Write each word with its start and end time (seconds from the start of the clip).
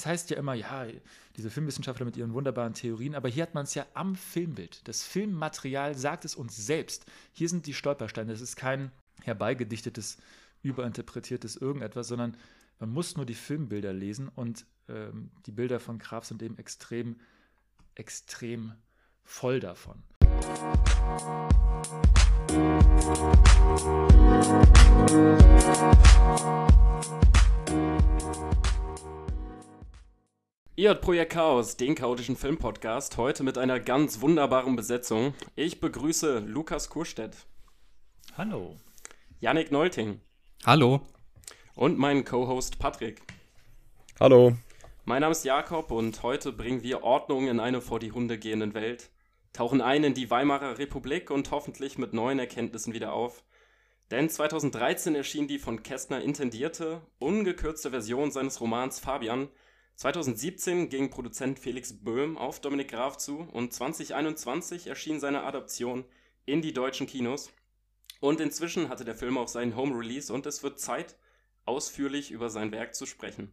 es 0.00 0.06
heißt 0.06 0.30
ja 0.30 0.38
immer, 0.38 0.54
ja, 0.54 0.86
diese 1.36 1.50
Filmwissenschaftler 1.50 2.06
mit 2.06 2.16
ihren 2.16 2.32
wunderbaren 2.32 2.72
Theorien, 2.72 3.14
aber 3.14 3.28
hier 3.28 3.42
hat 3.42 3.52
man 3.52 3.64
es 3.64 3.74
ja 3.74 3.84
am 3.92 4.14
Filmbild. 4.14 4.80
Das 4.88 5.02
Filmmaterial 5.02 5.94
sagt 5.94 6.24
es 6.24 6.34
uns 6.34 6.56
selbst. 6.56 7.04
Hier 7.32 7.50
sind 7.50 7.66
die 7.66 7.74
Stolpersteine. 7.74 8.32
Das 8.32 8.40
ist 8.40 8.56
kein 8.56 8.92
herbeigedichtetes, 9.22 10.16
überinterpretiertes 10.62 11.56
irgendetwas, 11.56 12.08
sondern 12.08 12.34
man 12.78 12.90
muss 12.90 13.16
nur 13.16 13.26
die 13.26 13.34
Filmbilder 13.34 13.92
lesen 13.92 14.28
und 14.34 14.64
ähm, 14.88 15.30
die 15.44 15.52
Bilder 15.52 15.80
von 15.80 15.98
Graf 15.98 16.24
sind 16.24 16.42
eben 16.42 16.56
extrem, 16.56 17.16
extrem 17.94 18.72
voll 19.22 19.60
davon. 19.60 20.02
Ihr 30.80 30.88
hört 30.88 31.02
Projekt 31.02 31.34
Chaos, 31.34 31.76
den 31.76 31.94
chaotischen 31.94 32.36
Filmpodcast, 32.36 33.18
heute 33.18 33.42
mit 33.42 33.58
einer 33.58 33.78
ganz 33.78 34.22
wunderbaren 34.22 34.76
Besetzung. 34.76 35.34
Ich 35.54 35.78
begrüße 35.78 36.38
Lukas 36.38 36.88
Kurstedt. 36.88 37.36
Hallo. 38.38 38.78
Yannick 39.40 39.70
Neulting. 39.72 40.22
Hallo. 40.64 41.02
Und 41.74 41.98
meinen 41.98 42.24
Co-Host 42.24 42.78
Patrick. 42.78 43.20
Hallo. 44.18 44.56
Mein 45.04 45.20
Name 45.20 45.32
ist 45.32 45.44
Jakob 45.44 45.90
und 45.90 46.22
heute 46.22 46.50
bringen 46.50 46.82
wir 46.82 47.02
Ordnung 47.02 47.48
in 47.48 47.60
eine 47.60 47.82
vor 47.82 47.98
die 47.98 48.12
Hunde 48.12 48.38
gehenden 48.38 48.72
Welt, 48.72 49.10
tauchen 49.52 49.82
ein 49.82 50.02
in 50.02 50.14
die 50.14 50.30
Weimarer 50.30 50.78
Republik 50.78 51.30
und 51.30 51.50
hoffentlich 51.50 51.98
mit 51.98 52.14
neuen 52.14 52.38
Erkenntnissen 52.38 52.94
wieder 52.94 53.12
auf. 53.12 53.44
Denn 54.10 54.30
2013 54.30 55.14
erschien 55.14 55.46
die 55.46 55.58
von 55.58 55.82
Kästner 55.82 56.22
intendierte, 56.22 57.02
ungekürzte 57.18 57.90
Version 57.90 58.30
seines 58.30 58.62
Romans 58.62 58.98
Fabian– 58.98 59.50
2017 60.00 60.88
ging 60.88 61.10
Produzent 61.10 61.58
Felix 61.58 61.92
Böhm 61.92 62.38
auf 62.38 62.58
Dominik 62.58 62.88
Graf 62.88 63.18
zu 63.18 63.40
und 63.52 63.74
2021 63.74 64.86
erschien 64.86 65.20
seine 65.20 65.42
Adaption 65.42 66.06
in 66.46 66.62
die 66.62 66.72
deutschen 66.72 67.06
Kinos. 67.06 67.50
Und 68.18 68.40
inzwischen 68.40 68.88
hatte 68.88 69.04
der 69.04 69.14
Film 69.14 69.36
auch 69.36 69.48
seinen 69.48 69.76
Home 69.76 69.94
Release 69.94 70.32
und 70.32 70.46
es 70.46 70.62
wird 70.62 70.80
Zeit, 70.80 71.18
ausführlich 71.66 72.30
über 72.30 72.48
sein 72.48 72.72
Werk 72.72 72.94
zu 72.94 73.04
sprechen. 73.04 73.52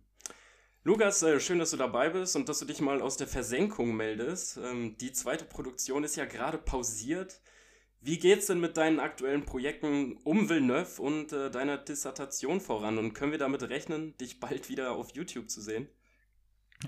Lukas, 0.86 1.22
äh, 1.22 1.42
schön, 1.42 1.60
dass 1.60 1.72
du 1.72 1.78
dabei 1.78 2.12
bist 2.12 2.38
und 2.38 2.48
dass 2.48 2.60
du 2.60 2.66
dich 2.66 2.80
mal 2.80 3.02
aus 3.02 3.18
der 3.18 3.28
Versenkung 3.28 3.94
meldest. 3.94 4.56
Ähm, 4.56 4.96
die 5.00 5.12
zweite 5.12 5.44
Produktion 5.44 6.06
ist 6.06 6.16
ja 6.16 6.24
gerade 6.24 6.58
pausiert. 6.58 7.42
Wie 8.00 8.20
geht's 8.20 8.46
denn 8.46 8.62
mit 8.62 8.78
deinen 8.78 9.02
aktuellen 9.02 9.44
Projekten 9.44 10.16
um 10.24 10.48
Villeneuve 10.48 11.02
und 11.02 11.34
äh, 11.34 11.52
deiner 11.52 11.78
Dissertation 11.78 12.62
voran? 12.62 13.00
Und 13.00 13.12
können 13.12 13.34
wir 13.34 13.40
damit 13.40 13.64
rechnen, 13.64 14.18
dich 14.18 14.40
bald 14.40 14.70
wieder 14.70 14.94
auf 14.94 15.14
YouTube 15.14 15.50
zu 15.50 15.60
sehen? 15.60 15.90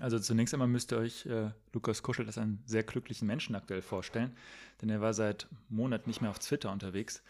Also 0.01 0.19
zunächst 0.19 0.53
einmal 0.53 0.67
müsst 0.67 0.91
ihr 0.91 0.99
euch 0.99 1.25
äh, 1.25 1.49
Lukas 1.73 2.03
Kuschel 2.03 2.27
als 2.27 2.37
einen 2.37 2.61
sehr 2.65 2.83
glücklichen 2.83 3.27
Menschen 3.27 3.55
aktuell 3.55 3.81
vorstellen, 3.81 4.35
denn 4.81 4.89
er 4.89 5.01
war 5.01 5.13
seit 5.13 5.47
Monaten 5.67 6.09
nicht 6.09 6.21
mehr 6.21 6.29
auf 6.29 6.39
Twitter 6.39 6.71
unterwegs. 6.71 7.23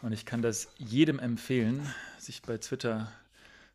Und 0.00 0.12
ich 0.12 0.24
kann 0.24 0.42
das 0.42 0.68
jedem 0.78 1.18
empfehlen, 1.18 1.84
sich 2.18 2.42
bei 2.42 2.58
Twitter 2.58 3.10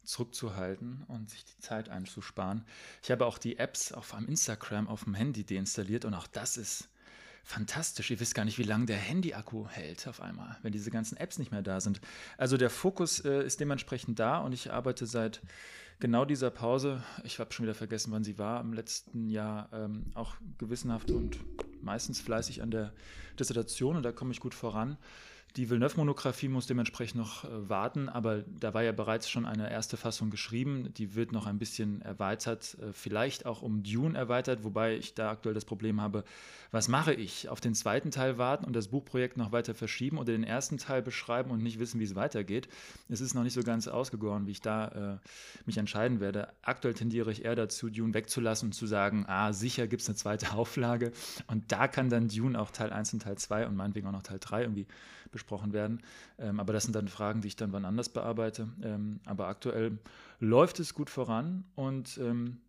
zurückzuhalten 0.03 1.03
und 1.07 1.29
sich 1.29 1.43
die 1.43 1.59
Zeit 1.59 1.89
einzusparen. 1.89 2.63
Ich 3.03 3.11
habe 3.11 3.25
auch 3.25 3.37
die 3.37 3.57
Apps 3.57 3.91
auf 3.91 4.13
am 4.13 4.27
Instagram 4.27 4.87
auf 4.87 5.03
dem 5.03 5.15
Handy 5.15 5.43
deinstalliert 5.43 6.05
und 6.05 6.13
auch 6.13 6.27
das 6.27 6.55
ist 6.57 6.87
fantastisch. 7.43 8.11
Ihr 8.11 8.19
wisst 8.19 8.35
gar 8.35 8.45
nicht, 8.45 8.57
wie 8.57 8.63
lange 8.63 8.85
der 8.85 8.97
Handy-Akku 8.97 9.67
hält 9.67 10.07
auf 10.07 10.21
einmal, 10.21 10.57
wenn 10.61 10.71
diese 10.71 10.91
ganzen 10.91 11.17
Apps 11.17 11.39
nicht 11.39 11.51
mehr 11.51 11.61
da 11.61 11.81
sind. 11.81 11.99
Also 12.37 12.57
der 12.57 12.69
Fokus 12.69 13.19
äh, 13.25 13.43
ist 13.43 13.59
dementsprechend 13.59 14.19
da 14.19 14.37
und 14.39 14.53
ich 14.53 14.71
arbeite 14.71 15.05
seit 15.05 15.41
genau 15.99 16.25
dieser 16.25 16.49
Pause, 16.49 17.03
ich 17.23 17.39
habe 17.39 17.53
schon 17.53 17.63
wieder 17.63 17.75
vergessen, 17.75 18.11
wann 18.11 18.23
sie 18.23 18.37
war, 18.37 18.61
im 18.61 18.73
letzten 18.73 19.29
Jahr 19.29 19.69
ähm, 19.73 20.05
auch 20.15 20.35
gewissenhaft 20.57 21.11
und 21.11 21.37
meistens 21.81 22.19
fleißig 22.19 22.61
an 22.61 22.71
der 22.71 22.93
Dissertation 23.39 23.95
und 23.95 24.03
da 24.03 24.11
komme 24.11 24.31
ich 24.31 24.39
gut 24.39 24.53
voran. 24.53 24.97
Die 25.55 25.67
Villeneuve-Monographie 25.69 26.47
muss 26.47 26.67
dementsprechend 26.67 27.19
noch 27.19 27.43
äh, 27.43 27.69
warten, 27.69 28.07
aber 28.07 28.43
da 28.59 28.75
war 28.75 28.83
ja 28.83 28.91
bereits 28.91 29.27
schon 29.27 29.45
eine 29.47 29.71
erste 29.71 29.97
Fassung 29.97 30.29
geschrieben. 30.29 30.93
Die 30.93 31.15
wird 31.15 31.31
noch 31.31 31.47
ein 31.47 31.57
bisschen 31.57 32.03
erweitert, 32.03 32.77
äh, 32.79 32.93
vielleicht 32.93 33.47
auch 33.47 33.63
um 33.63 33.81
Dune 33.81 34.15
erweitert, 34.15 34.63
wobei 34.63 34.95
ich 34.97 35.15
da 35.15 35.31
aktuell 35.31 35.55
das 35.55 35.65
Problem 35.65 36.01
habe, 36.01 36.23
was 36.71 36.87
mache 36.87 37.13
ich? 37.15 37.49
Auf 37.49 37.61
den 37.61 37.73
zweiten 37.73 38.11
Teil 38.11 38.37
warten 38.37 38.63
und 38.63 38.75
das 38.75 38.89
Buchprojekt 38.89 39.37
noch 39.37 39.51
weiter 39.51 39.73
verschieben 39.73 40.19
oder 40.19 40.33
den 40.33 40.43
ersten 40.43 40.77
Teil 40.77 41.01
beschreiben 41.01 41.49
und 41.49 41.63
nicht 41.63 41.79
wissen, 41.79 41.99
wie 41.99 42.03
es 42.03 42.13
weitergeht. 42.13 42.69
Es 43.09 43.19
ist 43.19 43.33
noch 43.33 43.43
nicht 43.43 43.53
so 43.53 43.63
ganz 43.63 43.87
ausgegoren, 43.87 44.45
wie 44.45 44.51
ich 44.51 44.61
da 44.61 44.87
äh, 45.15 45.27
mich 45.65 45.77
entscheiden 45.77 46.19
werde. 46.19 46.49
Aktuell 46.61 46.93
tendiere 46.93 47.31
ich 47.31 47.43
eher 47.43 47.55
dazu, 47.55 47.89
Dune 47.89 48.13
wegzulassen 48.13 48.67
und 48.67 48.73
zu 48.73 48.85
sagen, 48.85 49.25
ah, 49.27 49.51
sicher 49.51 49.87
gibt 49.87 50.03
es 50.03 50.09
eine 50.09 50.15
zweite 50.15 50.51
Auflage 50.53 51.11
und 51.47 51.71
da 51.71 51.87
kann 51.87 52.09
dann 52.11 52.27
Dune 52.27 52.59
auch 52.59 52.69
Teil 52.69 52.93
1 52.93 53.13
und 53.13 53.23
Teil 53.23 53.39
2 53.39 53.65
und 53.65 53.75
meinetwegen 53.75 54.07
auch 54.07 54.11
noch 54.11 54.21
Teil 54.21 54.37
3 54.39 54.61
irgendwie 54.61 54.85
besprochen 55.31 55.73
werden. 55.73 56.01
Ähm, 56.37 56.59
aber 56.59 56.73
das 56.73 56.83
sind 56.83 56.95
dann 56.95 57.07
Fragen, 57.07 57.41
die 57.41 57.47
ich 57.47 57.55
dann 57.55 57.71
wann 57.71 57.85
anders 57.85 58.09
bearbeite. 58.09 58.67
Ähm, 58.81 59.19
aber 59.25 59.47
aktuell 59.47 59.97
läuft 60.39 60.79
es 60.79 60.93
gut 60.93 61.09
voran 61.09 61.65
und 61.75 62.17
ähm, 62.17 62.61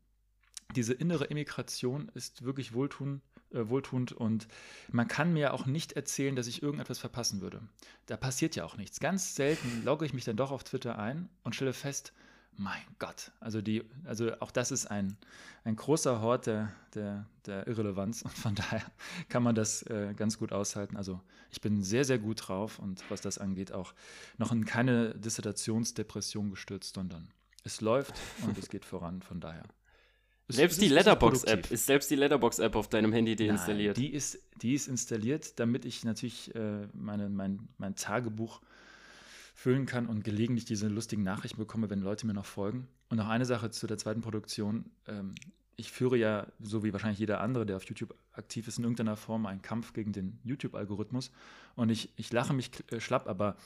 diese 0.74 0.94
innere 0.94 1.30
Emigration 1.30 2.10
ist 2.14 2.44
wirklich 2.44 2.72
wohltun, 2.72 3.22
äh, 3.52 3.68
wohltuend 3.68 4.12
und 4.12 4.46
man 4.90 5.08
kann 5.08 5.32
mir 5.32 5.52
auch 5.52 5.66
nicht 5.66 5.92
erzählen, 5.92 6.36
dass 6.36 6.46
ich 6.46 6.62
irgendetwas 6.62 6.98
verpassen 6.98 7.40
würde. 7.40 7.60
Da 8.06 8.16
passiert 8.16 8.56
ja 8.56 8.64
auch 8.64 8.76
nichts. 8.76 9.00
Ganz 9.00 9.34
selten 9.34 9.84
logge 9.84 10.06
ich 10.06 10.14
mich 10.14 10.24
dann 10.24 10.36
doch 10.36 10.52
auf 10.52 10.64
Twitter 10.64 10.98
ein 10.98 11.28
und 11.42 11.54
stelle 11.54 11.72
fest, 11.72 12.12
mein 12.56 12.82
Gott, 12.98 13.32
also, 13.40 13.62
die, 13.62 13.84
also 14.04 14.32
auch 14.40 14.50
das 14.50 14.70
ist 14.70 14.86
ein, 14.86 15.16
ein 15.64 15.76
großer 15.76 16.20
Hort 16.20 16.46
der, 16.46 16.72
der, 16.94 17.26
der 17.46 17.66
Irrelevanz 17.66 18.22
und 18.22 18.32
von 18.32 18.54
daher 18.54 18.82
kann 19.28 19.42
man 19.42 19.54
das 19.54 19.82
äh, 19.84 20.12
ganz 20.14 20.38
gut 20.38 20.52
aushalten. 20.52 20.96
Also 20.96 21.20
ich 21.50 21.60
bin 21.60 21.82
sehr, 21.82 22.04
sehr 22.04 22.18
gut 22.18 22.48
drauf 22.48 22.78
und 22.78 23.02
was 23.10 23.20
das 23.20 23.38
angeht, 23.38 23.72
auch 23.72 23.94
noch 24.36 24.52
in 24.52 24.64
keine 24.64 25.14
Dissertationsdepression 25.14 26.50
gestürzt, 26.50 26.94
sondern 26.94 27.28
es 27.64 27.80
läuft 27.80 28.14
und 28.44 28.56
es 28.58 28.68
geht 28.68 28.84
voran, 28.84 29.22
von 29.22 29.40
daher. 29.40 29.64
Es, 30.48 30.56
selbst 30.56 30.80
die 30.80 30.88
Letterbox-App 30.88 31.70
ist 31.70 31.86
selbst 31.86 32.10
die 32.10 32.16
Letterbox-App 32.16 32.74
auf 32.74 32.88
deinem 32.88 33.12
Handy 33.12 33.36
deinstalliert. 33.36 33.96
Nein, 33.96 34.06
die 34.06 34.12
ist, 34.12 34.38
die 34.62 34.74
ist 34.74 34.88
installiert, 34.88 35.58
damit 35.60 35.84
ich 35.84 36.04
natürlich 36.04 36.54
äh, 36.54 36.88
meine, 36.92 37.28
mein, 37.28 37.68
mein 37.78 37.94
Tagebuch 37.94 38.60
füllen 39.60 39.84
kann 39.84 40.06
und 40.06 40.24
gelegentlich 40.24 40.64
diese 40.64 40.88
lustigen 40.88 41.22
Nachrichten 41.22 41.58
bekomme, 41.58 41.90
wenn 41.90 42.00
Leute 42.00 42.26
mir 42.26 42.32
noch 42.32 42.46
folgen. 42.46 42.88
Und 43.10 43.18
noch 43.18 43.28
eine 43.28 43.44
Sache 43.44 43.70
zu 43.70 43.86
der 43.86 43.98
zweiten 43.98 44.22
Produktion. 44.22 44.86
Ähm, 45.06 45.34
ich 45.76 45.92
führe 45.92 46.16
ja, 46.16 46.46
so 46.60 46.82
wie 46.82 46.94
wahrscheinlich 46.94 47.18
jeder 47.18 47.42
andere, 47.42 47.66
der 47.66 47.76
auf 47.76 47.84
YouTube 47.84 48.14
aktiv 48.32 48.66
ist, 48.68 48.78
in 48.78 48.84
irgendeiner 48.84 49.16
Form 49.16 49.44
einen 49.44 49.60
Kampf 49.60 49.92
gegen 49.92 50.12
den 50.12 50.38
YouTube-Algorithmus. 50.44 51.30
Und 51.76 51.90
ich, 51.90 52.08
ich 52.16 52.32
lache 52.32 52.54
mich 52.54 52.70
äh, 52.90 53.00
schlapp, 53.00 53.28
aber 53.28 53.58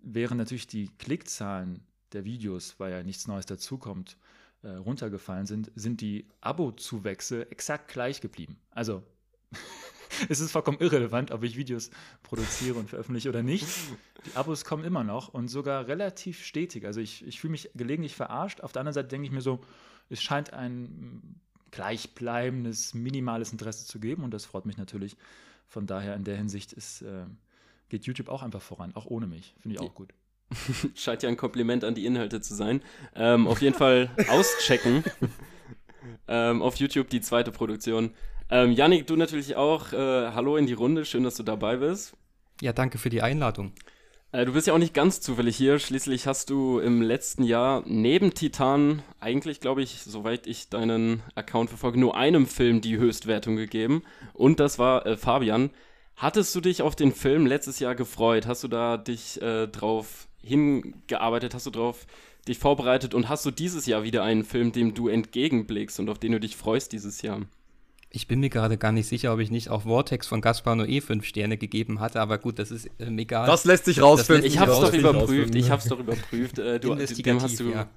während 0.00 0.38
natürlich 0.38 0.68
die 0.68 0.90
Klickzahlen 0.96 1.80
der 2.12 2.24
Videos, 2.24 2.78
weil 2.78 2.92
ja 2.92 3.02
nichts 3.02 3.26
Neues 3.26 3.46
dazukommt, 3.46 4.16
äh, 4.62 4.68
runtergefallen 4.68 5.46
sind, 5.46 5.72
sind 5.74 6.02
die 6.02 6.28
Abo-Zuwächse 6.40 7.50
exakt 7.50 7.88
gleich 7.88 8.20
geblieben. 8.20 8.60
Also 8.70 9.02
es 10.28 10.40
ist 10.40 10.52
vollkommen 10.52 10.78
irrelevant, 10.80 11.30
ob 11.30 11.42
ich 11.42 11.56
Videos 11.56 11.90
produziere 12.22 12.78
und 12.78 12.88
veröffentliche 12.88 13.28
oder 13.28 13.42
nicht. 13.42 13.66
Die 14.26 14.36
Abos 14.36 14.64
kommen 14.64 14.84
immer 14.84 15.04
noch 15.04 15.28
und 15.28 15.48
sogar 15.48 15.86
relativ 15.86 16.44
stetig. 16.44 16.86
Also 16.86 17.00
ich, 17.00 17.26
ich 17.26 17.40
fühle 17.40 17.52
mich 17.52 17.70
gelegentlich 17.74 18.14
verarscht. 18.14 18.60
Auf 18.60 18.72
der 18.72 18.80
anderen 18.80 18.94
Seite 18.94 19.08
denke 19.08 19.26
ich 19.26 19.32
mir 19.32 19.40
so, 19.40 19.60
es 20.08 20.22
scheint 20.22 20.52
ein 20.52 21.40
gleichbleibendes, 21.70 22.94
minimales 22.94 23.52
Interesse 23.52 23.86
zu 23.86 23.98
geben 24.00 24.24
und 24.24 24.32
das 24.32 24.44
freut 24.44 24.66
mich 24.66 24.76
natürlich. 24.76 25.16
Von 25.68 25.86
daher 25.86 26.14
in 26.14 26.24
der 26.24 26.36
Hinsicht 26.36 26.72
ist, 26.72 27.02
äh, 27.02 27.24
geht 27.88 28.04
YouTube 28.04 28.28
auch 28.28 28.42
einfach 28.42 28.62
voran, 28.62 28.94
auch 28.94 29.06
ohne 29.06 29.26
mich. 29.26 29.54
Finde 29.60 29.76
ich 29.76 29.80
auch 29.80 29.94
gut. 29.94 30.14
Scheint 30.94 31.22
ja 31.22 31.28
ein 31.28 31.36
Kompliment 31.36 31.84
an 31.84 31.94
die 31.94 32.06
Inhalte 32.06 32.40
zu 32.40 32.54
sein. 32.54 32.82
Ähm, 33.14 33.46
auf 33.48 33.60
jeden 33.62 33.76
Fall 33.76 34.10
auschecken. 34.28 35.04
ähm, 36.28 36.62
auf 36.62 36.76
YouTube 36.76 37.10
die 37.10 37.20
zweite 37.20 37.50
Produktion. 37.50 38.12
Ähm, 38.50 38.72
Yannick, 38.72 39.06
du 39.06 39.16
natürlich 39.16 39.56
auch. 39.56 39.92
Äh, 39.92 39.96
hallo 40.32 40.56
in 40.56 40.66
die 40.66 40.72
Runde, 40.72 41.04
schön, 41.04 41.24
dass 41.24 41.34
du 41.34 41.42
dabei 41.42 41.76
bist. 41.78 42.14
Ja, 42.60 42.72
danke 42.72 42.98
für 42.98 43.10
die 43.10 43.22
Einladung. 43.22 43.72
Äh, 44.32 44.44
du 44.44 44.52
bist 44.52 44.66
ja 44.66 44.74
auch 44.74 44.78
nicht 44.78 44.94
ganz 44.94 45.20
zufällig 45.20 45.56
hier. 45.56 45.78
Schließlich 45.78 46.26
hast 46.26 46.50
du 46.50 46.78
im 46.78 47.02
letzten 47.02 47.42
Jahr 47.42 47.82
neben 47.86 48.34
Titan 48.34 49.02
eigentlich, 49.18 49.60
glaube 49.60 49.82
ich, 49.82 50.02
soweit 50.02 50.46
ich 50.46 50.68
deinen 50.68 51.22
Account 51.34 51.70
verfolge, 51.70 51.98
nur 51.98 52.16
einem 52.16 52.46
Film 52.46 52.80
die 52.80 52.98
Höchstwertung 52.98 53.56
gegeben. 53.56 54.02
Und 54.32 54.60
das 54.60 54.78
war 54.78 55.06
äh, 55.06 55.16
Fabian. 55.16 55.70
Hattest 56.14 56.54
du 56.54 56.60
dich 56.60 56.82
auf 56.82 56.96
den 56.96 57.12
Film 57.12 57.46
letztes 57.46 57.78
Jahr 57.78 57.94
gefreut? 57.94 58.46
Hast 58.46 58.62
du 58.62 58.68
da 58.68 58.96
dich 58.96 59.42
äh, 59.42 59.66
drauf 59.66 60.28
hingearbeitet? 60.42 61.52
Hast 61.52 61.66
du 61.66 61.70
drauf 61.70 62.06
dich 62.46 62.58
vorbereitet? 62.58 63.12
Und 63.12 63.28
hast 63.28 63.44
du 63.44 63.50
dieses 63.50 63.86
Jahr 63.86 64.04
wieder 64.04 64.22
einen 64.22 64.44
Film, 64.44 64.70
dem 64.70 64.94
du 64.94 65.08
entgegenblickst 65.08 65.98
und 65.98 66.08
auf 66.08 66.18
den 66.18 66.32
du 66.32 66.40
dich 66.40 66.56
freust 66.56 66.92
dieses 66.92 67.22
Jahr? 67.22 67.40
Ich 68.16 68.26
bin 68.28 68.40
mir 68.40 68.48
gerade 68.48 68.78
gar 68.78 68.92
nicht 68.92 69.06
sicher, 69.08 69.34
ob 69.34 69.40
ich 69.40 69.50
nicht 69.50 69.68
auch 69.68 69.82
Vortex 69.82 70.26
von 70.26 70.40
Gaspar 70.40 70.74
Noé 70.74 71.02
fünf 71.02 71.26
Sterne 71.26 71.58
gegeben 71.58 72.00
hatte, 72.00 72.18
aber 72.18 72.38
gut, 72.38 72.58
das 72.58 72.70
ist 72.70 72.88
ähm, 72.98 73.18
egal. 73.18 73.46
Das 73.46 73.66
lässt 73.66 73.84
sich 73.84 74.00
rausfinden. 74.00 74.46
ich 74.46 74.58
hab's 74.58 74.80
doch 74.80 74.94
überprüft, 74.94 75.54
ich 75.54 75.70
hab's 75.70 75.84
doch 75.84 75.98
überprüft. 75.98 76.58
Äh, 76.58 76.80
du, 76.80 76.94
dem 76.94 77.42
hast 77.42 77.60
du, 77.60 77.72
ja. 77.72 77.90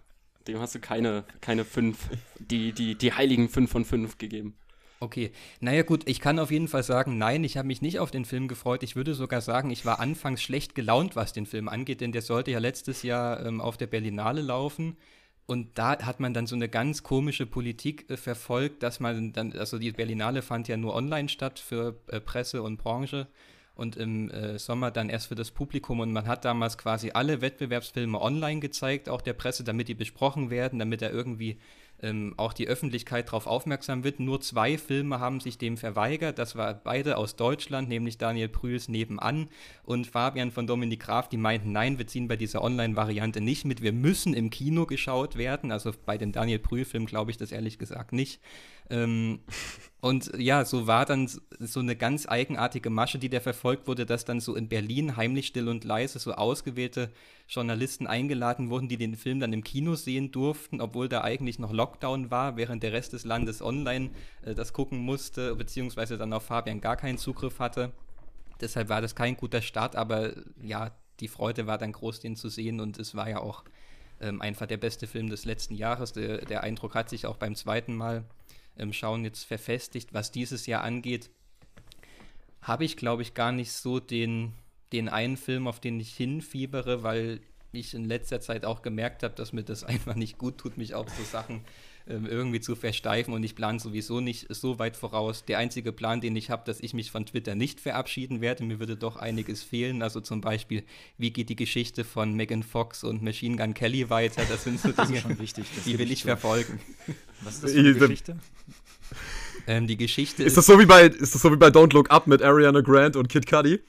dem 0.45 0.60
hast 0.60 0.75
du 0.75 0.80
keine, 0.80 1.24
keine 1.39 1.63
fünf, 1.63 2.10
die, 2.38 2.74
die, 2.74 2.95
die 2.95 3.13
heiligen 3.13 3.48
fünf 3.48 3.71
von 3.71 3.86
fünf 3.86 4.18
gegeben. 4.18 4.56
Okay, 5.00 5.31
naja 5.62 5.83
gut, 5.83 6.04
ich 6.06 6.19
kann 6.19 6.38
auf 6.38 6.51
jeden 6.51 6.68
Fall 6.68 6.83
sagen, 6.83 7.18
nein, 7.18 7.45
ich 7.45 7.56
habe 7.56 7.69
mich 7.69 7.81
nicht 7.81 8.00
auf 8.00 8.12
den 8.12 8.25
Film 8.25 8.50
gefreut. 8.50 8.83
Ich 8.83 8.98
würde 8.98 9.13
sogar 9.13 9.39
sagen, 9.39 9.69
ich 9.69 9.86
war 9.86 10.01
anfangs 10.01 10.42
schlecht 10.42 10.75
gelaunt, 10.75 11.16
was 11.16 11.31
den 11.31 11.45
Film 11.45 11.69
angeht, 11.69 12.01
denn 12.01 12.12
der 12.12 12.24
sollte 12.24 12.51
ja 12.51 12.60
letztes 12.60 13.04
Jahr 13.04 13.45
ähm, 13.45 13.62
auf 13.62 13.77
der 13.77 13.88
Berlinale 13.88 14.42
laufen. 14.42 14.98
Und 15.50 15.80
da 15.80 15.98
hat 16.06 16.19
man 16.19 16.36
dann 16.36 16.46
so 16.46 16.56
eine 16.56 16.69
ganz 16.69 17.01
komische 17.01 17.48
Politik 17.48 18.07
äh, 18.07 18.18
verfolgt, 18.18 18.84
dass 18.84 19.00
man 19.00 19.34
dann, 19.34 19.51
also 19.54 19.80
die 19.80 19.92
Berlinale 19.92 20.44
fand 20.44 20.68
ja 20.68 20.78
nur 20.78 20.94
online 20.94 21.28
statt 21.28 21.57
für 21.57 22.00
äh, 22.06 22.19
Presse 22.19 22.62
und 22.62 22.78
Branche 22.78 23.25
und 23.74 23.96
im 23.96 24.30
äh, 24.30 24.60
Sommer 24.60 24.92
dann 24.92 25.10
erst 25.10 25.25
für 25.25 25.34
das 25.34 25.50
Publikum. 25.50 26.01
Und 26.01 26.12
man 26.12 26.28
hat 26.28 26.46
damals 26.46 26.78
quasi 26.78 27.10
alle 27.16 27.42
Wettbewerbsfilme 27.42 28.22
online 28.22 28.60
gezeigt, 28.60 29.10
auch 29.10 29.24
der 29.24 29.34
Presse, 29.34 29.63
damit 29.63 29.88
die 29.88 29.96
besprochen 29.96 30.51
werden, 30.51 30.78
damit 30.78 31.01
er 31.01 31.12
irgendwie 31.12 31.57
ähm, 32.01 32.34
auch 32.38 32.54
die 32.54 32.68
Öffentlichkeit 32.68 33.28
darauf 33.28 33.48
aufmerksam 33.48 34.04
wird. 34.04 34.19
Nur 34.19 34.42
zwei 34.42 34.78
Filme 34.78 35.19
haben 35.19 35.40
sich 35.40 35.57
dem 35.57 35.78
verweigert. 35.78 36.40
Das 36.40 36.56
war 36.56 36.74
beide 36.74 37.18
aus 37.18 37.36
Deutschland, 37.36 37.90
nämlich 37.90 38.18
Daniel 38.18 38.50
Prüls 38.50 38.88
Nebenan 38.88 39.50
und 39.84 40.07
Fabian 40.07 40.51
von 40.51 40.68
Dominik 40.68 41.01
Graf. 41.01 41.30
Die 41.30 41.38
meinten, 41.38 41.72
nein, 41.72 41.98
wir 41.98 42.07
ziehen 42.07 42.28
bei 42.28 42.36
dieser 42.36 42.63
Online-Variante 42.63 43.42
nicht 43.42 43.66
mit. 43.66 43.81
Wir 43.81 43.94
müssen 43.94 44.34
im 44.34 44.50
Kino 44.50 44.86
geschaut 44.86 45.38
werden. 45.38 45.72
Also 45.72 45.92
bei 46.06 46.18
den 46.18 46.31
Daniel 46.31 46.60
Prühl-Filmen 46.60 47.07
glaube 47.07 47.31
ich 47.31 47.38
das 47.38 47.51
ehrlich 47.51 47.78
gesagt 47.78 48.13
nicht. 48.13 48.40
Ähm, 48.90 49.40
und 50.02 50.31
ja, 50.38 50.66
so 50.66 50.88
war 50.88 51.06
dann 51.06 51.30
so 51.60 51.80
eine 51.80 51.95
ganz 51.95 52.28
eigenartige 52.28 52.90
Masche, 52.90 53.19
die 53.19 53.30
da 53.30 53.40
verfolgt 53.40 53.88
wurde, 53.88 54.06
dass 54.06 54.25
dann 54.25 54.40
so 54.40 54.56
in 54.56 54.69
Berlin 54.69 55.18
heimlich 55.18 55.48
still 55.48 55.68
und 55.68 55.84
leise 55.84 56.19
so 56.19 56.34
ausgewählte 56.34 57.12
Journalisten 57.50 58.06
eingeladen 58.06 58.69
wurden, 58.69 58.88
die 58.88 58.98
den 58.98 59.16
Film 59.16 59.40
dann 59.40 59.54
im 59.54 59.63
Kino 59.63 59.96
sehen 59.96 60.31
durften, 60.31 60.81
obwohl 60.81 61.10
da 61.10 61.22
eigentlich 61.22 61.57
noch 61.57 61.74
Lockdown 61.74 62.30
war, 62.30 62.57
während 62.57 62.84
der 62.84 62.94
Rest 62.94 63.13
des 63.13 63.25
Landes 63.25 63.62
online 63.63 64.12
äh, 64.44 64.54
das 64.54 64.72
gucken 64.72 65.00
musste, 65.00 65.56
beziehungsweise 65.56 66.18
dann 66.18 66.31
auf 66.31 66.44
Fabian 66.44 66.80
gar 66.80 66.96
keinen 66.96 67.18
Zugriff 67.18 67.60
hatte. 67.60 67.92
Deshalb 68.62 68.90
war 68.90 69.01
das 69.01 69.16
kein 69.16 69.36
guter 69.36 69.63
Start, 69.63 69.96
aber 69.96 70.34
ja, 70.62 70.92
die 71.19 71.28
Freude 71.28 71.66
war 71.66 71.80
dann 71.80 71.92
groß, 71.92 72.19
den 72.19 72.36
zu 72.36 72.50
sehen 72.50 72.80
und 72.80 73.00
es 73.00 73.16
war 73.16 73.28
ja 73.28 73.40
auch 73.40 73.63
ähm, 74.22 74.42
einfach 74.42 74.68
der 74.68 74.78
beste 74.78 75.07
Film 75.07 75.30
des 75.30 75.45
letzten 75.45 75.74
Jahres. 75.74 76.13
Der, 76.13 76.45
der 76.45 76.62
Eindruck 76.62 76.94
hat 76.94 77.10
sich 77.10 77.25
auch 77.25 77.38
beim 77.38 77.56
zweiten 77.56 77.95
Mal 77.95 78.25
ähm, 78.78 78.94
Schauen 78.94 79.24
jetzt 79.24 79.44
verfestigt. 79.45 80.13
Was 80.13 80.31
dieses 80.31 80.68
Jahr 80.68 80.84
angeht, 80.84 81.31
habe 82.62 82.86
ich, 82.86 82.95
glaube 82.95 83.24
ich, 83.24 83.34
gar 83.34 83.52
nicht 83.52 83.72
so 83.72 84.00
den, 84.00 84.54
den 84.94 85.10
einen 85.10 85.38
Film, 85.38 85.68
auf 85.68 85.80
den 85.80 86.00
ich 86.00 86.14
hinfiebere, 86.16 87.04
weil 87.04 87.40
ich 87.72 87.94
in 87.94 88.06
letzter 88.06 88.42
Zeit 88.42 88.66
auch 88.66 88.82
gemerkt 88.82 89.24
habe, 89.24 89.36
dass 89.36 89.54
mir 89.54 89.64
das 89.64 89.84
einfach 89.86 90.16
nicht 90.16 90.38
gut 90.38 90.58
tut, 90.58 90.78
mich 90.78 90.94
auf 90.94 91.08
so 91.10 91.24
Sachen 91.24 91.62
ähm, 92.08 92.26
irgendwie 92.26 92.60
zu 92.60 92.76
versteifen 92.76 93.34
und 93.34 93.44
ich 93.44 93.56
plane 93.56 93.80
sowieso 93.80 94.20
nicht 94.20 94.48
so 94.50 94.80
weit 94.80 94.98
voraus. 94.98 95.46
Der 95.46 95.60
einzige 95.60 95.92
Plan, 95.92 96.22
den 96.22 96.36
ich 96.36 96.50
habe, 96.50 96.64
dass 96.66 96.80
ich 96.80 96.94
mich 96.94 97.12
von 97.12 97.26
Twitter 97.26 97.54
nicht 97.54 97.80
verabschieden 97.80 98.42
werde. 98.42 98.64
Mir 98.64 98.80
würde 98.80 98.96
doch 98.96 99.16
einiges 99.16 99.62
fehlen. 99.62 100.02
Also 100.02 100.20
zum 100.20 100.42
Beispiel, 100.42 100.84
wie 101.18 101.32
geht 101.32 101.50
die 101.50 101.56
Geschichte 101.56 102.04
von 102.04 102.34
Megan 102.34 102.64
Fox 102.64 103.04
und 103.04 103.22
Machine 103.22 103.58
Gun 103.58 103.76
Kelly 103.76 104.10
weiter? 104.10 104.44
Das 104.50 104.64
sind 104.64 104.80
so 104.80 104.92
Dinge, 105.04 105.22
wichtig, 105.38 105.66
die 105.86 106.00
will 106.00 106.12
ich 106.12 106.24
verfolgen. 106.24 106.80
Was 107.42 107.56
ist 107.56 107.64
das 107.64 107.72
für 107.74 107.80
eine 107.80 107.94
Geschichte? 107.94 108.40
Ähm, 109.68 109.86
die 109.86 109.98
Geschichte 109.98 110.44
ist, 110.44 110.50
ist 110.50 110.58
das 110.58 110.66
so 110.66 110.80
wie 110.80 110.86
bei 110.86 111.08
ist 111.08 111.36
das 111.36 111.42
so 111.42 111.52
wie 111.52 111.58
bei 111.58 111.68
Don't 111.68 111.94
Look 111.94 112.10
Up 112.10 112.26
mit 112.26 112.42
Ariana 112.42 112.82
Grant 112.82 113.16
und 113.16 113.30
Kid 113.30 113.46
Cudi? 113.46 113.80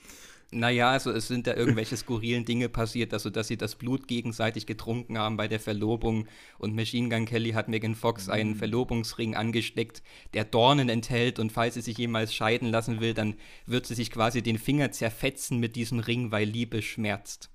Naja, 0.52 0.90
also 0.90 1.12
es 1.12 1.28
sind 1.28 1.46
da 1.46 1.54
irgendwelche 1.54 1.96
skurrilen 1.96 2.44
Dinge 2.44 2.68
passiert, 2.68 3.12
also 3.12 3.30
dass 3.30 3.46
sie 3.46 3.56
das 3.56 3.76
Blut 3.76 4.08
gegenseitig 4.08 4.66
getrunken 4.66 5.16
haben 5.16 5.36
bei 5.36 5.46
der 5.46 5.60
Verlobung 5.60 6.26
und 6.58 6.74
Machine 6.74 7.08
Gun 7.08 7.24
Kelly 7.24 7.52
hat 7.52 7.68
Megan 7.68 7.94
Fox 7.94 8.26
mhm. 8.26 8.32
einen 8.32 8.54
Verlobungsring 8.56 9.36
angesteckt, 9.36 10.02
der 10.34 10.44
Dornen 10.44 10.88
enthält 10.88 11.38
und 11.38 11.52
falls 11.52 11.74
sie 11.74 11.82
sich 11.82 11.98
jemals 11.98 12.34
scheiden 12.34 12.68
lassen 12.68 13.00
will, 13.00 13.14
dann 13.14 13.36
wird 13.66 13.86
sie 13.86 13.94
sich 13.94 14.10
quasi 14.10 14.42
den 14.42 14.58
Finger 14.58 14.90
zerfetzen 14.90 15.60
mit 15.60 15.76
diesem 15.76 16.00
Ring, 16.00 16.32
weil 16.32 16.48
Liebe 16.48 16.82
schmerzt. 16.82 17.50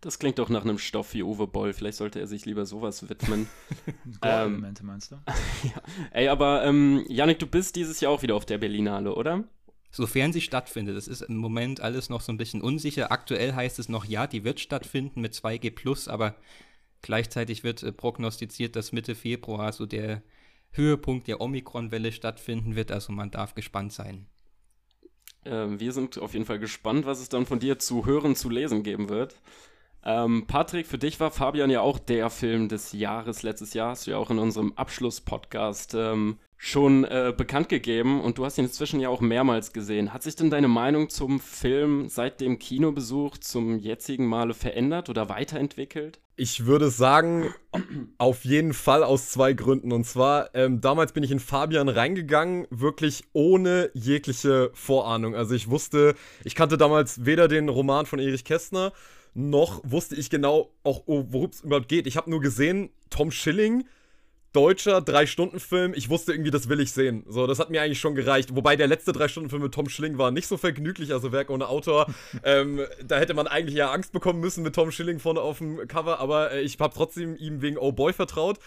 Das 0.00 0.18
klingt 0.18 0.40
doch 0.40 0.48
nach 0.48 0.64
einem 0.64 0.78
Stoff 0.78 1.14
wie 1.14 1.22
Uwe 1.22 1.46
Boll. 1.46 1.72
Vielleicht 1.72 1.98
sollte 1.98 2.18
er 2.18 2.26
sich 2.26 2.44
lieber 2.44 2.66
sowas 2.66 3.08
widmen. 3.08 3.48
ähm, 4.22 4.66
meinst 4.82 5.12
du? 5.12 5.16
ja. 5.62 5.80
Ey, 6.10 6.26
aber 6.26 6.64
ähm, 6.64 7.04
Janik, 7.08 7.38
du 7.38 7.46
bist 7.46 7.76
dieses 7.76 8.00
Jahr 8.00 8.10
auch 8.10 8.22
wieder 8.22 8.34
auf 8.34 8.44
der 8.44 8.58
Berlinale, 8.58 9.14
oder? 9.14 9.44
Sofern 9.94 10.32
sie 10.32 10.40
stattfindet. 10.40 10.96
Das 10.96 11.06
ist 11.06 11.20
im 11.20 11.36
Moment 11.36 11.80
alles 11.80 12.08
noch 12.08 12.22
so 12.22 12.32
ein 12.32 12.38
bisschen 12.38 12.62
unsicher. 12.62 13.12
Aktuell 13.12 13.52
heißt 13.52 13.78
es 13.78 13.90
noch, 13.90 14.06
ja, 14.06 14.26
die 14.26 14.42
wird 14.42 14.58
stattfinden 14.58 15.20
mit 15.20 15.34
2G, 15.34 16.08
aber 16.08 16.34
gleichzeitig 17.02 17.62
wird 17.62 17.82
äh, 17.82 17.92
prognostiziert, 17.92 18.74
dass 18.74 18.92
Mitte 18.92 19.14
Februar 19.14 19.70
so 19.72 19.84
der 19.84 20.22
Höhepunkt 20.70 21.28
der 21.28 21.42
Omikron-Welle 21.42 22.10
stattfinden 22.10 22.74
wird. 22.74 22.90
Also 22.90 23.12
man 23.12 23.30
darf 23.30 23.54
gespannt 23.54 23.92
sein. 23.92 24.26
Ähm, 25.44 25.78
wir 25.78 25.92
sind 25.92 26.18
auf 26.18 26.32
jeden 26.32 26.46
Fall 26.46 26.58
gespannt, 26.58 27.04
was 27.04 27.20
es 27.20 27.28
dann 27.28 27.44
von 27.44 27.58
dir 27.58 27.78
zu 27.78 28.06
hören, 28.06 28.34
zu 28.34 28.48
lesen 28.48 28.82
geben 28.82 29.10
wird. 29.10 29.34
Ähm, 30.04 30.46
Patrick, 30.46 30.86
für 30.86 30.98
dich 30.98 31.20
war 31.20 31.30
Fabian 31.30 31.70
ja 31.70 31.82
auch 31.82 31.98
der 31.98 32.30
Film 32.30 32.68
des 32.68 32.92
Jahres 32.92 33.42
letztes 33.42 33.74
Jahr. 33.74 33.90
Hast 33.90 34.06
du 34.06 34.12
ja 34.12 34.16
auch 34.16 34.30
in 34.30 34.38
unserem 34.38 34.72
Abschluss-Podcast 34.72 35.94
ähm, 35.94 36.38
schon 36.64 37.02
äh, 37.02 37.34
bekannt 37.36 37.68
gegeben 37.68 38.20
und 38.20 38.38
du 38.38 38.44
hast 38.44 38.56
ihn 38.56 38.66
inzwischen 38.66 39.00
ja 39.00 39.08
auch 39.08 39.20
mehrmals 39.20 39.72
gesehen. 39.72 40.12
Hat 40.12 40.22
sich 40.22 40.36
denn 40.36 40.48
deine 40.48 40.68
Meinung 40.68 41.08
zum 41.08 41.40
Film 41.40 42.08
seit 42.08 42.40
dem 42.40 42.60
Kinobesuch 42.60 43.38
zum 43.38 43.80
jetzigen 43.80 44.26
Male 44.26 44.54
verändert 44.54 45.08
oder 45.08 45.28
weiterentwickelt? 45.28 46.20
Ich 46.36 46.64
würde 46.64 46.88
sagen, 46.90 47.52
auf 48.16 48.44
jeden 48.44 48.74
Fall 48.74 49.02
aus 49.02 49.30
zwei 49.30 49.54
Gründen. 49.54 49.90
Und 49.90 50.04
zwar, 50.04 50.54
ähm, 50.54 50.80
damals 50.80 51.10
bin 51.10 51.24
ich 51.24 51.32
in 51.32 51.40
Fabian 51.40 51.88
reingegangen, 51.88 52.68
wirklich 52.70 53.24
ohne 53.32 53.90
jegliche 53.92 54.70
Vorahnung. 54.72 55.34
Also 55.34 55.56
ich 55.56 55.68
wusste, 55.68 56.14
ich 56.44 56.54
kannte 56.54 56.76
damals 56.76 57.26
weder 57.26 57.48
den 57.48 57.70
Roman 57.70 58.06
von 58.06 58.20
Erich 58.20 58.44
Kästner, 58.44 58.92
noch 59.34 59.80
wusste 59.82 60.14
ich 60.14 60.30
genau 60.30 60.70
auch, 60.84 61.02
oh, 61.06 61.24
worum 61.30 61.50
es 61.50 61.62
überhaupt 61.62 61.88
geht. 61.88 62.06
Ich 62.06 62.16
habe 62.16 62.30
nur 62.30 62.40
gesehen, 62.40 62.90
Tom 63.10 63.32
Schilling 63.32 63.82
deutscher 64.52 65.00
Drei-Stunden-Film. 65.00 65.94
Ich 65.94 66.10
wusste 66.10 66.32
irgendwie, 66.32 66.50
das 66.50 66.68
will 66.68 66.80
ich 66.80 66.92
sehen. 66.92 67.24
So, 67.26 67.46
das 67.46 67.58
hat 67.58 67.70
mir 67.70 67.82
eigentlich 67.82 68.00
schon 68.00 68.14
gereicht. 68.14 68.54
Wobei 68.54 68.76
der 68.76 68.86
letzte 68.86 69.12
Drei-Stunden-Film 69.12 69.62
mit 69.62 69.74
Tom 69.74 69.88
Schilling 69.88 70.18
war 70.18 70.30
nicht 70.30 70.46
so 70.46 70.56
vergnüglich, 70.56 71.12
also 71.12 71.32
Werk 71.32 71.50
ohne 71.50 71.68
Autor. 71.68 72.06
ähm, 72.44 72.80
da 73.04 73.18
hätte 73.18 73.34
man 73.34 73.46
eigentlich 73.46 73.76
ja 73.76 73.90
Angst 73.90 74.12
bekommen 74.12 74.40
müssen 74.40 74.62
mit 74.62 74.74
Tom 74.74 74.90
Schilling 74.90 75.18
vorne 75.18 75.40
auf 75.40 75.58
dem 75.58 75.88
Cover, 75.88 76.20
aber 76.20 76.52
äh, 76.52 76.60
ich 76.60 76.78
habe 76.78 76.94
trotzdem 76.94 77.36
ihm 77.36 77.62
wegen 77.62 77.78
Oh 77.78 77.92
Boy 77.92 78.12
vertraut. 78.12 78.58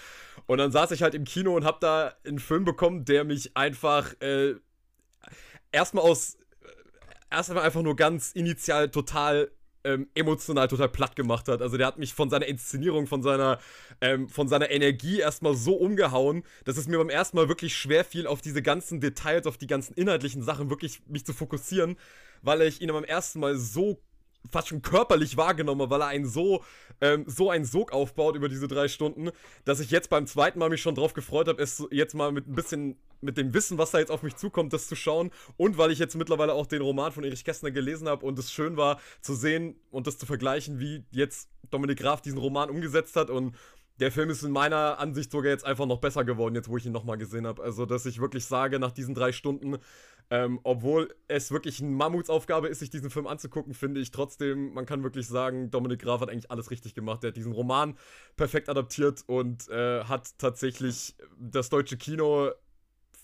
Und 0.47 0.57
dann 0.57 0.71
saß 0.71 0.91
ich 0.91 1.03
halt 1.03 1.13
im 1.13 1.23
Kino 1.25 1.55
und 1.55 1.65
habe 1.65 1.77
da 1.79 2.13
einen 2.25 2.39
Film 2.39 2.65
bekommen, 2.65 3.05
der 3.05 3.23
mich 3.23 3.55
einfach 3.55 4.13
äh, 4.21 4.55
erstmal 5.71 6.03
aus 6.03 6.35
äh, 6.63 7.35
erstmal 7.35 7.63
einfach 7.63 7.81
nur 7.81 7.95
ganz 7.95 8.31
initial 8.31 8.89
total 8.89 9.51
ähm, 9.85 10.07
emotional 10.15 10.67
total 10.67 10.89
platt 10.89 11.15
gemacht 11.15 11.47
hat. 11.47 11.61
Also 11.61 11.77
der 11.77 11.87
hat 11.87 11.97
mich 11.97 12.13
von 12.13 12.29
seiner 12.29 12.47
Inszenierung, 12.47 13.07
von 13.07 13.23
seiner, 13.23 13.59
ähm, 14.01 14.27
von 14.27 14.47
seiner 14.47 14.69
Energie 14.71 15.19
erstmal 15.19 15.55
so 15.55 15.75
umgehauen, 15.75 16.43
dass 16.65 16.77
es 16.77 16.87
mir 16.87 16.97
beim 16.97 17.09
ersten 17.09 17.37
Mal 17.37 17.47
wirklich 17.47 17.77
schwer 17.77 18.03
fiel, 18.03 18.27
auf 18.27 18.41
diese 18.41 18.61
ganzen 18.61 18.99
Details, 18.99 19.47
auf 19.47 19.57
die 19.57 19.67
ganzen 19.67 19.93
inhaltlichen 19.93 20.41
Sachen 20.41 20.69
wirklich 20.69 21.01
mich 21.07 21.25
zu 21.25 21.33
fokussieren, 21.33 21.97
weil 22.41 22.61
ich 22.63 22.81
ihn 22.81 22.89
beim 22.89 23.03
ersten 23.03 23.39
Mal 23.39 23.57
so 23.57 24.01
fast 24.51 24.69
schon 24.69 24.81
körperlich 24.81 25.37
wahrgenommen, 25.37 25.89
weil 25.89 26.01
er 26.01 26.07
einen 26.07 26.25
so, 26.25 26.63
ähm, 27.01 27.23
so 27.27 27.49
einen 27.49 27.65
Sog 27.65 27.91
aufbaut 27.91 28.35
über 28.35 28.49
diese 28.49 28.67
drei 28.67 28.87
Stunden, 28.87 29.29
dass 29.63 29.79
ich 29.79 29.91
jetzt 29.91 30.09
beim 30.09 30.27
zweiten 30.27 30.59
Mal 30.59 30.69
mich 30.69 30.81
schon 30.81 30.95
drauf 30.95 31.13
gefreut 31.13 31.47
habe, 31.47 31.61
es 31.61 31.85
jetzt 31.91 32.15
mal 32.15 32.31
mit 32.31 32.47
ein 32.47 32.55
bisschen, 32.55 32.97
mit 33.21 33.37
dem 33.37 33.53
Wissen, 33.53 33.77
was 33.77 33.91
da 33.91 33.99
jetzt 33.99 34.11
auf 34.11 34.23
mich 34.23 34.35
zukommt, 34.35 34.73
das 34.73 34.87
zu 34.87 34.95
schauen. 34.95 35.31
Und 35.57 35.77
weil 35.77 35.91
ich 35.91 35.99
jetzt 35.99 36.15
mittlerweile 36.15 36.53
auch 36.53 36.67
den 36.67 36.81
Roman 36.81 37.11
von 37.11 37.23
Erich 37.23 37.43
Kästner 37.43 37.71
gelesen 37.71 38.07
habe 38.07 38.25
und 38.25 38.37
es 38.39 38.51
schön 38.51 38.77
war 38.77 38.99
zu 39.21 39.33
sehen 39.33 39.75
und 39.91 40.07
das 40.07 40.17
zu 40.17 40.25
vergleichen, 40.25 40.79
wie 40.79 41.03
jetzt 41.11 41.49
Dominik 41.71 41.99
Graf 41.99 42.21
diesen 42.21 42.37
Roman 42.37 42.69
umgesetzt 42.69 43.15
hat 43.15 43.29
und 43.29 43.55
der 43.99 44.11
Film 44.11 44.29
ist 44.29 44.43
in 44.43 44.51
meiner 44.51 44.99
Ansicht 44.99 45.31
sogar 45.31 45.51
jetzt 45.51 45.65
einfach 45.65 45.85
noch 45.85 45.99
besser 45.99 46.25
geworden, 46.25 46.55
jetzt 46.55 46.67
wo 46.69 46.77
ich 46.77 46.85
ihn 46.85 46.91
nochmal 46.91 47.17
gesehen 47.17 47.47
habe. 47.47 47.63
Also, 47.63 47.85
dass 47.85 48.05
ich 48.05 48.19
wirklich 48.19 48.45
sage, 48.45 48.79
nach 48.79 48.91
diesen 48.91 49.15
drei 49.15 49.31
Stunden, 49.31 49.77
ähm, 50.29 50.59
obwohl 50.63 51.13
es 51.27 51.51
wirklich 51.51 51.81
eine 51.81 51.91
Mammutsaufgabe 51.91 52.67
ist, 52.67 52.79
sich 52.79 52.89
diesen 52.89 53.09
Film 53.09 53.27
anzugucken, 53.27 53.73
finde 53.73 54.01
ich 54.01 54.11
trotzdem, 54.11 54.73
man 54.73 54.85
kann 54.85 55.03
wirklich 55.03 55.27
sagen, 55.27 55.69
Dominik 55.69 56.01
Graf 56.01 56.21
hat 56.21 56.29
eigentlich 56.29 56.51
alles 56.51 56.71
richtig 56.71 56.95
gemacht. 56.95 57.23
Er 57.23 57.29
hat 57.29 57.37
diesen 57.37 57.53
Roman 57.53 57.97
perfekt 58.35 58.69
adaptiert 58.69 59.23
und 59.27 59.69
äh, 59.69 60.03
hat 60.03 60.37
tatsächlich 60.39 61.15
das 61.39 61.69
deutsche 61.69 61.97
Kino 61.97 62.51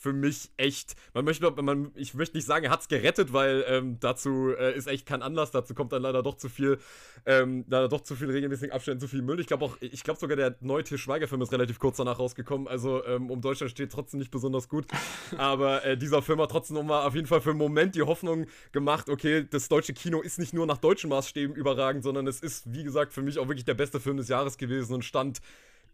für 0.01 0.13
mich 0.13 0.49
echt, 0.57 0.95
man 1.13 1.25
möchte, 1.25 1.49
man, 1.61 1.91
ich 1.93 2.15
möchte 2.15 2.35
nicht 2.35 2.47
sagen, 2.47 2.65
er 2.65 2.71
hat 2.71 2.81
es 2.81 2.87
gerettet, 2.87 3.33
weil 3.33 3.63
ähm, 3.67 3.99
dazu 3.99 4.49
äh, 4.57 4.75
ist 4.75 4.87
echt 4.87 5.05
kein 5.05 5.21
Anlass, 5.21 5.51
dazu 5.51 5.75
kommt 5.75 5.93
dann 5.93 6.01
leider 6.01 6.23
doch 6.23 6.35
zu 6.37 6.49
viel, 6.49 6.79
ähm, 7.27 7.65
leider 7.67 7.87
doch 7.87 8.01
zu 8.01 8.15
viel 8.15 8.31
regelmäßigen 8.31 8.73
Abständen, 8.73 8.99
zu 8.99 9.07
viel 9.07 9.21
Müll. 9.21 9.39
Ich 9.39 9.45
glaube 9.45 9.63
auch, 9.63 9.77
ich 9.79 10.03
glaube 10.03 10.19
sogar 10.19 10.35
der 10.35 10.55
neue 10.59 10.83
Til 10.83 10.97
Schweiger-Film 10.97 11.43
ist 11.43 11.51
relativ 11.51 11.77
kurz 11.77 11.97
danach 11.97 12.17
rausgekommen, 12.17 12.67
also 12.67 13.05
ähm, 13.05 13.29
um 13.29 13.41
Deutschland 13.41 13.69
steht 13.69 13.91
trotzdem 13.91 14.19
nicht 14.19 14.31
besonders 14.31 14.67
gut, 14.67 14.87
aber 15.37 15.85
äh, 15.85 15.95
dieser 15.95 16.23
Film 16.23 16.41
hat 16.41 16.49
trotzdem 16.49 16.77
nochmal 16.77 17.05
auf 17.05 17.13
jeden 17.13 17.27
Fall 17.27 17.41
für 17.41 17.51
einen 17.51 17.59
Moment 17.59 17.93
die 17.93 18.01
Hoffnung 18.01 18.47
gemacht, 18.71 19.07
okay, 19.07 19.45
das 19.47 19.69
deutsche 19.69 19.93
Kino 19.93 20.21
ist 20.21 20.39
nicht 20.39 20.53
nur 20.53 20.65
nach 20.65 20.77
deutschen 20.77 21.11
Maßstäben 21.11 21.55
überragend, 21.55 22.03
sondern 22.03 22.25
es 22.25 22.39
ist, 22.39 22.73
wie 22.73 22.83
gesagt, 22.83 23.13
für 23.13 23.21
mich 23.21 23.37
auch 23.37 23.47
wirklich 23.47 23.65
der 23.65 23.75
beste 23.75 23.99
Film 23.99 24.17
des 24.17 24.29
Jahres 24.29 24.57
gewesen 24.57 24.95
und 24.95 25.05
stand 25.05 25.41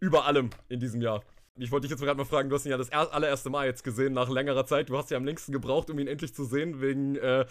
über 0.00 0.24
allem 0.24 0.48
in 0.70 0.80
diesem 0.80 1.02
Jahr. 1.02 1.22
Ich 1.60 1.72
wollte 1.72 1.88
dich 1.88 1.90
jetzt 1.90 2.00
gerade 2.00 2.16
mal 2.16 2.24
fragen, 2.24 2.48
du 2.48 2.54
hast 2.54 2.66
ihn 2.66 2.70
ja 2.70 2.76
das 2.76 2.92
allererste 2.92 3.50
Mal 3.50 3.66
jetzt 3.66 3.82
gesehen 3.82 4.12
nach 4.12 4.28
längerer 4.28 4.64
Zeit. 4.64 4.88
Du 4.88 4.96
hast 4.96 5.10
ja 5.10 5.16
am 5.16 5.24
längsten 5.24 5.50
gebraucht, 5.50 5.90
um 5.90 5.98
ihn 5.98 6.06
endlich 6.06 6.32
zu 6.32 6.44
sehen, 6.44 6.80
wegen 6.80 7.16
äh, 7.16 7.46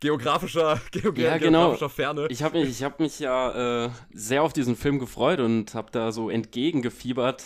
geografischer, 0.00 0.78
Geog 0.90 1.16
ja, 1.16 1.38
genau. 1.38 1.60
geografischer 1.60 1.88
Ferne. 1.88 2.26
Ich 2.28 2.42
habe 2.42 2.58
mich, 2.58 2.82
hab 2.82 3.00
mich 3.00 3.18
ja 3.18 3.86
äh, 3.86 3.90
sehr 4.12 4.42
auf 4.42 4.52
diesen 4.52 4.76
Film 4.76 4.98
gefreut 4.98 5.40
und 5.40 5.74
habe 5.74 5.90
da 5.90 6.12
so 6.12 6.28
entgegengefiebert, 6.28 7.44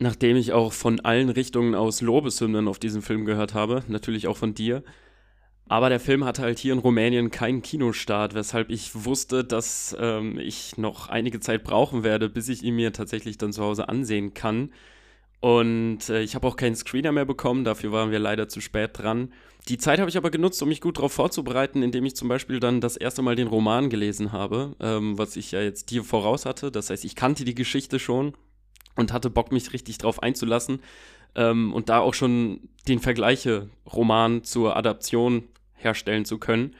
nachdem 0.00 0.36
ich 0.36 0.52
auch 0.52 0.72
von 0.72 0.98
allen 1.00 1.28
Richtungen 1.28 1.76
aus 1.76 2.00
Lobeshymnen 2.00 2.66
auf 2.66 2.80
diesen 2.80 3.02
Film 3.02 3.24
gehört 3.24 3.54
habe, 3.54 3.84
natürlich 3.86 4.26
auch 4.26 4.36
von 4.36 4.52
dir. 4.52 4.82
Aber 5.68 5.88
der 5.88 6.00
Film 6.00 6.24
hatte 6.24 6.42
halt 6.42 6.58
hier 6.58 6.72
in 6.72 6.78
Rumänien 6.80 7.30
keinen 7.30 7.62
Kinostart, 7.62 8.34
weshalb 8.34 8.70
ich 8.70 9.04
wusste, 9.04 9.44
dass 9.44 9.96
ähm, 9.98 10.38
ich 10.38 10.76
noch 10.76 11.08
einige 11.08 11.38
Zeit 11.38 11.62
brauchen 11.62 12.02
werde, 12.02 12.28
bis 12.28 12.48
ich 12.48 12.62
ihn 12.62 12.76
mir 12.76 12.92
tatsächlich 12.92 13.38
dann 13.38 13.52
zu 13.52 13.62
Hause 13.62 13.88
ansehen 13.88 14.34
kann. 14.34 14.70
Und 15.40 16.08
äh, 16.08 16.22
ich 16.22 16.34
habe 16.34 16.46
auch 16.46 16.56
keinen 16.56 16.76
Screener 16.76 17.12
mehr 17.12 17.24
bekommen, 17.24 17.64
dafür 17.64 17.92
waren 17.92 18.10
wir 18.10 18.18
leider 18.18 18.48
zu 18.48 18.60
spät 18.60 18.90
dran. 18.94 19.32
Die 19.68 19.78
Zeit 19.78 19.98
habe 19.98 20.08
ich 20.08 20.16
aber 20.16 20.30
genutzt, 20.30 20.62
um 20.62 20.68
mich 20.68 20.80
gut 20.80 20.98
darauf 20.98 21.12
vorzubereiten, 21.12 21.82
indem 21.82 22.04
ich 22.04 22.14
zum 22.14 22.28
Beispiel 22.28 22.60
dann 22.60 22.80
das 22.80 22.96
erste 22.96 23.22
Mal 23.22 23.34
den 23.34 23.48
Roman 23.48 23.90
gelesen 23.90 24.32
habe, 24.32 24.76
ähm, 24.80 25.18
was 25.18 25.36
ich 25.36 25.52
ja 25.52 25.60
jetzt 25.60 25.90
dir 25.90 26.04
voraus 26.04 26.46
hatte. 26.46 26.70
Das 26.70 26.90
heißt, 26.90 27.04
ich 27.04 27.16
kannte 27.16 27.44
die 27.44 27.54
Geschichte 27.54 27.98
schon 27.98 28.34
und 28.94 29.12
hatte 29.12 29.28
Bock, 29.28 29.52
mich 29.52 29.72
richtig 29.72 29.98
drauf 29.98 30.22
einzulassen. 30.22 30.80
Ähm, 31.34 31.74
und 31.74 31.88
da 31.88 31.98
auch 31.98 32.14
schon 32.14 32.60
den 32.86 33.00
Vergleiche-Roman 33.00 34.44
zur 34.44 34.76
Adaption 34.76 35.44
herstellen 35.74 36.24
zu 36.24 36.38
können. 36.38 36.74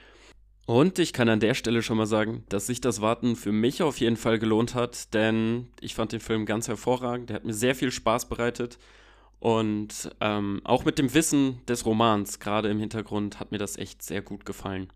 Und 0.67 0.99
ich 0.99 1.13
kann 1.13 1.29
an 1.29 1.39
der 1.39 1.53
Stelle 1.53 1.81
schon 1.81 1.95
mal 1.95 2.07
sagen, 2.07 2.43
dass 2.49 2.67
sich 2.67 2.81
das 2.81 2.99
Warten 2.99 3.37
für 3.37 3.53
mich 3.53 3.81
auf 3.81 4.01
jeden 4.01 4.17
Fall 4.17 4.37
gelohnt 4.37 4.75
hat, 4.75 5.13
denn 5.13 5.69
ich 5.79 5.95
fand 5.95 6.11
den 6.11 6.19
Film 6.19 6.45
ganz 6.45 6.67
hervorragend. 6.67 7.29
Der 7.29 7.37
hat 7.37 7.45
mir 7.45 7.53
sehr 7.53 7.73
viel 7.73 7.89
Spaß 7.89 8.27
bereitet. 8.27 8.77
Und 9.39 10.11
ähm, 10.19 10.59
auch 10.65 10.83
mit 10.83 10.99
dem 10.99 11.13
Wissen 11.13 11.61
des 11.67 11.85
Romans, 11.85 12.41
gerade 12.41 12.67
im 12.67 12.79
Hintergrund, 12.79 13.39
hat 13.39 13.53
mir 13.53 13.59
das 13.59 13.77
echt 13.77 14.03
sehr 14.03 14.21
gut 14.21 14.45
gefallen. 14.45 14.91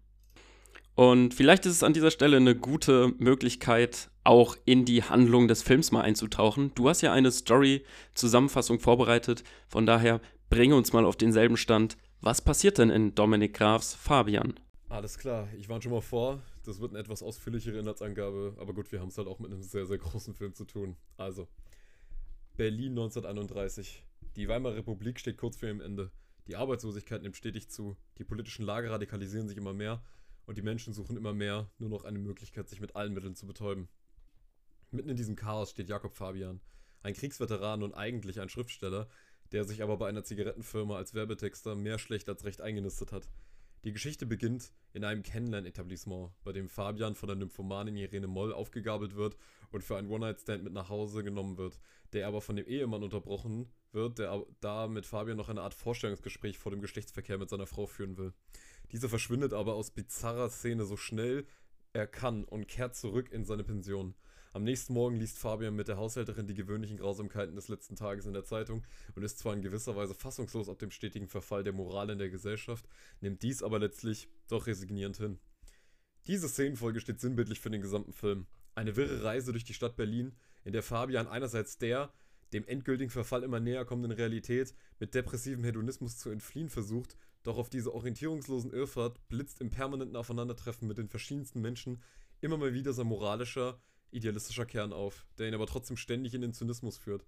Und 0.95 1.33
vielleicht 1.33 1.65
ist 1.65 1.71
es 1.71 1.83
an 1.83 1.93
dieser 1.93 2.11
Stelle 2.11 2.35
eine 2.35 2.53
gute 2.53 3.13
Möglichkeit, 3.17 4.09
auch 4.25 4.57
in 4.65 4.83
die 4.83 5.03
Handlung 5.03 5.47
des 5.47 5.63
Films 5.63 5.93
mal 5.93 6.01
einzutauchen. 6.01 6.73
Du 6.75 6.89
hast 6.89 6.99
ja 6.99 7.13
eine 7.13 7.31
Story-Zusammenfassung 7.31 8.81
vorbereitet, 8.81 9.45
von 9.69 9.85
daher 9.85 10.19
bringe 10.49 10.75
uns 10.75 10.91
mal 10.91 11.05
auf 11.05 11.15
denselben 11.15 11.55
Stand. 11.55 11.95
Was 12.19 12.41
passiert 12.41 12.77
denn 12.77 12.89
in 12.89 13.15
Dominik 13.15 13.53
Grafs 13.53 13.95
Fabian? 13.95 14.55
Alles 14.91 15.17
klar, 15.17 15.47
ich 15.57 15.69
warne 15.69 15.81
schon 15.81 15.93
mal 15.93 16.01
vor, 16.01 16.41
das 16.65 16.81
wird 16.81 16.91
eine 16.91 16.99
etwas 16.99 17.23
ausführlichere 17.23 17.79
Inhaltsangabe, 17.79 18.57
aber 18.59 18.73
gut, 18.73 18.91
wir 18.91 18.99
haben 18.99 19.07
es 19.07 19.17
halt 19.17 19.29
auch 19.29 19.39
mit 19.39 19.49
einem 19.49 19.63
sehr, 19.63 19.85
sehr 19.85 19.97
großen 19.97 20.33
Film 20.33 20.53
zu 20.53 20.65
tun. 20.65 20.97
Also, 21.15 21.47
Berlin 22.57 22.91
1931. 22.91 24.03
Die 24.35 24.49
Weimarer 24.49 24.75
Republik 24.75 25.17
steht 25.17 25.37
kurz 25.37 25.55
vor 25.55 25.69
ihrem 25.69 25.79
Ende. 25.79 26.11
Die 26.47 26.57
Arbeitslosigkeit 26.57 27.21
nimmt 27.21 27.37
stetig 27.37 27.69
zu, 27.69 27.95
die 28.17 28.25
politischen 28.25 28.65
Lager 28.65 28.91
radikalisieren 28.91 29.47
sich 29.47 29.57
immer 29.57 29.73
mehr 29.73 30.03
und 30.45 30.57
die 30.57 30.61
Menschen 30.61 30.91
suchen 30.91 31.15
immer 31.15 31.33
mehr 31.33 31.71
nur 31.77 31.89
noch 31.89 32.03
eine 32.03 32.19
Möglichkeit, 32.19 32.67
sich 32.67 32.81
mit 32.81 32.97
allen 32.97 33.13
Mitteln 33.13 33.35
zu 33.35 33.47
betäuben. 33.47 33.87
Mitten 34.91 35.07
in 35.07 35.15
diesem 35.15 35.37
Chaos 35.37 35.71
steht 35.71 35.87
Jakob 35.87 36.15
Fabian, 36.15 36.59
ein 37.01 37.13
Kriegsveteran 37.13 37.81
und 37.81 37.93
eigentlich 37.93 38.41
ein 38.41 38.49
Schriftsteller, 38.49 39.07
der 39.53 39.63
sich 39.63 39.83
aber 39.83 39.95
bei 39.95 40.09
einer 40.09 40.25
Zigarettenfirma 40.25 40.97
als 40.97 41.13
Werbetexter 41.13 41.77
mehr 41.77 41.97
schlecht 41.97 42.27
als 42.27 42.43
recht 42.43 42.59
eingenistet 42.59 43.13
hat. 43.13 43.29
Die 43.83 43.93
Geschichte 43.93 44.27
beginnt 44.27 44.73
in 44.93 45.03
einem 45.03 45.23
Kennenlern-Etablissement, 45.23 46.31
bei 46.43 46.51
dem 46.51 46.69
Fabian 46.69 47.15
von 47.15 47.27
der 47.27 47.35
Nymphomanin 47.35 47.97
Irene 47.97 48.27
Moll 48.27 48.53
aufgegabelt 48.53 49.15
wird 49.15 49.37
und 49.71 49.83
für 49.83 49.97
einen 49.97 50.09
One-Night-Stand 50.09 50.63
mit 50.63 50.73
nach 50.73 50.89
Hause 50.89 51.23
genommen 51.23 51.57
wird, 51.57 51.79
der 52.13 52.27
aber 52.27 52.41
von 52.41 52.55
dem 52.55 52.67
Ehemann 52.67 53.01
unterbrochen 53.01 53.71
wird, 53.91 54.19
der 54.19 54.45
da 54.59 54.87
mit 54.87 55.07
Fabian 55.07 55.37
noch 55.37 55.49
eine 55.49 55.61
Art 55.61 55.73
Vorstellungsgespräch 55.73 56.59
vor 56.59 56.71
dem 56.71 56.81
Geschlechtsverkehr 56.81 57.39
mit 57.39 57.49
seiner 57.49 57.65
Frau 57.65 57.87
führen 57.87 58.17
will. 58.17 58.33
Dieser 58.91 59.09
verschwindet 59.09 59.53
aber 59.53 59.73
aus 59.73 59.89
bizarrer 59.89 60.49
Szene 60.49 60.85
so 60.85 60.95
schnell 60.95 61.47
er 61.93 62.05
kann 62.05 62.43
und 62.43 62.67
kehrt 62.67 62.95
zurück 62.95 63.31
in 63.31 63.45
seine 63.45 63.63
Pension. 63.63 64.13
Am 64.53 64.63
nächsten 64.63 64.93
Morgen 64.93 65.15
liest 65.15 65.37
Fabian 65.37 65.77
mit 65.77 65.87
der 65.87 65.95
Haushälterin 65.95 66.45
die 66.45 66.53
gewöhnlichen 66.53 66.97
Grausamkeiten 66.97 67.55
des 67.55 67.69
letzten 67.69 67.95
Tages 67.95 68.25
in 68.25 68.33
der 68.33 68.43
Zeitung 68.43 68.83
und 69.15 69.23
ist 69.23 69.39
zwar 69.39 69.53
in 69.53 69.61
gewisser 69.61 69.95
Weise 69.95 70.13
fassungslos 70.13 70.67
ab 70.67 70.77
dem 70.77 70.91
stetigen 70.91 71.29
Verfall 71.29 71.63
der 71.63 71.71
Moral 71.71 72.09
in 72.09 72.19
der 72.19 72.29
Gesellschaft, 72.29 72.85
nimmt 73.21 73.43
dies 73.43 73.63
aber 73.63 73.79
letztlich 73.79 74.27
doch 74.49 74.67
resignierend 74.67 75.15
hin. 75.15 75.39
Diese 76.27 76.49
Szenenfolge 76.49 76.99
steht 76.99 77.21
sinnbildlich 77.21 77.61
für 77.61 77.69
den 77.69 77.81
gesamten 77.81 78.11
Film. 78.11 78.45
Eine 78.75 78.97
wirre 78.97 79.23
Reise 79.23 79.53
durch 79.53 79.63
die 79.63 79.73
Stadt 79.73 79.95
Berlin, 79.95 80.33
in 80.65 80.73
der 80.73 80.83
Fabian 80.83 81.27
einerseits 81.27 81.77
der, 81.77 82.11
dem 82.51 82.67
endgültigen 82.67 83.09
Verfall 83.09 83.43
immer 83.43 83.61
näher 83.61 83.85
kommenden 83.85 84.11
Realität 84.11 84.75
mit 84.99 85.15
depressivem 85.15 85.63
Hedonismus 85.63 86.17
zu 86.17 86.29
entfliehen 86.29 86.69
versucht, 86.69 87.15
doch 87.43 87.57
auf 87.57 87.69
diese 87.69 87.93
orientierungslosen 87.93 88.73
Irrfahrt 88.73 89.25
blitzt 89.29 89.61
im 89.61 89.71
permanenten 89.71 90.17
Aufeinandertreffen 90.17 90.89
mit 90.89 90.97
den 90.97 91.07
verschiedensten 91.07 91.61
Menschen 91.61 92.03
immer 92.41 92.57
mal 92.57 92.73
wieder 92.73 92.91
sein 92.91 93.07
moralischer, 93.07 93.79
idealistischer 94.11 94.65
Kern 94.65 94.93
auf, 94.93 95.25
der 95.37 95.47
ihn 95.47 95.53
aber 95.53 95.67
trotzdem 95.67 95.97
ständig 95.97 96.33
in 96.33 96.41
den 96.41 96.53
Zynismus 96.53 96.97
führt. 96.97 97.25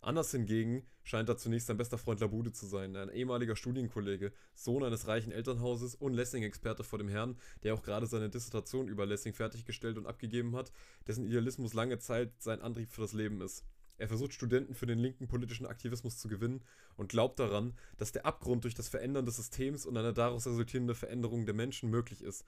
Anders 0.00 0.32
hingegen 0.32 0.84
scheint 1.04 1.28
er 1.28 1.36
zunächst 1.36 1.68
sein 1.68 1.76
bester 1.76 1.96
Freund 1.96 2.18
Labude 2.18 2.52
zu 2.52 2.66
sein, 2.66 2.96
ein 2.96 3.08
ehemaliger 3.08 3.54
Studienkollege, 3.54 4.32
Sohn 4.52 4.82
eines 4.82 5.06
reichen 5.06 5.30
Elternhauses 5.30 5.94
und 5.94 6.12
Lessing-Experte 6.12 6.82
vor 6.82 6.98
dem 6.98 7.08
Herrn, 7.08 7.38
der 7.62 7.74
auch 7.74 7.84
gerade 7.84 8.06
seine 8.06 8.28
Dissertation 8.28 8.88
über 8.88 9.06
Lessing 9.06 9.32
fertiggestellt 9.32 9.98
und 9.98 10.06
abgegeben 10.06 10.56
hat, 10.56 10.72
dessen 11.06 11.24
Idealismus 11.24 11.72
lange 11.72 12.00
Zeit 12.00 12.32
sein 12.38 12.60
Antrieb 12.62 12.90
für 12.90 13.02
das 13.02 13.12
Leben 13.12 13.40
ist. 13.40 13.64
Er 13.96 14.08
versucht 14.08 14.34
Studenten 14.34 14.74
für 14.74 14.86
den 14.86 14.98
linken 14.98 15.28
politischen 15.28 15.66
Aktivismus 15.66 16.18
zu 16.18 16.26
gewinnen 16.26 16.64
und 16.96 17.10
glaubt 17.10 17.38
daran, 17.38 17.74
dass 17.98 18.10
der 18.10 18.26
Abgrund 18.26 18.64
durch 18.64 18.74
das 18.74 18.88
Verändern 18.88 19.26
des 19.26 19.36
Systems 19.36 19.86
und 19.86 19.96
eine 19.96 20.12
daraus 20.12 20.48
resultierende 20.48 20.96
Veränderung 20.96 21.46
der 21.46 21.54
Menschen 21.54 21.88
möglich 21.88 22.22
ist. 22.22 22.44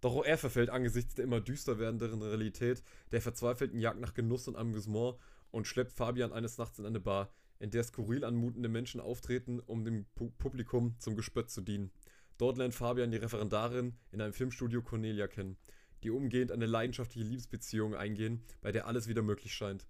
Doch 0.00 0.14
auch 0.14 0.24
er 0.24 0.38
verfällt 0.38 0.70
angesichts 0.70 1.14
der 1.14 1.24
immer 1.24 1.40
düster 1.40 1.78
werdenden 1.78 2.22
Realität 2.22 2.82
der 3.12 3.22
verzweifelten 3.22 3.80
Jagd 3.80 4.00
nach 4.00 4.14
Genuss 4.14 4.46
und 4.48 4.56
Amüsement 4.56 5.16
und 5.50 5.66
schleppt 5.66 5.92
Fabian 5.92 6.32
eines 6.32 6.58
Nachts 6.58 6.78
in 6.78 6.86
eine 6.86 7.00
Bar, 7.00 7.32
in 7.58 7.70
der 7.70 7.82
skurril 7.82 8.24
anmutende 8.24 8.68
Menschen 8.68 9.00
auftreten, 9.00 9.60
um 9.60 9.84
dem 9.84 10.04
Pu 10.14 10.30
Publikum 10.38 10.96
zum 10.98 11.16
Gespött 11.16 11.50
zu 11.50 11.62
dienen. 11.62 11.90
Dort 12.38 12.58
lernt 12.58 12.74
Fabian 12.74 13.10
die 13.10 13.16
Referendarin 13.16 13.96
in 14.12 14.20
einem 14.20 14.34
Filmstudio 14.34 14.82
Cornelia 14.82 15.26
kennen, 15.26 15.56
die 16.02 16.10
umgehend 16.10 16.52
eine 16.52 16.66
leidenschaftliche 16.66 17.26
Liebesbeziehung 17.26 17.94
eingehen, 17.94 18.42
bei 18.60 18.72
der 18.72 18.86
alles 18.86 19.08
wieder 19.08 19.22
möglich 19.22 19.54
scheint. 19.54 19.86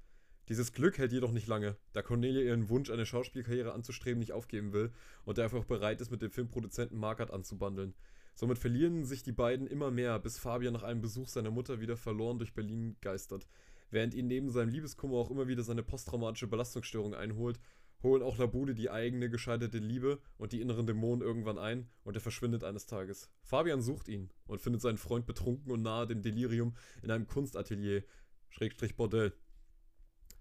Dieses 0.49 0.73
Glück 0.73 0.99
hält 0.99 1.11
jedoch 1.11 1.33
nicht 1.33 1.49
lange, 1.49 1.77
da 1.93 2.03
Cornelia 2.03 2.41
ihren 2.41 2.69
Wunsch, 2.69 2.91
eine 2.91 3.05
Schauspielkarriere 3.05 3.73
anzustreben, 3.73 4.21
nicht 4.21 4.31
aufgeben 4.31 4.73
will 4.73 4.93
und 5.25 5.39
dafür 5.39 5.59
auch 5.59 5.65
bereit 5.65 6.01
ist, 6.01 6.13
mit 6.13 6.23
dem 6.23 6.31
Filmproduzenten 6.31 6.97
Markert 6.97 7.33
anzubandeln. 7.33 7.95
Somit 8.39 8.59
verlieren 8.59 9.07
sich 9.07 9.23
die 9.23 9.33
beiden 9.33 9.67
immer 9.67 9.91
mehr, 9.91 10.19
bis 10.19 10.39
Fabian 10.39 10.75
nach 10.75 10.83
einem 10.83 11.01
Besuch 11.01 11.27
seiner 11.29 11.51
Mutter 11.51 11.81
wieder 11.81 11.97
verloren 11.97 12.39
durch 12.39 12.53
Berlin 12.53 12.97
geistert. 13.01 13.49
Während 13.91 14.13
ihn 14.13 14.27
neben 14.27 14.51
seinem 14.51 14.69
Liebeskummer 14.69 15.17
auch 15.17 15.31
immer 15.31 15.49
wieder 15.49 15.63
seine 15.63 15.83
posttraumatische 15.83 16.47
Belastungsstörung 16.47 17.15
einholt, 17.15 17.59
holen 18.03 18.23
auch 18.23 18.37
Labude 18.37 18.75
die 18.75 18.91
eigene 18.91 19.31
gescheiterte 19.31 19.79
Liebe 19.79 20.21
und 20.37 20.53
die 20.53 20.61
inneren 20.61 20.87
Dämonen 20.87 21.27
irgendwann 21.27 21.59
ein 21.59 21.89
und 22.05 22.15
er 22.15 22.21
verschwindet 22.21 22.63
eines 22.63 22.85
Tages. 22.85 23.31
Fabian 23.43 23.81
sucht 23.81 24.09
ihn 24.09 24.29
und 24.47 24.61
findet 24.61 24.83
seinen 24.83 24.99
Freund 24.99 25.27
betrunken 25.27 25.73
und 25.73 25.81
nahe 25.81 26.07
dem 26.07 26.21
Delirium 26.21 26.77
in 27.03 27.11
einem 27.11 27.27
Kunstatelier, 27.27 28.05
Schrägstrich 28.51 28.97
Bordell. 28.97 29.33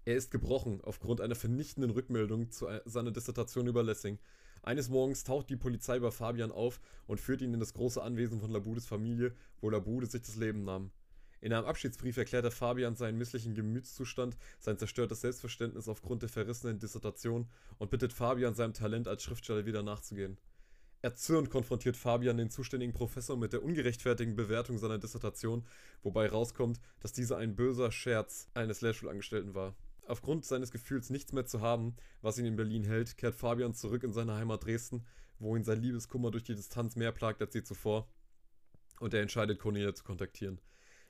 Er 0.06 0.14
ist 0.14 0.30
gebrochen 0.30 0.80
aufgrund 0.84 1.20
einer 1.20 1.34
vernichtenden 1.34 1.90
Rückmeldung 1.90 2.52
zu 2.52 2.68
seiner 2.84 3.10
Dissertation 3.10 3.66
über 3.66 3.82
Lessing. 3.82 4.20
Eines 4.62 4.88
Morgens 4.88 5.24
taucht 5.24 5.50
die 5.50 5.56
Polizei 5.56 5.98
bei 5.98 6.12
Fabian 6.12 6.52
auf 6.52 6.80
und 7.08 7.20
führt 7.20 7.42
ihn 7.42 7.52
in 7.52 7.58
das 7.58 7.74
große 7.74 8.00
Anwesen 8.00 8.38
von 8.38 8.52
Labudes 8.52 8.86
Familie, 8.86 9.34
wo 9.60 9.68
Labude 9.68 10.06
sich 10.06 10.22
das 10.22 10.36
Leben 10.36 10.62
nahm. 10.62 10.92
In 11.40 11.52
einem 11.52 11.66
Abschiedsbrief 11.66 12.16
erklärte 12.18 12.52
Fabian 12.52 12.94
seinen 12.94 13.18
misslichen 13.18 13.56
Gemütszustand, 13.56 14.36
sein 14.60 14.78
zerstörtes 14.78 15.22
Selbstverständnis 15.22 15.88
aufgrund 15.88 16.22
der 16.22 16.28
verrissenen 16.28 16.78
Dissertation 16.78 17.48
und 17.78 17.90
bittet 17.90 18.12
Fabian 18.12 18.54
seinem 18.54 18.74
Talent 18.74 19.08
als 19.08 19.24
Schriftsteller 19.24 19.66
wieder 19.66 19.82
nachzugehen. 19.82 20.38
Erzürnt 21.02 21.50
konfrontiert 21.50 21.96
Fabian 21.96 22.36
den 22.36 22.50
zuständigen 22.50 22.94
Professor 22.94 23.36
mit 23.36 23.52
der 23.52 23.64
ungerechtfertigen 23.64 24.36
Bewertung 24.36 24.78
seiner 24.78 24.98
Dissertation, 24.98 25.66
wobei 26.04 26.28
rauskommt, 26.28 26.80
dass 27.00 27.12
dieser 27.12 27.38
ein 27.38 27.56
böser 27.56 27.90
Scherz 27.90 28.48
eines 28.54 28.82
Lehrschulangestellten 28.82 29.54
war. 29.56 29.74
Aufgrund 30.08 30.44
seines 30.44 30.70
Gefühls, 30.70 31.10
nichts 31.10 31.32
mehr 31.32 31.46
zu 31.46 31.60
haben, 31.60 31.96
was 32.22 32.38
ihn 32.38 32.46
in 32.46 32.56
Berlin 32.56 32.84
hält, 32.84 33.16
kehrt 33.16 33.34
Fabian 33.34 33.74
zurück 33.74 34.04
in 34.04 34.12
seine 34.12 34.34
Heimat 34.34 34.64
Dresden, 34.64 35.04
wo 35.38 35.56
ihn 35.56 35.64
sein 35.64 35.80
Liebeskummer 35.80 36.30
durch 36.30 36.44
die 36.44 36.54
Distanz 36.54 36.94
mehr 36.94 37.12
plagt 37.12 37.42
als 37.42 37.54
je 37.54 37.62
zuvor. 37.64 38.08
Und 39.00 39.14
er 39.14 39.22
entscheidet, 39.22 39.58
Cornelia 39.58 39.94
zu 39.94 40.04
kontaktieren. 40.04 40.60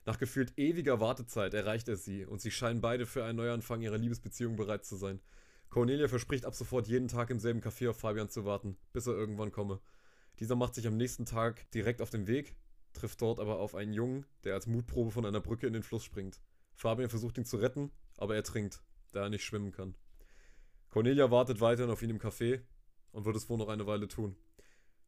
Nach 0.05 0.17
gefühlt 0.17 0.57
ewiger 0.57 0.99
Wartezeit 0.99 1.53
erreicht 1.53 1.87
er 1.89 1.97
sie 1.97 2.25
und 2.25 2.41
sie 2.41 2.49
scheinen 2.49 2.81
beide 2.81 3.05
für 3.05 3.23
einen 3.23 3.37
Neuanfang 3.37 3.81
ihrer 3.81 3.97
Liebesbeziehung 3.97 4.55
bereit 4.55 4.85
zu 4.85 4.95
sein. 4.95 5.19
Cornelia 5.69 6.07
verspricht 6.07 6.45
ab 6.45 6.55
sofort 6.55 6.87
jeden 6.87 7.07
Tag 7.07 7.29
im 7.29 7.39
selben 7.39 7.59
Café 7.59 7.89
auf 7.89 7.99
Fabian 7.99 8.29
zu 8.29 8.45
warten, 8.45 8.77
bis 8.93 9.05
er 9.05 9.13
irgendwann 9.13 9.51
komme. 9.51 9.79
Dieser 10.39 10.55
macht 10.55 10.75
sich 10.75 10.87
am 10.87 10.97
nächsten 10.97 11.25
Tag 11.25 11.69
direkt 11.71 12.01
auf 12.01 12.09
den 12.09 12.25
Weg, 12.25 12.55
trifft 12.93 13.21
dort 13.21 13.39
aber 13.39 13.59
auf 13.59 13.75
einen 13.75 13.93
Jungen, 13.93 14.25
der 14.43 14.53
als 14.53 14.65
Mutprobe 14.65 15.11
von 15.11 15.25
einer 15.25 15.41
Brücke 15.41 15.67
in 15.67 15.73
den 15.73 15.83
Fluss 15.83 16.03
springt. 16.03 16.39
Fabian 16.73 17.09
versucht 17.09 17.37
ihn 17.37 17.45
zu 17.45 17.57
retten, 17.57 17.91
aber 18.17 18.35
er 18.35 18.43
trinkt. 18.43 18.81
Da 19.11 19.23
er 19.23 19.29
nicht 19.29 19.43
schwimmen 19.43 19.71
kann. 19.71 19.95
Cornelia 20.89 21.29
wartet 21.31 21.61
weiterhin 21.61 21.91
auf 21.91 22.01
ihn 22.01 22.09
im 22.09 22.19
Café 22.19 22.61
und 23.11 23.25
wird 23.25 23.35
es 23.35 23.49
wohl 23.49 23.57
noch 23.57 23.69
eine 23.69 23.85
Weile 23.87 24.07
tun. 24.07 24.35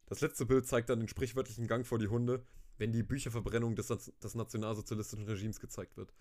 Das 0.06 0.20
letzte 0.20 0.46
Bild 0.46 0.66
zeigt 0.66 0.90
dann 0.90 0.98
den 0.98 1.08
sprichwörtlichen 1.08 1.66
Gang 1.66 1.86
vor 1.86 1.98
die 1.98 2.08
Hunde, 2.08 2.44
wenn 2.78 2.92
die 2.92 3.02
Bücherverbrennung 3.02 3.76
des, 3.76 3.88
des 3.88 4.34
nationalsozialistischen 4.34 5.26
Regimes 5.26 5.60
gezeigt 5.60 5.96
wird. 5.96 6.12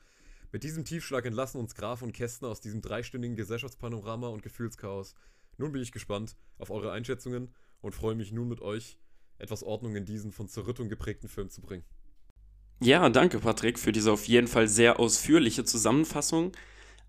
Mit 0.52 0.64
diesem 0.64 0.86
Tiefschlag 0.86 1.26
entlassen 1.26 1.60
uns 1.60 1.76
Graf 1.76 2.02
und 2.02 2.12
Kästner 2.12 2.50
aus 2.50 2.62
diesem 2.62 2.82
dreistündigen 2.82 3.36
Gesellschaftspanorama 3.36 4.28
und 4.28 4.42
Gefühlschaos. 4.42 5.16
Nun 5.58 5.72
bin 5.72 5.82
ich 5.82 5.92
gespannt 5.92 6.36
auf 6.58 6.70
eure 6.72 6.92
Einschätzungen 6.92 7.54
und 7.82 7.94
freue 7.94 8.16
mich 8.16 8.32
nun 8.32 8.48
mit 8.48 8.62
euch, 8.62 8.98
etwas 9.38 9.64
Ordnung 9.64 9.96
in 9.96 10.06
diesen 10.06 10.32
von 10.32 10.48
Zerrüttung 10.48 10.90
geprägten 10.90 11.28
Film 11.28 11.50
zu 11.50 11.62
bringen. 11.62 11.84
Ja, 12.82 13.10
danke 13.10 13.40
Patrick 13.40 13.78
für 13.78 13.92
diese 13.92 14.12
auf 14.12 14.26
jeden 14.28 14.48
Fall 14.48 14.68
sehr 14.68 15.00
ausführliche 15.00 15.66
Zusammenfassung. 15.66 16.54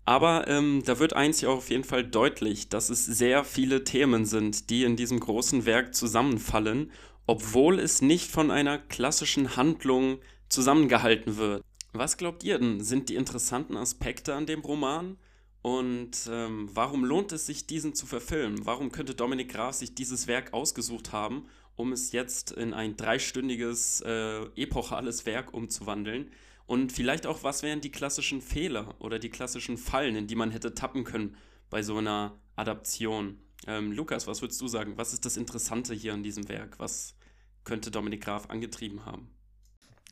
Aber 0.05 0.47
ähm, 0.47 0.81
da 0.85 0.99
wird 0.99 1.13
eins 1.13 1.41
ja 1.41 1.49
auf 1.49 1.69
jeden 1.69 1.83
Fall 1.83 2.03
deutlich, 2.03 2.69
dass 2.69 2.89
es 2.89 3.05
sehr 3.05 3.43
viele 3.43 3.83
Themen 3.83 4.25
sind, 4.25 4.69
die 4.69 4.83
in 4.83 4.95
diesem 4.95 5.19
großen 5.19 5.65
Werk 5.65 5.93
zusammenfallen, 5.93 6.91
obwohl 7.27 7.79
es 7.79 8.01
nicht 8.01 8.31
von 8.31 8.49
einer 8.51 8.79
klassischen 8.79 9.55
Handlung 9.55 10.17
zusammengehalten 10.49 11.37
wird. 11.37 11.63
Was 11.93 12.17
glaubt 12.17 12.43
ihr 12.43 12.57
denn, 12.57 12.83
sind 12.83 13.09
die 13.09 13.15
interessanten 13.15 13.77
Aspekte 13.77 14.33
an 14.33 14.45
dem 14.45 14.61
Roman? 14.61 15.17
Und 15.61 16.27
ähm, 16.29 16.69
warum 16.73 17.05
lohnt 17.05 17.31
es 17.31 17.45
sich, 17.45 17.67
diesen 17.67 17.93
zu 17.93 18.07
verfilmen? 18.07 18.65
Warum 18.65 18.91
könnte 18.91 19.13
Dominik 19.13 19.49
Graf 19.53 19.75
sich 19.75 19.93
dieses 19.93 20.25
Werk 20.25 20.53
ausgesucht 20.53 21.11
haben, 21.11 21.45
um 21.75 21.91
es 21.93 22.11
jetzt 22.11 22.51
in 22.51 22.73
ein 22.73 22.97
dreistündiges, 22.97 24.01
äh, 24.01 24.45
epochales 24.55 25.25
Werk 25.27 25.53
umzuwandeln? 25.53 26.31
Und 26.65 26.91
vielleicht 26.91 27.25
auch, 27.25 27.43
was 27.43 27.63
wären 27.63 27.81
die 27.81 27.91
klassischen 27.91 28.41
Fehler 28.41 28.95
oder 28.99 29.19
die 29.19 29.29
klassischen 29.29 29.77
Fallen, 29.77 30.15
in 30.15 30.27
die 30.27 30.35
man 30.35 30.51
hätte 30.51 30.73
tappen 30.73 31.03
können 31.03 31.35
bei 31.69 31.83
so 31.83 31.97
einer 31.97 32.37
Adaption? 32.55 33.39
Ähm, 33.67 33.91
Lukas, 33.91 34.27
was 34.27 34.41
würdest 34.41 34.61
du 34.61 34.67
sagen? 34.67 34.97
Was 34.97 35.13
ist 35.13 35.25
das 35.25 35.37
Interessante 35.37 35.93
hier 35.93 36.13
an 36.13 36.23
diesem 36.23 36.47
Werk? 36.49 36.79
Was 36.79 37.15
könnte 37.63 37.91
Dominik 37.91 38.23
Graf 38.23 38.49
angetrieben 38.49 39.05
haben? 39.05 39.29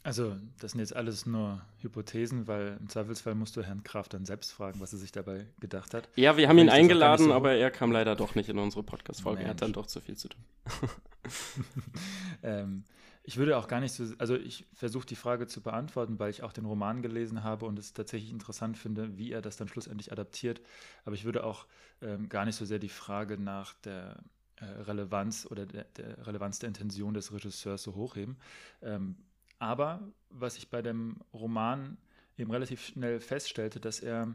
Also, 0.02 0.38
das 0.60 0.72
sind 0.72 0.80
jetzt 0.80 0.96
alles 0.96 1.26
nur 1.26 1.62
Hypothesen, 1.82 2.48
weil 2.48 2.78
im 2.80 2.88
Zweifelsfall 2.88 3.36
musst 3.36 3.58
du 3.58 3.64
Herrn 3.64 3.84
Graf 3.84 4.08
dann 4.08 4.26
selbst 4.26 4.52
fragen, 4.54 4.80
was 4.80 4.94
er 4.94 5.00
sich 5.00 5.12
dabei 5.12 5.46
gedacht 5.60 5.94
hat. 5.94 6.08
Ja, 6.16 6.38
wir 6.38 6.48
haben 6.48 6.58
ihn 6.58 6.70
eingeladen, 6.70 7.26
so 7.26 7.34
aber 7.34 7.54
er 7.54 7.70
kam 7.70 7.92
leider 7.92 8.16
doch 8.16 8.34
nicht 8.34 8.48
in 8.48 8.60
unsere 8.60 8.82
Podcast-Folge. 8.84 9.44
Er 9.44 9.50
hat 9.50 9.62
dann 9.62 9.74
doch 9.74 9.88
zu 9.88 10.00
viel 10.00 10.16
zu 10.16 10.30
tun. 10.30 10.42
ähm, 12.44 12.86
ich 13.30 13.38
würde 13.38 13.60
auch 13.60 13.68
gar 13.68 13.80
nicht 13.80 13.94
so, 13.94 14.06
also 14.18 14.36
ich 14.36 14.66
versuche 14.74 15.06
die 15.06 15.16
Frage 15.16 15.46
zu 15.46 15.62
beantworten, 15.62 16.18
weil 16.18 16.32
ich 16.32 16.42
auch 16.42 16.52
den 16.52 16.66
Roman 16.66 17.04
gelesen 17.04 17.44
habe 17.44 17.68
und 17.68 17.78
es 17.78 17.94
tatsächlich 17.94 18.32
interessant 18.32 18.76
finde, 18.76 19.20
wie 19.20 19.32
er 19.32 19.44
das 19.44 19.56
dann 19.56 19.68
schlussendlich 19.68 20.12
adaptiert. 20.12 20.62
Aber 21.06 21.14
ich 21.14 21.26
würde 21.26 21.44
auch 21.44 21.68
ähm, 22.02 22.28
gar 22.28 22.46
nicht 22.46 22.56
so 22.56 22.66
sehr 22.66 22.80
die 22.80 22.90
Frage 22.90 23.38
nach 23.38 23.76
der 23.84 24.18
äh, 24.56 24.66
Relevanz 24.66 25.46
oder 25.48 25.68
der, 25.68 25.84
der, 25.84 26.26
Relevanz 26.26 26.58
der 26.58 26.70
Intention 26.70 27.14
des 27.14 27.32
Regisseurs 27.32 27.84
so 27.84 27.94
hochheben. 27.94 28.36
Ähm, 28.82 29.16
aber 29.60 30.02
was 30.32 30.58
ich 30.58 30.72
bei 30.72 30.82
dem 30.82 31.18
Roman 31.32 32.00
eben 32.36 32.50
relativ 32.50 32.84
schnell 32.84 33.20
feststellte, 33.20 33.80
dass 33.80 34.00
er 34.00 34.34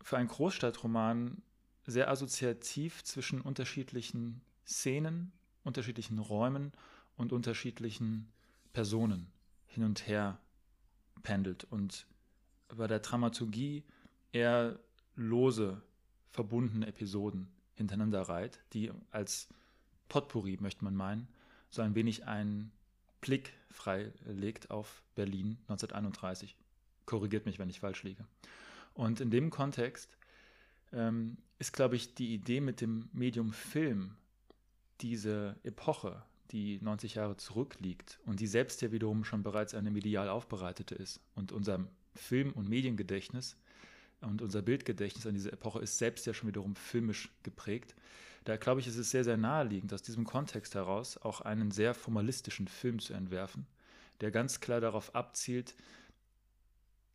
für 0.00 0.18
einen 0.18 0.28
Großstadtroman 0.28 1.42
sehr 1.84 2.08
assoziativ 2.08 3.02
zwischen 3.02 3.40
unterschiedlichen 3.40 4.40
Szenen, 4.64 5.32
unterschiedlichen 5.64 6.20
Räumen 6.20 6.70
und 7.16 7.32
unterschiedlichen 7.32 8.30
Personen 8.72 9.30
hin 9.66 9.84
und 9.84 10.06
her 10.06 10.38
pendelt 11.22 11.64
und 11.64 12.06
bei 12.68 12.86
der 12.86 13.00
Dramaturgie 13.00 13.84
eher 14.32 14.78
lose, 15.14 15.82
verbundene 16.30 16.86
Episoden 16.86 17.48
hintereinander 17.74 18.22
reiht, 18.22 18.58
die 18.72 18.90
als 19.10 19.48
Potpourri, 20.08 20.58
möchte 20.60 20.84
man 20.84 20.94
meinen, 20.94 21.28
so 21.70 21.82
ein 21.82 21.94
wenig 21.94 22.26
einen 22.26 22.72
Blick 23.20 23.52
freilegt 23.70 24.70
auf 24.70 25.02
Berlin 25.14 25.58
1931. 25.68 26.56
Korrigiert 27.06 27.46
mich, 27.46 27.58
wenn 27.58 27.70
ich 27.70 27.80
falsch 27.80 28.02
liege. 28.02 28.26
Und 28.94 29.20
in 29.20 29.30
dem 29.30 29.50
Kontext 29.50 30.16
ähm, 30.92 31.38
ist, 31.58 31.72
glaube 31.72 31.96
ich, 31.96 32.14
die 32.14 32.34
Idee 32.34 32.60
mit 32.60 32.80
dem 32.80 33.08
Medium 33.12 33.52
Film, 33.52 34.16
diese 35.00 35.56
Epoche, 35.62 36.22
die 36.52 36.78
90 36.82 37.14
Jahre 37.14 37.36
zurückliegt 37.36 38.18
und 38.26 38.40
die 38.40 38.46
selbst 38.46 38.82
ja 38.82 38.92
wiederum 38.92 39.24
schon 39.24 39.42
bereits 39.42 39.74
eine 39.74 39.90
medial 39.90 40.28
aufbereitete 40.28 40.94
ist. 40.94 41.20
Und 41.34 41.50
unser 41.50 41.86
Film- 42.14 42.52
und 42.52 42.68
Mediengedächtnis 42.68 43.56
und 44.20 44.42
unser 44.42 44.62
Bildgedächtnis 44.62 45.26
an 45.26 45.34
diese 45.34 45.52
Epoche 45.52 45.80
ist 45.80 45.98
selbst 45.98 46.26
ja 46.26 46.34
schon 46.34 46.48
wiederum 46.48 46.76
filmisch 46.76 47.30
geprägt. 47.42 47.94
Da 48.44 48.56
glaube 48.56 48.80
ich, 48.80 48.86
ist 48.86 48.96
es 48.96 49.10
sehr, 49.10 49.24
sehr 49.24 49.36
naheliegend, 49.36 49.92
aus 49.94 50.02
diesem 50.02 50.24
Kontext 50.24 50.74
heraus 50.74 51.16
auch 51.16 51.40
einen 51.40 51.70
sehr 51.70 51.94
formalistischen 51.94 52.68
Film 52.68 52.98
zu 52.98 53.14
entwerfen, 53.14 53.66
der 54.20 54.30
ganz 54.30 54.60
klar 54.60 54.80
darauf 54.80 55.14
abzielt, 55.14 55.74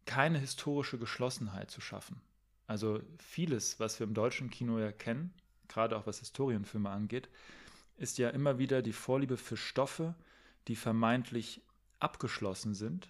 keine 0.05 0.39
historische 0.39 0.97
Geschlossenheit 0.97 1.69
zu 1.69 1.81
schaffen. 1.81 2.21
Also 2.65 3.01
vieles, 3.19 3.79
was 3.79 3.99
wir 3.99 4.07
im 4.07 4.13
deutschen 4.13 4.49
Kino 4.49 4.79
ja 4.79 4.91
kennen, 4.91 5.33
gerade 5.67 5.97
auch 5.97 6.07
was 6.07 6.19
Historienfilme 6.19 6.89
angeht, 6.89 7.29
ist 7.97 8.17
ja 8.17 8.29
immer 8.29 8.57
wieder 8.57 8.81
die 8.81 8.93
Vorliebe 8.93 9.37
für 9.37 9.57
Stoffe, 9.57 10.15
die 10.67 10.75
vermeintlich 10.75 11.61
abgeschlossen 11.99 12.73
sind. 12.73 13.09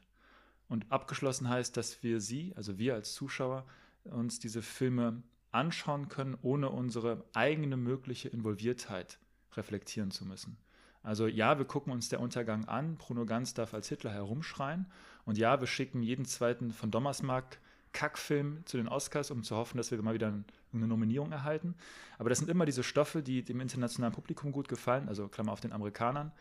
Und 0.69 0.91
abgeschlossen 0.91 1.49
heißt, 1.49 1.77
dass 1.77 2.03
wir 2.03 2.19
sie, 2.19 2.53
also 2.55 2.77
wir 2.77 2.93
als 2.95 3.13
Zuschauer, 3.13 3.65
uns 4.03 4.39
diese 4.39 4.61
Filme 4.61 5.23
anschauen 5.51 6.07
können, 6.09 6.37
ohne 6.41 6.69
unsere 6.69 7.25
eigene 7.33 7.77
mögliche 7.77 8.29
Involviertheit 8.29 9.19
reflektieren 9.53 10.11
zu 10.11 10.25
müssen. 10.25 10.57
Also 11.03 11.27
ja, 11.27 11.57
wir 11.57 11.65
gucken 11.65 11.93
uns 11.93 12.09
der 12.09 12.19
Untergang 12.19 12.65
an, 12.65 12.95
Bruno 12.95 13.25
Ganz 13.25 13.53
darf 13.53 13.73
als 13.73 13.87
Hitler 13.87 14.11
herumschreien 14.11 14.87
und 15.25 15.37
ja, 15.37 15.59
wir 15.59 15.67
schicken 15.67 16.03
jeden 16.03 16.25
zweiten 16.25 16.71
von 16.71 16.91
Dommersmark 16.91 17.59
Kackfilm 17.97 18.63
zu 18.65 18.77
den 18.77 18.87
Oscars, 18.87 19.31
um 19.31 19.41
zu 19.41 19.55
hoffen, 19.55 19.77
dass 19.77 19.89
wir 19.89 19.99
mal 20.03 20.13
wieder 20.13 20.31
eine 20.71 20.87
Nominierung 20.87 21.31
erhalten. 21.31 21.73
Aber 22.19 22.29
das 22.29 22.37
sind 22.37 22.47
immer 22.47 22.67
diese 22.67 22.83
Stoffe, 22.83 23.23
die 23.23 23.41
dem 23.41 23.59
internationalen 23.59 24.13
Publikum 24.13 24.51
gut 24.51 24.67
gefallen, 24.67 25.09
also 25.09 25.27
Klammer 25.27 25.51
auf 25.51 25.61
den 25.61 25.73
Amerikanern, 25.73 26.31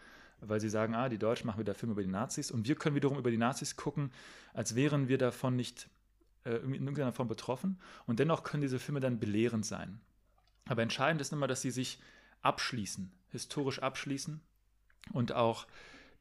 weil 0.43 0.61
sie 0.61 0.69
sagen, 0.69 0.95
ah, 0.95 1.09
die 1.09 1.17
Deutschen 1.17 1.47
machen 1.47 1.59
wieder 1.59 1.75
Filme 1.75 1.93
über 1.93 2.03
die 2.03 2.11
Nazis 2.11 2.51
und 2.51 2.69
wir 2.69 2.75
können 2.75 2.95
wiederum 2.95 3.17
über 3.17 3.31
die 3.31 3.39
Nazis 3.39 3.75
gucken, 3.75 4.13
als 4.53 4.75
wären 4.75 5.09
wir 5.09 5.17
davon 5.17 5.57
nicht 5.57 5.89
äh, 6.45 6.57
in 6.57 6.75
irgendeiner 6.75 7.15
Form 7.15 7.27
betroffen. 7.27 7.79
Und 8.05 8.19
dennoch 8.19 8.43
können 8.43 8.61
diese 8.61 8.79
Filme 8.79 9.01
dann 9.01 9.19
belehrend 9.19 9.65
sein. 9.65 9.99
Aber 10.67 10.83
entscheidend 10.83 11.23
ist 11.23 11.33
immer, 11.33 11.47
dass 11.47 11.63
sie 11.63 11.71
sich 11.71 12.01
abschließen, 12.43 13.11
historisch 13.31 13.79
abschließen 13.79 14.43
und 15.15 15.33
auch 15.33 15.67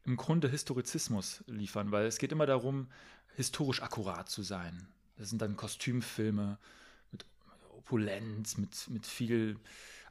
im 0.05 0.15
Grunde 0.15 0.47
Historizismus 0.47 1.43
liefern, 1.47 1.91
weil 1.91 2.05
es 2.05 2.19
geht 2.19 2.31
immer 2.31 2.45
darum, 2.45 2.87
historisch 3.35 3.81
akkurat 3.81 4.29
zu 4.29 4.43
sein. 4.43 4.87
Das 5.17 5.29
sind 5.29 5.41
dann 5.41 5.55
Kostümfilme 5.55 6.57
mit 7.11 7.25
Opulenz, 7.77 8.57
mit, 8.57 8.89
mit 8.89 9.05
viel 9.05 9.59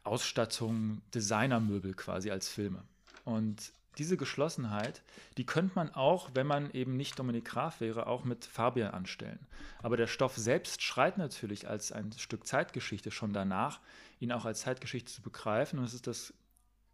Ausstattung, 0.02 1.00
Designermöbel 1.14 1.94
quasi 1.94 2.30
als 2.30 2.48
Filme. 2.48 2.82
Und 3.24 3.72
diese 3.98 4.16
Geschlossenheit, 4.16 5.02
die 5.36 5.46
könnte 5.46 5.72
man 5.76 5.94
auch, 5.94 6.30
wenn 6.34 6.46
man 6.46 6.70
eben 6.72 6.96
nicht 6.96 7.18
Dominik 7.18 7.44
Graf 7.44 7.80
wäre, 7.80 8.06
auch 8.06 8.24
mit 8.24 8.44
Fabian 8.44 8.92
anstellen. 8.92 9.46
Aber 9.82 9.96
der 9.96 10.08
Stoff 10.08 10.36
selbst 10.36 10.82
schreit 10.82 11.16
natürlich 11.16 11.68
als 11.68 11.92
ein 11.92 12.12
Stück 12.12 12.46
Zeitgeschichte 12.46 13.10
schon 13.10 13.32
danach, 13.32 13.80
ihn 14.18 14.32
auch 14.32 14.44
als 14.44 14.62
Zeitgeschichte 14.62 15.12
zu 15.12 15.22
begreifen. 15.22 15.78
Und 15.78 15.84
es 15.84 15.94
ist 15.94 16.06
das 16.06 16.34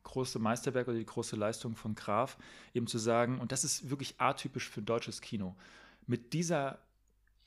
große 0.02 0.38
Meisterwerk 0.38 0.88
oder 0.88 0.98
die 0.98 1.06
große 1.06 1.36
Leistung 1.36 1.76
von 1.76 1.94
Graf, 1.94 2.36
eben 2.74 2.86
zu 2.86 2.98
sagen, 2.98 3.40
und 3.40 3.52
das 3.52 3.64
ist 3.64 3.90
wirklich 3.90 4.20
atypisch 4.20 4.68
für 4.68 4.82
deutsches 4.82 5.20
Kino, 5.20 5.56
mit 6.06 6.32
dieser 6.32 6.78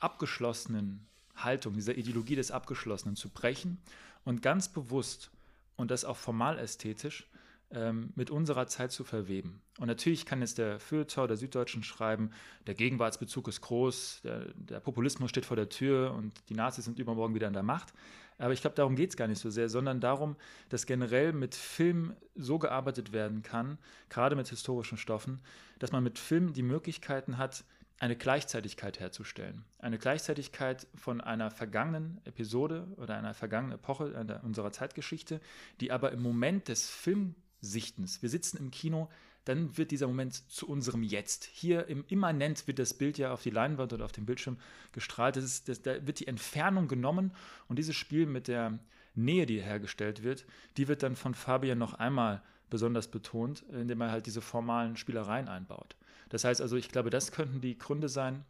abgeschlossenen 0.04 1.06
Haltung, 1.36 1.74
dieser 1.74 1.98
Ideologie 1.98 2.36
des 2.36 2.52
Abgeschlossenen 2.52 3.16
zu 3.16 3.30
brechen 3.30 3.80
und 4.24 4.42
ganz 4.42 4.70
bewusst 4.70 5.32
und 5.76 5.92
das 5.92 6.06
auch 6.06 6.18
formal 6.18 6.60
ästhetisch 6.60 7.28
ähm, 7.72 8.14
mit 8.16 8.30
unserer 8.30 8.68
Zeit 8.68 8.92
zu 8.92 9.04
verweben. 9.04 9.62
Und 9.80 9.88
natürlich 9.88 10.26
kann 10.26 10.42
jetzt 10.42 10.60
der 10.60 10.80
Feuilleton 10.80 11.28
der 11.28 11.38
Süddeutschen 11.38 11.84
schreiben, 11.84 12.30
der 12.68 12.76
Gegenwartsbezug 12.76 13.48
ist 13.48 13.62
groß, 13.62 14.22
der, 14.24 14.46
der, 14.54 14.80
Populismus 14.80 15.32
steht 15.32 15.46
vor 15.46 15.58
der 15.58 15.70
Tür 15.70 16.14
und 16.14 16.32
die 16.50 16.54
Nazis 16.54 16.86
sind 16.86 17.00
übermorgen 17.00 17.34
wieder 17.34 17.48
an 17.48 17.54
der 17.54 17.64
Macht. 17.64 17.94
Aber 18.38 18.54
ich 18.54 18.62
glaube, 18.62 18.76
darum 18.76 18.96
geht 18.96 19.12
es 19.12 19.18
gar 19.18 19.28
nicht 19.28 19.40
so 19.40 19.50
sehr, 19.50 19.70
sondern 19.70 20.00
darum, 20.00 20.36
dass 20.70 20.86
generell 20.86 21.34
mit 21.34 21.56
Film 21.56 22.16
so 22.36 22.60
gearbeitet 22.60 23.12
werden 23.14 23.42
kann, 23.42 23.78
gerade 24.10 24.36
mit 24.36 24.48
historischen 24.48 24.98
Stoffen, 24.98 25.40
dass 25.80 25.92
man 25.92 26.04
mit 26.04 26.20
Film 26.20 26.54
die 26.54 26.64
Möglichkeiten 26.64 27.38
hat, 27.38 27.64
eine 28.00 28.16
Gleichzeitigkeit 28.16 29.00
herzustellen. 29.00 29.64
Eine 29.80 29.98
Gleichzeitigkeit 29.98 30.88
von 30.96 31.22
einer 31.22 31.52
vergangenen 31.52 32.20
Episode 32.26 32.88
oder 32.98 33.18
einer 33.18 33.34
vergangenen 33.34 33.76
Epoche 33.76 34.40
unserer 34.44 34.72
Zeitgeschichte, 34.72 35.40
die 35.80 35.92
aber 35.92 36.12
im 36.12 36.22
Moment 36.22 36.68
des 36.68 36.90
Films 36.90 37.36
Sichtens. 37.66 38.22
Wir 38.22 38.28
sitzen 38.28 38.58
im 38.58 38.72
Kino 38.72 39.10
dann 39.46 39.78
wird 39.78 39.92
dieser 39.92 40.08
Moment 40.08 40.50
zu 40.50 40.68
unserem 40.68 41.04
Jetzt. 41.04 41.46
Hier 41.46 41.88
im 41.88 42.06
Immanent 42.08 42.66
wird 42.68 42.80
das 42.80 42.94
Bild 42.94 43.18
ja 43.18 43.34
auf 43.34 43.44
die 43.44 43.50
Leinwand 43.50 43.92
oder 43.92 44.06
auf 44.06 44.12
dem 44.12 44.26
Bildschirm 44.26 44.58
gestrahlt. 44.94 45.36
Das 45.36 45.44
ist, 45.44 45.68
das, 45.68 45.82
da 45.82 46.06
wird 46.08 46.20
die 46.20 46.28
Entfernung 46.28 46.88
genommen 46.88 47.34
und 47.68 47.78
dieses 47.78 47.96
Spiel 47.96 48.26
mit 48.26 48.48
der 48.48 48.80
Nähe, 49.16 49.46
die 49.46 49.62
hergestellt 49.62 50.24
wird, 50.24 50.46
die 50.78 50.88
wird 50.88 51.04
dann 51.04 51.16
von 51.16 51.36
Fabian 51.36 51.78
noch 51.78 51.94
einmal 51.94 52.42
besonders 52.70 53.10
betont, 53.10 53.64
indem 53.70 54.02
er 54.02 54.12
halt 54.12 54.26
diese 54.26 54.42
formalen 54.42 54.98
Spielereien 54.98 55.48
einbaut. 55.48 55.96
Das 56.34 56.46
heißt 56.46 56.62
also, 56.62 56.78
ich 56.78 56.90
glaube, 56.90 57.12
das 57.12 57.32
könnten 57.32 57.62
die 57.62 57.78
Gründe 57.78 58.10
sein, 58.10 58.44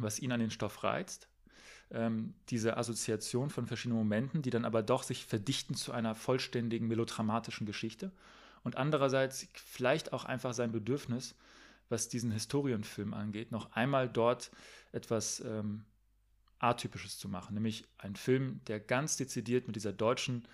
was 0.00 0.18
ihn 0.18 0.32
an 0.32 0.40
den 0.40 0.50
Stoff 0.50 0.82
reizt. 0.82 1.28
Ähm, 1.92 2.34
diese 2.48 2.76
Assoziation 2.76 3.50
von 3.50 3.68
verschiedenen 3.68 3.98
Momenten, 3.98 4.42
die 4.42 4.50
dann 4.50 4.64
aber 4.64 4.82
doch 4.82 5.04
sich 5.04 5.24
verdichten 5.24 5.76
zu 5.76 5.92
einer 5.92 6.16
vollständigen 6.16 6.88
melodramatischen 6.88 7.68
Geschichte. 7.68 8.10
Und 8.64 8.76
andererseits 8.76 9.46
vielleicht 9.54 10.12
auch 10.12 10.24
einfach 10.24 10.54
sein 10.54 10.72
Bedürfnis, 10.72 11.36
was 11.88 12.08
diesen 12.08 12.32
Historienfilm 12.32 13.14
angeht, 13.14 13.52
noch 13.52 13.70
einmal 13.70 14.08
dort 14.08 14.50
etwas 14.90 15.38
ähm, 15.38 15.84
Atypisches 16.58 17.16
zu 17.16 17.28
machen, 17.28 17.54
nämlich 17.54 17.86
ein 17.96 18.16
Film, 18.16 18.60
der 18.66 18.80
ganz 18.80 19.16
dezidiert 19.16 19.68
mit 19.68 19.76
dieser 19.76 19.92
deutschen 19.92 20.48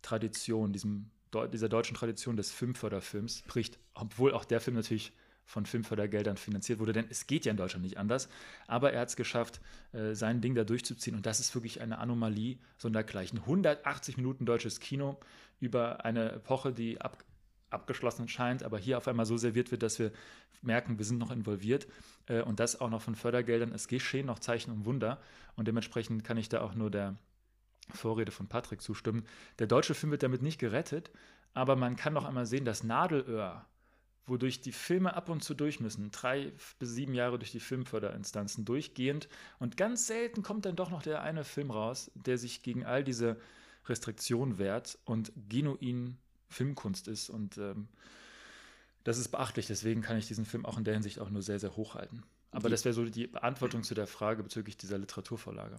Tradition, 0.00 0.72
diesem, 0.72 1.10
dieser 1.52 1.68
deutschen 1.68 1.94
Tradition 1.94 2.38
des 2.38 2.52
Filmförderfilms 2.52 3.42
bricht, 3.42 3.78
obwohl 3.92 4.32
auch 4.32 4.46
der 4.46 4.62
Film 4.62 4.76
natürlich 4.76 5.12
von 5.46 5.64
Filmfördergeldern 5.64 6.36
finanziert 6.36 6.80
wurde, 6.80 6.92
denn 6.92 7.06
es 7.08 7.26
geht 7.26 7.44
ja 7.46 7.52
in 7.52 7.56
Deutschland 7.56 7.84
nicht 7.84 7.98
anders. 7.98 8.28
Aber 8.66 8.92
er 8.92 9.00
hat 9.00 9.08
es 9.08 9.16
geschafft, 9.16 9.60
äh, 9.92 10.12
sein 10.12 10.40
Ding 10.40 10.54
da 10.54 10.64
durchzuziehen 10.64 11.16
und 11.16 11.24
das 11.24 11.40
ist 11.40 11.54
wirklich 11.54 11.80
eine 11.80 11.98
Anomalie 11.98 12.58
sondergleichen. 12.78 13.38
180 13.38 14.16
Minuten 14.16 14.44
deutsches 14.44 14.80
Kino 14.80 15.18
über 15.60 16.04
eine 16.04 16.32
Epoche, 16.32 16.72
die 16.72 17.00
ab, 17.00 17.24
abgeschlossen 17.70 18.28
scheint, 18.28 18.64
aber 18.64 18.78
hier 18.78 18.98
auf 18.98 19.06
einmal 19.08 19.24
so 19.24 19.36
serviert 19.36 19.70
wird, 19.70 19.82
dass 19.82 19.98
wir 19.98 20.12
merken, 20.62 20.98
wir 20.98 21.04
sind 21.04 21.18
noch 21.18 21.30
involviert 21.30 21.86
äh, 22.26 22.42
und 22.42 22.58
das 22.58 22.80
auch 22.80 22.90
noch 22.90 23.02
von 23.02 23.14
Fördergeldern. 23.14 23.72
Es 23.72 23.86
geschehen 23.86 24.26
noch 24.26 24.40
Zeichen 24.40 24.72
und 24.72 24.84
Wunder 24.84 25.20
und 25.54 25.68
dementsprechend 25.68 26.24
kann 26.24 26.36
ich 26.36 26.48
da 26.48 26.60
auch 26.60 26.74
nur 26.74 26.90
der 26.90 27.16
Vorrede 27.94 28.32
von 28.32 28.48
Patrick 28.48 28.82
zustimmen. 28.82 29.24
Der 29.60 29.68
deutsche 29.68 29.94
Film 29.94 30.10
wird 30.10 30.24
damit 30.24 30.42
nicht 30.42 30.58
gerettet, 30.58 31.10
aber 31.54 31.76
man 31.76 31.94
kann 31.94 32.12
noch 32.12 32.24
einmal 32.24 32.46
sehen, 32.46 32.64
dass 32.64 32.82
Nadelöhr, 32.82 33.64
wodurch 34.26 34.60
die 34.60 34.72
Filme 34.72 35.14
ab 35.14 35.28
und 35.28 35.42
zu 35.42 35.54
durch 35.54 35.80
müssen, 35.80 36.10
drei 36.10 36.52
bis 36.78 36.90
sieben 36.90 37.14
Jahre 37.14 37.38
durch 37.38 37.52
die 37.52 37.60
Filmförderinstanzen 37.60 38.64
durchgehend 38.64 39.28
und 39.58 39.76
ganz 39.76 40.06
selten 40.06 40.42
kommt 40.42 40.64
dann 40.64 40.76
doch 40.76 40.90
noch 40.90 41.02
der 41.02 41.22
eine 41.22 41.44
Film 41.44 41.70
raus, 41.70 42.10
der 42.14 42.38
sich 42.38 42.62
gegen 42.62 42.84
all 42.84 43.04
diese 43.04 43.36
Restriktionen 43.88 44.58
wehrt 44.58 44.98
und 45.04 45.32
genuin 45.48 46.18
Filmkunst 46.48 47.08
ist. 47.08 47.30
Und 47.30 47.58
ähm, 47.58 47.88
das 49.04 49.18
ist 49.18 49.28
beachtlich. 49.28 49.66
Deswegen 49.66 50.02
kann 50.02 50.16
ich 50.16 50.26
diesen 50.26 50.44
Film 50.44 50.66
auch 50.66 50.78
in 50.78 50.84
der 50.84 50.94
Hinsicht 50.94 51.20
auch 51.20 51.30
nur 51.30 51.42
sehr, 51.42 51.58
sehr 51.58 51.76
hoch 51.76 51.94
halten. 51.94 52.22
Aber 52.50 52.70
das 52.70 52.84
wäre 52.84 52.94
so 52.94 53.04
die 53.04 53.26
Beantwortung 53.26 53.82
zu 53.82 53.94
der 53.94 54.06
Frage 54.06 54.42
bezüglich 54.42 54.76
dieser 54.76 54.98
Literaturvorlage. 54.98 55.76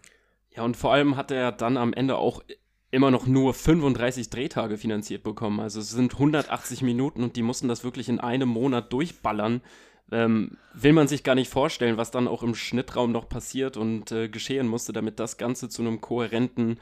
Ja, 0.51 0.63
und 0.63 0.77
vor 0.77 0.93
allem 0.93 1.15
hat 1.15 1.31
er 1.31 1.51
dann 1.51 1.77
am 1.77 1.93
Ende 1.93 2.17
auch 2.17 2.43
immer 2.91 3.11
noch 3.11 3.27
nur 3.27 3.53
35 3.53 4.29
Drehtage 4.29 4.77
finanziert 4.77 5.23
bekommen. 5.23 5.59
Also 5.59 5.79
es 5.79 5.89
sind 5.89 6.13
180 6.13 6.81
Minuten 6.81 7.23
und 7.23 7.35
die 7.35 7.41
mussten 7.41 7.67
das 7.67 7.83
wirklich 7.83 8.09
in 8.09 8.19
einem 8.19 8.49
Monat 8.49 8.93
durchballern. 8.93 9.61
Ähm, 10.09 10.57
will 10.73 10.93
man 10.93 11.09
sich 11.09 11.23
gar 11.23 11.35
nicht 11.35 11.51
vorstellen, 11.51 11.97
was 11.97 12.11
dann 12.11 12.29
auch 12.29 12.41
im 12.41 12.55
Schnittraum 12.55 13.11
noch 13.11 13.27
passiert 13.27 13.75
und 13.75 14.11
äh, 14.13 14.29
geschehen 14.29 14.67
musste, 14.67 14.93
damit 14.93 15.19
das 15.19 15.37
Ganze 15.37 15.67
zu 15.67 15.81
einem 15.81 15.99
kohärenten 15.99 16.79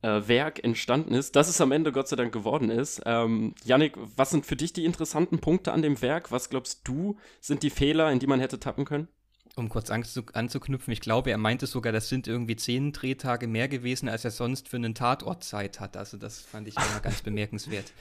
äh, 0.00 0.28
Werk 0.28 0.64
entstanden 0.64 1.12
ist, 1.12 1.36
dass 1.36 1.48
es 1.48 1.60
am 1.60 1.72
Ende 1.72 1.92
Gott 1.92 2.08
sei 2.08 2.16
Dank 2.16 2.32
geworden 2.32 2.70
ist. 2.70 3.02
Ähm, 3.04 3.54
Yannick, 3.64 3.96
was 4.16 4.30
sind 4.30 4.46
für 4.46 4.56
dich 4.56 4.72
die 4.72 4.86
interessanten 4.86 5.40
Punkte 5.40 5.72
an 5.72 5.82
dem 5.82 6.00
Werk? 6.00 6.32
Was 6.32 6.48
glaubst 6.48 6.88
du, 6.88 7.16
sind 7.40 7.62
die 7.62 7.70
Fehler, 7.70 8.10
in 8.10 8.18
die 8.18 8.26
man 8.26 8.40
hätte 8.40 8.60
tappen 8.60 8.86
können? 8.86 9.08
Um 9.56 9.68
kurz 9.68 9.90
anzuknüpfen, 9.90 10.92
ich 10.92 11.00
glaube, 11.00 11.30
er 11.30 11.38
meinte 11.38 11.66
sogar, 11.66 11.92
das 11.92 12.08
sind 12.08 12.26
irgendwie 12.26 12.56
zehn 12.56 12.92
Drehtage 12.92 13.46
mehr 13.46 13.68
gewesen, 13.68 14.08
als 14.08 14.24
er 14.24 14.32
sonst 14.32 14.68
für 14.68 14.76
einen 14.76 14.94
Tatort 14.94 15.44
Zeit 15.44 15.78
hat. 15.78 15.96
Also 15.96 16.16
das 16.16 16.40
fand 16.40 16.66
ich 16.66 16.76
immer 16.76 17.00
ganz 17.00 17.22
bemerkenswert. 17.22 17.92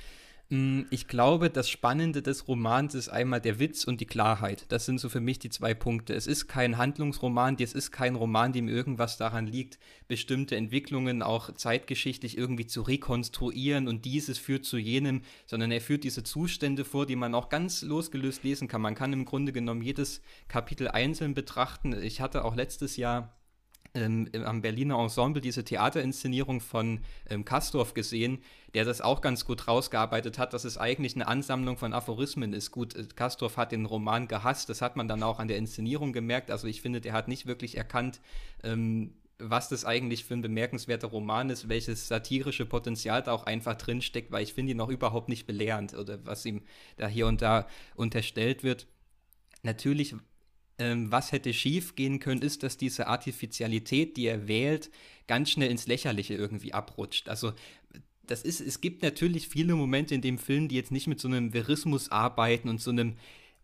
Mm, 0.49 0.81
ich 0.89 1.07
glaube, 1.07 1.49
das 1.49 1.69
Spannende 1.69 2.21
des 2.21 2.47
Romans 2.47 2.95
ist 2.95 3.09
einmal 3.09 3.39
der 3.39 3.59
Witz 3.59 3.85
und 3.85 4.01
die 4.01 4.05
Klarheit. 4.05 4.65
Das 4.69 4.85
sind 4.85 4.99
so 4.99 5.09
für 5.09 5.21
mich 5.21 5.39
die 5.39 5.49
zwei 5.49 5.73
Punkte. 5.73 6.13
Es 6.13 6.27
ist 6.27 6.47
kein 6.47 6.77
Handlungsroman, 6.77 7.55
es 7.59 7.73
ist 7.73 7.91
kein 7.91 8.15
Roman, 8.15 8.51
dem 8.51 8.67
irgendwas 8.67 9.17
daran 9.17 9.47
liegt, 9.47 9.79
bestimmte 10.07 10.55
Entwicklungen 10.55 11.21
auch 11.21 11.53
zeitgeschichtlich 11.55 12.37
irgendwie 12.37 12.67
zu 12.67 12.81
rekonstruieren 12.81 13.87
und 13.87 14.05
dieses 14.05 14.37
führt 14.37 14.65
zu 14.65 14.77
jenem, 14.77 15.21
sondern 15.45 15.71
er 15.71 15.81
führt 15.81 16.03
diese 16.03 16.23
Zustände 16.23 16.83
vor, 16.83 17.05
die 17.05 17.15
man 17.15 17.35
auch 17.35 17.49
ganz 17.49 17.81
losgelöst 17.81 18.43
lesen 18.43 18.67
kann. 18.67 18.81
Man 18.81 18.95
kann 18.95 19.13
im 19.13 19.25
Grunde 19.25 19.53
genommen 19.53 19.81
jedes 19.81 20.21
Kapitel 20.49 20.89
einzeln 20.89 21.33
betrachten. 21.33 21.93
Ich 22.03 22.19
hatte 22.19 22.43
auch 22.43 22.55
letztes 22.55 22.97
Jahr 22.97 23.33
ähm, 23.95 24.27
am 24.45 24.61
Berliner 24.61 24.99
Ensemble 24.99 25.41
diese 25.41 25.63
Theaterinszenierung 25.63 26.61
von 26.61 27.01
ähm, 27.29 27.45
Kastorf 27.45 27.93
gesehen, 27.93 28.39
der 28.73 28.85
das 28.85 29.01
auch 29.01 29.21
ganz 29.21 29.45
gut 29.45 29.67
rausgearbeitet 29.67 30.39
hat, 30.39 30.53
dass 30.53 30.63
es 30.65 30.77
eigentlich 30.77 31.15
eine 31.15 31.27
Ansammlung 31.27 31.77
von 31.77 31.93
Aphorismen 31.93 32.53
ist. 32.53 32.71
Gut, 32.71 32.95
äh, 32.95 33.07
Kastorf 33.15 33.57
hat 33.57 33.71
den 33.71 33.85
Roman 33.85 34.27
gehasst, 34.27 34.69
das 34.69 34.81
hat 34.81 34.95
man 34.95 35.07
dann 35.07 35.23
auch 35.23 35.39
an 35.39 35.47
der 35.47 35.57
Inszenierung 35.57 36.13
gemerkt. 36.13 36.49
Also 36.49 36.67
ich 36.67 36.81
finde, 36.81 37.01
der 37.01 37.13
hat 37.13 37.27
nicht 37.27 37.45
wirklich 37.45 37.77
erkannt, 37.77 38.19
ähm, 38.63 39.13
was 39.39 39.69
das 39.69 39.85
eigentlich 39.85 40.25
für 40.25 40.35
ein 40.35 40.41
bemerkenswerter 40.41 41.07
Roman 41.07 41.49
ist, 41.49 41.69
welches 41.69 42.07
satirische 42.07 42.65
Potenzial 42.65 43.21
da 43.23 43.33
auch 43.33 43.45
einfach 43.45 43.75
drinsteckt, 43.75 44.31
weil 44.31 44.43
ich 44.43 44.53
finde 44.53 44.71
ihn 44.71 44.77
noch 44.77 44.89
überhaupt 44.89 45.29
nicht 45.29 45.45
belehrend 45.45 45.93
oder 45.93 46.25
was 46.25 46.45
ihm 46.45 46.61
da 46.97 47.07
hier 47.07 47.27
und 47.27 47.41
da 47.41 47.67
unterstellt 47.95 48.63
wird. 48.63 48.87
Natürlich 49.63 50.15
ähm, 50.79 51.11
was 51.11 51.31
hätte 51.31 51.53
schief 51.53 51.95
gehen 51.95 52.19
können, 52.19 52.41
ist, 52.41 52.63
dass 52.63 52.77
diese 52.77 53.07
Artificialität, 53.07 54.17
die 54.17 54.25
er 54.25 54.47
wählt, 54.47 54.89
ganz 55.27 55.51
schnell 55.51 55.71
ins 55.71 55.87
Lächerliche 55.87 56.33
irgendwie 56.33 56.73
abrutscht. 56.73 57.29
Also 57.29 57.53
das 58.25 58.43
ist, 58.43 58.61
es 58.61 58.81
gibt 58.81 59.03
natürlich 59.03 59.47
viele 59.47 59.75
Momente 59.75 60.15
in 60.15 60.21
dem 60.21 60.37
Film, 60.37 60.67
die 60.67 60.75
jetzt 60.75 60.91
nicht 60.91 61.07
mit 61.07 61.19
so 61.19 61.27
einem 61.27 61.53
Verismus 61.53 62.09
arbeiten 62.09 62.69
und 62.69 62.81
so 62.81 62.91
einem, 62.91 63.15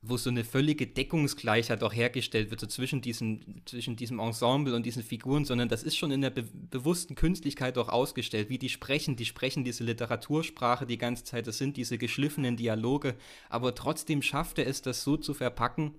wo 0.01 0.17
so 0.17 0.29
eine 0.29 0.43
völlige 0.43 0.87
Deckungsgleichheit 0.87 1.83
auch 1.83 1.93
hergestellt 1.93 2.51
wird, 2.51 2.61
so 2.61 2.67
zwischen, 2.67 3.01
diesen, 3.01 3.61
zwischen 3.65 3.95
diesem 3.95 4.19
Ensemble 4.19 4.75
und 4.75 4.85
diesen 4.85 5.03
Figuren, 5.03 5.45
sondern 5.45 5.69
das 5.69 5.83
ist 5.83 5.97
schon 5.97 6.11
in 6.11 6.21
der 6.21 6.29
be 6.29 6.43
bewussten 6.43 7.15
Künstlichkeit 7.15 7.77
auch 7.77 7.89
ausgestellt, 7.89 8.49
wie 8.49 8.59
die 8.59 8.69
sprechen, 8.69 9.15
die 9.15 9.25
sprechen 9.25 9.63
diese 9.63 9.83
Literatursprache 9.83 10.85
die 10.85 10.97
ganze 10.97 11.23
Zeit, 11.23 11.47
das 11.47 11.57
sind 11.57 11.75
diese 11.75 11.97
geschliffenen 11.97 12.55
Dialoge, 12.55 13.15
aber 13.49 13.75
trotzdem 13.75 14.21
schafft 14.21 14.59
er 14.59 14.67
es, 14.67 14.81
das 14.81 15.03
so 15.03 15.17
zu 15.17 15.33
verpacken, 15.33 15.95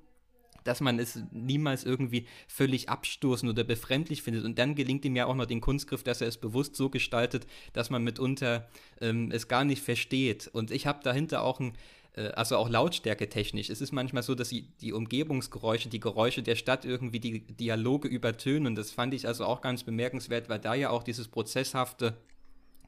dass 0.64 0.80
man 0.80 0.98
es 0.98 1.18
niemals 1.32 1.84
irgendwie 1.84 2.26
völlig 2.48 2.88
abstoßend 2.88 3.50
oder 3.50 3.64
befremdlich 3.64 4.22
findet. 4.22 4.44
Und 4.44 4.58
dann 4.58 4.74
gelingt 4.74 5.04
ihm 5.04 5.16
ja 5.16 5.26
auch 5.26 5.34
noch 5.34 5.46
den 5.46 5.60
Kunstgriff, 5.60 6.02
dass 6.02 6.20
er 6.20 6.28
es 6.28 6.36
bewusst 6.36 6.76
so 6.76 6.90
gestaltet, 6.90 7.46
dass 7.72 7.90
man 7.90 8.02
mitunter 8.04 8.68
ähm, 9.00 9.30
es 9.32 9.48
gar 9.48 9.64
nicht 9.64 9.82
versteht. 9.82 10.48
Und 10.52 10.70
ich 10.70 10.86
habe 10.86 11.00
dahinter 11.02 11.42
auch 11.42 11.60
ein, 11.60 11.72
äh, 12.14 12.28
also 12.28 12.56
auch 12.56 12.68
Lautstärke 12.68 13.28
technisch. 13.28 13.70
Es 13.70 13.80
ist 13.80 13.92
manchmal 13.92 14.22
so, 14.22 14.34
dass 14.34 14.48
die, 14.48 14.68
die 14.80 14.92
Umgebungsgeräusche, 14.92 15.88
die 15.88 16.00
Geräusche 16.00 16.42
der 16.42 16.56
Stadt 16.56 16.84
irgendwie 16.84 17.20
die 17.20 17.40
Dialoge 17.40 18.08
übertönen. 18.08 18.66
Und 18.66 18.74
das 18.76 18.90
fand 18.90 19.14
ich 19.14 19.26
also 19.26 19.44
auch 19.44 19.60
ganz 19.60 19.84
bemerkenswert, 19.84 20.48
weil 20.48 20.58
da 20.58 20.74
ja 20.74 20.90
auch 20.90 21.02
dieses 21.02 21.28
prozesshafte 21.28 22.16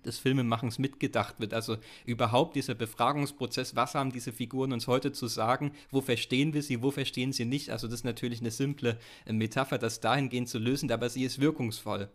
des 0.05 0.19
Filmemachens 0.19 0.79
mitgedacht 0.79 1.39
wird. 1.39 1.55
Also 1.55 1.77
überhaupt 2.05 2.57
dieser 2.57 2.75
Befragungsprozess, 2.75 3.77
was 3.77 3.95
haben 3.95 4.13
diese 4.13 4.33
Figuren 4.33 4.73
uns 4.73 4.87
heute 4.87 5.13
zu 5.13 5.27
sagen, 5.27 5.73
wo 5.91 6.01
verstehen 6.01 6.55
wir 6.55 6.63
sie, 6.63 6.83
wo 6.83 6.91
verstehen 6.91 7.33
sie 7.33 7.45
nicht. 7.45 7.71
Also 7.71 7.87
das 7.87 8.01
ist 8.01 8.05
natürlich 8.05 8.41
eine 8.41 8.51
simple 8.51 8.99
äh, 9.27 9.33
Metapher, 9.33 9.79
das 9.79 10.01
dahingehend 10.01 10.49
zu 10.49 10.59
lösen, 10.59 10.91
aber 10.91 11.09
sie 11.09 11.25
ist 11.25 11.41
wirkungsvoll. 11.41 12.09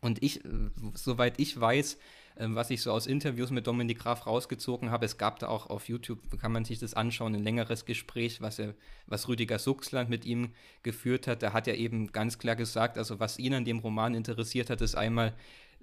Und 0.00 0.22
ich, 0.22 0.44
äh, 0.44 0.48
soweit 0.94 1.40
ich 1.40 1.58
weiß, 1.58 1.98
äh, 2.36 2.46
was 2.48 2.70
ich 2.70 2.82
so 2.82 2.92
aus 2.92 3.06
Interviews 3.06 3.50
mit 3.50 3.66
Dominik 3.66 4.00
Graf 4.00 4.26
rausgezogen 4.26 4.90
habe, 4.90 5.06
es 5.06 5.18
gab 5.18 5.38
da 5.38 5.48
auch 5.48 5.70
auf 5.70 5.88
YouTube, 5.88 6.18
kann 6.40 6.52
man 6.52 6.64
sich 6.64 6.78
das 6.78 6.94
anschauen, 6.94 7.34
ein 7.34 7.42
längeres 7.42 7.84
Gespräch, 7.84 8.40
was, 8.40 8.58
er, 8.58 8.74
was 9.06 9.28
Rüdiger 9.28 9.58
Suchsland 9.58 10.10
mit 10.10 10.24
ihm 10.24 10.50
geführt 10.82 11.26
hat. 11.26 11.42
Da 11.42 11.52
hat 11.52 11.68
er 11.68 11.76
eben 11.76 12.12
ganz 12.12 12.38
klar 12.38 12.56
gesagt, 12.56 12.98
also 12.98 13.20
was 13.20 13.38
ihn 13.38 13.54
an 13.54 13.64
dem 13.64 13.78
Roman 13.78 14.14
interessiert 14.14 14.70
hat, 14.70 14.80
ist 14.80 14.94
einmal 14.94 15.34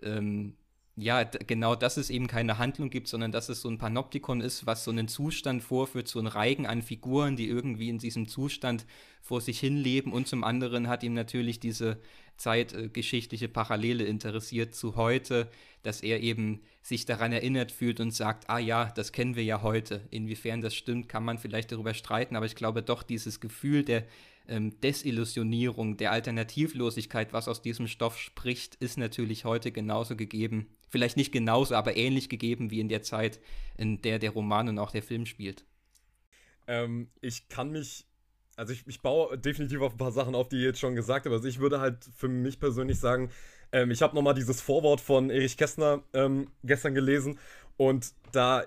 ähm, 0.04 0.56
ja, 1.02 1.24
genau, 1.24 1.76
dass 1.76 1.98
es 1.98 2.10
eben 2.10 2.28
keine 2.28 2.60
Handlung 2.60 2.92
gibt, 2.92 3.08
sondern 3.08 3.32
dass 3.32 3.50
es 3.50 3.62
so 3.62 3.70
ein 3.70 3.80
Panoptikon 3.80 4.40
ist, 4.40 4.68
was 4.68 4.84
so 4.84 4.92
einen 4.92 5.08
Zustand 5.08 5.64
vorführt, 5.64 6.08
so 6.08 6.20
ein 6.20 6.28
Reigen 6.28 6.68
an 6.68 6.84
Figuren, 6.84 7.36
die 7.36 7.48
irgendwie 7.48 7.90
in 7.90 7.98
diesem 7.98 8.28
Zustand 8.28 8.86
vor 9.20 9.42
sich 9.42 9.60
hin 9.60 9.78
leben. 9.78 10.14
Und 10.14 10.28
zum 10.28 10.44
anderen 10.44 10.88
hat 10.88 11.04
ihm 11.04 11.16
natürlich 11.16 11.60
diese 11.60 12.00
zeitgeschichtliche 12.38 13.48
Parallele 13.48 14.04
interessiert 14.04 14.76
zu 14.76 14.96
heute, 14.96 15.50
dass 15.82 16.02
er 16.02 16.22
eben 16.22 16.62
sich 16.84 17.06
daran 17.06 17.32
erinnert 17.32 17.72
fühlt 17.72 18.00
und 18.00 18.12
sagt, 18.12 18.50
ah 18.50 18.60
ja, 18.60 18.86
das 18.86 19.12
kennen 19.12 19.36
wir 19.36 19.44
ja 19.44 19.64
heute. 19.64 20.02
Inwiefern 20.12 20.62
das 20.62 20.76
stimmt, 20.76 21.10
kann 21.10 21.26
man 21.26 21.40
vielleicht 21.40 21.72
darüber 21.72 21.96
streiten, 21.96 22.36
aber 22.36 22.46
ich 22.46 22.56
glaube 22.56 22.84
doch, 22.84 23.02
dieses 23.02 23.40
Gefühl 23.40 23.84
der 23.84 24.06
ähm, 24.48 24.80
Desillusionierung, 24.82 25.98
der 25.98 26.12
Alternativlosigkeit, 26.12 27.34
was 27.34 27.48
aus 27.48 27.62
diesem 27.62 27.88
Stoff 27.88 28.18
spricht, 28.18 28.76
ist 28.76 28.98
natürlich 28.98 29.46
heute 29.46 29.72
genauso 29.72 30.16
gegeben. 30.16 30.68
Vielleicht 30.90 31.18
nicht 31.18 31.32
genauso, 31.32 31.76
aber 31.76 31.96
ähnlich 31.96 32.30
gegeben 32.30 32.72
wie 32.72 32.80
in 32.80 32.90
der 32.90 33.02
Zeit, 33.02 33.40
in 33.78 34.02
der 34.02 34.20
der 34.20 34.32
Roman 34.32 34.70
und 34.70 34.80
auch 34.80 34.92
der 34.92 35.04
Film 35.04 35.26
spielt. 35.26 35.66
Ähm, 36.68 37.10
ich 37.22 37.50
kann 37.50 37.72
mich 37.72 38.06
also 38.58 38.74
ich, 38.74 38.86
ich 38.86 39.02
baue 39.02 39.38
definitiv 39.38 39.82
auf 39.82 39.94
ein 39.94 39.98
paar 39.98 40.12
Sachen 40.12 40.36
auf, 40.36 40.50
die 40.50 40.58
ihr 40.58 40.66
jetzt 40.66 40.80
schon 40.80 40.94
gesagt 40.94 41.26
habt. 41.26 41.34
Also 41.34 41.48
ich 41.48 41.60
würde 41.60 41.80
halt 41.80 41.98
für 42.16 42.28
mich 42.28 42.60
persönlich 42.60 43.00
sagen, 43.00 43.32
ähm, 43.72 43.92
ich 43.92 44.02
habe 44.02 44.16
nochmal 44.16 44.34
dieses 44.34 44.62
Vorwort 44.62 45.02
von 45.02 45.30
Erich 45.30 45.58
Kästner 45.58 46.04
ähm, 46.14 46.52
gestern 46.64 46.94
gelesen 46.94 47.40
und 47.78 48.14
da 48.32 48.64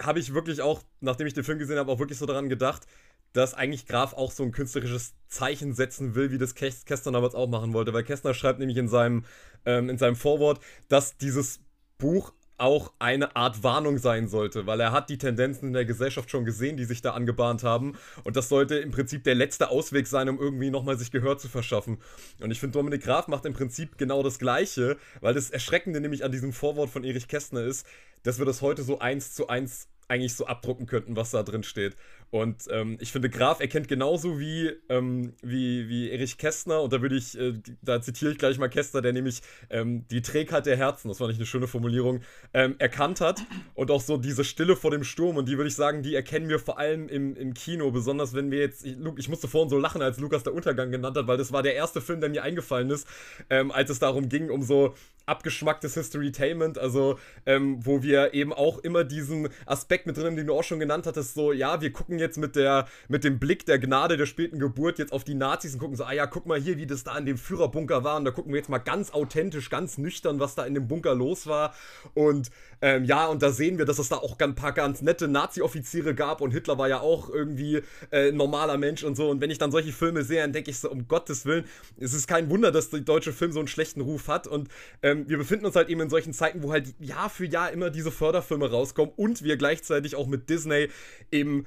habe 0.00 0.18
ich 0.18 0.34
wirklich 0.34 0.60
auch, 0.60 0.82
nachdem 1.00 1.26
ich 1.26 1.34
den 1.34 1.44
Film 1.44 1.58
gesehen 1.58 1.78
habe, 1.78 1.90
auch 1.90 1.98
wirklich 1.98 2.18
so 2.18 2.26
daran 2.26 2.48
gedacht, 2.48 2.86
dass 3.32 3.54
eigentlich 3.54 3.86
Graf 3.86 4.12
auch 4.12 4.32
so 4.32 4.42
ein 4.42 4.52
künstlerisches 4.52 5.14
Zeichen 5.28 5.74
setzen 5.74 6.14
will, 6.14 6.30
wie 6.30 6.38
das 6.38 6.54
Kästner 6.54 7.12
damals 7.12 7.34
auch 7.34 7.48
machen 7.48 7.72
wollte. 7.72 7.92
Weil 7.92 8.04
Kästner 8.04 8.34
schreibt 8.34 8.58
nämlich 8.58 8.78
in 8.78 8.88
seinem, 8.88 9.24
ähm, 9.64 9.88
in 9.88 9.98
seinem 9.98 10.16
Vorwort, 10.16 10.60
dass 10.88 11.16
dieses 11.16 11.60
Buch 11.98 12.32
auch 12.60 12.92
eine 12.98 13.36
Art 13.36 13.62
Warnung 13.62 13.96
sein 13.98 14.28
sollte, 14.28 14.66
weil 14.66 14.80
er 14.80 14.92
hat 14.92 15.08
die 15.08 15.16
Tendenzen 15.16 15.68
in 15.68 15.72
der 15.72 15.86
Gesellschaft 15.86 16.30
schon 16.30 16.44
gesehen, 16.44 16.76
die 16.76 16.84
sich 16.84 17.00
da 17.00 17.12
angebahnt 17.12 17.64
haben. 17.64 17.96
Und 18.22 18.36
das 18.36 18.50
sollte 18.50 18.76
im 18.76 18.90
Prinzip 18.90 19.24
der 19.24 19.34
letzte 19.34 19.70
Ausweg 19.70 20.06
sein, 20.06 20.28
um 20.28 20.38
irgendwie 20.38 20.70
nochmal 20.70 20.98
sich 20.98 21.10
Gehör 21.10 21.38
zu 21.38 21.48
verschaffen. 21.48 21.98
Und 22.38 22.50
ich 22.50 22.60
finde, 22.60 22.78
Dominik 22.78 23.02
Graf 23.02 23.28
macht 23.28 23.46
im 23.46 23.54
Prinzip 23.54 23.96
genau 23.96 24.22
das 24.22 24.38
Gleiche, 24.38 24.98
weil 25.22 25.32
das 25.32 25.50
Erschreckende 25.50 26.00
nämlich 26.00 26.22
an 26.22 26.32
diesem 26.32 26.52
Vorwort 26.52 26.90
von 26.90 27.02
Erich 27.02 27.28
Kästner 27.28 27.62
ist, 27.62 27.86
dass 28.24 28.38
wir 28.38 28.44
das 28.44 28.60
heute 28.60 28.82
so 28.82 28.98
eins 28.98 29.32
zu 29.32 29.48
eins 29.48 29.88
eigentlich 30.08 30.34
so 30.34 30.46
abdrucken 30.46 30.86
könnten, 30.86 31.16
was 31.16 31.30
da 31.30 31.42
drin 31.42 31.62
steht. 31.62 31.96
Und 32.30 32.64
ähm, 32.70 32.96
ich 33.00 33.10
finde, 33.10 33.28
Graf 33.28 33.60
erkennt 33.60 33.88
genauso 33.88 34.38
wie, 34.38 34.70
ähm, 34.88 35.34
wie, 35.42 35.88
wie 35.88 36.10
Erich 36.10 36.38
Kästner, 36.38 36.80
und 36.80 36.92
da 36.92 37.02
würde 37.02 37.16
ich, 37.16 37.36
äh, 37.38 37.54
da 37.82 38.00
zitiere 38.00 38.30
ich 38.30 38.38
gleich 38.38 38.56
mal 38.58 38.68
Kästner, 38.68 39.02
der 39.02 39.12
nämlich 39.12 39.42
ähm, 39.68 40.06
die 40.08 40.22
Trägheit 40.22 40.66
der 40.66 40.76
Herzen, 40.76 41.08
das 41.08 41.18
war 41.18 41.26
nicht 41.26 41.38
eine 41.38 41.46
schöne 41.46 41.66
Formulierung, 41.66 42.20
ähm, 42.54 42.76
erkannt 42.78 43.20
hat. 43.20 43.42
Und 43.74 43.90
auch 43.90 44.00
so 44.00 44.16
diese 44.16 44.44
Stille 44.44 44.76
vor 44.76 44.92
dem 44.92 45.02
Sturm, 45.02 45.36
und 45.36 45.48
die 45.48 45.56
würde 45.56 45.68
ich 45.68 45.74
sagen, 45.74 46.02
die 46.02 46.14
erkennen 46.14 46.48
wir 46.48 46.60
vor 46.60 46.78
allem 46.78 47.08
im, 47.08 47.34
im 47.34 47.52
Kino, 47.54 47.90
besonders 47.90 48.32
wenn 48.32 48.52
wir 48.52 48.60
jetzt, 48.60 48.86
ich, 48.86 48.96
ich 49.16 49.28
musste 49.28 49.48
vorhin 49.48 49.68
so 49.68 49.78
lachen, 49.78 50.00
als 50.00 50.18
Lukas 50.18 50.44
der 50.44 50.54
Untergang 50.54 50.92
genannt 50.92 51.16
hat, 51.16 51.26
weil 51.26 51.38
das 51.38 51.52
war 51.52 51.64
der 51.64 51.74
erste 51.74 52.00
Film, 52.00 52.20
der 52.20 52.30
mir 52.30 52.44
eingefallen 52.44 52.90
ist, 52.90 53.08
ähm, 53.48 53.72
als 53.72 53.90
es 53.90 53.98
darum 53.98 54.28
ging, 54.28 54.50
um 54.50 54.62
so 54.62 54.94
abgeschmacktes 55.26 55.94
Historytainment, 55.94 56.78
also 56.78 57.18
ähm, 57.46 57.84
wo 57.84 58.02
wir 58.02 58.34
eben 58.34 58.52
auch 58.52 58.78
immer 58.78 59.04
diesen 59.04 59.48
Aspekt 59.66 60.06
mit 60.06 60.16
drin, 60.16 60.36
den 60.36 60.46
du 60.46 60.54
auch 60.54 60.64
schon 60.64 60.80
genannt 60.80 61.06
hattest, 61.06 61.34
so, 61.34 61.52
ja, 61.52 61.80
wir 61.80 61.92
gucken 61.92 62.18
jetzt 62.20 62.38
mit 62.38 62.54
der, 62.54 62.86
mit 63.08 63.24
dem 63.24 63.38
Blick 63.38 63.66
der 63.66 63.78
Gnade 63.78 64.16
der 64.16 64.26
späten 64.26 64.58
Geburt 64.58 64.98
jetzt 64.98 65.12
auf 65.12 65.24
die 65.24 65.34
Nazis 65.34 65.74
und 65.74 65.80
gucken 65.80 65.96
so, 65.96 66.04
ah 66.04 66.12
ja, 66.12 66.26
guck 66.26 66.46
mal 66.46 66.60
hier, 66.60 66.78
wie 66.78 66.86
das 66.86 67.02
da 67.02 67.18
in 67.18 67.26
dem 67.26 67.38
Führerbunker 67.38 68.04
war 68.04 68.16
und 68.16 68.24
da 68.24 68.30
gucken 68.30 68.52
wir 68.52 68.58
jetzt 68.58 68.68
mal 68.68 68.78
ganz 68.78 69.10
authentisch, 69.10 69.70
ganz 69.70 69.98
nüchtern, 69.98 70.38
was 70.38 70.54
da 70.54 70.64
in 70.64 70.74
dem 70.74 70.86
Bunker 70.86 71.14
los 71.14 71.46
war 71.46 71.74
und 72.14 72.50
ähm, 72.82 73.04
ja, 73.04 73.26
und 73.26 73.42
da 73.42 73.50
sehen 73.50 73.78
wir, 73.78 73.84
dass 73.84 73.98
es 73.98 74.08
da 74.08 74.16
auch 74.16 74.38
ein 74.38 74.54
paar 74.54 74.72
ganz 74.72 75.02
nette 75.02 75.28
Nazi-Offiziere 75.28 76.14
gab 76.14 76.40
und 76.40 76.52
Hitler 76.52 76.78
war 76.78 76.88
ja 76.88 77.00
auch 77.00 77.28
irgendwie 77.28 77.82
äh, 78.10 78.32
normaler 78.32 78.78
Mensch 78.78 79.04
und 79.04 79.16
so. 79.16 79.28
Und 79.28 79.40
wenn 79.40 79.50
ich 79.50 79.58
dann 79.58 79.70
solche 79.70 79.92
Filme 79.92 80.22
sehe, 80.24 80.40
dann 80.40 80.52
denke 80.52 80.70
ich 80.70 80.78
so, 80.78 80.90
um 80.90 81.06
Gottes 81.06 81.44
Willen, 81.44 81.64
es 81.98 82.14
ist 82.14 82.26
kein 82.26 82.48
Wunder, 82.48 82.72
dass 82.72 82.90
der 82.90 83.00
deutsche 83.00 83.32
Film 83.32 83.52
so 83.52 83.58
einen 83.58 83.68
schlechten 83.68 84.00
Ruf 84.00 84.28
hat. 84.28 84.46
Und 84.46 84.68
ähm, 85.02 85.28
wir 85.28 85.38
befinden 85.38 85.66
uns 85.66 85.76
halt 85.76 85.88
eben 85.88 86.00
in 86.00 86.10
solchen 86.10 86.32
Zeiten, 86.32 86.62
wo 86.62 86.72
halt 86.72 86.94
Jahr 86.98 87.28
für 87.28 87.46
Jahr 87.46 87.70
immer 87.70 87.90
diese 87.90 88.10
Förderfilme 88.10 88.70
rauskommen 88.70 89.12
und 89.16 89.42
wir 89.42 89.56
gleichzeitig 89.56 90.16
auch 90.16 90.26
mit 90.26 90.48
Disney 90.48 90.88
eben 91.30 91.66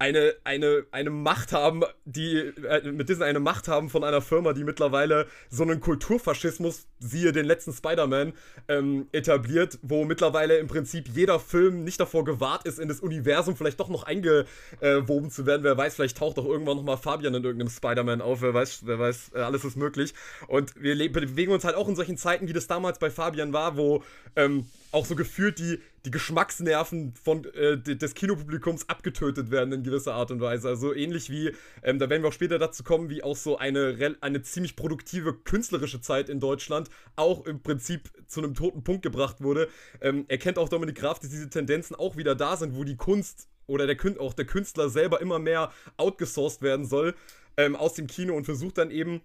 eine, 0.00 0.34
eine, 0.44 0.86
eine 0.92 1.10
Macht 1.10 1.52
haben, 1.52 1.82
die 2.06 2.36
äh, 2.38 2.90
mit 2.90 3.10
Disney 3.10 3.24
eine 3.24 3.38
Macht 3.38 3.68
haben 3.68 3.90
von 3.90 4.02
einer 4.02 4.22
Firma, 4.22 4.54
die 4.54 4.64
mittlerweile 4.64 5.26
so 5.50 5.62
einen 5.62 5.80
Kulturfaschismus, 5.80 6.86
siehe 7.00 7.32
den 7.32 7.44
letzten 7.44 7.74
Spider-Man, 7.74 8.32
ähm, 8.68 9.08
etabliert, 9.12 9.78
wo 9.82 10.06
mittlerweile 10.06 10.56
im 10.56 10.68
Prinzip 10.68 11.06
jeder 11.08 11.38
Film 11.38 11.84
nicht 11.84 12.00
davor 12.00 12.24
gewahrt 12.24 12.66
ist, 12.66 12.78
in 12.78 12.88
das 12.88 13.00
Universum 13.00 13.56
vielleicht 13.56 13.78
doch 13.78 13.90
noch 13.90 14.04
eingewoben 14.04 15.30
zu 15.30 15.44
werden. 15.44 15.64
Wer 15.64 15.76
weiß, 15.76 15.96
vielleicht 15.96 16.16
taucht 16.16 16.38
doch 16.38 16.46
irgendwann 16.46 16.78
nochmal 16.78 16.96
Fabian 16.96 17.34
in 17.34 17.44
irgendeinem 17.44 17.70
Spider-Man 17.70 18.22
auf, 18.22 18.40
wer 18.40 18.54
weiß, 18.54 18.86
wer 18.86 18.98
weiß, 18.98 19.32
äh, 19.34 19.40
alles 19.40 19.66
ist 19.66 19.76
möglich. 19.76 20.14
Und 20.48 20.82
wir 20.82 20.96
bewegen 21.12 21.52
uns 21.52 21.64
halt 21.64 21.76
auch 21.76 21.88
in 21.88 21.96
solchen 21.96 22.16
Zeiten, 22.16 22.48
wie 22.48 22.54
das 22.54 22.66
damals 22.66 22.98
bei 22.98 23.10
Fabian 23.10 23.52
war, 23.52 23.76
wo 23.76 24.02
ähm, 24.34 24.64
auch 24.92 25.04
so 25.04 25.14
gefühlt 25.14 25.58
die, 25.58 25.78
die 26.04 26.10
Geschmacksnerven 26.10 27.14
von, 27.14 27.44
äh, 27.54 27.78
des 27.78 28.14
Kinopublikums 28.14 28.88
abgetötet 28.88 29.50
werden 29.50 29.72
in 29.72 29.82
gewisser 29.82 30.14
Art 30.14 30.30
und 30.30 30.40
Weise. 30.40 30.68
Also 30.68 30.94
ähnlich 30.94 31.30
wie, 31.30 31.52
ähm, 31.82 31.98
da 31.98 32.08
werden 32.08 32.22
wir 32.22 32.28
auch 32.28 32.32
später 32.32 32.58
dazu 32.58 32.82
kommen, 32.82 33.10
wie 33.10 33.22
auch 33.22 33.36
so 33.36 33.58
eine, 33.58 34.16
eine 34.20 34.42
ziemlich 34.42 34.76
produktive 34.76 35.34
künstlerische 35.34 36.00
Zeit 36.00 36.28
in 36.28 36.40
Deutschland 36.40 36.88
auch 37.16 37.44
im 37.46 37.62
Prinzip 37.62 38.10
zu 38.26 38.42
einem 38.42 38.54
toten 38.54 38.82
Punkt 38.82 39.02
gebracht 39.02 39.42
wurde. 39.42 39.68
Ähm, 40.00 40.24
erkennt 40.28 40.58
auch 40.58 40.68
Dominik 40.68 40.96
Graf, 40.96 41.18
dass 41.18 41.30
diese 41.30 41.50
Tendenzen 41.50 41.94
auch 41.96 42.16
wieder 42.16 42.34
da 42.34 42.56
sind, 42.56 42.74
wo 42.74 42.84
die 42.84 42.96
Kunst 42.96 43.48
oder 43.66 43.86
der, 43.86 43.96
auch 44.20 44.34
der 44.34 44.46
Künstler 44.46 44.88
selber 44.88 45.20
immer 45.20 45.38
mehr 45.38 45.70
outgesourced 45.96 46.62
werden 46.62 46.86
soll 46.86 47.14
ähm, 47.56 47.76
aus 47.76 47.94
dem 47.94 48.06
Kino 48.06 48.34
und 48.34 48.44
versucht 48.44 48.78
dann 48.78 48.90
eben 48.90 49.20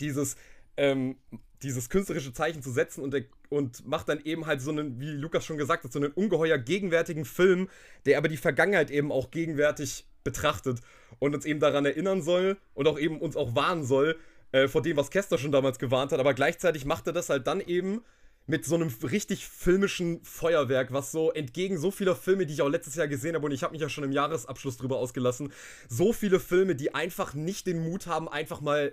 dieses 0.00 0.36
ähm, 0.76 1.16
dieses 1.62 1.88
künstlerische 1.88 2.32
Zeichen 2.32 2.62
zu 2.62 2.70
setzen 2.70 3.02
und, 3.02 3.12
der, 3.12 3.24
und 3.48 3.86
macht 3.86 4.08
dann 4.08 4.20
eben 4.24 4.46
halt 4.46 4.62
so 4.62 4.70
einen, 4.70 4.98
wie 5.00 5.10
Lukas 5.10 5.44
schon 5.44 5.58
gesagt 5.58 5.84
hat, 5.84 5.92
so 5.92 5.98
einen 5.98 6.12
ungeheuer 6.12 6.58
gegenwärtigen 6.58 7.24
Film, 7.24 7.68
der 8.06 8.18
aber 8.18 8.28
die 8.28 8.36
Vergangenheit 8.36 8.90
eben 8.90 9.12
auch 9.12 9.30
gegenwärtig 9.30 10.06
betrachtet 10.24 10.80
und 11.18 11.34
uns 11.34 11.44
eben 11.44 11.60
daran 11.60 11.84
erinnern 11.84 12.22
soll 12.22 12.56
und 12.74 12.88
auch 12.88 12.98
eben 12.98 13.20
uns 13.20 13.36
auch 13.36 13.54
warnen 13.54 13.84
soll 13.84 14.18
äh, 14.52 14.68
vor 14.68 14.82
dem, 14.82 14.96
was 14.96 15.10
Kester 15.10 15.38
schon 15.38 15.52
damals 15.52 15.78
gewarnt 15.78 16.12
hat, 16.12 16.20
aber 16.20 16.34
gleichzeitig 16.34 16.84
macht 16.84 17.06
er 17.06 17.12
das 17.12 17.28
halt 17.28 17.46
dann 17.46 17.60
eben 17.60 18.02
mit 18.46 18.64
so 18.64 18.74
einem 18.74 18.92
richtig 19.02 19.46
filmischen 19.46 20.24
Feuerwerk, 20.24 20.92
was 20.92 21.12
so 21.12 21.30
entgegen 21.30 21.78
so 21.78 21.90
vieler 21.90 22.16
Filme, 22.16 22.46
die 22.46 22.54
ich 22.54 22.62
auch 22.62 22.68
letztes 22.68 22.96
Jahr 22.96 23.06
gesehen 23.06 23.34
habe, 23.34 23.46
und 23.46 23.52
ich 23.52 23.62
habe 23.62 23.72
mich 23.72 23.82
ja 23.82 23.88
schon 23.88 24.04
im 24.04 24.12
Jahresabschluss 24.12 24.76
drüber 24.76 24.96
ausgelassen, 24.96 25.52
so 25.88 26.12
viele 26.12 26.40
Filme, 26.40 26.74
die 26.74 26.94
einfach 26.94 27.34
nicht 27.34 27.66
den 27.66 27.82
Mut 27.82 28.06
haben, 28.06 28.28
einfach 28.28 28.60
mal 28.60 28.92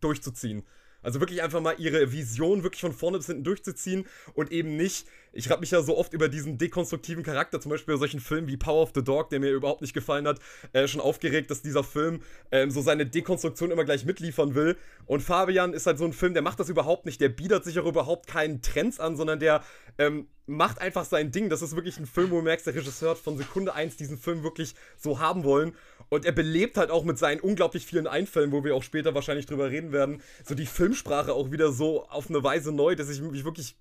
durchzuziehen. 0.00 0.64
Also 1.04 1.20
wirklich 1.20 1.42
einfach 1.42 1.60
mal 1.60 1.76
ihre 1.78 2.10
Vision 2.12 2.62
wirklich 2.62 2.80
von 2.80 2.92
vorne 2.92 3.18
bis 3.18 3.26
hinten 3.26 3.44
durchzuziehen 3.44 4.06
und 4.34 4.50
eben 4.50 4.76
nicht 4.76 5.06
ich 5.34 5.50
habe 5.50 5.60
mich 5.60 5.70
ja 5.70 5.82
so 5.82 5.96
oft 5.96 6.12
über 6.12 6.28
diesen 6.28 6.58
dekonstruktiven 6.58 7.22
Charakter, 7.22 7.60
zum 7.60 7.70
Beispiel 7.70 7.94
bei 7.94 7.98
solchen 7.98 8.20
Filmen 8.20 8.46
wie 8.48 8.56
Power 8.56 8.82
of 8.82 8.92
the 8.94 9.02
Dog, 9.02 9.30
der 9.30 9.40
mir 9.40 9.50
überhaupt 9.50 9.82
nicht 9.82 9.94
gefallen 9.94 10.26
hat, 10.26 10.38
äh, 10.72 10.86
schon 10.86 11.00
aufgeregt, 11.00 11.50
dass 11.50 11.62
dieser 11.62 11.84
Film 11.84 12.22
ähm, 12.50 12.70
so 12.70 12.80
seine 12.80 13.06
Dekonstruktion 13.06 13.70
immer 13.70 13.84
gleich 13.84 14.04
mitliefern 14.04 14.54
will. 14.54 14.76
Und 15.06 15.20
Fabian 15.20 15.74
ist 15.74 15.86
halt 15.86 15.98
so 15.98 16.04
ein 16.04 16.12
Film, 16.12 16.34
der 16.34 16.42
macht 16.42 16.60
das 16.60 16.68
überhaupt 16.68 17.04
nicht, 17.04 17.20
der 17.20 17.28
bietet 17.28 17.64
sich 17.64 17.78
auch 17.78 17.86
überhaupt 17.86 18.26
keinen 18.26 18.62
Trends 18.62 19.00
an, 19.00 19.16
sondern 19.16 19.40
der 19.40 19.62
ähm, 19.98 20.28
macht 20.46 20.80
einfach 20.80 21.04
sein 21.04 21.32
Ding. 21.32 21.48
Das 21.48 21.62
ist 21.62 21.74
wirklich 21.74 21.98
ein 21.98 22.06
Film, 22.06 22.30
wo 22.30 22.36
du 22.36 22.42
merkst, 22.42 22.66
der 22.66 22.74
Regisseur 22.74 23.10
hat 23.10 23.18
von 23.18 23.36
Sekunde 23.36 23.74
1 23.74 23.96
diesen 23.96 24.18
Film 24.18 24.42
wirklich 24.42 24.74
so 24.96 25.18
haben 25.18 25.44
wollen. 25.44 25.74
Und 26.10 26.24
er 26.24 26.32
belebt 26.32 26.76
halt 26.76 26.90
auch 26.90 27.04
mit 27.04 27.18
seinen 27.18 27.40
unglaublich 27.40 27.86
vielen 27.86 28.06
Einfällen, 28.06 28.52
wo 28.52 28.62
wir 28.62 28.74
auch 28.74 28.82
später 28.82 29.14
wahrscheinlich 29.14 29.46
drüber 29.46 29.70
reden 29.70 29.92
werden, 29.92 30.22
so 30.44 30.54
die 30.54 30.66
Filmsprache 30.66 31.32
auch 31.32 31.50
wieder 31.50 31.72
so 31.72 32.06
auf 32.08 32.28
eine 32.28 32.42
Weise 32.44 32.72
neu, 32.72 32.94
dass 32.94 33.08
ich 33.08 33.20
mich 33.20 33.44
wirklich 33.44 33.76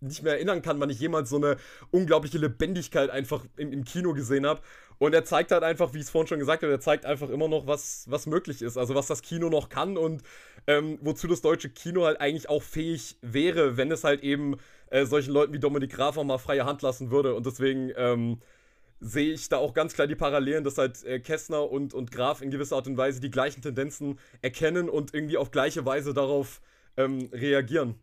nicht 0.00 0.22
mehr 0.22 0.34
erinnern 0.34 0.62
kann, 0.62 0.75
wann 0.80 0.90
ich 0.90 1.00
jemals 1.00 1.30
so 1.30 1.36
eine 1.36 1.56
unglaubliche 1.90 2.38
Lebendigkeit 2.38 3.10
einfach 3.10 3.44
im, 3.56 3.72
im 3.72 3.84
Kino 3.84 4.12
gesehen 4.12 4.46
habe. 4.46 4.60
Und 4.98 5.14
er 5.14 5.24
zeigt 5.24 5.52
halt 5.52 5.62
einfach, 5.62 5.92
wie 5.92 5.98
ich 5.98 6.04
es 6.04 6.10
vorhin 6.10 6.28
schon 6.28 6.38
gesagt 6.38 6.62
habe, 6.62 6.72
er 6.72 6.80
zeigt 6.80 7.04
einfach 7.04 7.28
immer 7.28 7.48
noch, 7.48 7.66
was, 7.66 8.06
was 8.08 8.26
möglich 8.26 8.62
ist. 8.62 8.78
Also 8.78 8.94
was 8.94 9.06
das 9.06 9.22
Kino 9.22 9.50
noch 9.50 9.68
kann 9.68 9.96
und 9.96 10.22
ähm, 10.66 10.98
wozu 11.02 11.28
das 11.28 11.42
deutsche 11.42 11.68
Kino 11.68 12.04
halt 12.04 12.20
eigentlich 12.20 12.48
auch 12.48 12.62
fähig 12.62 13.16
wäre, 13.20 13.76
wenn 13.76 13.90
es 13.90 14.04
halt 14.04 14.22
eben 14.22 14.56
äh, 14.90 15.04
solchen 15.04 15.32
Leuten 15.32 15.52
wie 15.52 15.58
Dominik 15.58 15.92
Graf 15.92 16.16
auch 16.16 16.24
mal 16.24 16.38
freie 16.38 16.64
Hand 16.64 16.82
lassen 16.82 17.10
würde. 17.10 17.34
Und 17.34 17.44
deswegen 17.46 17.92
ähm, 17.96 18.40
sehe 19.00 19.32
ich 19.32 19.48
da 19.48 19.58
auch 19.58 19.74
ganz 19.74 19.94
klar 19.94 20.06
die 20.06 20.14
Parallelen, 20.14 20.64
dass 20.64 20.78
halt 20.78 21.04
äh, 21.04 21.20
Kästner 21.20 21.70
und, 21.70 21.92
und 21.92 22.10
Graf 22.10 22.40
in 22.40 22.50
gewisser 22.50 22.76
Art 22.76 22.86
und 22.86 22.96
Weise 22.96 23.20
die 23.20 23.30
gleichen 23.30 23.62
Tendenzen 23.62 24.18
erkennen 24.42 24.88
und 24.88 25.14
irgendwie 25.14 25.36
auf 25.36 25.50
gleiche 25.50 25.84
Weise 25.84 26.14
darauf 26.14 26.60
ähm, 26.96 27.28
reagieren. 27.32 27.96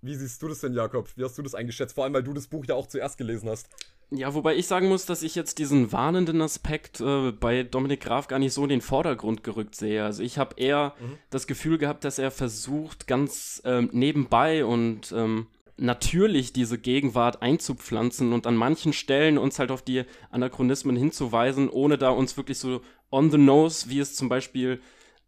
Wie 0.00 0.14
siehst 0.14 0.40
du 0.42 0.48
das 0.48 0.60
denn, 0.60 0.74
Jakob? 0.74 1.08
Wie 1.16 1.24
hast 1.24 1.36
du 1.38 1.42
das 1.42 1.54
eingeschätzt? 1.54 1.94
Vor 1.94 2.04
allem, 2.04 2.14
weil 2.14 2.22
du 2.22 2.32
das 2.32 2.46
Buch 2.46 2.64
ja 2.66 2.74
auch 2.74 2.86
zuerst 2.86 3.18
gelesen 3.18 3.48
hast. 3.48 3.68
Ja, 4.10 4.32
wobei 4.32 4.56
ich 4.56 4.66
sagen 4.66 4.88
muss, 4.88 5.04
dass 5.04 5.22
ich 5.22 5.34
jetzt 5.34 5.58
diesen 5.58 5.92
warnenden 5.92 6.40
Aspekt 6.40 7.00
äh, 7.00 7.30
bei 7.32 7.62
Dominik 7.62 8.00
Graf 8.00 8.26
gar 8.26 8.38
nicht 8.38 8.54
so 8.54 8.62
in 8.62 8.70
den 8.70 8.80
Vordergrund 8.80 9.44
gerückt 9.44 9.74
sehe. 9.74 10.02
Also 10.02 10.22
ich 10.22 10.38
habe 10.38 10.54
eher 10.56 10.94
mhm. 10.98 11.18
das 11.28 11.46
Gefühl 11.46 11.76
gehabt, 11.76 12.04
dass 12.04 12.18
er 12.18 12.30
versucht, 12.30 13.06
ganz 13.06 13.60
ähm, 13.66 13.90
nebenbei 13.92 14.64
und 14.64 15.12
ähm, 15.12 15.48
natürlich 15.76 16.54
diese 16.54 16.78
Gegenwart 16.78 17.42
einzupflanzen 17.42 18.32
und 18.32 18.46
an 18.46 18.56
manchen 18.56 18.94
Stellen 18.94 19.36
uns 19.36 19.58
halt 19.58 19.70
auf 19.70 19.82
die 19.82 20.04
Anachronismen 20.30 20.96
hinzuweisen, 20.96 21.68
ohne 21.68 21.98
da 21.98 22.08
uns 22.08 22.36
wirklich 22.36 22.58
so 22.58 22.80
on 23.12 23.30
the 23.30 23.38
nose, 23.38 23.90
wie 23.90 24.00
es 24.00 24.14
zum 24.14 24.30
Beispiel 24.30 24.80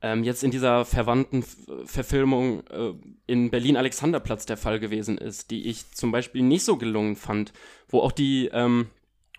ähm, 0.02 0.24
jetzt 0.24 0.42
in 0.42 0.50
dieser 0.50 0.84
verwandten 0.84 1.44
Verfilmung 1.84 2.66
äh, 2.68 2.92
in 3.26 3.50
Berlin-Alexanderplatz 3.50 4.46
der 4.46 4.56
Fall 4.56 4.80
gewesen 4.80 5.18
ist, 5.18 5.50
die 5.50 5.66
ich 5.66 5.90
zum 5.92 6.10
Beispiel 6.10 6.42
nicht 6.42 6.64
so 6.64 6.76
gelungen 6.76 7.16
fand, 7.16 7.52
wo 7.88 8.00
auch 8.00 8.12
die, 8.12 8.48
ähm, 8.52 8.88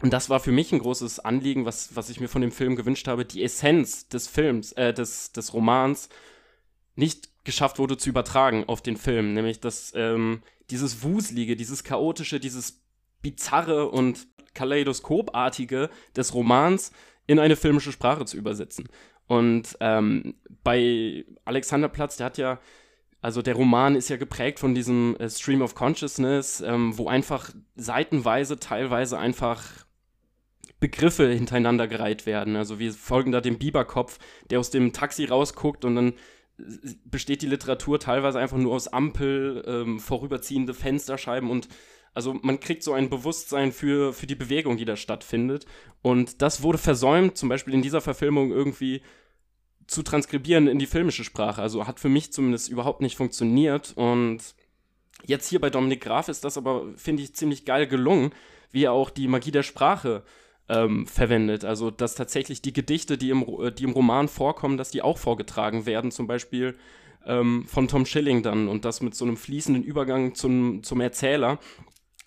und 0.02 0.13
das 0.13 0.30
war 0.30 0.39
für 0.39 0.52
mich 0.52 0.71
ein 0.71 0.80
großes 0.80 1.19
Anliegen, 1.19 1.65
was, 1.65 1.95
was 1.95 2.10
ich 2.10 2.19
mir 2.19 2.28
von 2.28 2.41
dem 2.41 2.52
Film 2.52 2.76
gewünscht 2.76 3.08
habe, 3.08 3.26
die 3.26 3.43
Essenz 3.43 4.08
des 4.08 4.28
Films, 4.28 4.71
äh, 4.74 4.93
des, 4.93 5.32
des 5.32 5.54
Romans 5.54 6.10
nicht 6.95 7.30
geschafft 7.43 7.80
wurde 7.80 7.97
zu 7.97 8.10
übertragen 8.10 8.65
auf 8.67 8.82
den 8.82 8.97
Film, 8.97 9.34
nämlich 9.34 9.60
dass 9.60 9.93
ähm, 9.95 10.43
dieses 10.69 11.04
Wuselige, 11.04 11.56
dieses 11.56 11.84
Chaotische, 11.84 12.39
dieses 12.39 12.82
bizarre 13.21 13.89
und 13.89 14.28
kaleidoskopartige 14.54 15.89
des 16.15 16.34
Romans 16.34 16.91
in 17.28 17.39
eine 17.39 17.56
filmische 17.56 17.91
Sprache 17.91 18.26
zu 18.26 18.38
übersetzen. 18.38 18.89
Und 19.28 19.78
ähm, 19.80 20.36
bei 20.64 21.26
Alexanderplatz, 21.46 22.18
der 22.18 22.26
hat 22.26 22.38
ja, 22.38 22.60
also 23.22 23.42
der 23.42 23.56
Roman 23.56 23.96
ist 23.96 24.10
ja 24.10 24.18
geprägt 24.18 24.60
von 24.60 24.76
diesem 24.76 25.16
äh, 25.18 25.30
Stream 25.30 25.62
of 25.62 25.76
Consciousness, 25.76 26.62
ähm, 26.62 26.98
wo 26.98 27.08
einfach 27.08 27.52
seitenweise, 27.76 28.60
teilweise 28.60 29.18
einfach 29.18 29.64
Begriffe 30.80 31.30
hintereinander 31.32 31.88
gereiht 31.88 32.26
werden. 32.26 32.56
Also 32.56 32.80
wir 32.80 32.92
folgen 32.92 33.32
da 33.32 33.40
dem 33.40 33.60
Biberkopf, 33.60 34.18
der 34.50 34.60
aus 34.60 34.72
dem 34.72 34.94
Taxi 34.94 35.26
rausguckt 35.26 35.86
und 35.86 35.96
dann 35.96 36.14
besteht 37.06 37.42
die 37.42 37.48
Literatur 37.48 38.00
teilweise 38.00 38.40
einfach 38.40 38.58
nur 38.58 38.74
aus 38.74 38.88
Ampel, 38.88 39.64
ähm, 39.66 40.00
vorüberziehende 40.00 40.74
Fensterscheiben 40.74 41.50
und 41.50 41.68
also 42.13 42.34
man 42.41 42.60
kriegt 42.60 42.84
so 42.84 42.93
ein 42.93 43.10
Bewusstsein 43.10 43.71
für, 43.71 44.13
für 44.13 44.28
die 44.28 44.36
Bewegung, 44.36 44.78
die 44.78 44.86
da 44.86 44.95
stattfindet. 44.95 45.65
Und 46.02 46.41
das 46.41 46.62
wurde 46.62 46.78
versäumt, 46.78 47.38
zum 47.38 47.50
Beispiel 47.50 47.74
in 47.74 47.82
dieser 47.82 48.02
Verfilmung 48.02 48.52
irgendwie 48.52 49.02
zu 49.88 50.04
transkribieren 50.04 50.67
in 50.67 50.80
die 50.80 50.88
filmische 50.88 51.24
Sprache. 51.24 51.62
Also 51.62 51.88
hat 51.88 52.00
für 52.00 52.10
mich 52.10 52.34
zumindest 52.34 52.69
überhaupt 52.69 53.02
nicht 53.02 53.15
funktioniert. 53.15 53.93
Und 53.95 54.39
jetzt 55.26 55.47
hier 55.50 55.62
bei 55.62 55.69
Dominik 55.69 56.02
Graf 56.02 56.28
ist 56.28 56.43
das 56.43 56.58
aber, 56.58 56.86
finde 56.95 57.24
ich, 57.24 57.36
ziemlich 57.36 57.65
geil 57.65 57.88
gelungen, 57.88 58.32
wie 58.71 58.86
er 58.86 58.93
auch 58.93 59.10
die 59.10 59.28
Magie 59.28 59.52
der 59.52 59.63
Sprache 59.63 60.24
ähm, 60.69 61.08
verwendet. 61.08 61.65
Also, 61.65 61.91
dass 61.91 62.15
tatsächlich 62.15 62.62
die 62.62 62.74
Gedichte, 62.74 63.17
die 63.17 63.30
im, 63.30 63.45
die 63.78 63.84
im 63.84 63.91
Roman 63.91 64.28
vorkommen, 64.28 64.78
dass 64.78 64.91
die 64.91 65.02
auch 65.02 65.17
vorgetragen 65.17 65.86
werden. 65.86 66.12
Zum 66.12 66.28
Beispiel 66.28 66.78
ähm, 67.26 67.65
von 67.67 67.88
Tom 67.88 68.06
Schilling 68.06 68.43
dann 68.43 68.67
und 68.67 68.86
das 68.86 69.02
mit 69.02 69.15
so 69.15 69.26
einem 69.26 69.38
fließenden 69.38 69.84
Übergang 69.84 70.36
zum, 70.36 70.84
zum 70.84 71.02
Erzähler. 71.02 71.60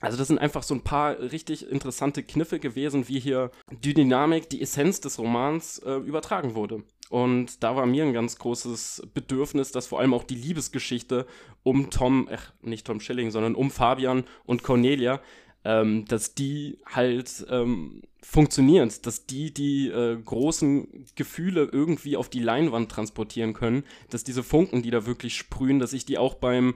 Also 0.05 0.19
das 0.19 0.29
sind 0.29 0.39
einfach 0.39 0.63
so 0.63 0.75
ein 0.75 0.83
paar 0.83 1.19
richtig 1.19 1.69
interessante 1.71 2.23
Kniffe 2.23 2.59
gewesen, 2.59 3.09
wie 3.09 3.21
hier 3.21 3.51
die 3.71 3.95
Dynamik, 3.95 4.49
die 4.51 4.63
Essenz 4.63 5.01
des 5.01 5.19
Romans 5.19 5.79
äh, 5.81 5.95
übertragen 5.95 6.55
wurde. 6.55 6.83
Und 7.11 7.63
da 7.63 7.77
war 7.77 7.87
mir 7.87 8.05
ein 8.05 8.13
ganz 8.13 8.39
großes 8.39 9.09
Bedürfnis, 9.15 9.73
dass 9.73 9.87
vor 9.87 10.01
allem 10.01 10.15
auch 10.15 10.25
die 10.25 10.35
Liebesgeschichte 10.35 11.27
um 11.63 11.91
Tom, 11.91 12.29
ach, 12.33 12.53
nicht 12.63 12.87
Tom 12.87 13.01
Schilling, 13.01 13.31
sondern 13.31 13.55
um 13.55 13.71
Fabian 13.71 14.25
und 14.47 14.63
Cornelia, 14.63 15.21
ähm, 15.65 16.05
dass 16.07 16.35
die 16.35 16.79
halt 16.87 17.47
ähm, 17.51 18.03
funktioniert, 18.23 19.07
dass 19.07 19.27
die 19.27 19.53
die 19.53 19.89
äh, 19.89 20.17
großen 20.17 21.07
Gefühle 21.15 21.69
irgendwie 21.71 22.17
auf 22.17 22.29
die 22.29 22.41
Leinwand 22.41 22.91
transportieren 22.91 23.53
können, 23.53 23.85
dass 24.11 24.25
diese 24.25 24.43
Funken, 24.43 24.83
die 24.83 24.91
da 24.91 25.07
wirklich 25.07 25.37
sprühen, 25.37 25.79
dass 25.79 25.93
ich 25.93 26.05
die 26.05 26.19
auch 26.19 26.35
beim 26.35 26.75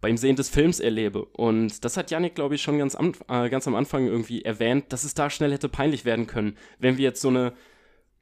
beim 0.00 0.16
Sehen 0.16 0.36
des 0.36 0.48
Films 0.48 0.80
erlebe. 0.80 1.24
Und 1.24 1.84
das 1.84 1.96
hat 1.96 2.10
Janik, 2.10 2.34
glaube 2.34 2.54
ich, 2.54 2.62
schon 2.62 2.78
ganz 2.78 2.94
am, 2.94 3.12
äh, 3.28 3.48
ganz 3.48 3.66
am 3.66 3.74
Anfang 3.74 4.06
irgendwie 4.06 4.42
erwähnt, 4.42 4.92
dass 4.92 5.04
es 5.04 5.14
da 5.14 5.30
schnell 5.30 5.52
hätte 5.52 5.68
peinlich 5.68 6.04
werden 6.04 6.26
können, 6.26 6.56
wenn 6.78 6.96
wir 6.96 7.04
jetzt 7.04 7.20
so 7.20 7.28
eine 7.28 7.52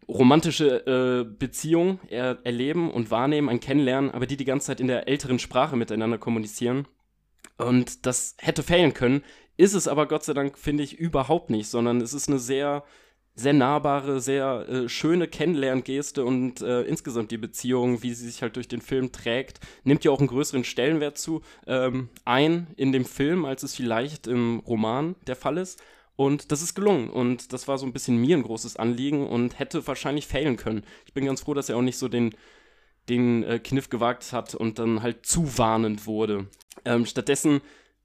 romantische 0.09 0.87
äh, 0.87 1.25
Beziehung 1.25 2.01
er 2.09 2.39
erleben 2.45 2.91
und 2.91 3.11
wahrnehmen, 3.11 3.49
ein 3.49 3.61
Kennenlernen, 3.61 4.11
aber 4.11 4.27
die 4.27 4.39
die 4.39 4.47
ganze 4.47 4.69
Zeit 4.69 4.81
in 4.81 4.89
der 4.89 5.07
älteren 5.07 5.39
Sprache 5.39 5.77
miteinander 5.77 6.19
kommunizieren. 6.19 6.89
Und 7.59 8.07
das 8.07 8.37
hätte 8.39 8.63
fehlen 8.63 8.95
können, 8.95 9.23
ist 9.57 9.75
es 9.75 9.89
aber 9.89 10.07
Gott 10.07 10.25
sei 10.25 10.33
Dank, 10.33 10.57
finde 10.57 10.85
ich, 10.85 10.99
überhaupt 10.99 11.51
nicht, 11.51 11.69
sondern 11.69 12.01
es 12.01 12.15
ist 12.15 12.29
eine 12.29 12.39
sehr 12.39 12.85
sehr 13.39 13.53
nahbare, 13.53 14.21
sehr 14.21 14.69
äh, 14.69 14.89
schöne 14.89 15.29
Kennenlerngeste 15.29 16.25
und 16.25 16.61
äh, 16.61 16.83
insgesamt 16.83 17.31
die 17.31 17.39
Beziehung, 17.39 18.03
wie 18.03 18.13
sie 18.13 18.27
sich 18.27 18.43
halt 18.43 18.57
durch 18.57 18.67
den 18.69 18.81
Film 18.81 19.13
trägt, 19.13 19.61
nimmt 19.85 20.05
ja 20.05 20.11
auch 20.11 20.19
einen 20.19 20.29
größeren 20.29 20.65
Stellenwert 20.65 21.19
zu 21.19 21.43
ähm, 21.67 22.09
ein 22.25 22.67
in 22.77 22.93
dem 22.93 23.05
Film, 23.05 23.45
als 23.45 23.63
es 23.63 23.77
vielleicht 23.77 24.27
im 24.27 24.61
Roman 24.67 25.15
der 25.27 25.37
Fall 25.37 25.59
ist. 25.59 25.81
Und 26.17 26.51
das 26.51 26.63
ist 26.63 26.75
gelungen. 26.75 27.11
Und 27.11 27.53
das 27.53 27.69
war 27.69 27.79
so 27.79 27.87
ein 27.87 27.93
bisschen 27.93 28.17
mir 28.17 28.37
ein 28.37 28.43
großes 28.43 28.77
Anliegen 28.77 29.25
und 29.29 29.61
hätte 29.61 29.87
wahrscheinlich 29.87 30.27
fehlen 30.27 30.57
können. 30.57 30.83
Ich 31.07 31.15
bin 31.15 31.25
ganz 31.25 31.43
froh, 31.43 31.55
dass 31.55 31.69
er 31.69 31.77
auch 31.77 31.83
nicht 31.83 31.97
so 31.97 32.09
den, 32.09 32.35
den 33.09 33.45
äh, 33.45 33.61
Kniff 33.61 33.89
gewagt 33.89 34.33
hat 34.33 34.57
und 34.57 34.81
dann 34.81 35.01
halt 35.01 35.25
zu 35.27 35.59
warnend 35.59 36.07
wurde. 36.07 36.49
Ähm, 36.85 37.07
stattdessen 37.07 37.61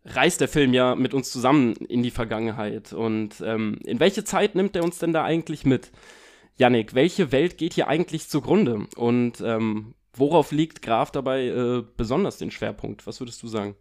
reist 0.06 0.42
der 0.42 0.48
Film 0.48 0.74
ja 0.74 0.96
mit 0.96 1.14
uns 1.14 1.32
zusammen 1.32 1.76
in 1.76 2.04
die 2.04 2.12
Vergangenheit. 2.12 2.94
Und 2.94 3.42
ähm, 3.46 3.80
in 3.86 4.00
welche 4.00 4.24
Zeit 4.24 4.56
nimmt 4.56 4.76
er 4.76 4.84
uns 4.84 5.00
denn 5.00 5.14
da 5.14 5.24
eigentlich 5.24 5.66
mit? 5.66 5.92
Yannick, 6.58 6.94
welche 6.94 7.32
Welt 7.32 7.58
geht 7.58 7.74
hier 7.74 7.88
eigentlich 7.88 8.30
zugrunde? 8.30 8.88
Und 8.96 9.42
ähm, 9.42 9.96
worauf 10.14 10.52
liegt 10.52 10.82
Graf 10.82 11.12
dabei 11.12 11.48
äh, 11.48 11.84
besonders 11.98 12.38
den 12.38 12.52
Schwerpunkt? 12.52 13.08
Was 13.08 13.20
würdest 13.20 13.42
du 13.42 13.48
sagen? 13.48 13.76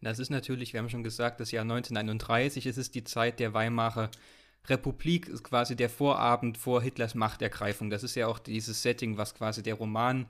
Das 0.00 0.18
ist 0.18 0.30
natürlich, 0.30 0.72
wir 0.72 0.80
haben 0.80 0.88
schon 0.88 1.04
gesagt, 1.04 1.38
das 1.38 1.52
Jahr 1.52 1.62
1931, 1.62 2.66
es 2.66 2.76
ist 2.76 2.94
die 2.94 3.04
Zeit 3.04 3.38
der 3.38 3.54
Weimarer 3.54 4.10
Republik, 4.68 5.28
ist 5.28 5.44
quasi 5.44 5.76
der 5.76 5.90
Vorabend 5.90 6.56
vor 6.56 6.82
Hitlers 6.82 7.14
Machtergreifung. 7.14 7.90
Das 7.90 8.02
ist 8.02 8.14
ja 8.14 8.26
auch 8.26 8.38
dieses 8.38 8.82
Setting, 8.82 9.16
was 9.16 9.34
quasi 9.34 9.62
der 9.62 9.74
Roman 9.74 10.26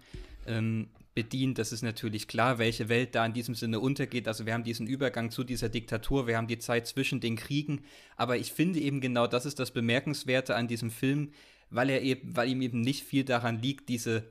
ähm, 0.46 0.88
bedient. 1.14 1.58
Das 1.58 1.72
ist 1.72 1.82
natürlich 1.82 2.28
klar, 2.28 2.58
welche 2.58 2.88
Welt 2.88 3.14
da 3.14 3.24
in 3.26 3.32
diesem 3.32 3.54
Sinne 3.54 3.80
untergeht. 3.80 4.28
Also 4.28 4.46
wir 4.46 4.54
haben 4.54 4.64
diesen 4.64 4.86
Übergang 4.86 5.30
zu 5.30 5.44
dieser 5.44 5.68
Diktatur, 5.68 6.26
wir 6.26 6.36
haben 6.36 6.46
die 6.46 6.58
Zeit 6.58 6.86
zwischen 6.86 7.20
den 7.20 7.36
Kriegen. 7.36 7.82
Aber 8.16 8.36
ich 8.36 8.52
finde 8.52 8.80
eben 8.80 9.00
genau, 9.00 9.26
das 9.26 9.46
ist 9.46 9.58
das 9.58 9.70
Bemerkenswerte 9.70 10.56
an 10.56 10.68
diesem 10.68 10.90
Film, 10.90 11.32
weil 11.70 11.90
er 11.90 12.02
eben, 12.02 12.36
weil 12.36 12.48
ihm 12.48 12.62
eben 12.62 12.80
nicht 12.80 13.04
viel 13.04 13.24
daran 13.24 13.60
liegt, 13.60 13.88
diese 13.88 14.24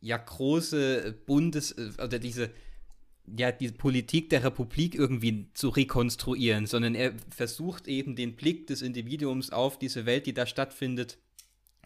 ja 0.00 0.16
große 0.16 1.14
Bundes- 1.26 1.74
oder 1.98 2.18
diese 2.18 2.50
ja, 3.36 3.50
die 3.50 3.72
Politik 3.72 4.30
der 4.30 4.44
Republik 4.44 4.94
irgendwie 4.94 5.48
zu 5.52 5.68
rekonstruieren, 5.68 6.66
sondern 6.66 6.94
er 6.94 7.12
versucht 7.28 7.88
eben 7.88 8.14
den 8.14 8.36
Blick 8.36 8.68
des 8.68 8.82
Individuums 8.82 9.50
auf 9.50 9.78
diese 9.78 10.06
Welt, 10.06 10.26
die 10.26 10.34
da 10.34 10.46
stattfindet, 10.46 11.18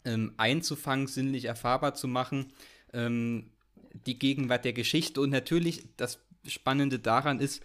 ähm, 0.04 0.32
einzufangen, 0.36 1.06
sinnlich 1.06 1.46
erfahrbar 1.46 1.94
zu 1.94 2.08
machen. 2.08 2.52
Ähm, 2.92 3.50
die 3.92 4.18
Gegenwart 4.18 4.64
der 4.64 4.72
Geschichte. 4.72 5.20
Und 5.20 5.30
natürlich, 5.30 5.84
das 5.96 6.18
Spannende 6.46 6.98
daran 6.98 7.40
ist, 7.40 7.62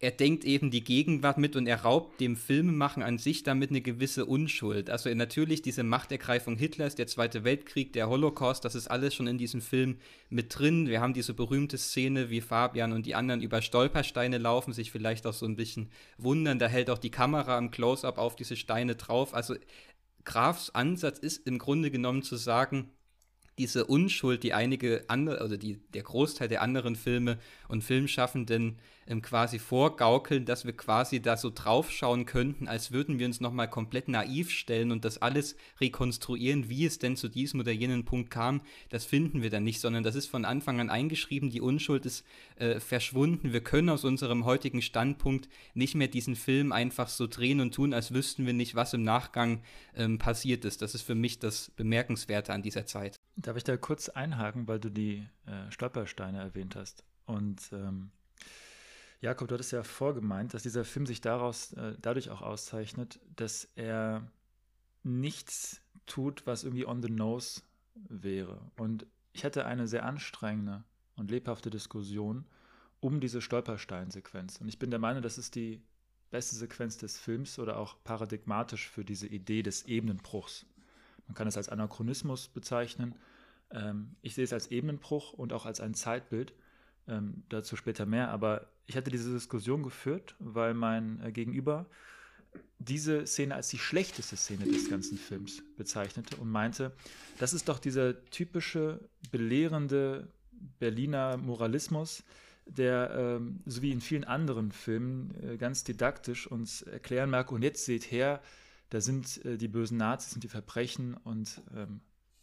er 0.00 0.12
denkt 0.12 0.44
eben 0.44 0.70
die 0.70 0.84
Gegenwart 0.84 1.38
mit 1.38 1.56
und 1.56 1.66
er 1.66 1.82
raubt 1.82 2.20
dem 2.20 2.36
Filmemachen 2.36 3.02
an 3.02 3.18
sich 3.18 3.42
damit 3.42 3.70
eine 3.70 3.80
gewisse 3.80 4.26
Unschuld. 4.26 4.90
Also 4.90 5.12
natürlich 5.12 5.60
diese 5.60 5.82
Machtergreifung 5.82 6.56
Hitlers, 6.56 6.94
der 6.94 7.08
Zweite 7.08 7.42
Weltkrieg, 7.42 7.92
der 7.92 8.08
Holocaust, 8.08 8.64
das 8.64 8.76
ist 8.76 8.86
alles 8.86 9.16
schon 9.16 9.26
in 9.26 9.38
diesem 9.38 9.60
Film 9.60 9.96
mit 10.30 10.56
drin. 10.56 10.86
Wir 10.86 11.00
haben 11.00 11.14
diese 11.14 11.34
berühmte 11.34 11.78
Szene, 11.78 12.30
wie 12.30 12.40
Fabian 12.40 12.92
und 12.92 13.06
die 13.06 13.16
anderen 13.16 13.42
über 13.42 13.60
Stolpersteine 13.60 14.38
laufen, 14.38 14.72
sich 14.72 14.92
vielleicht 14.92 15.26
auch 15.26 15.32
so 15.32 15.46
ein 15.46 15.56
bisschen 15.56 15.90
wundern. 16.16 16.60
Da 16.60 16.68
hält 16.68 16.90
auch 16.90 16.98
die 16.98 17.10
Kamera 17.10 17.58
im 17.58 17.72
Close-up 17.72 18.18
auf 18.18 18.36
diese 18.36 18.54
Steine 18.54 18.94
drauf. 18.94 19.34
Also 19.34 19.56
Grafs 20.24 20.70
Ansatz 20.70 21.18
ist 21.18 21.44
im 21.48 21.58
Grunde 21.58 21.90
genommen 21.90 22.22
zu 22.22 22.36
sagen, 22.36 22.90
diese 23.58 23.84
Unschuld, 23.84 24.42
die 24.42 24.54
einige 24.54 25.04
andere, 25.08 25.40
also 25.40 25.56
die, 25.56 25.78
der 25.94 26.02
Großteil 26.02 26.48
der 26.48 26.62
anderen 26.62 26.96
Filme 26.96 27.38
und 27.68 27.82
Filmschaffenden 27.82 28.78
ähm, 29.08 29.22
quasi 29.22 29.58
vorgaukeln, 29.58 30.44
dass 30.44 30.66
wir 30.66 30.76
quasi 30.76 31.20
da 31.20 31.36
so 31.36 31.50
draufschauen 31.50 32.26
könnten, 32.26 32.68
als 32.68 32.92
würden 32.92 33.18
wir 33.18 33.26
uns 33.26 33.40
nochmal 33.40 33.68
komplett 33.68 34.08
naiv 34.08 34.50
stellen 34.50 34.92
und 34.92 35.04
das 35.04 35.22
alles 35.22 35.56
rekonstruieren, 35.80 36.68
wie 36.68 36.84
es 36.84 36.98
denn 36.98 37.16
zu 37.16 37.28
diesem 37.28 37.60
oder 37.60 37.72
jenen 37.72 38.04
Punkt 38.04 38.30
kam, 38.30 38.60
das 38.90 39.06
finden 39.06 39.42
wir 39.42 39.48
dann 39.48 39.64
nicht, 39.64 39.80
sondern 39.80 40.04
das 40.04 40.14
ist 40.14 40.26
von 40.26 40.44
Anfang 40.44 40.78
an 40.78 40.90
eingeschrieben, 40.90 41.48
die 41.48 41.62
Unschuld 41.62 42.04
ist 42.04 42.24
äh, 42.56 42.80
verschwunden. 42.80 43.52
Wir 43.52 43.62
können 43.62 43.88
aus 43.88 44.04
unserem 44.04 44.44
heutigen 44.44 44.82
Standpunkt 44.82 45.48
nicht 45.72 45.94
mehr 45.94 46.08
diesen 46.08 46.36
Film 46.36 46.70
einfach 46.70 47.08
so 47.08 47.26
drehen 47.26 47.60
und 47.60 47.74
tun, 47.74 47.94
als 47.94 48.12
wüssten 48.12 48.44
wir 48.44 48.52
nicht, 48.52 48.74
was 48.74 48.92
im 48.92 49.02
Nachgang 49.02 49.62
ähm, 49.96 50.18
passiert 50.18 50.64
ist. 50.64 50.82
Das 50.82 50.94
ist 50.94 51.02
für 51.02 51.14
mich 51.14 51.38
das 51.38 51.70
Bemerkenswerte 51.70 52.52
an 52.52 52.62
dieser 52.62 52.84
Zeit. 52.84 53.16
Darf 53.36 53.56
ich 53.56 53.64
da 53.64 53.76
kurz 53.78 54.10
einhaken, 54.10 54.68
weil 54.68 54.80
du 54.80 54.90
die 54.90 55.26
äh, 55.46 55.70
Stolpersteine 55.70 56.38
erwähnt 56.38 56.76
hast? 56.76 57.04
Und 57.24 57.70
ähm, 57.72 58.10
Jakob, 59.20 59.48
du 59.48 59.54
hattest 59.54 59.72
ja 59.72 59.82
vorgemeint, 59.82 60.54
dass 60.54 60.62
dieser 60.62 60.84
Film 60.84 61.06
sich 61.06 61.20
daraus, 61.20 61.72
äh, 61.72 61.96
dadurch 62.00 62.30
auch 62.30 62.42
auszeichnet, 62.42 63.18
dass 63.34 63.68
er 63.74 64.30
nichts 65.02 65.80
tut, 66.06 66.46
was 66.46 66.64
irgendwie 66.64 66.86
on 66.86 67.02
the 67.02 67.10
nose 67.10 67.62
wäre. 67.94 68.70
Und 68.76 69.06
ich 69.32 69.44
hatte 69.44 69.66
eine 69.66 69.88
sehr 69.88 70.04
anstrengende 70.04 70.84
und 71.16 71.30
lebhafte 71.30 71.70
Diskussion 71.70 72.46
um 73.00 73.20
diese 73.20 73.40
Stolpersteinsequenz. 73.40 74.60
Und 74.60 74.68
ich 74.68 74.78
bin 74.78 74.90
der 74.90 74.98
Meinung, 74.98 75.22
das 75.22 75.38
ist 75.38 75.54
die 75.54 75.82
beste 76.30 76.56
Sequenz 76.56 76.98
des 76.98 77.18
Films 77.18 77.58
oder 77.58 77.78
auch 77.78 77.96
paradigmatisch 78.04 78.88
für 78.88 79.04
diese 79.04 79.26
Idee 79.26 79.62
des 79.62 79.86
Ebenenbruchs. 79.86 80.66
Man 81.26 81.34
kann 81.34 81.48
es 81.48 81.56
als 81.56 81.68
Anachronismus 81.68 82.48
bezeichnen. 82.48 83.14
Ähm, 83.70 84.16
ich 84.22 84.34
sehe 84.34 84.44
es 84.44 84.52
als 84.52 84.68
Ebenenbruch 84.68 85.32
und 85.32 85.52
auch 85.52 85.66
als 85.66 85.80
ein 85.80 85.94
Zeitbild. 85.94 86.54
Ähm, 87.06 87.44
dazu 87.48 87.76
später 87.76 88.06
mehr. 88.06 88.30
Aber 88.30 88.68
ich 88.88 88.96
hatte 88.96 89.10
diese 89.10 89.32
Diskussion 89.32 89.82
geführt, 89.82 90.34
weil 90.40 90.74
mein 90.74 91.20
äh, 91.22 91.30
Gegenüber 91.30 91.86
diese 92.78 93.26
Szene 93.26 93.54
als 93.54 93.68
die 93.68 93.78
schlechteste 93.78 94.36
Szene 94.36 94.64
des 94.64 94.88
ganzen 94.88 95.18
Films 95.18 95.62
bezeichnete 95.76 96.36
und 96.36 96.50
meinte, 96.50 96.92
das 97.38 97.52
ist 97.52 97.68
doch 97.68 97.78
dieser 97.78 98.24
typische 98.30 99.00
belehrende 99.30 100.28
Berliner 100.78 101.36
Moralismus, 101.36 102.24
der, 102.66 103.10
ähm, 103.14 103.60
so 103.66 103.82
wie 103.82 103.92
in 103.92 104.00
vielen 104.00 104.24
anderen 104.24 104.72
Filmen, 104.72 105.34
äh, 105.42 105.56
ganz 105.56 105.84
didaktisch 105.84 106.46
uns 106.46 106.82
erklären 106.82 107.30
mag, 107.30 107.52
und 107.52 107.62
jetzt 107.62 107.84
seht 107.84 108.10
her, 108.10 108.40
da 108.90 109.00
sind 109.00 109.44
äh, 109.44 109.58
die 109.58 109.68
bösen 109.68 109.98
Nazis 109.98 110.34
und 110.34 110.44
die 110.44 110.48
Verbrechen 110.48 111.14
und 111.14 111.60
ähm, 111.74 112.00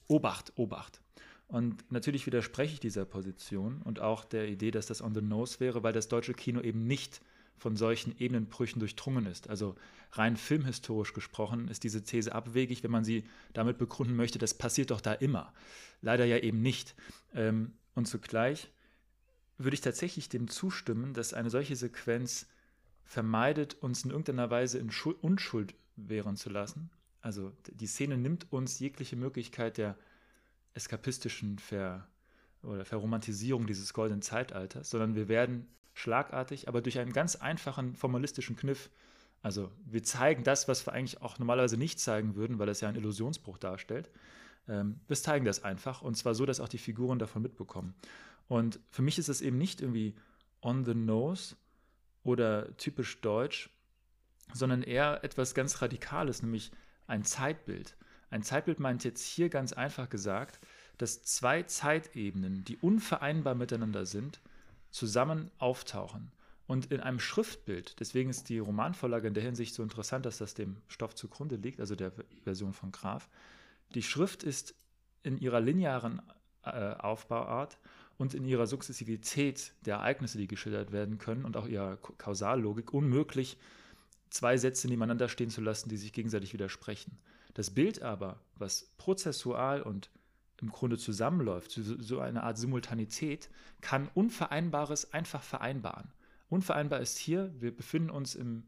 Obacht, 0.08 0.54
Obacht. 0.56 1.02
Und 1.48 1.92
natürlich 1.92 2.26
widerspreche 2.26 2.74
ich 2.74 2.80
dieser 2.80 3.06
Position 3.06 3.82
und 3.84 4.00
auch 4.00 4.26
der 4.26 4.48
Idee, 4.48 4.72
dass 4.72 4.88
das 4.88 5.02
on 5.02 5.14
the 5.14 5.22
nose 5.22 5.60
wäre, 5.60 5.84
weil 5.84 5.94
das 5.94 6.08
deutsche 6.08 6.34
Kino 6.34 6.62
eben 6.62 6.88
nicht 6.88 7.22
von 7.58 7.76
solchen 7.76 8.18
Ebenenbrüchen 8.20 8.80
durchdrungen 8.80 9.26
ist. 9.28 9.50
Also 9.50 9.76
rein 10.12 10.38
filmhistorisch 10.38 11.14
gesprochen 11.14 11.68
ist 11.68 11.84
diese 11.84 12.04
These 12.04 12.34
abwegig, 12.34 12.84
wenn 12.84 12.92
man 12.92 13.06
sie 13.06 13.26
damit 13.54 13.78
begründen 13.78 14.16
möchte, 14.16 14.40
das 14.40 14.54
passiert 14.54 14.92
doch 14.92 15.02
da 15.02 15.14
immer. 15.14 15.54
Leider 16.02 16.26
ja 16.26 16.38
eben 16.38 16.62
nicht. 16.62 16.96
Ähm, 17.34 17.74
und 17.94 18.08
zugleich 18.08 18.70
würde 19.58 19.76
ich 19.76 19.82
tatsächlich 19.82 20.28
dem 20.30 20.50
zustimmen, 20.50 21.14
dass 21.14 21.34
eine 21.34 21.50
solche 21.50 21.76
Sequenz 21.76 22.48
vermeidet, 23.06 23.76
uns 23.76 24.04
in 24.04 24.12
irgendeiner 24.12 24.50
Weise 24.50 24.80
in 24.80 24.92
Unschuld 25.22 25.76
wehren 25.96 26.36
zu 26.36 26.50
lassen. 26.50 26.90
Also 27.22 27.54
die 27.68 27.88
Szene 27.88 28.18
nimmt 28.18 28.52
uns 28.52 28.80
jegliche 28.80 29.16
Möglichkeit 29.16 29.78
der 29.78 29.98
eskapistischen 30.76 31.58
Ver 31.58 32.08
oder 32.62 32.86
Verromantisierung 32.86 33.68
dieses 33.68 33.94
goldenen 33.94 34.22
Zeitalters, 34.22 34.90
sondern 34.90 35.16
wir 35.16 35.28
werden 35.28 35.68
schlagartig, 35.94 36.68
aber 36.68 36.82
durch 36.82 37.00
einen 37.00 37.14
ganz 37.14 37.36
einfachen 37.36 37.96
formalistischen 37.96 38.56
Kniff. 38.56 38.90
Also 39.42 39.72
wir 39.86 40.04
zeigen 40.04 40.44
das, 40.44 40.68
was 40.68 40.86
wir 40.86 40.94
eigentlich 40.94 41.22
auch 41.22 41.40
normalerweise 41.40 41.78
nicht 41.78 42.00
zeigen 42.00 42.36
würden, 42.36 42.60
weil 42.60 42.68
das 42.68 42.82
ja 42.82 42.90
einen 42.90 42.98
Illusionsbruch 42.98 43.58
darstellt. 43.58 44.10
Ähm, 44.68 45.00
wir 45.08 45.16
zeigen 45.16 45.46
das 45.46 45.64
einfach 45.64 46.02
und 46.02 46.16
zwar 46.16 46.36
so, 46.36 46.46
dass 46.46 46.60
auch 46.60 46.68
die 46.68 46.78
Figuren 46.78 47.20
davon 47.20 47.42
mitbekommen. 47.42 47.96
Und 48.48 48.80
für 48.90 49.02
mich 49.02 49.18
ist 49.18 49.30
es 49.30 49.42
eben 49.42 49.58
nicht 49.58 49.82
irgendwie 49.82 50.16
on 50.62 50.84
the 50.84 50.96
nose 50.96 51.56
oder 52.24 52.76
typisch 52.78 53.22
deutsch, 53.22 53.70
sondern 54.54 54.84
eher 54.84 55.24
etwas 55.24 55.54
ganz 55.54 55.82
Radikales, 55.82 56.42
nämlich 56.42 56.72
ein 57.08 57.24
Zeitbild. 57.24 57.96
Ein 58.36 58.44
Zeitbild 58.44 58.82
meint 58.82 59.06
jetzt 59.06 59.24
hier 59.24 59.48
ganz 59.48 59.72
einfach 59.72 60.10
gesagt, 60.10 60.60
dass 60.98 61.24
zwei 61.24 61.64
Zeitebenen, 61.64 62.66
die 62.66 62.76
unvereinbar 62.76 63.56
miteinander 63.56 64.06
sind, 64.06 64.42
zusammen 64.92 65.52
auftauchen. 65.58 66.34
Und 66.68 66.92
in 66.92 67.00
einem 67.00 67.22
Schriftbild, 67.22 67.98
deswegen 68.02 68.30
ist 68.30 68.50
die 68.50 68.60
Romanvorlage 68.60 69.30
in 69.30 69.36
der 69.36 69.44
Hinsicht 69.44 69.74
so 69.74 69.84
interessant, 69.84 70.26
dass 70.26 70.38
das 70.38 70.54
dem 70.54 70.76
Stoff 70.90 71.16
zugrunde 71.16 71.56
liegt, 71.56 71.80
also 71.80 71.96
der 71.96 72.12
Version 72.44 72.74
von 72.74 72.92
Graf. 72.92 73.30
Die 73.94 74.04
Schrift 74.04 74.44
ist 74.44 74.76
in 75.24 75.38
ihrer 75.38 75.62
linearen 75.62 76.22
äh, 76.66 76.92
Aufbauart 76.96 77.78
und 78.18 78.34
in 78.34 78.44
ihrer 78.44 78.68
Sukzessivität 78.68 79.72
der 79.86 79.96
Ereignisse, 79.96 80.38
die 80.38 80.48
geschildert 80.48 80.92
werden 80.92 81.20
können 81.20 81.46
und 81.46 81.56
auch 81.56 81.68
ihrer 81.68 81.96
Kausallogik 81.96 82.94
unmöglich, 82.94 83.58
zwei 84.30 84.58
Sätze 84.58 84.90
nebeneinander 84.90 85.30
stehen 85.30 85.52
zu 85.52 85.62
lassen, 85.62 85.88
die 85.88 85.96
sich 85.96 86.12
gegenseitig 86.12 86.52
widersprechen. 86.52 87.18
Das 87.56 87.72
Bild 87.72 88.02
aber, 88.02 88.42
was 88.58 88.92
prozessual 88.98 89.82
und 89.82 90.12
im 90.62 90.70
Grunde 90.70 90.98
zusammenläuft, 90.98 91.72
so 91.72 92.20
eine 92.20 92.44
Art 92.44 92.58
Simultanität, 92.58 93.50
kann 93.82 94.10
Unvereinbares 94.14 95.14
einfach 95.14 95.42
vereinbaren. 95.42 96.12
Unvereinbar 96.50 97.00
ist 97.00 97.18
hier, 97.18 97.54
wir 97.60 97.76
befinden 97.76 98.10
uns 98.10 98.36
im, 98.36 98.64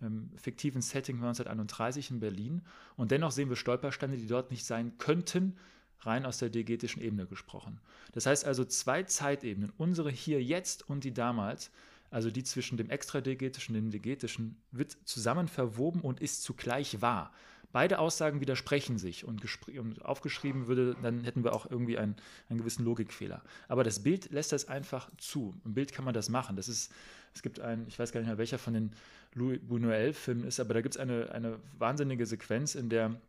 im 0.00 0.30
fiktiven 0.36 0.82
Setting 0.82 1.16
1931 1.16 2.10
in 2.10 2.20
Berlin 2.20 2.62
und 2.96 3.10
dennoch 3.10 3.30
sehen 3.30 3.48
wir 3.48 3.56
Stolpersteine, 3.56 4.16
die 4.16 4.26
dort 4.26 4.50
nicht 4.50 4.64
sein 4.64 4.98
könnten, 4.98 5.56
rein 6.00 6.26
aus 6.26 6.38
der 6.38 6.48
diegetischen 6.48 7.02
Ebene 7.02 7.26
gesprochen. 7.26 7.80
Das 8.12 8.26
heißt 8.26 8.44
also 8.44 8.64
zwei 8.64 9.02
Zeitebenen, 9.04 9.72
unsere 9.76 10.10
hier 10.10 10.42
jetzt 10.42 10.88
und 10.88 11.04
die 11.04 11.14
damals, 11.14 11.70
also 12.10 12.30
die 12.30 12.44
zwischen 12.44 12.76
dem 12.76 12.90
extradigetischen 12.90 13.76
und 13.76 13.82
dem 13.82 13.90
digetischen, 13.90 14.56
wird 14.70 14.96
zusammen 15.04 15.48
verwoben 15.48 16.00
und 16.00 16.20
ist 16.20 16.42
zugleich 16.42 17.00
wahr. 17.00 17.32
Beide 17.72 17.98
Aussagen 17.98 18.40
widersprechen 18.40 18.98
sich 18.98 19.24
und, 19.24 19.42
und, 19.78 20.04
aufgeschrieben 20.04 20.66
würde, 20.66 20.96
dann 21.02 21.24
hätten 21.24 21.42
wir 21.42 21.54
auch 21.54 21.70
irgendwie 21.70 21.98
einen, 21.98 22.16
einen 22.48 22.58
gewissen 22.58 22.84
Logikfehler. 22.84 23.42
Aber 23.68 23.82
das 23.82 24.02
Bild 24.02 24.30
lässt 24.30 24.52
das 24.52 24.68
einfach 24.68 25.10
zu. 25.16 25.54
Im 25.64 25.74
Bild 25.74 25.92
kann 25.92 26.04
man 26.04 26.14
das 26.14 26.28
machen. 26.28 26.56
Das 26.56 26.68
ist, 26.68 26.92
es 27.34 27.42
gibt 27.42 27.60
einen, 27.60 27.86
ich 27.88 27.98
weiß 27.98 28.12
gar 28.12 28.20
nicht 28.20 28.28
mehr, 28.28 28.38
welcher 28.38 28.58
von 28.58 28.74
den 28.74 28.92
Louis 29.34 29.58
Buñuel-Filmen 29.60 30.44
ist, 30.44 30.60
aber 30.60 30.74
da 30.74 30.82
gibt 30.82 30.96
es 30.96 31.00
eine, 31.00 31.32
eine 31.32 31.58
wahnsinnige 31.78 32.26
Sequenz, 32.26 32.74
in 32.74 32.90
der 32.90 33.20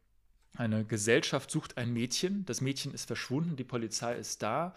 eine 0.56 0.84
Gesellschaft 0.86 1.50
sucht 1.50 1.78
ein 1.78 1.94
Mädchen, 1.94 2.46
das 2.46 2.62
Mädchen 2.62 2.94
ist 2.94 3.06
verschwunden, 3.06 3.56
die 3.56 3.64
Polizei 3.64 4.16
ist 4.16 4.44
da, 4.44 4.76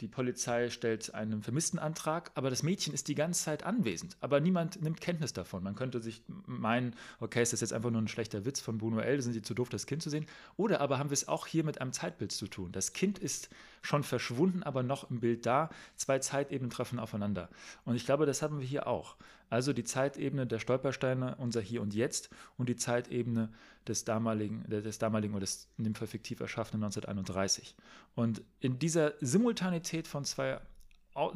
die 0.00 0.08
Polizei 0.08 0.68
stellt 0.70 1.14
einen 1.14 1.42
Vermisstenantrag, 1.42 2.30
aber 2.34 2.50
das 2.50 2.62
Mädchen 2.62 2.92
ist 2.92 3.08
die 3.08 3.14
ganze 3.14 3.44
Zeit 3.44 3.64
anwesend. 3.64 4.16
Aber 4.20 4.40
niemand 4.40 4.82
nimmt 4.82 5.00
Kenntnis 5.00 5.32
davon. 5.32 5.62
Man 5.62 5.74
könnte 5.74 6.00
sich 6.00 6.22
meinen, 6.46 6.94
okay, 7.18 7.42
ist 7.42 7.52
das 7.52 7.62
jetzt 7.62 7.72
einfach 7.72 7.90
nur 7.90 8.02
ein 8.02 8.08
schlechter 8.08 8.44
Witz 8.44 8.60
von 8.60 8.78
Bruno 8.78 9.00
L., 9.00 9.22
sind 9.22 9.34
die 9.34 9.42
zu 9.42 9.54
doof, 9.54 9.68
das 9.70 9.86
Kind 9.86 10.02
zu 10.02 10.10
sehen? 10.10 10.26
Oder 10.56 10.80
aber 10.80 10.98
haben 10.98 11.10
wir 11.10 11.14
es 11.14 11.28
auch 11.28 11.46
hier 11.46 11.64
mit 11.64 11.80
einem 11.80 11.92
Zeitbild 11.92 12.32
zu 12.32 12.46
tun. 12.46 12.72
Das 12.72 12.92
Kind 12.92 13.18
ist 13.18 13.48
schon 13.80 14.02
verschwunden, 14.02 14.62
aber 14.62 14.82
noch 14.82 15.10
im 15.10 15.20
Bild 15.20 15.46
da. 15.46 15.70
Zwei 15.96 16.18
Zeitebenen 16.18 16.70
treffen 16.70 16.98
aufeinander. 16.98 17.48
Und 17.84 17.94
ich 17.94 18.04
glaube, 18.04 18.26
das 18.26 18.42
haben 18.42 18.60
wir 18.60 18.66
hier 18.66 18.86
auch. 18.86 19.16
Also 19.48 19.72
die 19.72 19.84
Zeitebene 19.84 20.46
der 20.46 20.58
Stolpersteine, 20.58 21.36
unser 21.36 21.60
Hier 21.60 21.82
und 21.82 21.94
Jetzt 21.94 22.30
und 22.56 22.68
die 22.68 22.76
Zeitebene 22.76 23.52
des 23.86 24.04
damaligen, 24.04 24.64
des 24.68 24.98
damaligen 24.98 25.34
oder 25.34 25.40
des 25.40 25.68
in 25.78 25.84
dem 25.84 25.94
Fall 25.94 26.08
fiktiv 26.08 26.40
erschaffenen 26.40 26.82
1931. 26.82 27.76
Und 28.14 28.42
in 28.60 28.78
dieser 28.78 29.14
Simultanität 29.20 30.08
von 30.08 30.24
zwei 30.24 30.60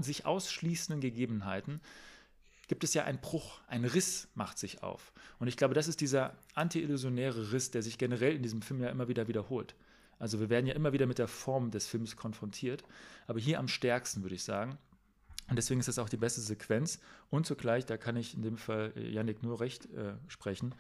sich 0.01 0.27
ausschließenden 0.27 1.01
Gegebenheiten 1.01 1.81
gibt 2.69 2.85
es 2.85 2.95
ja 2.95 3.05
einen 3.05 3.21
Bruch, 3.21 3.61
ein 3.67 3.85
Riss 3.85 4.29
macht 4.35 4.59
sich 4.59 4.83
auf. 4.83 5.13
Und 5.39 5.49
ich 5.49 5.57
glaube, 5.57 5.75
das 5.75 5.89
ist 5.89 6.01
dieser 6.01 6.37
anti-illusionäre 6.55 7.53
Riss, 7.53 7.71
der 7.71 7.83
sich 7.83 7.99
generell 7.99 8.37
in 8.37 8.43
diesem 8.43 8.63
Film 8.63 8.81
ja 8.81 8.91
immer 8.91 9.09
wieder 9.09 9.27
wiederholt. 9.27 9.75
Also 10.21 10.39
wir 10.39 10.51
werden 10.51 10.67
ja 10.67 10.75
immer 10.75 10.93
wieder 10.93 11.07
mit 11.07 11.19
der 11.19 11.29
Form 11.29 11.71
des 11.71 11.87
Films 11.87 12.15
konfrontiert, 12.15 12.85
aber 13.27 13.41
hier 13.41 13.59
am 13.59 13.69
stärksten 13.69 14.23
würde 14.23 14.35
ich 14.35 14.45
sagen. 14.45 14.79
Und 15.51 15.57
deswegen 15.57 15.81
ist 15.81 15.89
das 15.89 15.99
auch 15.99 16.09
die 16.09 16.17
beste 16.17 16.41
Sequenz. 16.41 17.01
Und 17.29 17.45
zugleich, 17.45 17.85
da 17.85 17.97
kann 17.97 18.17
ich 18.17 18.35
in 18.35 18.43
dem 18.43 18.57
Fall 18.57 18.93
äh, 18.97 19.11
Yannick 19.11 19.43
nur 19.43 19.61
recht 19.61 19.87
äh, 19.93 20.15
sprechen, 20.29 20.75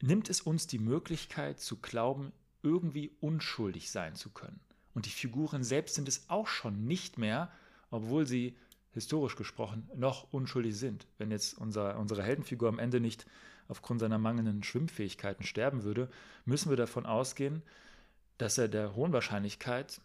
nimmt 0.00 0.30
es 0.30 0.40
uns 0.40 0.66
die 0.68 0.78
Möglichkeit 0.78 1.60
zu 1.60 1.76
glauben, 1.76 2.32
irgendwie 2.62 3.10
unschuldig 3.20 3.90
sein 3.90 4.14
zu 4.14 4.30
können. 4.30 4.60
Und 4.94 5.06
die 5.06 5.10
Figuren 5.10 5.64
selbst 5.64 5.96
sind 5.96 6.08
es 6.08 6.28
auch 6.30 6.46
schon 6.46 6.86
nicht 6.86 7.18
mehr, 7.18 7.50
obwohl 7.90 8.26
sie 8.26 8.56
historisch 8.92 9.36
gesprochen 9.36 9.88
noch 9.94 10.32
unschuldig 10.32 10.76
sind. 10.76 11.06
Wenn 11.18 11.30
jetzt 11.30 11.58
unser, 11.58 11.98
unsere 11.98 12.22
Heldenfigur 12.22 12.68
am 12.68 12.78
Ende 12.78 13.00
nicht 13.00 13.26
aufgrund 13.68 14.00
seiner 14.00 14.18
mangelnden 14.18 14.62
Schwimmfähigkeiten 14.62 15.44
sterben 15.44 15.84
würde, 15.84 16.08
müssen 16.44 16.70
wir 16.70 16.76
davon 16.76 17.06
ausgehen, 17.06 17.62
dass 18.38 18.58
er 18.58 18.68
der 18.68 18.94
hohen 18.94 19.12
Wahrscheinlichkeit 19.12 20.00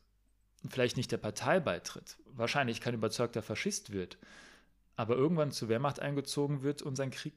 vielleicht 0.69 0.97
nicht 0.97 1.11
der 1.11 1.17
Partei 1.17 1.59
beitritt, 1.59 2.17
wahrscheinlich 2.33 2.81
kein 2.81 2.93
überzeugter 2.93 3.41
Faschist 3.41 3.91
wird, 3.91 4.17
aber 4.95 5.15
irgendwann 5.15 5.51
zur 5.51 5.69
Wehrmacht 5.69 5.99
eingezogen 5.99 6.63
wird 6.63 6.81
und 6.81 6.95
seinen 6.95 7.11
Krieg 7.11 7.33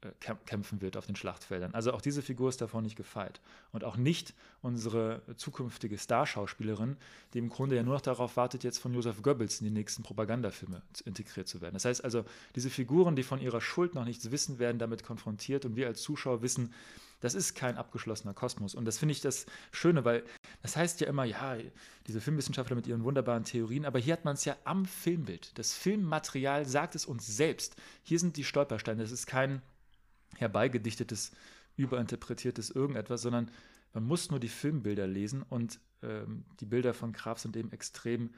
äh, 0.00 0.12
kämpfen 0.46 0.80
wird 0.80 0.96
auf 0.96 1.06
den 1.06 1.16
Schlachtfeldern. 1.16 1.74
Also 1.74 1.92
auch 1.92 2.00
diese 2.00 2.22
Figur 2.22 2.48
ist 2.48 2.60
davon 2.60 2.84
nicht 2.84 2.94
gefeit. 2.94 3.40
Und 3.72 3.82
auch 3.82 3.96
nicht 3.96 4.32
unsere 4.62 5.22
zukünftige 5.36 5.98
Starschauspielerin, 5.98 6.96
die 7.34 7.38
im 7.38 7.48
Grunde 7.48 7.74
ja 7.74 7.82
nur 7.82 7.94
noch 7.94 8.00
darauf 8.00 8.36
wartet, 8.36 8.62
jetzt 8.62 8.78
von 8.78 8.94
Josef 8.94 9.22
Goebbels 9.22 9.60
in 9.60 9.64
die 9.64 9.72
nächsten 9.72 10.04
Propagandafilme 10.04 10.82
integriert 11.04 11.48
zu 11.48 11.60
werden. 11.60 11.74
Das 11.74 11.84
heißt 11.84 12.04
also, 12.04 12.24
diese 12.54 12.70
Figuren, 12.70 13.16
die 13.16 13.24
von 13.24 13.40
ihrer 13.40 13.60
Schuld 13.60 13.96
noch 13.96 14.04
nichts 14.04 14.30
wissen, 14.30 14.60
werden 14.60 14.78
damit 14.78 15.02
konfrontiert 15.02 15.64
und 15.64 15.74
wir 15.74 15.88
als 15.88 16.00
Zuschauer 16.00 16.42
wissen, 16.42 16.72
das 17.20 17.34
ist 17.34 17.54
kein 17.54 17.76
abgeschlossener 17.76 18.34
Kosmos. 18.34 18.74
Und 18.74 18.84
das 18.84 18.98
finde 18.98 19.12
ich 19.12 19.20
das 19.20 19.46
Schöne, 19.72 20.04
weil 20.04 20.24
das 20.62 20.76
heißt 20.76 21.00
ja 21.00 21.08
immer, 21.08 21.24
ja, 21.24 21.56
diese 22.06 22.20
Filmwissenschaftler 22.20 22.76
mit 22.76 22.86
ihren 22.86 23.04
wunderbaren 23.04 23.44
Theorien, 23.44 23.84
aber 23.84 23.98
hier 23.98 24.12
hat 24.12 24.24
man 24.24 24.34
es 24.34 24.44
ja 24.44 24.56
am 24.64 24.86
Filmbild. 24.86 25.58
Das 25.58 25.74
Filmmaterial 25.74 26.64
sagt 26.66 26.94
es 26.94 27.06
uns 27.06 27.26
selbst. 27.26 27.76
Hier 28.02 28.18
sind 28.18 28.36
die 28.36 28.44
Stolpersteine. 28.44 29.02
Das 29.02 29.12
ist 29.12 29.26
kein 29.26 29.62
herbeigedichtetes, 30.36 31.32
überinterpretiertes 31.76 32.70
irgendetwas, 32.70 33.22
sondern 33.22 33.50
man 33.94 34.04
muss 34.04 34.30
nur 34.30 34.40
die 34.40 34.48
Filmbilder 34.48 35.06
lesen 35.06 35.42
und 35.42 35.80
ähm, 36.02 36.44
die 36.60 36.66
Bilder 36.66 36.94
von 36.94 37.12
Graf 37.12 37.38
sind 37.38 37.56
eben 37.56 37.72
extrem, 37.72 38.30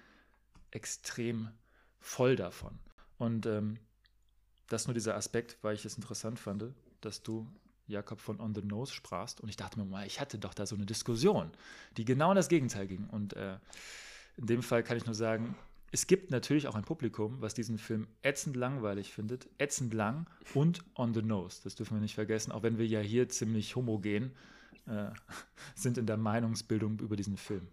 extrem 0.71 1.51
voll 1.99 2.37
davon. 2.37 2.79
Und 3.19 3.47
ähm, 3.47 3.79
das 4.69 4.87
nur 4.87 4.95
dieser 4.95 5.17
Aspekt, 5.17 5.59
weil 5.63 5.75
ich 5.75 5.85
es 5.85 5.97
interessant 5.97 6.39
fand, 6.39 6.65
dass 7.01 7.23
du 7.23 7.47
Jakob 7.91 8.21
von 8.21 8.41
On 8.41 8.55
the 8.55 8.63
Nose 8.63 8.93
sprachst. 8.93 9.41
Und 9.41 9.49
ich 9.49 9.57
dachte 9.57 9.79
mir 9.79 9.85
mal, 9.85 10.07
ich 10.07 10.21
hatte 10.21 10.39
doch 10.39 10.55
da 10.55 10.67
so 10.67 10.77
eine 10.77 10.87
Diskussion, 10.87 11.51
die 11.97 12.05
genau 12.05 12.31
in 12.31 12.37
das 12.37 12.49
Gegenteil 12.49 12.87
ging. 12.87 13.07
Und 13.11 13.35
äh, 13.35 13.59
in 14.37 14.47
dem 14.47 14.63
Fall 14.63 14.83
kann 14.83 14.97
ich 14.97 15.07
nur 15.07 15.15
sagen, 15.15 15.55
es 15.93 16.07
gibt 16.07 16.31
natürlich 16.31 16.69
auch 16.69 16.77
ein 16.77 16.85
Publikum, 16.85 17.41
was 17.41 17.53
diesen 17.53 17.77
Film 17.77 18.07
ätzend 18.23 18.57
langweilig 18.57 19.13
findet, 19.13 19.49
ätzend 19.59 19.93
lang 19.93 20.27
und 20.55 20.85
on 20.95 21.13
the 21.15 21.23
nose. 21.23 21.61
Das 21.65 21.75
dürfen 21.75 21.97
wir 21.97 22.01
nicht 22.01 22.15
vergessen, 22.15 22.53
auch 22.53 22.63
wenn 22.63 22.79
wir 22.79 22.87
ja 22.87 23.01
hier 23.01 23.29
ziemlich 23.29 23.75
homogen 23.75 24.31
äh, 24.87 25.07
sind 25.75 25.99
in 25.99 26.07
der 26.07 26.17
Meinungsbildung 26.17 27.01
über 27.01 27.17
diesen 27.17 27.37
Film. 27.37 27.67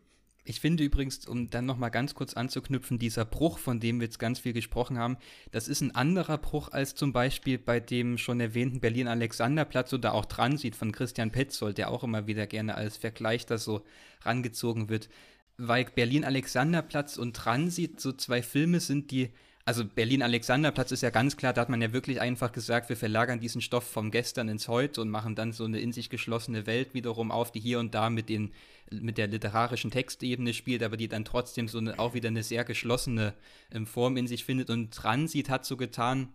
Ich 0.50 0.62
finde 0.62 0.86
übrigens, 0.86 1.28
um 1.28 1.50
dann 1.50 1.66
nochmal 1.66 1.92
ganz 1.92 2.16
kurz 2.16 2.34
anzuknüpfen, 2.34 2.98
dieser 2.98 3.26
Bruch, 3.26 3.58
von 3.58 3.82
dem 3.82 4.00
wir 4.00 4.06
jetzt 4.06 4.18
ganz 4.18 4.40
viel 4.40 4.54
gesprochen 4.54 4.98
haben, 4.98 5.18
das 5.52 5.68
ist 5.68 5.82
ein 5.82 5.94
anderer 5.94 6.38
Bruch 6.38 6.70
als 6.70 6.96
zum 6.96 7.12
Beispiel 7.12 7.58
bei 7.58 7.82
dem 7.82 8.18
schon 8.18 8.40
erwähnten 8.40 8.80
Berlin-Alexanderplatz 8.80 9.92
oder 9.92 10.14
auch 10.14 10.24
Transit 10.24 10.78
von 10.78 10.94
Christian 10.94 11.34
Petzold, 11.34 11.78
der 11.78 11.92
auch 11.92 12.02
immer 12.06 12.28
wieder 12.28 12.48
gerne 12.48 12.76
als 12.76 12.96
Vergleich 12.96 13.46
da 13.46 13.58
so 13.58 13.84
rangezogen 14.22 14.88
wird. 14.88 15.10
Weil 15.58 15.84
Berlin-Alexanderplatz 15.84 17.18
und 17.18 17.36
Transit 17.36 18.00
so 18.00 18.14
zwei 18.14 18.42
Filme 18.42 18.80
sind, 18.80 19.12
die 19.12 19.32
also 19.68 19.84
Berlin-Alexanderplatz 19.84 20.94
ist 20.94 21.02
ja 21.02 21.10
ganz 21.10 21.36
klar, 21.36 21.52
da 21.52 21.60
hat 21.60 21.68
man 21.68 21.82
ja 21.82 21.92
wirklich 21.92 22.22
einfach 22.22 22.54
gesagt, 22.54 22.88
wir 22.88 22.96
verlagern 22.96 23.42
diesen 23.42 23.60
Stoff 23.60 23.84
vom 23.84 24.12
Gestern 24.12 24.48
ins 24.48 24.70
Heute 24.70 25.02
und 25.02 25.10
machen 25.10 25.36
dann 25.36 25.52
so 25.52 25.66
eine 25.66 25.82
in 25.82 25.92
sich 25.92 26.10
geschlossene 26.10 26.66
Welt 26.66 26.94
wiederum 26.94 27.32
auf, 27.32 27.52
die 27.52 27.60
hier 27.60 27.80
und 27.80 27.94
da 27.94 28.10
mit, 28.10 28.30
den, 28.30 28.54
mit 28.90 29.18
der 29.18 29.28
literarischen 29.28 29.92
Textebene 29.92 30.54
spielt, 30.54 30.84
aber 30.84 30.96
die 30.96 31.10
dann 31.10 31.26
trotzdem 31.26 31.68
so 31.68 31.80
eine, 31.80 32.00
auch 32.00 32.14
wieder 32.14 32.30
eine 32.30 32.44
sehr 32.44 32.64
geschlossene 32.64 33.34
ähm, 33.70 33.86
Form 33.86 34.16
in 34.16 34.26
sich 34.26 34.46
findet. 34.46 34.70
Und 34.70 34.94
Transit 34.94 35.50
hat 35.50 35.66
so 35.66 35.76
getan, 35.76 36.30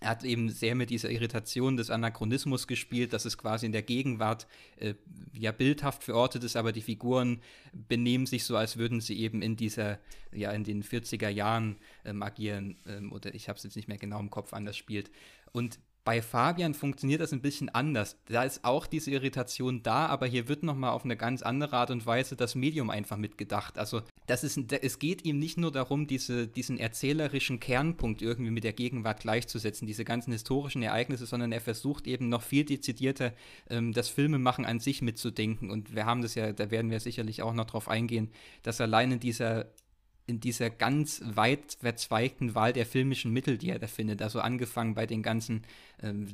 er 0.00 0.10
hat 0.10 0.24
eben 0.24 0.50
sehr 0.50 0.74
mit 0.74 0.90
dieser 0.90 1.10
Irritation 1.10 1.76
des 1.76 1.90
Anachronismus 1.90 2.66
gespielt, 2.66 3.12
dass 3.12 3.24
es 3.24 3.38
quasi 3.38 3.64
in 3.64 3.72
der 3.72 3.82
Gegenwart 3.82 4.46
äh, 4.76 4.94
ja 5.32 5.52
bildhaft 5.52 6.04
verortet 6.04 6.44
ist, 6.44 6.56
aber 6.56 6.72
die 6.72 6.82
Figuren 6.82 7.40
benehmen 7.72 8.26
sich 8.26 8.44
so, 8.44 8.56
als 8.56 8.76
würden 8.76 9.00
sie 9.00 9.18
eben 9.18 9.40
in 9.40 9.56
dieser, 9.56 9.98
ja, 10.32 10.52
in 10.52 10.64
den 10.64 10.82
40er 10.82 11.28
Jahren 11.28 11.76
ähm, 12.04 12.22
agieren. 12.22 12.76
Ähm, 12.86 13.10
oder 13.10 13.34
ich 13.34 13.48
habe 13.48 13.56
es 13.56 13.64
jetzt 13.64 13.76
nicht 13.76 13.88
mehr 13.88 13.96
genau 13.96 14.20
im 14.20 14.30
Kopf, 14.30 14.52
anders 14.52 14.76
spielt. 14.76 15.10
Und 15.52 15.78
bei 16.06 16.22
Fabian 16.22 16.72
funktioniert 16.72 17.20
das 17.20 17.32
ein 17.32 17.40
bisschen 17.40 17.68
anders. 17.68 18.16
Da 18.26 18.44
ist 18.44 18.64
auch 18.64 18.86
diese 18.86 19.10
Irritation 19.10 19.82
da, 19.82 20.06
aber 20.06 20.28
hier 20.28 20.46
wird 20.46 20.62
nochmal 20.62 20.92
auf 20.92 21.04
eine 21.04 21.16
ganz 21.16 21.42
andere 21.42 21.76
Art 21.76 21.90
und 21.90 22.06
Weise 22.06 22.36
das 22.36 22.54
Medium 22.54 22.90
einfach 22.90 23.16
mitgedacht. 23.16 23.76
Also 23.76 24.02
das 24.28 24.44
ist, 24.44 24.72
es 24.72 25.00
geht 25.00 25.24
ihm 25.24 25.40
nicht 25.40 25.58
nur 25.58 25.72
darum, 25.72 26.06
diese, 26.06 26.46
diesen 26.46 26.78
erzählerischen 26.78 27.58
Kernpunkt 27.58 28.22
irgendwie 28.22 28.52
mit 28.52 28.62
der 28.62 28.72
Gegenwart 28.72 29.18
gleichzusetzen, 29.18 29.88
diese 29.88 30.04
ganzen 30.04 30.30
historischen 30.30 30.80
Ereignisse, 30.80 31.26
sondern 31.26 31.50
er 31.50 31.60
versucht 31.60 32.06
eben 32.06 32.28
noch 32.28 32.42
viel 32.42 32.64
dezidierter 32.64 33.32
ähm, 33.68 33.92
das 33.92 34.08
Filmemachen 34.08 34.64
an 34.64 34.78
sich 34.78 35.02
mitzudenken. 35.02 35.72
Und 35.72 35.96
wir 35.96 36.06
haben 36.06 36.22
das 36.22 36.36
ja, 36.36 36.52
da 36.52 36.70
werden 36.70 36.92
wir 36.92 37.00
sicherlich 37.00 37.42
auch 37.42 37.52
noch 37.52 37.66
drauf 37.66 37.88
eingehen, 37.88 38.30
dass 38.62 38.80
allein 38.80 39.18
dieser 39.18 39.66
in 40.26 40.40
dieser 40.40 40.70
ganz 40.70 41.22
weit 41.24 41.76
verzweigten 41.80 42.56
Wahl 42.56 42.72
der 42.72 42.84
filmischen 42.84 43.32
Mittel, 43.32 43.58
die 43.58 43.70
er 43.70 43.78
da 43.78 43.86
findet. 43.86 44.22
Also 44.22 44.40
angefangen 44.40 44.94
bei 44.94 45.06
den 45.06 45.22
ganzen, 45.22 45.62
ähm, 46.02 46.26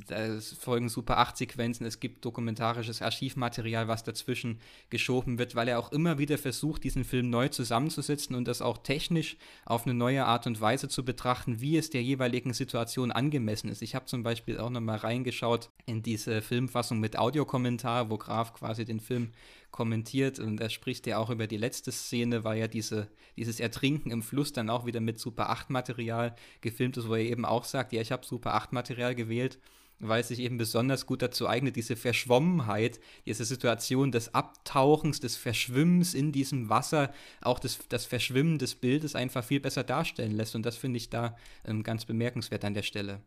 folgen 0.58 0.88
Super 0.88 1.18
8-Sequenzen, 1.18 1.84
es 1.84 2.00
gibt 2.00 2.24
dokumentarisches 2.24 3.02
Archivmaterial, 3.02 3.88
was 3.88 4.02
dazwischen 4.02 4.60
geschoben 4.88 5.38
wird, 5.38 5.54
weil 5.54 5.68
er 5.68 5.78
auch 5.78 5.92
immer 5.92 6.16
wieder 6.16 6.38
versucht, 6.38 6.84
diesen 6.84 7.04
Film 7.04 7.28
neu 7.28 7.48
zusammenzusetzen 7.48 8.34
und 8.34 8.48
das 8.48 8.62
auch 8.62 8.78
technisch 8.78 9.36
auf 9.66 9.84
eine 9.84 9.94
neue 9.94 10.24
Art 10.24 10.46
und 10.46 10.60
Weise 10.60 10.88
zu 10.88 11.04
betrachten, 11.04 11.60
wie 11.60 11.76
es 11.76 11.90
der 11.90 12.02
jeweiligen 12.02 12.54
Situation 12.54 13.12
angemessen 13.12 13.68
ist. 13.68 13.82
Ich 13.82 13.94
habe 13.94 14.06
zum 14.06 14.22
Beispiel 14.22 14.58
auch 14.58 14.70
nochmal 14.70 14.98
reingeschaut 14.98 15.70
in 15.84 16.02
diese 16.02 16.40
Filmfassung 16.40 16.98
mit 16.98 17.18
Audiokommentar, 17.18 18.08
wo 18.08 18.16
Graf 18.16 18.54
quasi 18.54 18.86
den 18.86 19.00
Film 19.00 19.32
kommentiert 19.72 20.38
und 20.38 20.60
er 20.60 20.70
spricht 20.70 21.06
ja 21.06 21.18
auch 21.18 21.30
über 21.30 21.46
die 21.48 21.56
letzte 21.56 21.90
Szene, 21.90 22.44
weil 22.44 22.58
ja 22.58 22.68
diese, 22.68 23.08
dieses 23.36 23.58
Ertrinken 23.58 24.10
im 24.10 24.22
Fluss 24.22 24.52
dann 24.52 24.70
auch 24.70 24.86
wieder 24.86 25.00
mit 25.00 25.18
Super 25.18 25.50
8 25.50 25.70
Material 25.70 26.36
gefilmt 26.60 26.96
ist, 26.98 27.08
wo 27.08 27.14
er 27.14 27.22
eben 27.22 27.44
auch 27.44 27.64
sagt, 27.64 27.92
ja, 27.92 28.00
ich 28.00 28.12
habe 28.12 28.24
Super 28.24 28.54
8 28.54 28.72
Material 28.72 29.14
gewählt, 29.14 29.58
weil 29.98 30.20
es 30.20 30.28
sich 30.28 30.40
eben 30.40 30.58
besonders 30.58 31.06
gut 31.06 31.22
dazu 31.22 31.48
eignet, 31.48 31.76
diese 31.76 31.96
Verschwommenheit, 31.96 33.00
diese 33.24 33.44
Situation 33.44 34.12
des 34.12 34.34
Abtauchens, 34.34 35.20
des 35.20 35.36
Verschwimmens 35.36 36.12
in 36.12 36.32
diesem 36.32 36.68
Wasser, 36.68 37.12
auch 37.40 37.58
das, 37.58 37.78
das 37.88 38.04
Verschwimmen 38.04 38.58
des 38.58 38.74
Bildes 38.74 39.14
einfach 39.14 39.44
viel 39.44 39.60
besser 39.60 39.84
darstellen 39.84 40.32
lässt. 40.32 40.54
Und 40.54 40.66
das 40.66 40.76
finde 40.76 40.98
ich 40.98 41.08
da 41.08 41.36
ähm, 41.64 41.82
ganz 41.82 42.04
bemerkenswert 42.04 42.64
an 42.64 42.74
der 42.74 42.82
Stelle. 42.82 43.20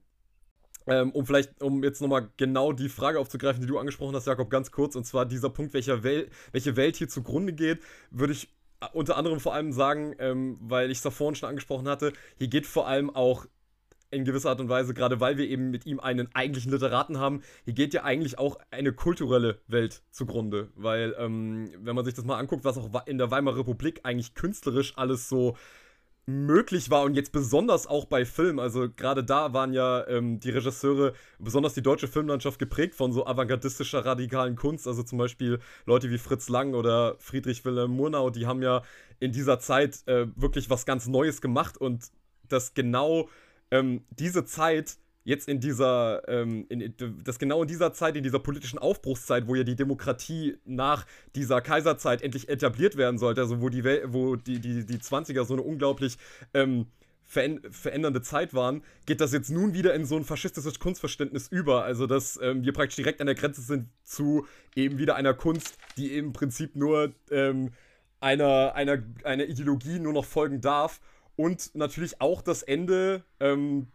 Ähm, 0.87 1.11
um 1.11 1.25
vielleicht, 1.25 1.61
um 1.61 1.83
jetzt 1.83 2.01
nochmal 2.01 2.29
genau 2.37 2.71
die 2.71 2.89
Frage 2.89 3.19
aufzugreifen, 3.19 3.61
die 3.61 3.67
du 3.67 3.79
angesprochen 3.79 4.15
hast, 4.15 4.27
Jakob, 4.27 4.49
ganz 4.49 4.71
kurz, 4.71 4.95
und 4.95 5.05
zwar 5.05 5.25
dieser 5.25 5.49
Punkt, 5.49 5.73
welcher 5.73 6.03
Wel 6.03 6.29
welche 6.51 6.75
Welt 6.75 6.95
hier 6.95 7.09
zugrunde 7.09 7.53
geht, 7.53 7.79
würde 8.11 8.33
ich 8.33 8.49
äh, 8.81 8.87
unter 8.93 9.17
anderem 9.17 9.39
vor 9.39 9.53
allem 9.53 9.71
sagen, 9.71 10.15
ähm, 10.19 10.57
weil 10.61 10.91
ich 10.91 10.97
es 10.99 11.03
da 11.03 11.09
vorhin 11.09 11.35
schon 11.35 11.49
angesprochen 11.49 11.87
hatte, 11.87 12.13
hier 12.37 12.47
geht 12.47 12.67
vor 12.67 12.87
allem 12.87 13.09
auch 13.09 13.45
in 14.11 14.23
gewisser 14.23 14.49
Art 14.49 14.61
und 14.61 14.69
Weise, 14.69 14.93
gerade 14.93 15.19
weil 15.19 15.37
wir 15.37 15.47
eben 15.47 15.71
mit 15.71 15.85
ihm 15.85 15.99
einen 15.99 16.33
eigentlichen 16.33 16.71
Literaten 16.71 17.19
haben, 17.19 17.41
hier 17.65 17.73
geht 17.73 17.93
ja 17.93 18.03
eigentlich 18.03 18.39
auch 18.39 18.57
eine 18.71 18.93
kulturelle 18.93 19.59
Welt 19.67 20.03
zugrunde. 20.11 20.69
Weil, 20.75 21.15
ähm, 21.17 21.71
wenn 21.79 21.95
man 21.95 22.05
sich 22.05 22.13
das 22.13 22.25
mal 22.25 22.37
anguckt, 22.37 22.63
was 22.63 22.77
auch 22.77 22.89
in 23.07 23.17
der 23.17 23.31
Weimarer 23.31 23.57
Republik 23.57 24.01
eigentlich 24.03 24.35
künstlerisch 24.35 24.97
alles 24.97 25.27
so 25.27 25.57
möglich 26.27 26.89
war 26.89 27.03
und 27.03 27.13
jetzt 27.13 27.31
besonders 27.31 27.85
auch 27.85 28.05
bei 28.05 28.25
Film, 28.25 28.57
also 28.57 28.89
gerade 28.89 29.23
da 29.23 29.53
waren 29.53 29.73
ja 29.73 30.07
ähm, 30.07 30.39
die 30.39 30.49
Regisseure, 30.49 31.13
besonders 31.37 31.75
die 31.75 31.83
deutsche 31.83 32.07
Filmlandschaft 32.07 32.57
geprägt 32.57 32.95
von 32.95 33.11
so 33.11 33.27
avantgardistischer 33.27 34.03
radikalen 34.05 34.55
Kunst, 34.55 34.87
also 34.87 35.03
zum 35.03 35.19
Beispiel 35.19 35.59
Leute 35.85 36.09
wie 36.09 36.17
Fritz 36.17 36.49
Lang 36.49 36.73
oder 36.73 37.15
Friedrich 37.19 37.63
Wilhelm 37.63 37.91
Murnau, 37.91 38.31
die 38.31 38.47
haben 38.47 38.63
ja 38.63 38.81
in 39.19 39.31
dieser 39.31 39.59
Zeit 39.59 39.99
äh, 40.07 40.27
wirklich 40.35 40.69
was 40.69 40.85
ganz 40.85 41.07
Neues 41.07 41.41
gemacht 41.41 41.77
und 41.77 42.05
das 42.49 42.73
genau 42.73 43.29
ähm, 43.69 44.03
diese 44.09 44.45
Zeit 44.45 44.97
jetzt 45.25 45.49
in 45.49 45.59
dieser, 45.59 46.21
ähm, 46.29 46.65
in, 46.69 46.93
das 47.23 47.39
genau 47.39 47.63
in 47.63 47.67
dieser 47.67 47.91
Zeit, 47.91 48.15
in 48.15 48.23
dieser 48.23 48.39
politischen 48.39 48.79
Aufbruchszeit, 48.79 49.47
wo 49.47 49.55
ja 49.55 49.63
die 49.63 49.75
Demokratie 49.75 50.57
nach 50.65 51.05
dieser 51.35 51.61
Kaiserzeit 51.61 52.21
endlich 52.21 52.47
etabliert 52.47 52.95
werden 52.95 53.17
sollte, 53.17 53.41
also 53.41 53.61
wo 53.61 53.69
die, 53.69 53.83
wo 53.83 54.37
die, 54.37 54.59
die, 54.59 54.85
die 54.85 54.97
20er 54.97 55.43
so 55.43 55.53
eine 55.53 55.63
unglaublich 55.63 56.17
ähm, 56.53 56.85
verändernde 57.25 58.21
Zeit 58.21 58.53
waren, 58.53 58.83
geht 59.07 59.19
das 59.19 59.33
jetzt 59.33 59.49
nun 59.49 59.73
wieder 59.73 59.95
in 59.95 60.05
so 60.05 60.15
ein 60.15 60.23
faschistisches 60.23 60.79
Kunstverständnis 60.79 61.47
über. 61.47 61.83
Also, 61.83 62.05
dass 62.05 62.39
ähm, 62.41 62.63
wir 62.63 62.71
praktisch 62.71 62.97
direkt 62.97 63.19
an 63.19 63.25
der 63.25 63.35
Grenze 63.35 63.61
sind 63.61 63.89
zu 64.03 64.45
eben 64.75 64.99
wieder 64.99 65.15
einer 65.15 65.33
Kunst, 65.33 65.77
die 65.97 66.15
im 66.15 66.33
Prinzip 66.33 66.75
nur 66.75 67.13
ähm, 67.31 67.71
einer, 68.19 68.73
einer, 68.75 69.03
einer 69.23 69.45
Ideologie 69.45 69.99
nur 69.99 70.13
noch 70.13 70.25
folgen 70.25 70.61
darf. 70.61 71.01
Und 71.35 71.73
natürlich 71.75 72.21
auch 72.21 72.41
das 72.41 72.61
Ende 72.61 73.23
ähm, 73.39 73.87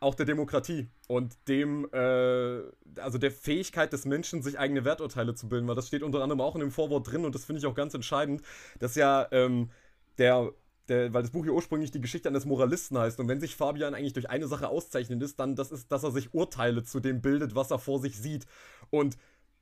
auch 0.00 0.14
der 0.14 0.26
Demokratie 0.26 0.88
und 1.08 1.36
dem, 1.46 1.86
äh, 1.92 2.62
also 2.96 3.18
der 3.18 3.30
Fähigkeit 3.30 3.92
des 3.92 4.06
Menschen, 4.06 4.42
sich 4.42 4.58
eigene 4.58 4.84
Werturteile 4.84 5.34
zu 5.34 5.48
bilden, 5.48 5.68
weil 5.68 5.74
das 5.74 5.88
steht 5.88 6.02
unter 6.02 6.22
anderem 6.22 6.40
auch 6.40 6.54
in 6.54 6.60
dem 6.60 6.70
Vorwort 6.70 7.10
drin 7.10 7.24
und 7.24 7.34
das 7.34 7.44
finde 7.44 7.60
ich 7.60 7.66
auch 7.66 7.74
ganz 7.74 7.92
entscheidend, 7.92 8.42
dass 8.78 8.94
ja 8.94 9.28
ähm, 9.30 9.70
der, 10.16 10.52
der, 10.88 11.12
weil 11.12 11.22
das 11.22 11.30
Buch 11.30 11.44
hier 11.44 11.52
ursprünglich 11.52 11.90
die 11.90 12.00
Geschichte 12.00 12.30
eines 12.30 12.46
Moralisten 12.46 12.98
heißt 12.98 13.20
und 13.20 13.28
wenn 13.28 13.40
sich 13.40 13.56
Fabian 13.56 13.94
eigentlich 13.94 14.14
durch 14.14 14.30
eine 14.30 14.48
Sache 14.48 14.68
auszeichnet 14.68 15.22
ist, 15.22 15.38
dann 15.38 15.54
das 15.54 15.70
ist, 15.70 15.92
dass 15.92 16.02
er 16.02 16.12
sich 16.12 16.32
Urteile 16.32 16.82
zu 16.82 16.98
dem 17.00 17.20
bildet, 17.20 17.54
was 17.54 17.70
er 17.70 17.78
vor 17.78 18.00
sich 18.00 18.16
sieht. 18.18 18.46
Und 18.88 19.18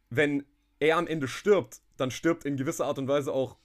wenn 0.09 0.45
er 0.79 0.99
am 0.99 1.09
Ende 1.09 1.27
stirbt, 1.27 1.81
dann 1.97 2.13
stirbt 2.13 2.45
in 2.45 2.57
gewisser 2.57 2.87
Art 2.87 2.99
und 2.99 3.09
Weise 3.09 3.33
auch 3.33 3.57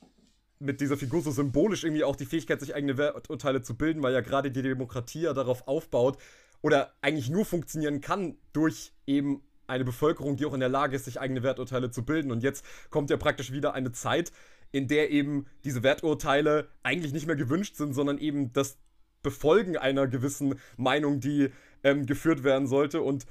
mit 0.60 0.82
dieser 0.82 0.98
Figur 0.98 1.22
so 1.22 1.32
symbolisch 1.32 1.84
irgendwie 1.84 2.04
auch 2.04 2.16
die 2.16 2.26
Fähigkeit, 2.26 2.60
sich 2.60 2.74
eigene 2.74 2.98
Werturteile 2.98 3.62
zu 3.62 3.76
bilden, 3.76 4.02
weil 4.02 4.14
ja 4.14 4.22
gerade 4.22 4.50
die 4.50 4.62
Demokratie 4.62 5.22
ja 5.22 5.34
darauf 5.34 5.68
aufbaut, 5.68 6.18
oder 6.64 6.94
eigentlich 7.02 7.30
nur 7.30 7.46
funktionieren 7.46 8.02
kann 8.02 8.38
durch 8.54 8.94
eben 9.06 9.44
eine 9.68 9.84
Bevölkerung, 9.84 10.38
die 10.38 10.46
auch 10.46 10.54
in 10.54 10.60
der 10.62 10.70
Lage 10.70 10.96
ist, 10.96 11.06
sich 11.06 11.20
eigene 11.20 11.44
Werturteile 11.44 11.92
zu 11.92 12.04
bilden. 12.04 12.32
Und 12.32 12.42
jetzt 12.42 12.66
kommt 12.90 13.10
ja 13.10 13.18
praktisch 13.18 13.52
wieder 13.52 13.74
eine 13.74 13.92
Zeit, 13.92 14.32
in 14.72 14.88
der 14.88 15.12
eben 15.12 15.46
diese 15.66 15.84
Werturteile 15.84 16.70
eigentlich 16.82 17.14
nicht 17.14 17.28
mehr 17.28 17.36
gewünscht 17.36 17.76
sind, 17.76 17.94
sondern 17.94 18.18
eben 18.18 18.54
das 18.54 18.78
Befolgen 19.22 19.78
einer 19.78 20.08
gewissen 20.08 20.60
Meinung, 20.78 21.20
die 21.20 21.50
ähm, 21.84 22.06
geführt 22.06 22.44
werden 22.44 22.68
sollte. 22.68 23.02
Und 23.02 23.26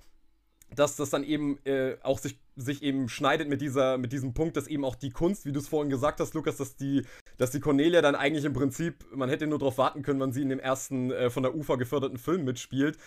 dass 0.74 0.96
das 0.96 1.10
dann 1.10 1.24
eben 1.24 1.58
äh, 1.64 1.96
auch 2.02 2.18
sich, 2.18 2.38
sich 2.56 2.82
eben 2.82 3.08
schneidet 3.08 3.48
mit, 3.48 3.60
dieser, 3.60 3.98
mit 3.98 4.12
diesem 4.12 4.34
Punkt, 4.34 4.56
dass 4.56 4.66
eben 4.66 4.84
auch 4.84 4.94
die 4.94 5.10
Kunst, 5.10 5.46
wie 5.46 5.52
du 5.52 5.60
es 5.60 5.68
vorhin 5.68 5.90
gesagt 5.90 6.20
hast, 6.20 6.34
Lukas, 6.34 6.56
dass 6.56 6.76
die, 6.76 7.04
dass 7.38 7.50
die 7.50 7.60
Cornelia 7.60 8.02
dann 8.02 8.14
eigentlich 8.14 8.44
im 8.44 8.52
Prinzip, 8.52 9.04
man 9.14 9.28
hätte 9.28 9.46
nur 9.46 9.58
darauf 9.58 9.78
warten 9.78 10.02
können, 10.02 10.20
wann 10.20 10.32
sie 10.32 10.42
in 10.42 10.48
dem 10.48 10.60
ersten 10.60 11.10
äh, 11.10 11.30
von 11.30 11.42
der 11.42 11.54
UFA 11.54 11.76
geförderten 11.76 12.18
Film 12.18 12.44
mitspielt, 12.44 12.98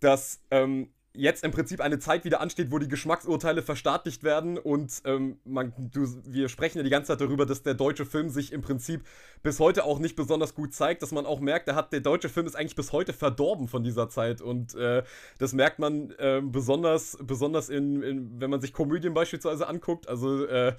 dass 0.00 0.40
ähm, 0.50 0.90
jetzt 1.16 1.44
im 1.44 1.50
Prinzip 1.50 1.80
eine 1.80 1.98
Zeit 1.98 2.24
wieder 2.24 2.40
ansteht, 2.40 2.70
wo 2.70 2.78
die 2.78 2.88
Geschmacksurteile 2.88 3.62
verstaatlicht 3.62 4.22
werden 4.22 4.58
und 4.58 5.02
ähm, 5.04 5.38
man, 5.44 5.72
du, 5.92 6.06
wir 6.24 6.48
sprechen 6.48 6.78
ja 6.78 6.84
die 6.84 6.90
ganze 6.90 7.08
Zeit 7.08 7.20
darüber, 7.20 7.46
dass 7.46 7.62
der 7.62 7.74
deutsche 7.74 8.04
Film 8.06 8.28
sich 8.28 8.52
im 8.52 8.62
Prinzip 8.62 9.02
bis 9.42 9.58
heute 9.58 9.84
auch 9.84 9.98
nicht 9.98 10.16
besonders 10.16 10.54
gut 10.54 10.74
zeigt, 10.74 11.02
dass 11.02 11.12
man 11.12 11.26
auch 11.26 11.40
merkt, 11.40 11.68
der, 11.68 11.74
hat, 11.74 11.92
der 11.92 12.00
deutsche 12.00 12.28
Film 12.28 12.46
ist 12.46 12.54
eigentlich 12.54 12.76
bis 12.76 12.92
heute 12.92 13.12
verdorben 13.12 13.68
von 13.68 13.82
dieser 13.82 14.08
Zeit 14.08 14.40
und 14.40 14.74
äh, 14.74 15.02
das 15.38 15.52
merkt 15.52 15.78
man 15.78 16.10
äh, 16.18 16.42
besonders, 16.42 17.18
besonders 17.22 17.68
in, 17.68 18.02
in, 18.02 18.40
wenn 18.40 18.50
man 18.50 18.60
sich 18.60 18.72
Komödien 18.72 19.14
beispielsweise 19.14 19.68
anguckt, 19.68 20.08
also 20.08 20.46
äh, 20.46 20.74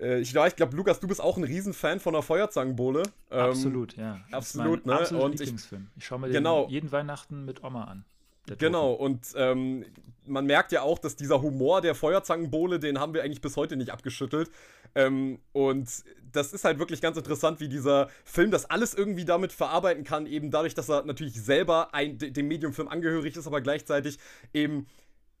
äh 0.00 0.20
ich 0.20 0.32
glaube, 0.32 0.50
glaub, 0.56 0.74
Lukas, 0.74 1.00
du 1.00 1.08
bist 1.08 1.20
auch 1.20 1.36
ein 1.36 1.44
Riesenfan 1.44 2.00
von 2.00 2.12
der 2.12 2.22
Feuerzangenbowle. 2.22 3.02
Ähm, 3.30 3.40
absolut, 3.40 3.96
ja. 3.96 4.20
Absolut, 4.30 4.86
ne? 4.86 4.94
Absolut 4.94 5.40
ich, 5.40 5.52
ich 5.96 6.04
schaue 6.04 6.20
mir 6.20 6.26
den 6.26 6.34
genau. 6.34 6.68
jeden 6.68 6.92
Weihnachten 6.92 7.44
mit 7.44 7.62
Oma 7.62 7.84
an. 7.84 8.04
Genau, 8.58 8.92
und 8.92 9.26
ähm, 9.36 9.84
man 10.26 10.46
merkt 10.46 10.72
ja 10.72 10.82
auch, 10.82 10.98
dass 10.98 11.16
dieser 11.16 11.42
Humor 11.42 11.80
der 11.80 11.94
Feuerzangenbowle, 11.94 12.78
den 12.78 13.00
haben 13.00 13.14
wir 13.14 13.22
eigentlich 13.22 13.40
bis 13.40 13.56
heute 13.56 13.76
nicht 13.76 13.90
abgeschüttelt. 13.90 14.50
Ähm, 14.94 15.40
und 15.52 15.88
das 16.32 16.52
ist 16.52 16.64
halt 16.64 16.78
wirklich 16.78 17.00
ganz 17.00 17.16
interessant, 17.16 17.60
wie 17.60 17.68
dieser 17.68 18.08
Film 18.24 18.50
das 18.50 18.68
alles 18.68 18.94
irgendwie 18.94 19.24
damit 19.24 19.52
verarbeiten 19.52 20.04
kann, 20.04 20.26
eben 20.26 20.50
dadurch, 20.50 20.74
dass 20.74 20.88
er 20.88 21.04
natürlich 21.04 21.40
selber 21.40 21.94
ein, 21.94 22.18
dem 22.18 22.48
Mediumfilm 22.48 22.88
angehörig 22.88 23.36
ist, 23.36 23.46
aber 23.46 23.60
gleichzeitig 23.60 24.18
eben 24.52 24.86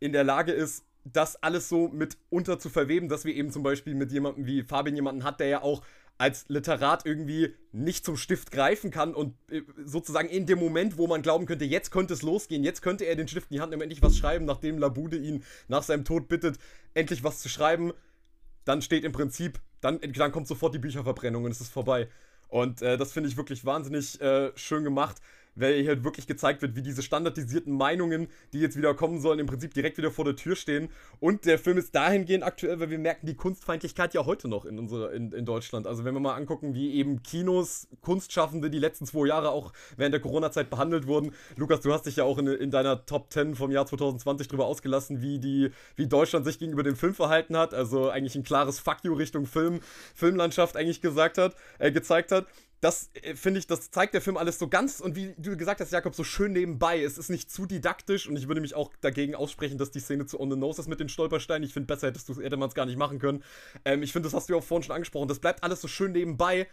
in 0.00 0.12
der 0.12 0.24
Lage 0.24 0.52
ist, 0.52 0.84
das 1.04 1.40
alles 1.42 1.68
so 1.68 1.88
mit 1.88 2.16
unter 2.30 2.58
zu 2.58 2.68
verweben, 2.68 3.08
dass 3.08 3.24
wir 3.24 3.34
eben 3.34 3.50
zum 3.50 3.62
Beispiel 3.62 3.94
mit 3.94 4.10
jemandem 4.10 4.46
wie 4.46 4.62
Fabian 4.62 4.96
jemanden 4.96 5.22
hat, 5.24 5.38
der 5.38 5.48
ja 5.48 5.62
auch 5.62 5.82
als 6.18 6.46
Literat 6.48 7.04
irgendwie 7.04 7.54
nicht 7.72 8.04
zum 8.04 8.16
Stift 8.16 8.50
greifen 8.50 8.90
kann 8.90 9.14
und 9.14 9.34
äh, 9.50 9.62
sozusagen 9.84 10.28
in 10.28 10.46
dem 10.46 10.58
Moment, 10.58 10.96
wo 10.96 11.06
man 11.06 11.22
glauben 11.22 11.46
könnte, 11.46 11.64
jetzt 11.64 11.90
könnte 11.90 12.14
es 12.14 12.22
losgehen, 12.22 12.64
jetzt 12.64 12.80
könnte 12.80 13.04
er 13.04 13.16
den 13.16 13.28
Stift 13.28 13.50
in 13.50 13.56
die 13.56 13.60
Hand 13.60 13.70
nehmen, 13.70 13.82
endlich 13.82 14.02
was 14.02 14.16
schreiben, 14.16 14.44
nachdem 14.46 14.78
Labude 14.78 15.18
ihn 15.18 15.44
nach 15.68 15.82
seinem 15.82 16.04
Tod 16.04 16.28
bittet, 16.28 16.58
endlich 16.94 17.22
was 17.22 17.40
zu 17.40 17.48
schreiben, 17.48 17.92
dann 18.64 18.82
steht 18.82 19.04
im 19.04 19.12
Prinzip, 19.12 19.60
dann, 19.80 20.00
dann 20.00 20.32
kommt 20.32 20.48
sofort 20.48 20.74
die 20.74 20.78
Bücherverbrennung 20.78 21.44
und 21.44 21.50
es 21.50 21.60
ist 21.60 21.72
vorbei. 21.72 22.08
Und 22.48 22.80
äh, 22.80 22.96
das 22.96 23.12
finde 23.12 23.28
ich 23.28 23.36
wirklich 23.36 23.64
wahnsinnig 23.64 24.20
äh, 24.20 24.52
schön 24.56 24.84
gemacht 24.84 25.20
weil 25.56 25.80
hier 25.80 25.88
halt 25.88 26.04
wirklich 26.04 26.26
gezeigt 26.26 26.62
wird, 26.62 26.76
wie 26.76 26.82
diese 26.82 27.02
standardisierten 27.02 27.72
Meinungen, 27.72 28.28
die 28.52 28.60
jetzt 28.60 28.76
wieder 28.76 28.94
kommen 28.94 29.20
sollen, 29.20 29.38
im 29.38 29.46
Prinzip 29.46 29.74
direkt 29.74 29.98
wieder 29.98 30.10
vor 30.10 30.24
der 30.24 30.36
Tür 30.36 30.54
stehen. 30.54 30.90
Und 31.18 31.44
der 31.44 31.58
Film 31.58 31.78
ist 31.78 31.94
dahingehend 31.94 32.44
aktuell, 32.44 32.78
weil 32.78 32.90
wir 32.90 32.98
merken 32.98 33.26
die 33.26 33.34
Kunstfeindlichkeit 33.34 34.14
ja 34.14 34.24
heute 34.26 34.48
noch 34.48 34.64
in, 34.64 34.78
unsere, 34.78 35.12
in, 35.14 35.32
in 35.32 35.44
Deutschland. 35.44 35.86
Also 35.86 36.04
wenn 36.04 36.14
wir 36.14 36.20
mal 36.20 36.34
angucken, 36.34 36.74
wie 36.74 36.94
eben 36.94 37.22
Kinos, 37.22 37.88
Kunstschaffende 38.02 38.70
die 38.70 38.78
letzten 38.78 39.06
zwei 39.06 39.26
Jahre 39.26 39.50
auch 39.50 39.72
während 39.96 40.12
der 40.12 40.20
Corona-Zeit 40.20 40.70
behandelt 40.70 41.06
wurden. 41.06 41.32
Lukas, 41.56 41.80
du 41.80 41.92
hast 41.92 42.06
dich 42.06 42.16
ja 42.16 42.24
auch 42.24 42.38
in, 42.38 42.46
in 42.46 42.70
deiner 42.70 43.06
Top 43.06 43.32
10 43.32 43.54
vom 43.54 43.70
Jahr 43.70 43.86
2020 43.86 44.48
darüber 44.48 44.66
ausgelassen, 44.66 45.22
wie, 45.22 45.38
die, 45.38 45.70
wie 45.96 46.06
Deutschland 46.06 46.44
sich 46.44 46.58
gegenüber 46.58 46.82
dem 46.82 46.96
Film 46.96 47.14
verhalten 47.14 47.56
hat. 47.56 47.74
Also 47.74 48.10
eigentlich 48.10 48.36
ein 48.36 48.44
klares 48.44 48.78
Fuck 48.78 48.98
you 49.02 49.14
Richtung 49.14 49.46
Film, 49.46 49.80
Filmlandschaft 50.14 50.76
eigentlich 50.76 51.00
gesagt 51.00 51.38
hat, 51.38 51.54
äh, 51.78 51.90
gezeigt 51.90 52.32
hat 52.32 52.46
das 52.80 53.10
äh, 53.14 53.34
finde 53.34 53.60
ich, 53.60 53.66
das 53.66 53.90
zeigt 53.90 54.14
der 54.14 54.20
Film 54.20 54.36
alles 54.36 54.58
so 54.58 54.68
ganz 54.68 55.00
und 55.00 55.16
wie 55.16 55.34
du 55.38 55.56
gesagt 55.56 55.80
hast, 55.80 55.92
Jakob, 55.92 56.14
so 56.14 56.24
schön 56.24 56.52
nebenbei. 56.52 57.02
Es 57.02 57.18
ist 57.18 57.30
nicht 57.30 57.50
zu 57.50 57.66
didaktisch 57.66 58.28
und 58.28 58.36
ich 58.36 58.48
würde 58.48 58.60
mich 58.60 58.74
auch 58.74 58.90
dagegen 59.00 59.34
aussprechen, 59.34 59.78
dass 59.78 59.90
die 59.90 60.00
Szene 60.00 60.26
zu 60.26 60.40
On 60.40 60.50
the 60.50 60.56
Nose 60.56 60.80
ist 60.80 60.88
mit 60.88 61.00
den 61.00 61.08
Stolpersteinen. 61.08 61.64
Ich 61.66 61.72
finde, 61.72 61.86
besser 61.86 62.08
hättest 62.08 62.28
du, 62.28 62.40
hätte 62.40 62.56
man 62.56 62.68
es 62.68 62.74
gar 62.74 62.86
nicht 62.86 62.98
machen 62.98 63.18
können. 63.18 63.42
Ähm, 63.84 64.02
ich 64.02 64.12
finde, 64.12 64.26
das 64.26 64.34
hast 64.34 64.48
du 64.48 64.54
ja 64.54 64.58
auch 64.58 64.64
vorhin 64.64 64.84
schon 64.84 64.94
angesprochen. 64.94 65.28
Das 65.28 65.38
bleibt 65.38 65.62
alles 65.62 65.80
so 65.80 65.88
schön 65.88 66.12
nebenbei, 66.12 66.68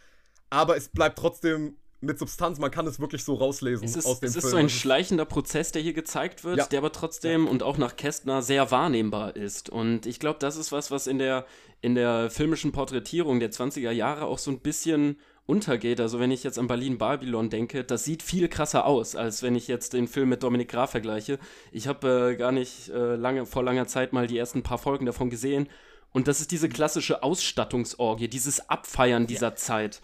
aber 0.49 0.77
es 0.77 0.89
bleibt 0.89 1.17
trotzdem 1.17 1.77
mit 2.03 2.19
Substanz, 2.19 2.59
man 2.59 2.69
kann 2.69 2.85
es 2.85 2.99
wirklich 2.99 3.23
so 3.23 3.35
rauslesen 3.35 3.85
es 3.85 3.95
ist, 3.95 4.05
aus 4.05 4.19
dem 4.19 4.27
Es 4.27 4.33
Film. 4.33 4.45
ist 4.45 4.51
so 4.51 4.57
ein 4.57 4.69
schleichender 4.69 5.25
Prozess, 5.25 5.71
der 5.71 5.81
hier 5.81 5.93
gezeigt 5.93 6.43
wird, 6.43 6.57
ja. 6.57 6.65
der 6.65 6.79
aber 6.79 6.91
trotzdem 6.91 7.45
ja. 7.45 7.51
und 7.51 7.63
auch 7.63 7.77
nach 7.77 7.95
Kästner 7.95 8.41
sehr 8.41 8.71
wahrnehmbar 8.71 9.35
ist. 9.35 9.69
Und 9.69 10.05
ich 10.05 10.19
glaube, 10.19 10.39
das 10.39 10.57
ist 10.57 10.71
was, 10.71 10.91
was 10.91 11.07
in 11.07 11.17
der, 11.17 11.45
in 11.81 11.95
der 11.95 12.29
filmischen 12.29 12.71
Porträtierung 12.71 13.39
der 13.39 13.51
20er 13.51 13.91
Jahre 13.91 14.25
auch 14.25 14.37
so 14.37 14.51
ein 14.51 14.59
bisschen 14.59 15.17
untergeht. 15.45 15.99
Also 15.99 16.19
wenn 16.19 16.31
ich 16.31 16.43
jetzt 16.43 16.57
an 16.57 16.67
Berlin 16.67 16.97
Babylon 16.97 17.49
denke, 17.49 17.83
das 17.83 18.05
sieht 18.05 18.23
viel 18.23 18.47
krasser 18.47 18.85
aus, 18.85 19.15
als 19.15 19.43
wenn 19.43 19.55
ich 19.55 19.67
jetzt 19.67 19.93
den 19.93 20.07
Film 20.07 20.29
mit 20.29 20.43
Dominik 20.43 20.69
Graf 20.69 20.91
vergleiche. 20.91 21.37
Ich 21.71 21.87
habe 21.87 22.31
äh, 22.33 22.35
gar 22.35 22.51
nicht 22.51 22.89
äh, 22.89 23.15
lange, 23.15 23.45
vor 23.45 23.63
langer 23.63 23.87
Zeit 23.87 24.13
mal 24.13 24.27
die 24.27 24.37
ersten 24.37 24.63
paar 24.63 24.77
Folgen 24.77 25.05
davon 25.05 25.29
gesehen. 25.29 25.67
Und 26.11 26.27
das 26.27 26.39
ist 26.39 26.51
diese 26.51 26.69
klassische 26.69 27.23
Ausstattungsorgie, 27.23 28.27
dieses 28.27 28.69
Abfeiern 28.69 29.27
dieser 29.27 29.49
ja. 29.49 29.55
Zeit. 29.55 30.01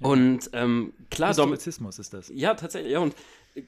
Und 0.00 0.50
ähm, 0.52 0.92
klar, 1.10 1.30
Historizismus 1.30 1.98
ist 1.98 2.12
das. 2.14 2.30
Ja, 2.34 2.54
tatsächlich. 2.54 2.92
Ja, 2.92 2.98
und 2.98 3.14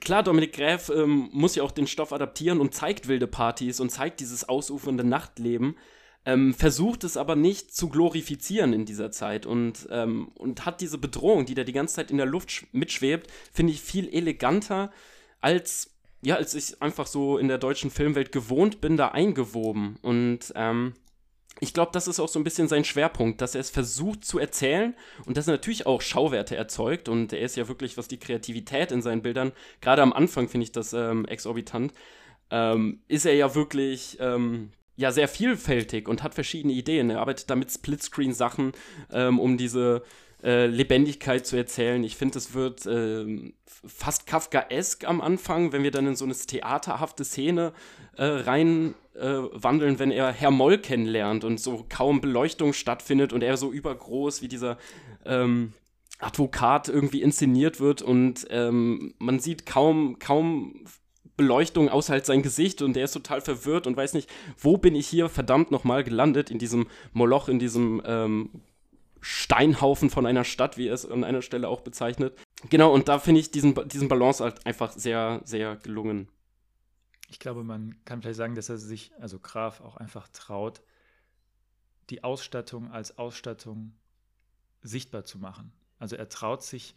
klar, 0.01 0.23
Dominik 0.23 0.53
Gräf 0.53 0.91
ähm, 0.91 1.31
muss 1.33 1.55
ja 1.55 1.63
auch 1.63 1.71
den 1.71 1.87
Stoff 1.87 2.13
adaptieren 2.13 2.61
und 2.61 2.75
zeigt 2.75 3.09
wilde 3.09 3.27
Partys 3.27 3.81
und 3.81 3.91
zeigt 3.91 4.21
dieses 4.21 4.49
ausufernde 4.49 5.05
Nachtleben 5.05 5.77
ähm, 6.27 6.53
versucht 6.53 7.05
es 7.05 7.17
aber 7.17 7.37
nicht 7.37 7.75
zu 7.75 7.89
glorifizieren 7.89 8.73
in 8.73 8.85
dieser 8.85 9.11
Zeit 9.13 9.47
und, 9.47 9.89
ähm, 9.91 10.29
und 10.35 10.67
hat 10.67 10.81
diese 10.81 10.99
Bedrohung, 10.99 11.47
die 11.47 11.55
da 11.55 11.65
die 11.65 11.73
ganze 11.73 11.95
Zeit 11.95 12.11
in 12.11 12.19
der 12.19 12.27
Luft 12.27 12.67
mitschwebt, 12.73 13.31
finde 13.53 13.73
ich 13.73 13.81
viel 13.81 14.09
eleganter 14.09 14.91
als 15.41 15.93
ja, 16.23 16.35
als 16.35 16.55
ich 16.55 16.83
einfach 16.83 17.07
so 17.07 17.39
in 17.39 17.47
der 17.47 17.59
deutschen 17.59 17.91
Filmwelt 17.91 18.33
gewohnt 18.33 18.81
bin, 18.81 18.97
da 18.97 19.09
eingewoben. 19.09 19.97
Und 20.03 20.53
ähm, 20.57 20.95
ich 21.61 21.73
glaube, 21.73 21.93
das 21.93 22.09
ist 22.09 22.19
auch 22.19 22.29
so 22.29 22.41
ein 22.41 22.45
bisschen 22.45 22.67
sein 22.67 22.85
Schwerpunkt, 22.85 23.41
dass 23.41 23.55
er 23.55 23.61
es 23.61 23.71
versucht 23.71 24.25
zu 24.25 24.39
erzählen 24.41 24.97
und 25.27 25.37
dass 25.37 25.47
er 25.47 25.53
natürlich 25.53 25.87
auch 25.87 26.01
Schauwerte 26.01 26.57
erzeugt. 26.57 27.09
Und 27.09 27.33
er 27.33 27.41
ist 27.41 27.57
ja 27.57 27.69
wirklich, 27.69 27.97
was 27.97 28.09
die 28.09 28.19
Kreativität 28.19 28.91
in 28.91 29.03
seinen 29.03 29.23
Bildern, 29.23 29.53
gerade 29.81 30.03
am 30.03 30.13
Anfang 30.13 30.49
finde 30.49 30.65
ich 30.65 30.73
das 30.73 30.95
ähm, 30.95 31.27
exorbitant, 31.27 31.93
ähm, 32.51 33.03
ist 33.07 33.27
er 33.27 33.35
ja 33.35 33.55
wirklich 33.55 34.17
ähm, 34.19 34.73
ja 34.97 35.13
sehr 35.13 35.29
vielfältig 35.29 36.09
und 36.09 36.23
hat 36.23 36.35
verschiedene 36.35 36.73
Ideen. 36.73 37.11
Er 37.11 37.21
arbeitet 37.21 37.51
da 37.51 37.57
mit 37.57 37.71
Splitscreen-Sachen, 37.71 38.73
ähm, 39.13 39.39
um 39.39 39.57
diese 39.57 40.03
äh, 40.43 40.67
Lebendigkeit 40.67 41.47
zu 41.47 41.57
erzählen. 41.57 42.03
Ich 42.05 42.17
finde, 42.17 42.39
es 42.39 42.55
wird 42.55 42.87
äh, 42.87 43.53
fast 43.65 44.27
Kafkaesk 44.27 45.07
am 45.07 45.21
Anfang, 45.21 45.73
wenn 45.73 45.83
wir 45.83 45.91
dann 45.91 46.07
in 46.07 46.17
so 46.17 46.25
eine 46.25 46.35
theaterhafte 46.35 47.25
Szene 47.25 47.73
äh, 48.17 48.25
rein 48.25 48.95
äh, 49.15 49.43
wenn 49.99 50.11
er 50.11 50.33
Herr 50.33 50.51
Moll 50.51 50.79
kennenlernt 50.79 51.45
und 51.45 51.59
so 51.59 51.87
kaum 51.89 52.21
Beleuchtung 52.21 52.73
stattfindet 52.73 53.33
und 53.33 53.43
er 53.43 53.57
so 53.57 53.73
übergroß 53.73 54.43
wie 54.43 54.49
dieser 54.49 54.79
ähm, 55.25 55.73
Advokat 56.19 56.89
irgendwie 56.89 57.23
inszeniert 57.23 57.81
wird 57.81 58.03
und 58.03 58.47
ähm, 58.51 59.15
man 59.19 59.39
sieht 59.39 59.67
kaum, 59.67 60.19
kaum 60.19 60.85
Beleuchtung 61.37 61.89
außer 61.89 62.15
halt 62.15 62.27
sein 62.27 62.43
Gesicht 62.43 62.83
und 62.83 62.95
der 62.95 63.05
ist 63.05 63.13
total 63.13 63.41
verwirrt 63.41 63.87
und 63.87 63.97
weiß 63.97 64.15
nicht, 64.15 64.31
wo 64.59 64.79
bin 64.79 64.95
ich 64.95 65.07
hier 65.07 65.29
verdammt 65.29 65.71
nochmal 65.71 66.05
gelandet, 66.05 66.51
in 66.51 66.59
diesem 66.59 66.89
Moloch, 67.13 67.49
in 67.49 67.59
diesem 67.59 68.03
ähm, 68.05 68.51
Steinhaufen 69.21 70.09
von 70.09 70.27
einer 70.27 70.45
Stadt, 70.45 70.79
wie 70.79 70.89
er 70.89 70.95
es 70.95 71.05
an 71.05 71.25
einer 71.25 71.43
Stelle 71.43 71.69
auch 71.69 71.81
bezeichnet. 71.81 72.39
Genau, 72.71 72.93
und 72.93 73.09
da 73.09 73.19
finde 73.19 73.41
ich 73.41 73.51
diesen, 73.51 73.75
diesen 73.89 74.09
Balance 74.09 74.43
halt 74.43 74.65
einfach 74.67 74.93
sehr, 74.93 75.41
sehr 75.45 75.77
gelungen. 75.77 76.29
Ich 77.29 77.39
glaube, 77.39 77.65
man 77.65 77.97
kann 78.05 78.23
vielleicht 78.23 78.37
sagen, 78.37 78.55
dass 78.55 78.69
er 78.69 78.79
sich, 78.79 79.11
also 79.19 79.39
Graf, 79.39 79.81
auch 79.81 79.97
einfach 79.97 80.29
traut, 80.29 80.81
die 82.09 82.23
Ausstattung 82.23 82.91
als 82.91 83.19
Ausstattung 83.19 83.95
sichtbar 84.83 85.25
zu 85.25 85.39
machen. 85.39 85.73
Also 85.99 86.15
er 86.17 86.29
traut 86.29 86.63
sich, 86.63 86.95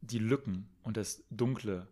die 0.00 0.18
Lücken 0.18 0.68
und 0.82 0.96
das 0.96 1.24
Dunkle 1.30 1.88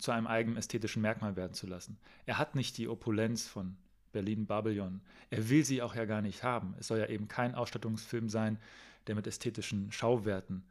zu 0.00 0.10
einem 0.10 0.26
eigenen 0.26 0.56
ästhetischen 0.56 1.02
Merkmal 1.02 1.36
werden 1.36 1.54
zu 1.54 1.66
lassen. 1.66 1.98
Er 2.26 2.38
hat 2.38 2.54
nicht 2.54 2.76
die 2.78 2.88
Opulenz 2.88 3.46
von 3.46 3.76
Berlin 4.12 4.46
Babylon. 4.46 5.00
Er 5.30 5.48
will 5.48 5.64
sie 5.64 5.82
auch 5.82 5.94
ja 5.94 6.04
gar 6.04 6.22
nicht 6.22 6.42
haben. 6.42 6.74
Es 6.78 6.88
soll 6.88 6.98
ja 6.98 7.06
eben 7.06 7.28
kein 7.28 7.54
Ausstattungsfilm 7.54 8.28
sein, 8.28 8.58
der 9.06 9.14
mit 9.14 9.26
ästhetischen 9.26 9.92
Schauwerten 9.92 10.64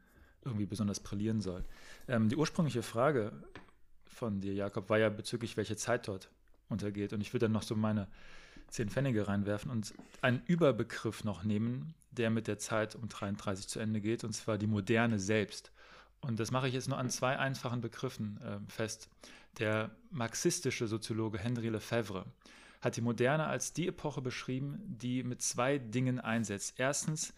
irgendwie 0.44 0.66
besonders 0.66 1.00
brillieren 1.00 1.40
soll. 1.40 1.64
Ähm, 2.08 2.28
die 2.28 2.36
ursprüngliche 2.36 2.82
Frage 2.82 3.32
von 4.06 4.40
dir, 4.40 4.54
Jakob, 4.54 4.88
war 4.90 4.98
ja 4.98 5.08
bezüglich, 5.08 5.56
welche 5.56 5.76
Zeit 5.76 6.08
dort 6.08 6.30
untergeht. 6.68 7.12
Und 7.12 7.20
ich 7.20 7.32
würde 7.32 7.46
dann 7.46 7.52
noch 7.52 7.62
so 7.62 7.76
meine 7.76 8.08
zehn 8.68 8.88
Pfennige 8.88 9.28
reinwerfen 9.28 9.70
und 9.70 9.92
einen 10.22 10.42
Überbegriff 10.46 11.24
noch 11.24 11.44
nehmen, 11.44 11.94
der 12.12 12.30
mit 12.30 12.46
der 12.46 12.58
Zeit 12.58 12.94
um 12.94 13.08
33 13.08 13.68
zu 13.68 13.80
Ende 13.80 14.00
geht, 14.00 14.24
und 14.24 14.32
zwar 14.32 14.58
die 14.58 14.66
Moderne 14.66 15.18
selbst. 15.18 15.72
Und 16.20 16.38
das 16.38 16.50
mache 16.50 16.68
ich 16.68 16.74
jetzt 16.74 16.88
nur 16.88 16.98
an 16.98 17.10
zwei 17.10 17.38
einfachen 17.38 17.80
Begriffen 17.80 18.40
äh, 18.42 18.58
fest. 18.70 19.08
Der 19.58 19.90
marxistische 20.10 20.86
Soziologe 20.86 21.38
Henri 21.38 21.68
Lefebvre 21.68 22.26
hat 22.80 22.96
die 22.96 23.00
Moderne 23.00 23.46
als 23.46 23.72
die 23.72 23.88
Epoche 23.88 24.22
beschrieben, 24.22 24.80
die 25.00 25.22
mit 25.22 25.42
zwei 25.42 25.78
Dingen 25.78 26.20
einsetzt. 26.20 26.74
Erstens 26.78 27.34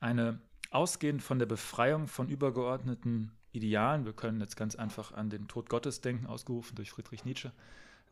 eine 0.00 0.38
ausgehend 0.70 1.22
von 1.22 1.38
der 1.38 1.46
Befreiung 1.46 2.08
von 2.08 2.28
übergeordneten 2.28 3.32
Idealen, 3.52 4.04
wir 4.04 4.12
können 4.12 4.40
jetzt 4.40 4.56
ganz 4.56 4.74
einfach 4.74 5.12
an 5.12 5.30
den 5.30 5.46
Tod 5.46 5.68
Gottes 5.68 6.00
denken, 6.00 6.26
ausgerufen 6.26 6.74
durch 6.74 6.90
Friedrich 6.90 7.24
Nietzsche, 7.24 7.52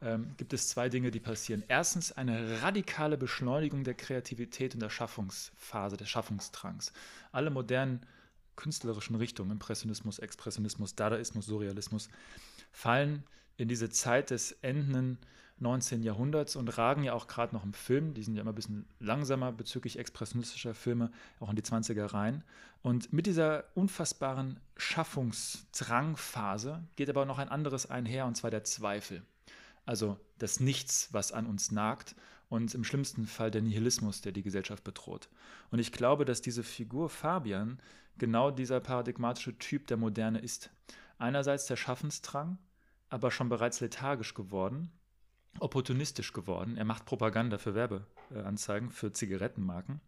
ähm, 0.00 0.34
gibt 0.36 0.52
es 0.52 0.68
zwei 0.68 0.88
Dinge, 0.88 1.10
die 1.10 1.20
passieren. 1.20 1.64
Erstens 1.66 2.12
eine 2.12 2.62
radikale 2.62 3.18
Beschleunigung 3.18 3.82
der 3.82 3.94
Kreativität 3.94 4.74
und 4.74 4.80
der 4.80 4.90
Schaffungsphase, 4.90 5.96
des 5.96 6.08
Schaffungsdrangs. 6.08 6.92
Alle 7.32 7.50
modernen 7.50 8.06
künstlerischen 8.57 9.16
Richtungen, 9.16 9.50
Impressionismus, 9.50 10.18
Expressionismus, 10.18 10.94
Dadaismus, 10.94 11.46
Surrealismus, 11.46 12.09
fallen 12.72 13.24
in 13.57 13.68
diese 13.68 13.90
Zeit 13.90 14.30
des 14.30 14.53
endenden 14.62 15.18
19. 15.59 16.03
Jahrhunderts 16.03 16.57
und 16.57 16.76
ragen 16.76 17.05
ja 17.05 17.12
auch 17.12 17.28
gerade 17.28 17.55
noch 17.55 17.64
im 17.64 17.72
Film, 17.72 18.14
die 18.14 18.22
sind 18.22 18.34
ja 18.34 18.42
immer 18.42 18.53
ein 18.53 18.57
bisschen 18.57 18.86
langsamer 18.98 19.53
bezüglich 19.53 19.98
expressionistischer 19.98 20.74
Filme, 20.74 21.11
auch 21.40 21.50
in 21.50 21.57
die 21.57 21.62
20er 21.62 22.12
rein. 22.12 22.44
Und 22.82 23.12
mit 23.12 23.26
dieser 23.26 23.64
unfassbaren 23.74 24.59
Schaffungsdrangphase 24.76 26.82
geht 26.96 27.09
aber 27.09 27.26
noch 27.26 27.38
ein 27.38 27.48
anderes 27.48 27.88
einher, 27.88 28.26
und 28.26 28.36
zwar 28.36 28.50
der 28.50 28.64
Zweifel. 28.64 29.22
Also 29.86 30.18
das 30.38 30.61
Nichts, 30.61 31.09
was 31.12 31.32
an 31.32 31.46
uns 31.46 31.70
nagt 31.70 32.16
und 32.53 32.74
im 32.74 32.84
schlimmsten 32.84 33.26
Fall 33.26 33.50
der 33.50 33.62
Nihilismus, 33.62 34.20
der 34.20 34.30
die 34.30 34.42
Gesellschaft 34.42 34.84
bedroht. 34.84 35.30
Und 35.70 35.78
ich 35.78 35.90
glaube, 35.90 36.26
dass 36.26 36.42
diese 36.42 36.62
Figur 36.62 37.09
Fabian 37.09 37.80
genau 38.18 38.50
dieser 38.50 38.78
paradigmatische 38.78 39.57
Typ 39.57 39.86
der 39.86 39.96
Moderne 39.96 40.38
ist. 40.38 40.68
Einerseits 41.16 41.64
der 41.64 41.76
Schaffensdrang, 41.76 42.59
aber 43.09 43.30
schon 43.30 43.48
bereits 43.48 43.80
lethargisch 43.80 44.34
geworden, 44.34 44.92
opportunistisch 45.61 46.34
geworden. 46.34 46.76
Er 46.76 46.84
macht 46.84 47.07
Propaganda 47.07 47.57
für 47.57 47.74
Werbeanzeigen, 47.74 48.90
für 48.90 49.12
Zigarettenmarken. 49.12 50.03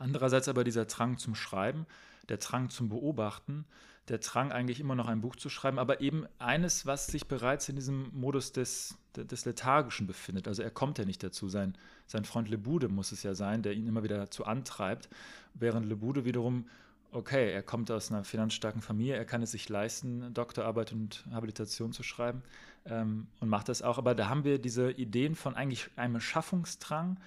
Andererseits 0.00 0.48
aber 0.48 0.64
dieser 0.64 0.86
Drang 0.86 1.18
zum 1.18 1.36
Schreiben, 1.36 1.86
der 2.28 2.38
Drang 2.38 2.68
zum 2.68 2.88
Beobachten, 2.88 3.64
der 4.08 4.18
Drang 4.18 4.52
eigentlich 4.52 4.80
immer 4.80 4.94
noch 4.94 5.08
ein 5.08 5.20
Buch 5.20 5.36
zu 5.36 5.48
schreiben, 5.48 5.78
aber 5.78 6.00
eben 6.00 6.26
eines, 6.38 6.86
was 6.86 7.06
sich 7.06 7.26
bereits 7.26 7.68
in 7.68 7.76
diesem 7.76 8.10
Modus 8.12 8.52
des, 8.52 8.96
des 9.14 9.44
Lethargischen 9.44 10.06
befindet. 10.06 10.48
Also 10.48 10.62
er 10.62 10.70
kommt 10.70 10.98
ja 10.98 11.04
nicht 11.04 11.22
dazu. 11.22 11.48
Sein, 11.48 11.76
sein 12.06 12.24
Freund 12.24 12.48
Lebude 12.48 12.88
muss 12.88 13.12
es 13.12 13.22
ja 13.22 13.34
sein, 13.34 13.62
der 13.62 13.74
ihn 13.74 13.86
immer 13.86 14.02
wieder 14.02 14.16
dazu 14.16 14.44
antreibt, 14.44 15.08
während 15.54 15.86
Lebude 15.86 16.24
wiederum, 16.24 16.66
okay, 17.12 17.52
er 17.52 17.62
kommt 17.62 17.90
aus 17.90 18.10
einer 18.10 18.24
finanzstarken 18.24 18.82
Familie, 18.82 19.16
er 19.16 19.24
kann 19.24 19.42
es 19.42 19.52
sich 19.52 19.68
leisten, 19.68 20.32
Doktorarbeit 20.34 20.92
und 20.92 21.24
Habilitation 21.30 21.92
zu 21.92 22.02
schreiben 22.02 22.42
ähm, 22.86 23.26
und 23.40 23.48
macht 23.48 23.68
das 23.68 23.82
auch. 23.82 23.98
Aber 23.98 24.14
da 24.14 24.28
haben 24.28 24.44
wir 24.44 24.58
diese 24.58 24.90
Ideen 24.90 25.34
von 25.34 25.54
eigentlich 25.54 25.90
einem 25.96 26.20
Schaffungsdrang, 26.20 27.18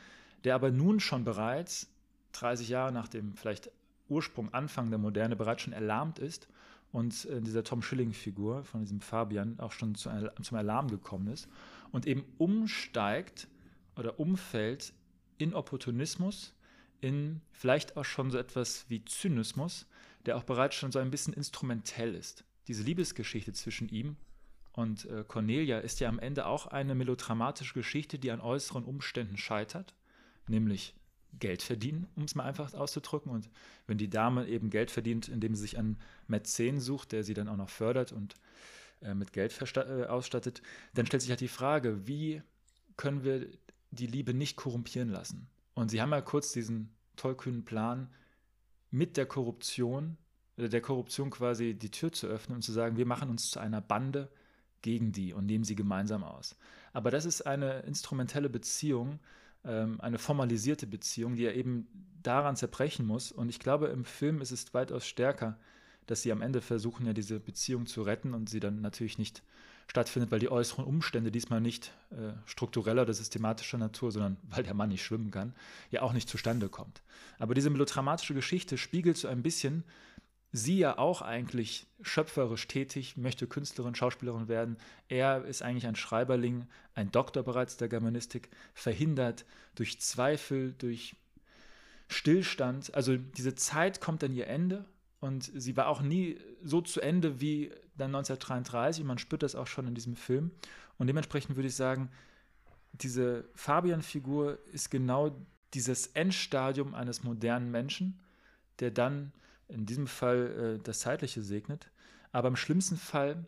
der 0.43 0.55
aber 0.55 0.71
nun 0.71 0.99
schon 0.99 1.23
bereits 1.23 1.87
30 2.33 2.69
Jahre 2.69 2.91
nach 2.91 3.07
dem 3.07 3.35
vielleicht 3.35 3.71
Ursprung, 4.09 4.53
Anfang 4.53 4.89
der 4.89 4.99
Moderne 4.99 5.35
bereits 5.35 5.63
schon 5.63 5.73
erlahmt 5.73 6.19
ist 6.19 6.47
und 6.91 7.25
äh, 7.25 7.41
dieser 7.41 7.63
Tom 7.63 7.81
Schilling-Figur 7.81 8.63
von 8.63 8.81
diesem 8.81 9.01
Fabian 9.01 9.59
auch 9.59 9.71
schon 9.71 9.95
zu, 9.95 10.09
zum 10.41 10.57
Alarm 10.57 10.89
gekommen 10.89 11.27
ist 11.27 11.47
und 11.91 12.05
eben 12.05 12.25
umsteigt 12.37 13.47
oder 13.95 14.19
umfällt 14.19 14.93
in 15.37 15.53
Opportunismus, 15.53 16.53
in 16.99 17.41
vielleicht 17.51 17.97
auch 17.97 18.05
schon 18.05 18.31
so 18.31 18.37
etwas 18.37 18.85
wie 18.89 19.03
Zynismus, 19.05 19.87
der 20.25 20.37
auch 20.37 20.43
bereits 20.43 20.75
schon 20.75 20.91
so 20.91 20.99
ein 20.99 21.11
bisschen 21.11 21.33
instrumentell 21.33 22.13
ist. 22.13 22.43
Diese 22.67 22.83
Liebesgeschichte 22.83 23.53
zwischen 23.53 23.89
ihm 23.89 24.17
und 24.73 25.05
äh, 25.05 25.23
Cornelia 25.27 25.79
ist 25.79 25.99
ja 25.99 26.09
am 26.09 26.19
Ende 26.19 26.45
auch 26.45 26.67
eine 26.67 26.95
melodramatische 26.95 27.73
Geschichte, 27.73 28.19
die 28.19 28.31
an 28.31 28.39
äußeren 28.39 28.85
Umständen 28.85 29.37
scheitert, 29.37 29.93
nämlich 30.47 30.93
Geld 31.39 31.61
verdienen, 31.61 32.07
um 32.15 32.23
es 32.23 32.35
mal 32.35 32.43
einfach 32.43 32.73
auszudrücken. 32.73 33.31
Und 33.31 33.49
wenn 33.87 33.97
die 33.97 34.09
Dame 34.09 34.47
eben 34.47 34.69
Geld 34.69 34.91
verdient, 34.91 35.27
indem 35.27 35.55
sie 35.55 35.61
sich 35.61 35.77
einen 35.77 35.97
Mäzen 36.27 36.79
sucht, 36.79 37.11
der 37.11 37.23
sie 37.23 37.33
dann 37.33 37.47
auch 37.47 37.57
noch 37.57 37.69
fördert 37.69 38.11
und 38.11 38.35
äh, 39.01 39.13
mit 39.13 39.33
Geld 39.33 39.57
äh, 39.75 40.05
ausstattet, 40.05 40.61
dann 40.93 41.05
stellt 41.05 41.21
sich 41.21 41.31
halt 41.31 41.41
die 41.41 41.47
Frage, 41.47 42.07
wie 42.07 42.41
können 42.97 43.23
wir 43.23 43.47
die 43.91 44.07
Liebe 44.07 44.33
nicht 44.33 44.55
korrumpieren 44.55 45.09
lassen? 45.09 45.47
Und 45.73 45.89
sie 45.89 46.01
haben 46.01 46.11
ja 46.11 46.21
kurz 46.21 46.51
diesen 46.51 46.93
tollkühnen 47.15 47.65
Plan, 47.65 48.09
mit 48.91 49.17
der 49.17 49.25
Korruption, 49.25 50.17
äh, 50.57 50.69
der 50.69 50.81
Korruption 50.81 51.29
quasi 51.29 51.73
die 51.73 51.91
Tür 51.91 52.11
zu 52.11 52.27
öffnen 52.27 52.57
und 52.57 52.61
zu 52.61 52.71
sagen, 52.71 52.97
wir 52.97 53.05
machen 53.05 53.29
uns 53.29 53.49
zu 53.49 53.59
einer 53.59 53.81
Bande 53.81 54.29
gegen 54.81 55.11
die 55.11 55.33
und 55.33 55.45
nehmen 55.45 55.63
sie 55.63 55.75
gemeinsam 55.75 56.23
aus. 56.23 56.55
Aber 56.93 57.11
das 57.11 57.25
ist 57.25 57.41
eine 57.41 57.81
instrumentelle 57.81 58.49
Beziehung, 58.49 59.19
ähm, 59.65 59.99
eine 60.01 60.17
formalisierte 60.17 60.87
Beziehung, 60.87 61.35
die 61.35 61.45
er 61.45 61.55
eben 61.55 61.87
daran 62.23 62.55
zerbrechen 62.55 63.05
muss. 63.05 63.31
Und 63.31 63.49
ich 63.49 63.59
glaube, 63.59 63.87
im 63.87 64.05
Film 64.05 64.41
ist 64.41 64.51
es 64.51 64.73
weitaus 64.73 65.05
stärker, 65.05 65.57
dass 66.07 66.21
sie 66.21 66.31
am 66.31 66.41
Ende 66.41 66.61
versuchen, 66.61 67.05
ja 67.05 67.13
diese 67.13 67.39
Beziehung 67.39 67.85
zu 67.85 68.01
retten 68.01 68.33
und 68.33 68.49
sie 68.49 68.59
dann 68.59 68.81
natürlich 68.81 69.17
nicht 69.17 69.43
stattfindet, 69.87 70.31
weil 70.31 70.39
die 70.39 70.51
äußeren 70.51 70.85
Umstände 70.85 71.31
diesmal 71.31 71.61
nicht 71.61 71.91
äh, 72.11 72.33
struktureller 72.45 73.01
oder 73.01 73.13
systematischer 73.13 73.77
Natur, 73.77 74.11
sondern 74.11 74.37
weil 74.49 74.63
der 74.63 74.73
Mann 74.73 74.89
nicht 74.89 75.03
schwimmen 75.03 75.31
kann, 75.31 75.53
ja 75.89 76.01
auch 76.01 76.13
nicht 76.13 76.29
zustande 76.29 76.69
kommt. 76.69 77.01
Aber 77.39 77.53
diese 77.53 77.69
melodramatische 77.69 78.33
Geschichte 78.33 78.77
spiegelt 78.77 79.17
so 79.17 79.27
ein 79.27 79.43
bisschen 79.43 79.83
sie 80.51 80.77
ja 80.77 80.97
auch 80.97 81.21
eigentlich 81.21 81.87
schöpferisch 82.01 82.67
tätig, 82.67 83.15
möchte 83.15 83.47
Künstlerin, 83.47 83.95
Schauspielerin 83.95 84.47
werden. 84.47 84.77
Er 85.07 85.45
ist 85.45 85.61
eigentlich 85.61 85.87
ein 85.87 85.95
Schreiberling, 85.95 86.67
ein 86.93 87.11
Doktor 87.11 87.43
bereits 87.43 87.77
der 87.77 87.87
Germanistik, 87.87 88.49
verhindert 88.73 89.45
durch 89.75 90.01
Zweifel, 90.01 90.73
durch 90.73 91.15
Stillstand. 92.09 92.93
Also 92.93 93.15
diese 93.15 93.55
Zeit 93.55 94.01
kommt 94.01 94.23
an 94.23 94.33
ihr 94.33 94.47
Ende 94.47 94.85
und 95.21 95.49
sie 95.53 95.77
war 95.77 95.87
auch 95.87 96.01
nie 96.01 96.37
so 96.61 96.81
zu 96.81 96.99
Ende 96.99 97.39
wie 97.39 97.71
dann 97.97 98.13
1933. 98.13 99.05
Man 99.05 99.19
spürt 99.19 99.43
das 99.43 99.55
auch 99.55 99.67
schon 99.67 99.87
in 99.87 99.95
diesem 99.95 100.15
Film. 100.15 100.51
Und 100.97 101.07
dementsprechend 101.07 101.55
würde 101.55 101.69
ich 101.69 101.75
sagen, 101.75 102.09
diese 102.91 103.45
Fabian-Figur 103.55 104.59
ist 104.73 104.91
genau 104.91 105.31
dieses 105.73 106.07
Endstadium 106.07 106.93
eines 106.93 107.23
modernen 107.23 107.71
Menschen, 107.71 108.19
der 108.79 108.91
dann 108.91 109.31
in 109.71 109.85
diesem 109.85 110.07
Fall 110.07 110.77
äh, 110.79 110.83
das 110.83 110.99
Zeitliche 110.99 111.41
segnet, 111.41 111.89
aber 112.31 112.47
im 112.47 112.55
schlimmsten 112.55 112.97
Fall 112.97 113.45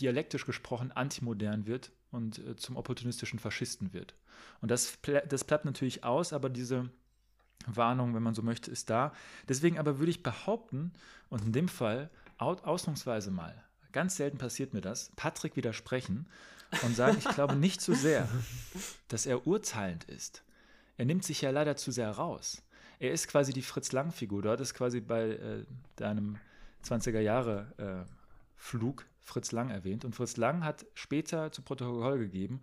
dialektisch 0.00 0.46
gesprochen 0.46 0.92
antimodern 0.92 1.66
wird 1.66 1.92
und 2.10 2.38
äh, 2.38 2.56
zum 2.56 2.76
opportunistischen 2.76 3.38
Faschisten 3.38 3.92
wird. 3.92 4.14
Und 4.60 4.70
das, 4.70 4.98
das 5.28 5.44
bleibt 5.44 5.64
natürlich 5.64 6.04
aus, 6.04 6.32
aber 6.32 6.48
diese 6.48 6.90
Warnung, 7.66 8.14
wenn 8.14 8.22
man 8.22 8.34
so 8.34 8.42
möchte, 8.42 8.70
ist 8.70 8.90
da. 8.90 9.12
Deswegen 9.48 9.78
aber 9.78 9.98
würde 9.98 10.10
ich 10.10 10.22
behaupten, 10.22 10.92
und 11.28 11.44
in 11.44 11.52
dem 11.52 11.68
Fall 11.68 12.10
ausnahmsweise 12.38 13.30
mal, 13.30 13.54
ganz 13.92 14.16
selten 14.16 14.38
passiert 14.38 14.74
mir 14.74 14.80
das, 14.80 15.12
Patrick 15.16 15.56
widersprechen 15.56 16.26
und 16.82 16.96
sagen, 16.96 17.16
ich 17.18 17.28
glaube 17.28 17.54
nicht 17.56 17.80
so 17.80 17.94
sehr, 17.94 18.28
dass 19.08 19.26
er 19.26 19.46
urteilend 19.46 20.04
ist. 20.04 20.42
Er 20.96 21.04
nimmt 21.04 21.24
sich 21.24 21.40
ja 21.40 21.50
leider 21.50 21.76
zu 21.76 21.90
sehr 21.90 22.10
raus 22.10 22.62
er 23.04 23.12
ist 23.12 23.28
quasi 23.28 23.52
die 23.52 23.62
Fritz 23.62 23.92
Lang-Figur. 23.92 24.42
Du 24.42 24.50
hattest 24.50 24.74
quasi 24.74 25.00
bei 25.00 25.30
äh, 25.30 25.64
deinem 25.96 26.38
20er 26.84 27.20
Jahre 27.20 28.06
äh, 28.06 28.10
Flug 28.56 29.06
Fritz 29.20 29.52
Lang 29.52 29.70
erwähnt. 29.70 30.04
Und 30.04 30.14
Fritz 30.14 30.36
Lang 30.36 30.64
hat 30.64 30.86
später 30.94 31.52
zu 31.52 31.62
Protokoll 31.62 32.18
gegeben, 32.18 32.62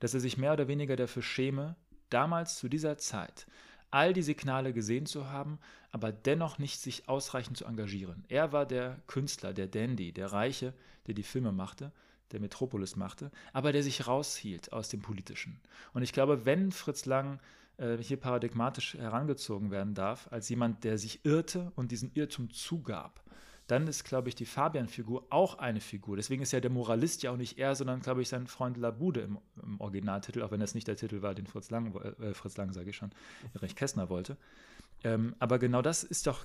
dass 0.00 0.14
er 0.14 0.20
sich 0.20 0.38
mehr 0.38 0.54
oder 0.54 0.68
weniger 0.68 0.96
dafür 0.96 1.22
schäme, 1.22 1.76
damals 2.10 2.56
zu 2.56 2.68
dieser 2.68 2.96
Zeit 2.98 3.46
all 3.90 4.14
die 4.14 4.22
Signale 4.22 4.72
gesehen 4.72 5.04
zu 5.04 5.28
haben, 5.28 5.58
aber 5.90 6.12
dennoch 6.12 6.58
nicht 6.58 6.80
sich 6.80 7.10
ausreichend 7.10 7.58
zu 7.58 7.66
engagieren. 7.66 8.24
Er 8.28 8.50
war 8.50 8.64
der 8.64 8.98
Künstler, 9.06 9.52
der 9.52 9.66
Dandy, 9.66 10.12
der 10.12 10.32
Reiche, 10.32 10.72
der 11.06 11.12
die 11.12 11.22
Filme 11.22 11.52
machte, 11.52 11.92
der 12.30 12.40
Metropolis 12.40 12.96
machte, 12.96 13.30
aber 13.52 13.72
der 13.72 13.82
sich 13.82 14.06
raushielt 14.06 14.72
aus 14.72 14.88
dem 14.88 15.02
Politischen. 15.02 15.60
Und 15.92 16.02
ich 16.02 16.14
glaube, 16.14 16.46
wenn 16.46 16.72
Fritz 16.72 17.04
Lang 17.04 17.38
äh, 17.82 17.98
hier 18.00 18.16
paradigmatisch 18.16 18.94
herangezogen 18.94 19.70
werden 19.70 19.94
darf, 19.94 20.28
als 20.30 20.48
jemand, 20.48 20.84
der 20.84 20.98
sich 20.98 21.24
irrte 21.24 21.72
und 21.74 21.90
diesen 21.90 22.12
Irrtum 22.14 22.50
zugab, 22.50 23.22
dann 23.66 23.86
ist, 23.86 24.04
glaube 24.04 24.28
ich, 24.28 24.34
die 24.34 24.44
Fabian-Figur 24.44 25.26
auch 25.30 25.58
eine 25.58 25.80
Figur. 25.80 26.16
Deswegen 26.16 26.42
ist 26.42 26.52
ja 26.52 26.60
der 26.60 26.70
Moralist 26.70 27.22
ja 27.22 27.32
auch 27.32 27.36
nicht 27.36 27.58
er, 27.58 27.74
sondern, 27.74 28.00
glaube 28.00 28.22
ich, 28.22 28.28
sein 28.28 28.46
Freund 28.46 28.76
Labude 28.76 29.20
im, 29.20 29.38
im 29.62 29.80
Originaltitel, 29.80 30.42
auch 30.42 30.50
wenn 30.50 30.60
das 30.60 30.74
nicht 30.74 30.86
der 30.86 30.96
Titel 30.96 31.22
war, 31.22 31.34
den 31.34 31.46
Fritz 31.46 31.70
Lang, 31.70 31.94
äh, 31.94 32.34
Fritz 32.34 32.56
Lang 32.56 32.72
sage 32.72 32.90
ich 32.90 32.96
schon, 32.96 33.10
Erich 33.54 33.74
Kästner 33.74 34.08
wollte. 34.08 34.36
Ähm, 35.04 35.34
aber 35.38 35.58
genau 35.58 35.82
das 35.82 36.04
ist 36.04 36.26
doch, 36.26 36.44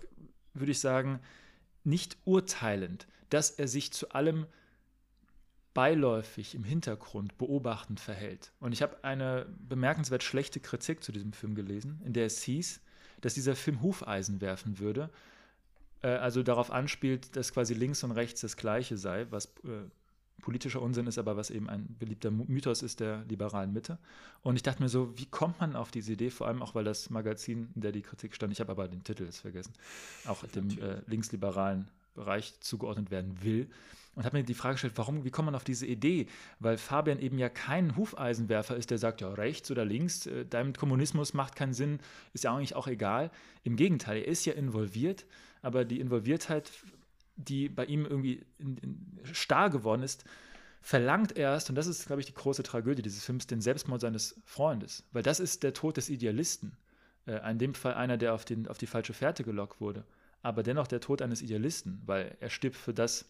würde 0.54 0.72
ich 0.72 0.80
sagen, 0.80 1.20
nicht 1.84 2.18
urteilend, 2.26 3.08
dass 3.30 3.52
er 3.52 3.68
sich 3.68 3.94
zu 3.94 4.10
allem 4.10 4.48
beiläufig 5.78 6.56
im 6.56 6.64
Hintergrund 6.64 7.38
beobachtend 7.38 8.00
verhält. 8.00 8.52
Und 8.60 8.72
ich 8.72 8.82
habe 8.82 9.04
eine 9.04 9.46
bemerkenswert 9.60 10.24
schlechte 10.24 10.60
Kritik 10.60 11.04
zu 11.04 11.12
diesem 11.12 11.34
Film 11.34 11.54
gelesen, 11.54 12.02
in 12.04 12.14
der 12.14 12.26
es 12.26 12.42
hieß, 12.42 12.82
dass 13.22 13.36
dieser 13.36 13.56
Film 13.56 13.84
Hufeisen 13.84 14.42
werfen 14.42 14.80
würde, 14.80 15.12
äh, 16.02 16.08
also 16.08 16.42
darauf 16.42 16.72
anspielt, 16.72 17.36
dass 17.36 17.54
quasi 17.54 17.76
links 17.76 18.04
und 18.04 18.10
rechts 18.10 18.42
das 18.42 18.58
Gleiche 18.58 18.98
sei, 18.98 19.28
was 19.30 19.46
äh, 19.66 19.86
politischer 20.42 20.82
Unsinn 20.82 21.06
ist, 21.06 21.20
aber 21.20 21.38
was 21.38 21.52
eben 21.52 21.70
ein 21.70 21.96
beliebter 22.00 22.32
Mythos 22.32 22.82
ist 22.82 23.00
der 23.00 23.24
liberalen 23.26 23.72
Mitte. 23.72 24.00
Und 24.42 24.56
ich 24.56 24.64
dachte 24.64 24.82
mir 24.82 24.90
so, 24.90 25.16
wie 25.16 25.28
kommt 25.28 25.60
man 25.60 25.76
auf 25.76 25.92
diese 25.92 26.14
Idee, 26.14 26.32
vor 26.32 26.48
allem 26.48 26.64
auch, 26.64 26.74
weil 26.74 26.86
das 26.86 27.12
Magazin, 27.12 27.70
in 27.76 27.82
der 27.82 27.92
die 27.92 28.02
Kritik 28.02 28.34
stand, 28.34 28.52
ich 28.52 28.62
habe 28.62 28.72
aber 28.72 28.88
den 28.88 29.04
Titel 29.04 29.26
jetzt 29.26 29.42
vergessen, 29.42 29.74
auch 30.26 30.44
dem 30.48 30.70
äh, 30.80 31.04
linksliberalen 31.06 31.88
Bereich 32.16 32.60
zugeordnet 32.62 33.12
werden 33.12 33.44
will 33.44 33.70
und 34.18 34.26
habe 34.26 34.36
mir 34.36 34.44
die 34.44 34.56
Frage 34.56 34.74
gestellt, 34.74 34.94
warum, 34.96 35.24
wie 35.26 35.30
kommt 35.30 35.46
man 35.46 35.54
auf 35.54 35.64
diese 35.64 35.86
Idee? 35.86 36.26
Weil 36.60 36.80
Fabian 36.80 37.20
eben 37.20 37.38
ja 37.38 37.50
kein 37.50 37.96
Hufeisenwerfer 37.96 38.76
ist, 38.76 38.90
der 38.90 38.98
sagt, 38.98 39.22
ja, 39.22 39.32
rechts 39.32 39.70
oder 39.70 39.86
links, 39.86 40.26
äh, 40.26 40.44
dein 40.44 40.74
Kommunismus 40.74 41.36
macht 41.36 41.56
keinen 41.56 41.76
Sinn, 41.76 42.00
ist 42.34 42.44
ja 42.44 42.54
eigentlich 42.54 42.76
auch 42.76 42.88
egal. 42.88 43.30
Im 43.64 43.76
Gegenteil, 43.76 44.18
er 44.18 44.28
ist 44.28 44.44
ja 44.46 44.54
involviert, 44.54 45.28
aber 45.62 45.86
die 45.86 46.00
Involviertheit, 46.00 46.72
die 47.36 47.70
bei 47.70 47.86
ihm 47.86 48.06
irgendwie 48.08 48.44
in, 48.58 48.78
in, 48.78 49.20
starr 49.34 49.70
geworden 49.70 50.02
ist, 50.02 50.26
verlangt 50.82 51.38
erst, 51.38 51.70
und 51.70 51.76
das 51.76 51.86
ist, 51.86 52.08
glaube 52.08 52.20
ich, 52.20 52.26
die 52.26 52.34
große 52.34 52.64
Tragödie 52.64 53.04
dieses 53.04 53.24
Films, 53.24 53.46
den 53.46 53.62
Selbstmord 53.62 54.02
seines 54.02 54.42
Freundes. 54.46 55.04
Weil 55.12 55.22
das 55.22 55.40
ist 55.40 55.62
der 55.62 55.74
Tod 55.76 55.96
des 55.96 56.10
Idealisten. 56.10 56.76
Äh, 57.28 57.52
in 57.52 57.60
dem 57.60 57.76
Fall 57.76 57.94
einer, 57.94 58.18
der 58.18 58.34
auf, 58.34 58.46
den, 58.46 58.68
auf 58.68 58.80
die 58.80 58.88
falsche 58.88 59.14
Fährte 59.14 59.44
gelockt 59.44 59.80
wurde. 59.80 60.06
Aber 60.42 60.64
dennoch 60.64 60.88
der 60.88 61.02
Tod 61.02 61.22
eines 61.22 61.44
Idealisten, 61.44 62.02
weil 62.08 62.36
er 62.40 62.50
stirbt 62.50 62.78
für 62.78 62.96
das, 62.96 63.30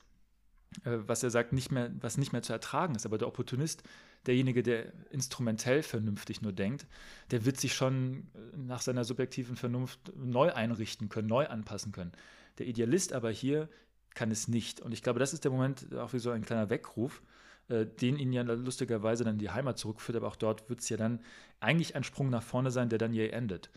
was 0.84 1.24
er 1.24 1.30
sagt, 1.30 1.54
nicht 1.54 1.72
mehr, 1.72 1.92
was 2.02 2.18
nicht 2.18 2.34
mehr 2.34 2.42
zu 2.42 2.54
ertragen 2.54 2.96
ist. 2.96 3.06
Aber 3.06 3.18
der 3.18 3.28
Opportunist, 3.28 3.84
derjenige, 4.26 4.64
der 4.64 4.92
instrumentell 5.12 5.84
vernünftig 5.84 6.42
nur 6.42 6.54
denkt, 6.54 6.88
der 7.32 7.46
wird 7.46 7.60
sich 7.60 7.74
schon 7.74 8.28
äh, 8.36 8.58
nach 8.58 8.82
seiner 8.82 9.04
subjektiven 9.04 9.56
Vernunft 9.56 10.12
neu 10.16 10.52
einrichten 10.54 11.10
können, 11.10 11.28
neu 11.28 11.48
anpassen 11.48 11.92
können. 11.92 12.12
Der 12.58 12.68
Idealist 12.68 13.14
aber 13.14 13.32
hier 13.32 13.70
kann 14.14 14.32
es 14.32 14.48
nicht. 14.48 14.82
Und 14.82 14.92
ich 14.92 15.04
glaube, 15.04 15.20
das 15.20 15.34
ist 15.34 15.44
der 15.44 15.52
Moment, 15.52 15.94
auch 15.96 16.14
wie 16.14 16.20
so 16.20 16.32
ein 16.32 16.44
kleiner 16.44 16.70
Weckruf, 16.70 17.22
äh, 17.70 17.86
den 17.86 18.18
ihn 18.18 18.34
ja 18.34 18.44
lustigerweise 18.44 19.24
dann 19.24 19.34
in 19.34 19.40
die 19.40 19.52
Heimat 19.52 19.78
zurückführt, 19.78 20.16
aber 20.16 20.28
auch 20.28 20.36
dort 20.36 20.70
wird 20.70 20.80
es 20.80 20.90
ja 20.90 20.98
dann 20.98 21.22
eigentlich 21.60 21.96
ein 21.96 22.04
Sprung 22.04 22.30
nach 22.30 22.44
vorne 22.44 22.72
sein, 22.72 22.90
der 22.90 23.00
dann 23.00 23.14
je 23.14 23.30
endet. 23.30 23.70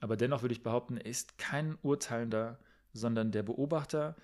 Aber 0.00 0.16
dennoch 0.16 0.42
würde 0.42 0.52
ich 0.52 0.62
behaupten, 0.62 0.96
er 0.96 1.06
ist 1.06 1.38
kein 1.38 1.76
Urteilender, 1.82 2.58
sondern 2.92 3.32
der 3.32 3.42
Beobachter, 3.42 4.16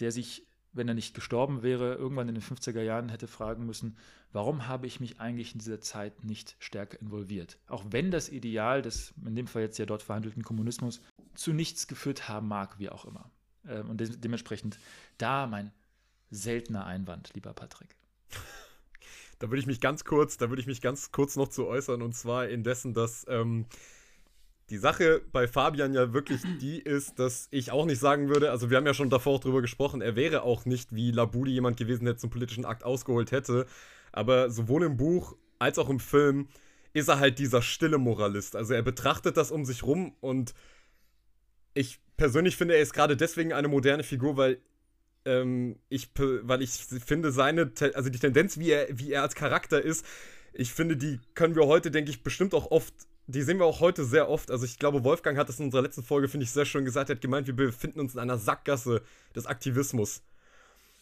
der 0.00 0.12
sich, 0.12 0.46
wenn 0.72 0.88
er 0.88 0.94
nicht 0.94 1.14
gestorben 1.14 1.62
wäre, 1.62 1.94
irgendwann 1.94 2.28
in 2.28 2.34
den 2.34 2.42
50er 2.42 2.80
Jahren 2.80 3.08
hätte 3.08 3.28
fragen 3.28 3.66
müssen, 3.66 3.96
warum 4.32 4.68
habe 4.68 4.86
ich 4.86 5.00
mich 5.00 5.20
eigentlich 5.20 5.52
in 5.52 5.58
dieser 5.58 5.80
Zeit 5.80 6.24
nicht 6.24 6.56
stärker 6.58 7.00
involviert? 7.00 7.58
Auch 7.68 7.84
wenn 7.90 8.10
das 8.10 8.28
Ideal 8.28 8.82
des, 8.82 9.12
in 9.24 9.36
dem 9.36 9.46
Fall 9.46 9.62
jetzt 9.62 9.78
ja 9.78 9.86
dort 9.86 10.02
verhandelten 10.02 10.42
Kommunismus, 10.42 11.02
zu 11.34 11.52
nichts 11.52 11.86
geführt 11.86 12.28
haben 12.28 12.48
mag, 12.48 12.78
wie 12.78 12.90
auch 12.90 13.04
immer. 13.04 13.30
Ähm, 13.66 13.90
und 13.90 14.00
de 14.00 14.08
dementsprechend 14.16 14.78
da 15.18 15.46
mein 15.46 15.72
seltener 16.30 16.86
Einwand, 16.86 17.32
lieber 17.34 17.52
Patrick. 17.52 17.94
Da 19.38 19.50
würde 19.50 19.58
ich 19.58 19.66
mich 19.66 19.80
ganz 19.80 20.04
kurz, 20.04 20.36
da 20.36 20.50
würde 20.50 20.60
ich 20.60 20.68
mich 20.68 20.80
ganz 20.80 21.10
kurz 21.10 21.34
noch 21.34 21.48
zu 21.48 21.66
äußern, 21.66 22.00
und 22.00 22.14
zwar 22.14 22.48
indessen, 22.48 22.94
dass 22.94 23.26
ähm, 23.28 23.66
die 24.70 24.78
Sache 24.78 25.20
bei 25.32 25.48
Fabian 25.48 25.92
ja 25.92 26.12
wirklich 26.12 26.40
die 26.60 26.78
ist, 26.78 27.18
dass 27.18 27.48
ich 27.50 27.72
auch 27.72 27.84
nicht 27.84 27.98
sagen 27.98 28.28
würde, 28.28 28.50
also 28.50 28.70
wir 28.70 28.76
haben 28.76 28.86
ja 28.86 28.94
schon 28.94 29.10
davor 29.10 29.34
auch 29.34 29.40
drüber 29.40 29.60
gesprochen, 29.60 30.00
er 30.00 30.16
wäre 30.16 30.42
auch 30.42 30.64
nicht 30.64 30.94
wie 30.94 31.10
Labudi 31.10 31.52
jemand 31.52 31.76
gewesen, 31.76 32.04
der 32.04 32.16
zum 32.16 32.30
politischen 32.30 32.64
Akt 32.64 32.84
ausgeholt 32.84 33.32
hätte. 33.32 33.66
Aber 34.12 34.50
sowohl 34.50 34.84
im 34.84 34.96
Buch 34.96 35.36
als 35.58 35.78
auch 35.78 35.88
im 35.88 36.00
Film 36.00 36.48
ist 36.92 37.08
er 37.08 37.18
halt 37.18 37.38
dieser 37.38 37.62
stille 37.62 37.98
Moralist. 37.98 38.56
Also 38.56 38.74
er 38.74 38.82
betrachtet 38.82 39.36
das 39.36 39.50
um 39.50 39.64
sich 39.64 39.82
rum 39.82 40.14
und 40.20 40.54
ich 41.74 42.00
persönlich 42.16 42.56
finde, 42.56 42.74
er 42.74 42.82
ist 42.82 42.92
gerade 42.92 43.16
deswegen 43.16 43.52
eine 43.52 43.68
moderne 43.68 44.02
Figur, 44.02 44.36
weil 44.36 44.60
ähm, 45.24 45.76
ich, 45.88 46.10
weil 46.16 46.62
ich 46.62 46.70
finde, 46.70 47.32
seine, 47.32 47.72
also 47.94 48.10
die 48.10 48.18
Tendenz, 48.18 48.58
wie 48.58 48.70
er, 48.70 48.86
wie 48.90 49.12
er 49.12 49.22
als 49.22 49.34
Charakter 49.34 49.80
ist, 49.80 50.04
ich 50.52 50.72
finde, 50.72 50.96
die 50.96 51.18
können 51.34 51.54
wir 51.54 51.66
heute, 51.66 51.90
denke 51.90 52.10
ich, 52.10 52.22
bestimmt 52.22 52.54
auch 52.54 52.70
oft 52.70 52.94
die 53.32 53.42
sehen 53.42 53.58
wir 53.58 53.66
auch 53.66 53.80
heute 53.80 54.04
sehr 54.04 54.28
oft. 54.28 54.50
Also 54.50 54.64
ich 54.64 54.78
glaube, 54.78 55.04
Wolfgang 55.04 55.38
hat 55.38 55.48
es 55.48 55.58
in 55.58 55.66
unserer 55.66 55.82
letzten 55.82 56.02
Folge, 56.02 56.28
finde 56.28 56.44
ich, 56.44 56.50
sehr 56.50 56.64
schön 56.64 56.84
gesagt. 56.84 57.10
Er 57.10 57.16
hat 57.16 57.22
gemeint, 57.22 57.46
wir 57.46 57.56
befinden 57.56 58.00
uns 58.00 58.14
in 58.14 58.20
einer 58.20 58.38
Sackgasse 58.38 59.02
des 59.34 59.46
Aktivismus. 59.46 60.22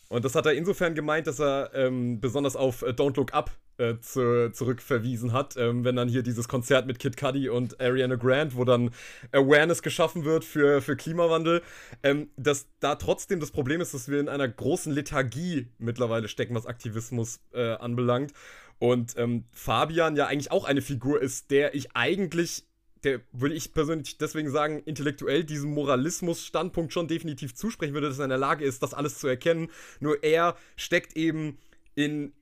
Und 0.09 0.25
das 0.25 0.35
hat 0.35 0.47
er 0.47 0.55
insofern 0.55 0.95
gemeint, 0.95 1.27
dass 1.27 1.41
er 1.41 1.71
ähm, 1.75 2.21
besonders 2.21 2.57
auf 2.57 2.83
äh, 2.83 2.91
Don't 2.91 3.17
Look 3.17 3.33
Up 3.33 3.53
äh, 3.81 3.99
zu, 4.01 4.51
zurückverwiesen 4.53 5.33
hat, 5.33 5.57
ähm, 5.57 5.85
wenn 5.85 5.97
dann 5.97 6.09
hier 6.09 6.23
dieses 6.23 6.49
Konzert 6.49 6.87
mit 6.87 6.99
Kid 6.99 7.17
Cudi 7.17 7.49
und 7.49 7.81
Ariana 7.81 8.17
Grande, 8.17 8.57
wo 8.57 8.65
dann 8.65 8.91
Awareness 9.33 9.83
geschaffen 9.83 10.25
wird 10.25 10.45
für, 10.45 10.83
für 10.83 10.97
Klimawandel, 10.97 11.63
ähm, 12.03 12.29
dass 12.37 12.67
da 12.81 12.97
trotzdem 12.97 13.41
das 13.41 13.53
Problem 13.53 13.81
ist, 13.81 13.95
dass 13.95 14.09
wir 14.09 14.21
in 14.21 14.29
einer 14.29 14.49
großen 14.49 14.93
Lethargie 14.93 15.69
mittlerweile 15.79 16.29
stecken, 16.29 16.55
was 16.55 16.67
Aktivismus 16.67 17.41
äh, 17.53 17.75
anbelangt. 17.75 18.33
Und 18.81 19.15
ähm, 19.19 19.45
Fabian 19.53 20.17
ja 20.17 20.27
eigentlich 20.27 20.51
auch 20.51 20.65
eine 20.65 20.81
Figur 20.81 21.21
ist, 21.21 21.51
der 21.51 21.75
ich 21.75 21.95
eigentlich, 21.95 22.65
der 23.05 23.21
würde 23.31 23.55
ich 23.55 23.75
persönlich 23.75 24.17
deswegen 24.17 24.51
sagen, 24.51 24.83
intellektuell 24.87 25.45
diesem 25.45 25.71
Moralismus-Standpunkt 25.75 26.91
schon 26.91 27.07
definitiv 27.07 27.55
zusprechen 27.55 27.93
würde, 27.93 28.09
dass 28.09 28.19
er 28.19 28.25
in 28.25 28.31
der 28.31 28.39
Lage 28.39 28.65
ist, 28.65 28.83
das 28.83 28.95
alles 28.95 29.19
zu 29.19 29.29
erkennen. 29.29 29.69
Nur 30.01 30.25
er 30.25 30.57
steckt 30.77 31.15
eben 31.15 31.59
in, 31.95 32.33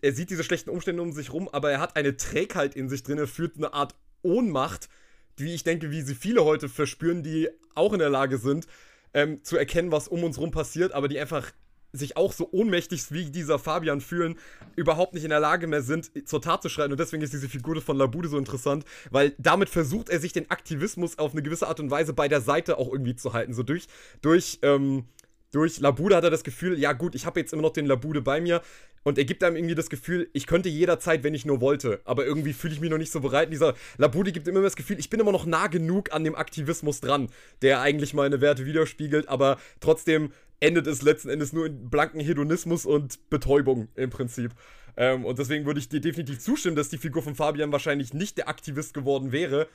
er 0.00 0.12
sieht 0.12 0.30
diese 0.30 0.44
schlechten 0.44 0.70
Umstände 0.70 1.02
um 1.02 1.10
sich 1.10 1.32
rum, 1.32 1.48
aber 1.48 1.72
er 1.72 1.80
hat 1.80 1.96
eine 1.96 2.16
Trägheit 2.16 2.76
in 2.76 2.88
sich 2.88 3.02
drin, 3.02 3.18
er 3.18 3.26
führt 3.26 3.56
eine 3.56 3.74
Art 3.74 3.96
Ohnmacht, 4.22 4.88
wie 5.36 5.52
ich 5.52 5.64
denke, 5.64 5.90
wie 5.90 6.02
sie 6.02 6.14
viele 6.14 6.44
heute 6.44 6.68
verspüren, 6.68 7.24
die 7.24 7.48
auch 7.74 7.92
in 7.92 7.98
der 7.98 8.10
Lage 8.10 8.38
sind, 8.38 8.68
ähm, 9.14 9.42
zu 9.42 9.56
erkennen, 9.56 9.90
was 9.90 10.06
um 10.06 10.22
uns 10.22 10.38
rum 10.38 10.52
passiert, 10.52 10.92
aber 10.92 11.08
die 11.08 11.18
einfach 11.18 11.50
sich 11.92 12.16
auch 12.16 12.32
so 12.32 12.48
ohnmächtig 12.52 13.10
wie 13.10 13.30
dieser 13.30 13.58
Fabian 13.58 14.00
fühlen, 14.00 14.38
überhaupt 14.76 15.14
nicht 15.14 15.24
in 15.24 15.30
der 15.30 15.40
Lage 15.40 15.66
mehr 15.66 15.82
sind, 15.82 16.10
zur 16.28 16.42
Tat 16.42 16.62
zu 16.62 16.68
schreiten. 16.68 16.92
Und 16.92 17.00
deswegen 17.00 17.22
ist 17.22 17.32
diese 17.32 17.48
Figur 17.48 17.80
von 17.80 17.96
Labude 17.96 18.28
so 18.28 18.38
interessant, 18.38 18.84
weil 19.10 19.34
damit 19.38 19.68
versucht 19.68 20.08
er 20.08 20.20
sich 20.20 20.32
den 20.32 20.50
Aktivismus 20.50 21.18
auf 21.18 21.32
eine 21.32 21.42
gewisse 21.42 21.66
Art 21.66 21.80
und 21.80 21.90
Weise 21.90 22.12
bei 22.12 22.28
der 22.28 22.40
Seite 22.40 22.78
auch 22.78 22.92
irgendwie 22.92 23.16
zu 23.16 23.32
halten. 23.32 23.54
So 23.54 23.62
durch, 23.62 23.86
durch, 24.20 24.58
ähm, 24.62 25.04
durch 25.50 25.80
Labude 25.80 26.16
hat 26.16 26.24
er 26.24 26.30
das 26.30 26.44
Gefühl, 26.44 26.78
ja 26.78 26.92
gut, 26.92 27.14
ich 27.14 27.26
habe 27.26 27.40
jetzt 27.40 27.52
immer 27.52 27.62
noch 27.62 27.72
den 27.72 27.86
Labude 27.86 28.20
bei 28.20 28.40
mir. 28.40 28.62
Und 29.02 29.18
er 29.18 29.24
gibt 29.24 29.42
einem 29.42 29.56
irgendwie 29.56 29.74
das 29.74 29.90
Gefühl, 29.90 30.28
ich 30.32 30.46
könnte 30.46 30.68
jederzeit, 30.68 31.24
wenn 31.24 31.34
ich 31.34 31.46
nur 31.46 31.60
wollte. 31.60 32.00
Aber 32.04 32.26
irgendwie 32.26 32.52
fühle 32.52 32.74
ich 32.74 32.80
mich 32.80 32.90
noch 32.90 32.98
nicht 32.98 33.12
so 33.12 33.20
bereit. 33.20 33.46
Und 33.46 33.52
dieser 33.52 33.74
Labudi 33.96 34.32
gibt 34.32 34.48
immer 34.48 34.62
das 34.62 34.76
Gefühl, 34.76 34.98
ich 34.98 35.10
bin 35.10 35.20
immer 35.20 35.32
noch 35.32 35.46
nah 35.46 35.66
genug 35.66 36.12
an 36.12 36.24
dem 36.24 36.34
Aktivismus 36.34 37.00
dran, 37.00 37.28
der 37.62 37.80
eigentlich 37.80 38.14
meine 38.14 38.40
Werte 38.40 38.66
widerspiegelt. 38.66 39.28
Aber 39.28 39.58
trotzdem 39.80 40.32
endet 40.60 40.86
es 40.86 41.02
letzten 41.02 41.28
Endes 41.28 41.52
nur 41.52 41.66
in 41.66 41.88
blanken 41.88 42.20
Hedonismus 42.20 42.86
und 42.86 43.30
Betäubung 43.30 43.88
im 43.94 44.10
Prinzip. 44.10 44.52
Ähm, 44.96 45.24
und 45.24 45.38
deswegen 45.38 45.64
würde 45.64 45.80
ich 45.80 45.88
dir 45.88 46.00
definitiv 46.00 46.40
zustimmen, 46.40 46.76
dass 46.76 46.88
die 46.88 46.98
Figur 46.98 47.22
von 47.22 47.34
Fabian 47.34 47.72
wahrscheinlich 47.72 48.14
nicht 48.14 48.36
der 48.38 48.48
Aktivist 48.48 48.94
geworden 48.94 49.32
wäre. 49.32 49.68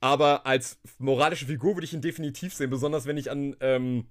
Aber 0.00 0.46
als 0.46 0.78
moralische 0.98 1.46
Figur 1.46 1.76
würde 1.76 1.84
ich 1.84 1.92
ihn 1.92 2.00
definitiv 2.00 2.54
sehen, 2.54 2.70
besonders 2.70 3.06
wenn 3.06 3.16
ich 3.16 3.30
an. 3.30 3.56
Ähm, 3.60 4.06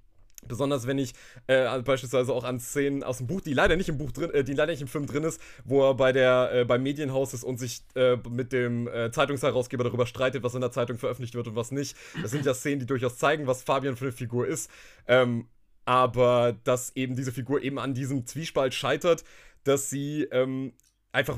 Besonders 0.47 0.87
wenn 0.87 0.97
ich 0.97 1.13
äh, 1.47 1.81
beispielsweise 1.81 2.33
auch 2.33 2.43
an 2.43 2.59
Szenen 2.59 3.03
aus 3.03 3.17
dem 3.17 3.27
Buch, 3.27 3.41
die 3.41 3.53
leider 3.53 3.75
nicht 3.75 3.89
im 3.89 3.97
Buch 3.97 4.11
drin, 4.11 4.31
äh, 4.31 4.43
die 4.43 4.53
leider 4.53 4.71
nicht 4.71 4.81
im 4.81 4.87
Film 4.87 5.05
drin 5.05 5.23
ist, 5.23 5.41
wo 5.65 5.89
er 5.89 5.95
bei 5.95 6.11
der 6.11 6.49
äh, 6.53 6.65
beim 6.65 6.83
Medienhaus 6.83 7.33
ist 7.33 7.43
und 7.43 7.57
sich 7.57 7.81
äh, 7.95 8.17
mit 8.29 8.51
dem 8.51 8.87
äh, 8.87 9.11
Zeitungsherausgeber 9.11 9.83
darüber 9.83 10.05
streitet, 10.05 10.43
was 10.43 10.55
in 10.55 10.61
der 10.61 10.71
Zeitung 10.71 10.97
veröffentlicht 10.97 11.35
wird 11.35 11.47
und 11.47 11.55
was 11.55 11.71
nicht. 11.71 11.95
Das 12.21 12.31
sind 12.31 12.45
ja 12.45 12.53
Szenen, 12.53 12.79
die 12.79 12.85
durchaus 12.85 13.17
zeigen, 13.17 13.47
was 13.47 13.63
Fabian 13.63 13.95
für 13.95 14.05
eine 14.05 14.11
Figur 14.11 14.47
ist. 14.47 14.69
Ähm, 15.07 15.47
aber 15.85 16.55
dass 16.63 16.95
eben 16.95 17.15
diese 17.15 17.31
Figur 17.31 17.61
eben 17.61 17.79
an 17.79 17.93
diesem 17.93 18.25
Zwiespalt 18.25 18.73
scheitert, 18.73 19.23
dass 19.63 19.89
sie 19.89 20.23
ähm, 20.31 20.73
einfach 21.11 21.37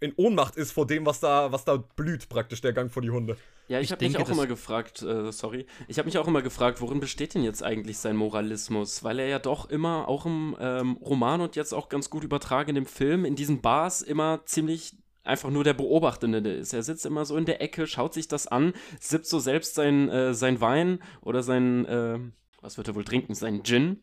in 0.00 0.12
Ohnmacht 0.16 0.56
ist 0.56 0.72
vor 0.72 0.86
dem, 0.86 1.06
was 1.06 1.20
da, 1.20 1.52
was 1.52 1.64
da 1.64 1.76
blüht, 1.76 2.28
praktisch 2.28 2.60
der 2.60 2.72
Gang 2.72 2.90
vor 2.90 3.02
die 3.02 3.10
Hunde. 3.10 3.36
Ja, 3.68 3.80
ich, 3.80 3.86
ich 3.86 3.92
habe 3.92 4.04
mich 4.04 4.18
auch 4.18 4.28
immer 4.28 4.46
gefragt, 4.46 5.02
äh, 5.02 5.32
sorry, 5.32 5.66
ich 5.88 5.98
habe 5.98 6.06
mich 6.06 6.18
auch 6.18 6.28
immer 6.28 6.42
gefragt, 6.42 6.80
worin 6.80 7.00
besteht 7.00 7.34
denn 7.34 7.42
jetzt 7.42 7.62
eigentlich 7.62 7.98
sein 7.98 8.16
Moralismus? 8.16 9.02
Weil 9.02 9.18
er 9.18 9.26
ja 9.26 9.38
doch 9.38 9.68
immer, 9.68 10.08
auch 10.08 10.26
im 10.26 10.56
ähm, 10.60 10.98
Roman 11.00 11.40
und 11.40 11.56
jetzt 11.56 11.72
auch 11.72 11.88
ganz 11.88 12.10
gut 12.10 12.22
übertragen 12.22 12.70
in 12.70 12.74
dem 12.76 12.86
Film, 12.86 13.24
in 13.24 13.34
diesen 13.34 13.60
Bars 13.60 14.02
immer 14.02 14.42
ziemlich 14.44 14.94
einfach 15.24 15.50
nur 15.50 15.64
der 15.64 15.74
Beobachtende 15.74 16.38
ist. 16.48 16.72
Er 16.72 16.84
sitzt 16.84 17.04
immer 17.04 17.24
so 17.24 17.36
in 17.36 17.44
der 17.44 17.60
Ecke, 17.60 17.88
schaut 17.88 18.14
sich 18.14 18.28
das 18.28 18.46
an, 18.46 18.72
sippt 19.00 19.26
so 19.26 19.40
selbst 19.40 19.74
sein, 19.74 20.08
äh, 20.08 20.34
sein 20.34 20.60
Wein 20.60 21.00
oder 21.20 21.42
sein, 21.42 21.84
äh, 21.86 22.20
was 22.60 22.76
wird 22.76 22.86
er 22.86 22.94
wohl 22.94 23.04
trinken, 23.04 23.34
sein 23.34 23.64
Gin 23.64 24.02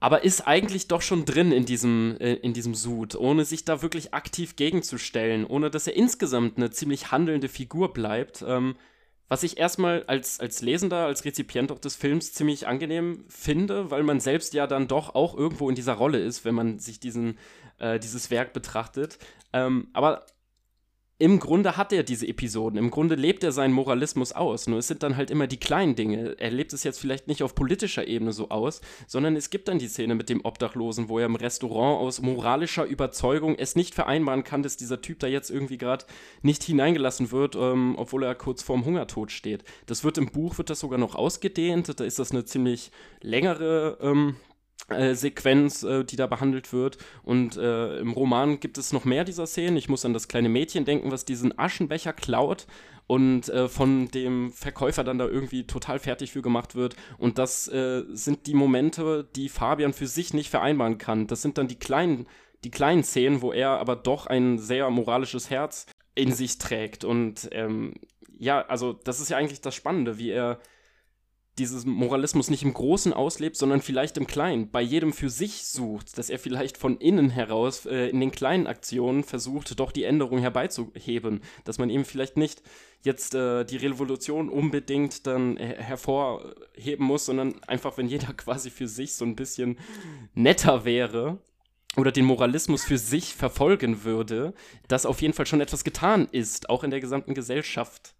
aber 0.00 0.24
ist 0.24 0.46
eigentlich 0.46 0.88
doch 0.88 1.02
schon 1.02 1.24
drin 1.24 1.52
in 1.52 1.64
diesem, 1.64 2.16
äh, 2.20 2.34
in 2.34 2.52
diesem 2.52 2.74
Sud, 2.74 3.16
ohne 3.16 3.44
sich 3.44 3.64
da 3.64 3.82
wirklich 3.82 4.14
aktiv 4.14 4.56
gegenzustellen, 4.56 5.44
ohne 5.44 5.70
dass 5.70 5.86
er 5.86 5.96
insgesamt 5.96 6.56
eine 6.56 6.70
ziemlich 6.70 7.10
handelnde 7.10 7.48
Figur 7.48 7.92
bleibt. 7.92 8.44
Ähm, 8.46 8.76
was 9.28 9.42
ich 9.42 9.58
erstmal 9.58 10.04
als, 10.04 10.40
als 10.40 10.62
Lesender, 10.62 11.04
als 11.04 11.24
Rezipient 11.24 11.70
auch 11.70 11.78
des 11.78 11.96
Films 11.96 12.32
ziemlich 12.32 12.66
angenehm 12.66 13.24
finde, 13.28 13.90
weil 13.90 14.02
man 14.02 14.20
selbst 14.20 14.54
ja 14.54 14.66
dann 14.66 14.88
doch 14.88 15.14
auch 15.14 15.36
irgendwo 15.36 15.68
in 15.68 15.74
dieser 15.74 15.94
Rolle 15.94 16.18
ist, 16.18 16.44
wenn 16.46 16.54
man 16.54 16.78
sich 16.78 16.98
diesen, 16.98 17.36
äh, 17.78 17.98
dieses 17.98 18.30
Werk 18.30 18.54
betrachtet. 18.54 19.18
Ähm, 19.52 19.88
aber 19.92 20.24
im 21.20 21.40
Grunde 21.40 21.76
hat 21.76 21.92
er 21.92 22.04
diese 22.04 22.28
Episoden, 22.28 22.78
im 22.78 22.90
Grunde 22.90 23.16
lebt 23.16 23.42
er 23.42 23.50
seinen 23.50 23.72
Moralismus 23.72 24.32
aus, 24.32 24.68
nur 24.68 24.78
es 24.78 24.86
sind 24.86 25.02
dann 25.02 25.16
halt 25.16 25.32
immer 25.32 25.48
die 25.48 25.56
kleinen 25.56 25.96
Dinge. 25.96 26.36
Er 26.38 26.52
lebt 26.52 26.72
es 26.72 26.84
jetzt 26.84 27.00
vielleicht 27.00 27.26
nicht 27.26 27.42
auf 27.42 27.56
politischer 27.56 28.06
Ebene 28.06 28.32
so 28.32 28.50
aus, 28.50 28.80
sondern 29.08 29.34
es 29.34 29.50
gibt 29.50 29.66
dann 29.66 29.80
die 29.80 29.88
Szene 29.88 30.14
mit 30.14 30.28
dem 30.28 30.44
Obdachlosen, 30.44 31.08
wo 31.08 31.18
er 31.18 31.26
im 31.26 31.34
Restaurant 31.34 32.00
aus 32.00 32.22
moralischer 32.22 32.84
Überzeugung 32.84 33.56
es 33.56 33.74
nicht 33.74 33.96
vereinbaren 33.96 34.44
kann, 34.44 34.62
dass 34.62 34.76
dieser 34.76 35.00
Typ 35.00 35.18
da 35.18 35.26
jetzt 35.26 35.50
irgendwie 35.50 35.78
gerade 35.78 36.04
nicht 36.42 36.62
hineingelassen 36.62 37.32
wird, 37.32 37.56
ähm, 37.56 37.96
obwohl 37.98 38.22
er 38.22 38.36
kurz 38.36 38.62
vorm 38.62 38.84
Hungertod 38.84 39.32
steht. 39.32 39.64
Das 39.86 40.04
wird 40.04 40.18
im 40.18 40.26
Buch, 40.26 40.56
wird 40.58 40.70
das 40.70 40.78
sogar 40.78 41.00
noch 41.00 41.16
ausgedehnt, 41.16 41.98
da 41.98 42.04
ist 42.04 42.20
das 42.20 42.30
eine 42.30 42.44
ziemlich 42.44 42.92
längere 43.22 43.98
ähm, 44.00 44.36
äh, 44.88 45.14
Sequenz, 45.14 45.82
äh, 45.82 46.04
die 46.04 46.16
da 46.16 46.26
behandelt 46.26 46.72
wird. 46.72 46.98
Und 47.22 47.56
äh, 47.56 47.98
im 47.98 48.12
Roman 48.12 48.58
gibt 48.60 48.78
es 48.78 48.92
noch 48.92 49.04
mehr 49.04 49.24
dieser 49.24 49.46
Szenen. 49.46 49.76
Ich 49.76 49.88
muss 49.88 50.04
an 50.04 50.14
das 50.14 50.28
kleine 50.28 50.48
Mädchen 50.48 50.84
denken, 50.84 51.10
was 51.10 51.24
diesen 51.24 51.58
Aschenbecher 51.58 52.12
klaut 52.12 52.66
und 53.06 53.48
äh, 53.48 53.68
von 53.68 54.08
dem 54.08 54.50
Verkäufer 54.52 55.04
dann 55.04 55.18
da 55.18 55.26
irgendwie 55.26 55.66
total 55.66 55.98
fertig 55.98 56.32
für 56.32 56.42
gemacht 56.42 56.74
wird. 56.74 56.96
Und 57.18 57.38
das 57.38 57.64
sind 57.64 58.46
die 58.46 58.54
Momente, 58.54 59.28
die 59.36 59.48
Fabian 59.48 59.92
für 59.92 60.06
sich 60.06 60.32
nicht 60.32 60.50
vereinbaren 60.50 60.98
kann. 60.98 61.26
Das 61.26 61.42
sind 61.42 61.58
dann 61.58 61.68
die 61.68 61.78
kleinen, 61.78 62.26
die 62.64 62.70
kleinen 62.70 63.04
Szenen, 63.04 63.42
wo 63.42 63.52
er 63.52 63.78
aber 63.78 63.96
doch 63.96 64.26
ein 64.26 64.58
sehr 64.58 64.88
moralisches 64.90 65.50
Herz 65.50 65.86
in 66.14 66.32
sich 66.32 66.58
trägt. 66.58 67.04
Und 67.04 67.48
ähm, 67.52 67.94
ja, 68.38 68.62
also 68.62 68.92
das 68.92 69.20
ist 69.20 69.28
ja 69.28 69.36
eigentlich 69.36 69.60
das 69.60 69.74
Spannende, 69.74 70.18
wie 70.18 70.30
er 70.30 70.60
dieses 71.58 71.84
Moralismus 71.84 72.50
nicht 72.50 72.62
im 72.62 72.74
Großen 72.74 73.12
auslebt, 73.12 73.56
sondern 73.56 73.82
vielleicht 73.82 74.16
im 74.16 74.26
Kleinen, 74.26 74.70
bei 74.70 74.80
jedem 74.80 75.12
für 75.12 75.30
sich 75.30 75.66
sucht, 75.66 76.16
dass 76.18 76.30
er 76.30 76.38
vielleicht 76.38 76.78
von 76.78 76.98
innen 76.98 77.30
heraus 77.30 77.86
äh, 77.86 78.08
in 78.08 78.20
den 78.20 78.30
kleinen 78.30 78.66
Aktionen 78.66 79.24
versucht, 79.24 79.78
doch 79.78 79.92
die 79.92 80.04
Änderung 80.04 80.38
herbeizuheben, 80.38 81.42
dass 81.64 81.78
man 81.78 81.90
eben 81.90 82.04
vielleicht 82.04 82.36
nicht 82.36 82.62
jetzt 83.02 83.34
äh, 83.34 83.64
die 83.64 83.76
Revolution 83.76 84.48
unbedingt 84.48 85.26
dann 85.26 85.56
her 85.56 85.76
hervorheben 85.78 87.04
muss, 87.06 87.26
sondern 87.26 87.62
einfach, 87.64 87.96
wenn 87.98 88.08
jeder 88.08 88.32
quasi 88.36 88.70
für 88.70 88.88
sich 88.88 89.14
so 89.14 89.24
ein 89.24 89.36
bisschen 89.36 89.78
netter 90.34 90.84
wäre, 90.84 91.38
oder 91.96 92.12
den 92.12 92.26
Moralismus 92.26 92.84
für 92.84 92.98
sich 92.98 93.34
verfolgen 93.34 94.04
würde, 94.04 94.54
dass 94.86 95.06
auf 95.06 95.20
jeden 95.20 95.34
Fall 95.34 95.46
schon 95.46 95.60
etwas 95.60 95.84
getan 95.84 96.28
ist, 96.30 96.70
auch 96.70 96.84
in 96.84 96.90
der 96.90 97.00
gesamten 97.00 97.34
Gesellschaft. 97.34 98.14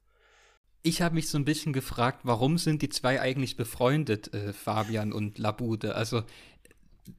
Ich 0.89 1.03
habe 1.03 1.17
mich 1.17 1.29
so 1.29 1.37
ein 1.37 1.45
bisschen 1.45 1.75
gefragt, 1.75 2.21
warum 2.23 2.57
sind 2.57 2.81
die 2.81 2.89
zwei 2.89 3.21
eigentlich 3.21 3.59
befreundet, 3.59 4.33
äh, 4.33 4.55
Fabian 4.55 5.13
und 5.13 5.37
Labude? 5.37 5.95
Also 5.95 6.23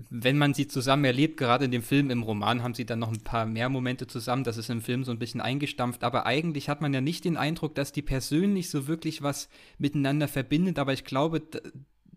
wenn 0.09 0.39
man 0.39 0.55
sie 0.55 0.67
zusammen 0.67 1.05
erlebt, 1.05 1.37
gerade 1.37 1.65
in 1.65 1.71
dem 1.71 1.83
Film, 1.83 2.09
im 2.09 2.23
Roman 2.23 2.63
haben 2.63 2.73
sie 2.73 2.87
dann 2.87 2.97
noch 2.97 3.11
ein 3.11 3.21
paar 3.21 3.45
mehr 3.45 3.69
Momente 3.69 4.07
zusammen, 4.07 4.43
das 4.43 4.57
ist 4.57 4.71
im 4.71 4.81
Film 4.81 5.03
so 5.03 5.11
ein 5.11 5.19
bisschen 5.19 5.39
eingestampft, 5.39 6.03
aber 6.03 6.25
eigentlich 6.25 6.67
hat 6.67 6.81
man 6.81 6.95
ja 6.95 7.01
nicht 7.01 7.25
den 7.25 7.37
Eindruck, 7.37 7.75
dass 7.75 7.91
die 7.91 8.01
persönlich 8.01 8.71
so 8.71 8.87
wirklich 8.87 9.21
was 9.21 9.49
miteinander 9.77 10.27
verbindet, 10.27 10.79
aber 10.79 10.93
ich 10.93 11.03
glaube, 11.03 11.43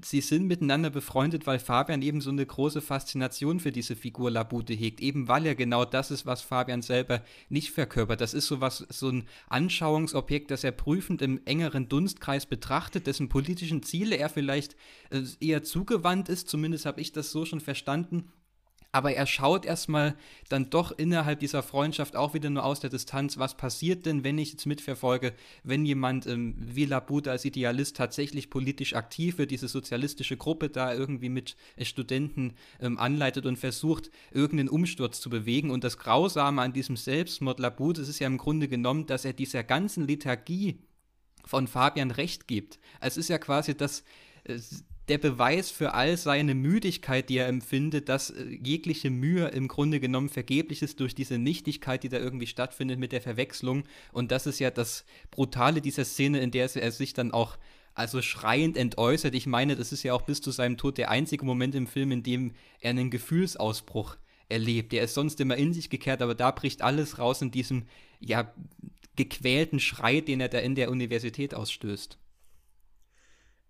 sie 0.04 0.20
sind 0.20 0.46
miteinander 0.46 0.90
befreundet, 0.90 1.46
weil 1.46 1.58
Fabian 1.58 2.02
eben 2.02 2.20
so 2.20 2.30
eine 2.30 2.44
große 2.44 2.80
Faszination 2.80 3.60
für 3.60 3.72
diese 3.72 3.96
Figur 3.96 4.30
Labute 4.30 4.74
hegt, 4.74 5.00
eben 5.00 5.28
weil 5.28 5.46
er 5.46 5.54
genau 5.54 5.84
das 5.84 6.10
ist, 6.10 6.26
was 6.26 6.42
Fabian 6.42 6.82
selber 6.82 7.22
nicht 7.48 7.70
verkörpert. 7.70 8.20
Das 8.20 8.34
ist 8.34 8.46
so 8.46 8.60
was, 8.60 8.86
so 8.88 9.08
ein 9.08 9.24
Anschauungsobjekt, 9.48 10.50
das 10.50 10.64
er 10.64 10.72
prüfend 10.72 11.22
im 11.22 11.40
engeren 11.44 11.88
Dunstkreis 11.88 12.46
betrachtet, 12.46 13.06
dessen 13.06 13.28
politischen 13.28 13.82
Ziele 13.82 14.16
er 14.16 14.28
vielleicht 14.28 14.76
äh, 15.10 15.22
eher 15.40 15.62
zugewandt 15.62 16.28
ist, 16.28 16.48
zumindest 16.48 16.86
habe 16.86 17.00
ich 17.00 17.12
das 17.12 17.30
so 17.30 17.44
schon 17.44 17.60
verstanden, 17.60 18.30
aber 18.92 19.14
er 19.14 19.26
schaut 19.26 19.64
erstmal 19.64 20.14
dann 20.50 20.68
doch 20.68 20.92
innerhalb 20.92 21.40
dieser 21.40 21.62
Freundschaft 21.62 22.14
auch 22.14 22.34
wieder 22.34 22.50
nur 22.50 22.62
aus 22.62 22.80
der 22.80 22.90
Distanz, 22.90 23.38
was 23.38 23.56
passiert 23.56 24.04
denn, 24.04 24.22
wenn 24.22 24.36
ich 24.36 24.52
jetzt 24.52 24.66
mitverfolge, 24.66 25.32
wenn 25.64 25.86
jemand 25.86 26.26
ähm, 26.26 26.54
wie 26.58 26.84
Labut 26.84 27.26
als 27.26 27.46
Idealist 27.46 27.96
tatsächlich 27.96 28.50
politisch 28.50 28.94
aktiv 28.94 29.38
wird, 29.38 29.50
diese 29.50 29.66
sozialistische 29.66 30.36
Gruppe 30.36 30.68
da 30.68 30.92
irgendwie 30.92 31.30
mit 31.30 31.56
äh, 31.76 31.86
Studenten 31.86 32.54
ähm, 32.80 32.98
anleitet 32.98 33.46
und 33.46 33.56
versucht, 33.56 34.10
irgendeinen 34.30 34.68
Umsturz 34.68 35.22
zu 35.22 35.30
bewegen. 35.30 35.70
Und 35.70 35.84
das 35.84 35.96
Grausame 35.96 36.60
an 36.60 36.74
diesem 36.74 36.98
Selbstmord 36.98 37.60
Labut, 37.60 37.96
ist 37.96 38.18
ja 38.18 38.26
im 38.26 38.36
Grunde 38.36 38.68
genommen, 38.68 39.06
dass 39.06 39.24
er 39.24 39.32
dieser 39.32 39.64
ganzen 39.64 40.06
Lethargie 40.06 40.80
von 41.46 41.66
Fabian 41.66 42.10
recht 42.10 42.46
gibt. 42.46 42.78
Es 43.00 43.16
ist 43.16 43.28
ja 43.28 43.38
quasi 43.38 43.74
das, 43.74 44.04
äh, 44.44 44.58
der 45.08 45.18
Beweis 45.18 45.70
für 45.70 45.94
all 45.94 46.16
seine 46.16 46.54
Müdigkeit, 46.54 47.28
die 47.28 47.38
er 47.38 47.48
empfindet, 47.48 48.08
dass 48.08 48.30
äh, 48.30 48.44
jegliche 48.62 49.10
Mühe 49.10 49.48
im 49.48 49.68
Grunde 49.68 50.00
genommen 50.00 50.28
vergeblich 50.28 50.82
ist 50.82 51.00
durch 51.00 51.14
diese 51.14 51.38
Nichtigkeit, 51.38 52.02
die 52.02 52.08
da 52.08 52.18
irgendwie 52.18 52.46
stattfindet 52.46 52.98
mit 52.98 53.12
der 53.12 53.20
Verwechslung. 53.20 53.84
Und 54.12 54.30
das 54.30 54.46
ist 54.46 54.60
ja 54.60 54.70
das 54.70 55.04
Brutale 55.30 55.80
dieser 55.80 56.04
Szene, 56.04 56.40
in 56.40 56.50
der 56.50 56.74
er 56.76 56.92
sich 56.92 57.14
dann 57.14 57.32
auch 57.32 57.58
also 57.94 58.22
schreiend 58.22 58.76
entäußert. 58.76 59.34
Ich 59.34 59.46
meine, 59.46 59.76
das 59.76 59.92
ist 59.92 60.02
ja 60.02 60.14
auch 60.14 60.22
bis 60.22 60.40
zu 60.40 60.50
seinem 60.50 60.76
Tod 60.76 60.98
der 60.98 61.10
einzige 61.10 61.44
Moment 61.44 61.74
im 61.74 61.86
Film, 61.86 62.12
in 62.12 62.22
dem 62.22 62.52
er 62.80 62.90
einen 62.90 63.10
Gefühlsausbruch 63.10 64.16
erlebt. 64.48 64.94
Er 64.94 65.04
ist 65.04 65.14
sonst 65.14 65.40
immer 65.40 65.56
in 65.56 65.74
sich 65.74 65.90
gekehrt, 65.90 66.22
aber 66.22 66.34
da 66.34 66.52
bricht 66.52 66.80
alles 66.80 67.18
raus 67.18 67.42
in 67.42 67.50
diesem, 67.50 67.84
ja, 68.20 68.52
gequälten 69.16 69.78
Schrei, 69.78 70.20
den 70.20 70.40
er 70.40 70.48
da 70.48 70.58
in 70.58 70.74
der 70.74 70.90
Universität 70.90 71.54
ausstößt 71.54 72.18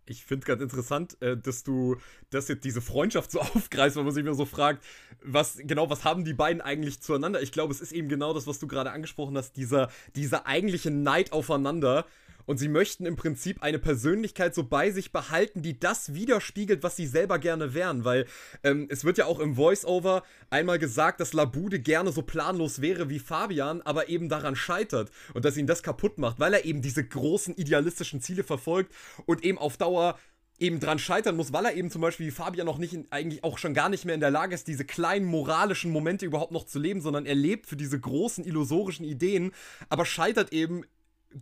ich 0.07 0.25
finde 0.25 0.43
es 0.43 0.47
ganz 0.47 0.63
interessant, 0.63 1.21
äh, 1.23 1.37
dass 1.37 1.63
du 1.63 1.97
dass 2.31 2.49
jetzt 2.49 2.65
diese 2.65 2.81
Freundschaft 2.81 3.31
so 3.31 3.41
aufgreifst, 3.41 3.97
weil 3.97 4.05
man 4.05 4.13
sich 4.13 4.25
immer 4.25 4.35
so 4.35 4.45
fragt, 4.45 4.85
was 5.23 5.59
genau, 5.59 5.91
was 5.91 6.05
haben 6.05 6.25
die 6.25 6.35
beiden 6.35 6.61
eigentlich 6.61 7.01
zueinander? 7.01 7.43
Ich 7.43 7.53
glaube, 7.53 7.73
es 7.73 7.81
ist 7.81 7.93
eben 7.93 8.09
genau 8.09 8.35
das, 8.35 8.47
was 8.47 8.59
du 8.59 8.67
gerade 8.67 8.91
angesprochen 8.91 9.37
hast, 9.37 9.57
dieser, 9.57 9.91
dieser 10.17 10.47
eigentliche 10.47 10.91
Neid 10.91 11.33
aufeinander, 11.33 12.07
und 12.47 12.59
sie 12.59 12.69
möchten 12.69 13.07
im 13.07 13.17
Prinzip 13.17 13.63
eine 13.63 13.79
Persönlichkeit 13.79 14.55
so 14.55 14.65
bei 14.65 14.91
sich 14.91 15.13
behalten, 15.13 15.63
die 15.63 15.79
das 15.79 16.15
widerspiegelt, 16.15 16.83
was 16.83 16.97
sie 16.97 17.07
selber 17.07 17.39
gerne 17.39 17.75
wären. 17.75 18.05
Weil 18.05 18.27
ähm, 18.65 18.87
es 18.91 19.05
wird 19.05 19.19
ja 19.19 19.27
auch 19.27 19.41
im 19.41 19.55
Voice-Over 19.55 20.23
einmal 20.51 20.79
gesagt, 20.79 21.21
dass 21.21 21.33
Labude 21.33 21.81
gerne 21.81 22.13
so 22.13 22.23
planlos 22.23 22.81
wäre 22.81 23.09
wie 23.09 23.19
Fabian, 23.19 23.83
aber 23.83 24.09
eben 24.09 24.29
daran 24.29 24.57
scheitert 24.57 25.11
und 25.35 25.45
dass 25.45 25.57
ihn 25.57 25.67
das 25.67 25.83
kaputt 25.83 26.19
macht, 26.19 26.41
weil 26.41 26.55
er 26.55 26.65
eben 26.65 26.83
diese 26.83 27.05
großen 27.05 27.55
idealistischen 27.57 28.21
Ziele 28.21 28.45
verfolgt 28.45 28.93
und 29.27 29.45
eben 29.45 29.59
auf 29.59 29.77
Dauer 29.77 30.19
eben 30.63 30.81
dran 30.81 30.99
scheitern 30.99 31.37
muss, 31.37 31.53
weil 31.53 31.65
er 31.65 31.75
eben 31.75 31.91
zum 31.91 32.01
Beispiel 32.01 32.27
wie 32.27 32.31
Fabian 32.31 32.67
noch 32.67 32.79
nicht, 32.79 32.95
in, 32.95 33.07
eigentlich 33.11 33.43
auch 33.45 33.59
schon 33.59 33.75
gar 33.75 33.89
nicht 33.89 34.05
mehr 34.05 34.15
in 34.15 34.21
der 34.21 34.31
Lage 34.31 34.55
ist, 34.55 34.69
diese 34.69 34.85
kleinen 34.85 35.27
moralischen 35.27 35.91
Momente 35.91 36.25
überhaupt 36.25 36.53
noch 36.53 36.65
zu 36.65 36.79
leben, 36.79 37.01
sondern 37.01 37.27
er 37.27 37.35
lebt 37.35 37.67
für 37.67 37.77
diese 37.77 37.99
großen 37.99 38.45
illusorischen 38.45 39.05
Ideen, 39.05 39.53
aber 39.89 40.07
scheitert 40.07 40.53
eben 40.53 40.85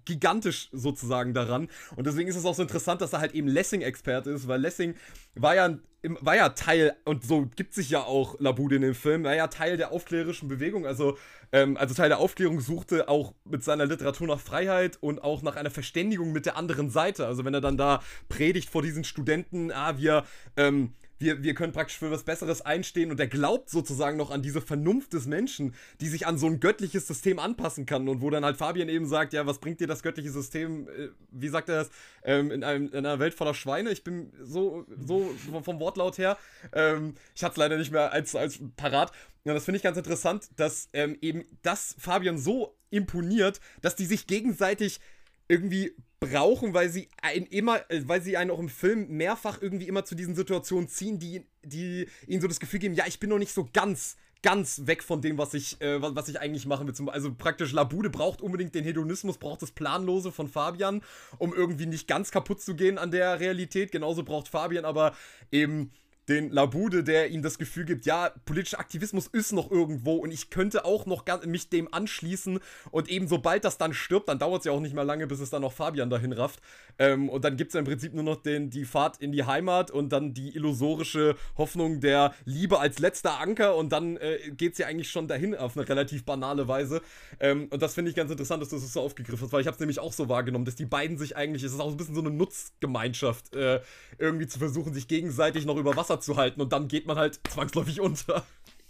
gigantisch 0.05 0.68
sozusagen 0.72 1.34
daran. 1.34 1.68
Und 1.97 2.07
deswegen 2.07 2.28
ist 2.28 2.36
es 2.36 2.45
auch 2.45 2.55
so 2.55 2.62
interessant, 2.62 3.01
dass 3.01 3.12
er 3.12 3.20
halt 3.20 3.32
eben 3.32 3.49
Lessing-Experte 3.49 4.30
ist, 4.30 4.49
weil 4.49 4.61
Lessing 4.61 4.95
war 5.34 5.55
ja, 5.55 5.78
war 6.03 6.36
ja 6.36 6.51
Teil, 6.51 6.97
und 7.05 7.24
so 7.24 7.47
gibt 7.57 7.74
sich 7.74 7.91
ja 7.91 8.03
auch 8.03 8.38
Labude 8.41 8.76
in 8.76 8.82
dem 8.82 8.95
Film, 8.95 9.24
war 9.24 9.34
ja 9.34 9.47
Teil 9.47 9.76
der 9.76 9.93
aufklärerischen 9.93 10.49
Bewegung, 10.49 10.86
also, 10.86 11.18
ähm, 11.53 11.76
also 11.76 11.95
Teil 11.95 12.09
der 12.09 12.18
Aufklärung 12.18 12.61
suchte 12.61 13.09
auch 13.09 13.34
mit 13.45 13.62
seiner 13.62 13.86
Literatur 13.86 14.26
nach 14.26 14.41
Freiheit 14.41 14.99
und 15.01 15.22
auch 15.22 15.43
nach 15.43 15.57
einer 15.57 15.70
Verständigung 15.70 16.32
mit 16.32 16.47
der 16.47 16.57
anderen 16.57 16.91
Seite. 16.91 17.26
Also 17.26 17.45
wenn 17.45 17.55
er 17.55 17.61
dann 17.61 17.76
da 17.76 18.03
predigt 18.28 18.70
vor 18.70 18.82
diesen 18.82 19.05
Studenten, 19.05 19.70
ah, 19.72 19.97
wir, 19.99 20.24
ähm, 20.57 20.95
wir, 21.20 21.42
wir 21.42 21.54
können 21.54 21.72
praktisch 21.72 21.98
für 21.98 22.10
was 22.10 22.24
Besseres 22.24 22.62
einstehen 22.62 23.10
und 23.10 23.20
er 23.20 23.28
glaubt 23.28 23.70
sozusagen 23.70 24.16
noch 24.16 24.30
an 24.30 24.42
diese 24.42 24.60
Vernunft 24.60 25.12
des 25.12 25.26
Menschen, 25.26 25.74
die 26.00 26.08
sich 26.08 26.26
an 26.26 26.38
so 26.38 26.46
ein 26.46 26.60
göttliches 26.60 27.06
System 27.06 27.38
anpassen 27.38 27.86
kann 27.86 28.08
und 28.08 28.22
wo 28.22 28.30
dann 28.30 28.44
halt 28.44 28.56
Fabian 28.56 28.88
eben 28.88 29.06
sagt, 29.06 29.32
ja, 29.32 29.46
was 29.46 29.58
bringt 29.58 29.80
dir 29.80 29.86
das 29.86 30.02
göttliche 30.02 30.30
System, 30.30 30.88
äh, 30.88 31.08
wie 31.30 31.48
sagt 31.48 31.68
er 31.68 31.76
das, 31.76 31.90
ähm, 32.24 32.50
in, 32.50 32.64
einem, 32.64 32.88
in, 32.88 32.96
einer 32.96 33.18
Welt 33.18 33.34
voller 33.34 33.54
Schweine, 33.54 33.90
ich 33.90 34.02
bin 34.02 34.32
so, 34.42 34.86
so 34.98 35.34
vom 35.62 35.78
Wortlaut 35.78 36.18
her, 36.18 36.38
ähm, 36.72 37.14
ich 37.34 37.44
hatte 37.44 37.52
es 37.52 37.58
leider 37.58 37.76
nicht 37.76 37.92
mehr 37.92 38.12
als, 38.12 38.34
als 38.34 38.58
parat, 38.76 39.12
ja, 39.44 39.54
das 39.54 39.64
finde 39.64 39.76
ich 39.76 39.82
ganz 39.82 39.96
interessant, 39.96 40.48
dass 40.56 40.88
ähm, 40.92 41.16
eben 41.20 41.44
das 41.62 41.94
Fabian 41.98 42.38
so 42.38 42.76
imponiert, 42.90 43.60
dass 43.82 43.96
die 43.96 44.06
sich 44.06 44.26
gegenseitig 44.26 45.00
irgendwie 45.48 45.94
brauchen, 46.20 46.74
weil 46.74 46.90
sie 46.90 47.08
einen 47.22 47.46
immer, 47.46 47.90
äh, 47.90 48.02
weil 48.06 48.22
sie 48.22 48.36
einen 48.36 48.50
auch 48.50 48.58
im 48.58 48.68
Film 48.68 49.08
mehrfach 49.08 49.60
irgendwie 49.60 49.88
immer 49.88 50.04
zu 50.04 50.14
diesen 50.14 50.34
Situationen 50.34 50.88
ziehen, 50.88 51.18
die, 51.18 51.46
die 51.64 52.06
ihnen 52.26 52.42
so 52.42 52.48
das 52.48 52.60
Gefühl 52.60 52.78
geben, 52.78 52.94
ja, 52.94 53.04
ich 53.06 53.18
bin 53.18 53.30
noch 53.30 53.38
nicht 53.38 53.54
so 53.54 53.68
ganz, 53.72 54.16
ganz 54.42 54.82
weg 54.84 55.02
von 55.02 55.22
dem, 55.22 55.38
was 55.38 55.54
ich, 55.54 55.80
äh, 55.80 56.00
was 56.00 56.28
ich 56.28 56.38
eigentlich 56.38 56.66
machen 56.66 56.86
will. 56.86 57.10
Also 57.10 57.34
praktisch 57.34 57.72
Labude 57.72 58.10
braucht 58.10 58.42
unbedingt 58.42 58.74
den 58.74 58.84
Hedonismus, 58.84 59.38
braucht 59.38 59.62
das 59.62 59.72
Planlose 59.72 60.30
von 60.30 60.48
Fabian, 60.48 61.02
um 61.38 61.54
irgendwie 61.54 61.86
nicht 61.86 62.06
ganz 62.06 62.30
kaputt 62.30 62.60
zu 62.60 62.76
gehen 62.76 62.98
an 62.98 63.10
der 63.10 63.40
Realität. 63.40 63.90
Genauso 63.90 64.22
braucht 64.22 64.48
Fabian 64.48 64.84
aber 64.84 65.16
eben 65.50 65.90
den 66.30 66.50
Labude, 66.50 67.04
der 67.04 67.30
ihm 67.30 67.42
das 67.42 67.58
Gefühl 67.58 67.84
gibt, 67.84 68.06
ja, 68.06 68.30
politischer 68.44 68.78
Aktivismus 68.78 69.26
ist 69.26 69.52
noch 69.52 69.70
irgendwo 69.70 70.14
und 70.16 70.30
ich 70.30 70.48
könnte 70.48 70.84
auch 70.84 71.04
noch 71.04 71.24
mich 71.44 71.68
dem 71.68 71.92
anschließen 71.92 72.60
und 72.90 73.08
eben 73.10 73.28
sobald 73.28 73.64
das 73.64 73.78
dann 73.78 73.92
stirbt, 73.92 74.28
dann 74.28 74.38
dauert 74.38 74.60
es 74.60 74.64
ja 74.66 74.72
auch 74.72 74.80
nicht 74.80 74.94
mehr 74.94 75.04
lange, 75.04 75.26
bis 75.26 75.40
es 75.40 75.50
dann 75.50 75.62
noch 75.62 75.72
Fabian 75.72 76.08
dahin 76.08 76.32
rafft. 76.32 76.60
Ähm, 76.98 77.28
und 77.28 77.44
dann 77.44 77.56
gibt 77.56 77.70
es 77.70 77.74
ja 77.74 77.80
im 77.80 77.86
Prinzip 77.86 78.14
nur 78.14 78.22
noch 78.22 78.36
den, 78.36 78.70
die 78.70 78.84
Fahrt 78.84 79.18
in 79.18 79.32
die 79.32 79.44
Heimat 79.44 79.90
und 79.90 80.10
dann 80.10 80.32
die 80.32 80.54
illusorische 80.54 81.34
Hoffnung 81.58 82.00
der 82.00 82.34
Liebe 82.44 82.78
als 82.78 82.98
letzter 82.98 83.40
Anker 83.40 83.76
und 83.76 83.90
dann 83.90 84.16
äh, 84.16 84.38
geht 84.52 84.72
es 84.72 84.78
ja 84.78 84.86
eigentlich 84.86 85.10
schon 85.10 85.26
dahin 85.26 85.54
auf 85.54 85.76
eine 85.76 85.88
relativ 85.88 86.24
banale 86.24 86.68
Weise. 86.68 87.02
Ähm, 87.40 87.68
und 87.70 87.82
das 87.82 87.94
finde 87.94 88.10
ich 88.10 88.16
ganz 88.16 88.30
interessant, 88.30 88.62
dass 88.62 88.68
du 88.68 88.76
das 88.76 88.92
so 88.92 89.00
aufgegriffen 89.00 89.42
hast, 89.42 89.52
weil 89.52 89.62
ich 89.62 89.66
habe 89.66 89.74
es 89.74 89.80
nämlich 89.80 89.98
auch 89.98 90.12
so 90.12 90.28
wahrgenommen, 90.28 90.64
dass 90.64 90.76
die 90.76 90.86
beiden 90.86 91.18
sich 91.18 91.36
eigentlich, 91.36 91.64
es 91.64 91.72
ist 91.72 91.80
auch 91.80 91.90
ein 91.90 91.96
bisschen 91.96 92.14
so 92.14 92.20
eine 92.20 92.30
Nutzgemeinschaft, 92.30 93.54
äh, 93.54 93.80
irgendwie 94.18 94.46
zu 94.46 94.58
versuchen, 94.58 94.94
sich 94.94 95.08
gegenseitig 95.08 95.66
noch 95.66 95.76
über 95.76 95.96
Wasser 95.96 96.19
zu 96.20 96.36
halten 96.36 96.60
und 96.60 96.72
dann 96.72 96.88
geht 96.88 97.06
man 97.06 97.16
halt 97.16 97.40
zwangsläufig 97.48 98.00
unter. 98.00 98.44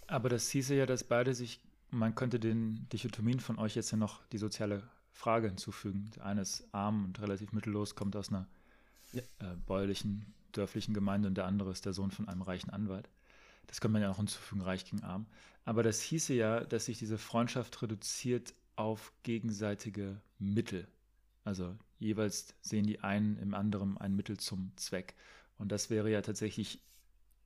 Aber 0.06 0.28
das 0.28 0.50
hieße 0.50 0.74
ja, 0.74 0.86
dass 0.86 1.04
beide 1.04 1.34
sich, 1.34 1.60
man 1.90 2.14
könnte 2.14 2.40
den 2.40 2.88
Dichotomien 2.92 3.40
von 3.40 3.58
euch 3.58 3.76
jetzt 3.76 3.90
ja 3.90 3.96
noch 3.96 4.26
die 4.28 4.38
soziale 4.38 4.82
Frage 5.12 5.48
hinzufügen. 5.48 6.10
Der 6.16 6.26
eine 6.26 6.42
ist 6.42 6.68
arm 6.72 7.04
und 7.04 7.20
relativ 7.20 7.52
mittellos, 7.52 7.94
kommt 7.94 8.16
aus 8.16 8.30
einer 8.30 8.48
ja. 9.12 9.22
äh, 9.38 9.56
bäuerlichen, 9.66 10.34
dörflichen 10.52 10.94
Gemeinde 10.94 11.28
und 11.28 11.34
der 11.34 11.46
andere 11.46 11.70
ist 11.70 11.86
der 11.86 11.92
Sohn 11.92 12.10
von 12.10 12.28
einem 12.28 12.42
reichen 12.42 12.70
Anwalt. 12.70 13.08
Das 13.66 13.80
könnte 13.80 13.92
man 13.92 14.02
ja 14.02 14.08
noch 14.08 14.16
hinzufügen, 14.16 14.62
reich 14.62 14.84
gegen 14.84 15.04
arm. 15.04 15.26
Aber 15.64 15.82
das 15.82 16.00
hieße 16.00 16.34
ja, 16.34 16.60
dass 16.60 16.86
sich 16.86 16.98
diese 16.98 17.18
Freundschaft 17.18 17.80
reduziert 17.82 18.54
auf 18.74 19.12
gegenseitige 19.22 20.20
Mittel. 20.38 20.88
Also 21.44 21.76
jeweils 21.98 22.54
sehen 22.62 22.86
die 22.86 23.00
einen 23.00 23.36
im 23.36 23.54
anderen 23.54 23.98
ein 23.98 24.16
Mittel 24.16 24.38
zum 24.38 24.72
Zweck. 24.76 25.14
Und 25.58 25.70
das 25.70 25.90
wäre 25.90 26.10
ja 26.10 26.22
tatsächlich 26.22 26.80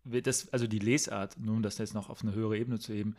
das, 0.04 0.48
also 0.52 0.66
die 0.66 0.78
Lesart, 0.78 1.38
nur 1.38 1.56
um 1.56 1.62
das 1.62 1.78
jetzt 1.78 1.94
noch 1.94 2.10
auf 2.10 2.22
eine 2.22 2.34
höhere 2.34 2.56
Ebene 2.58 2.78
zu 2.78 2.92
heben, 2.92 3.16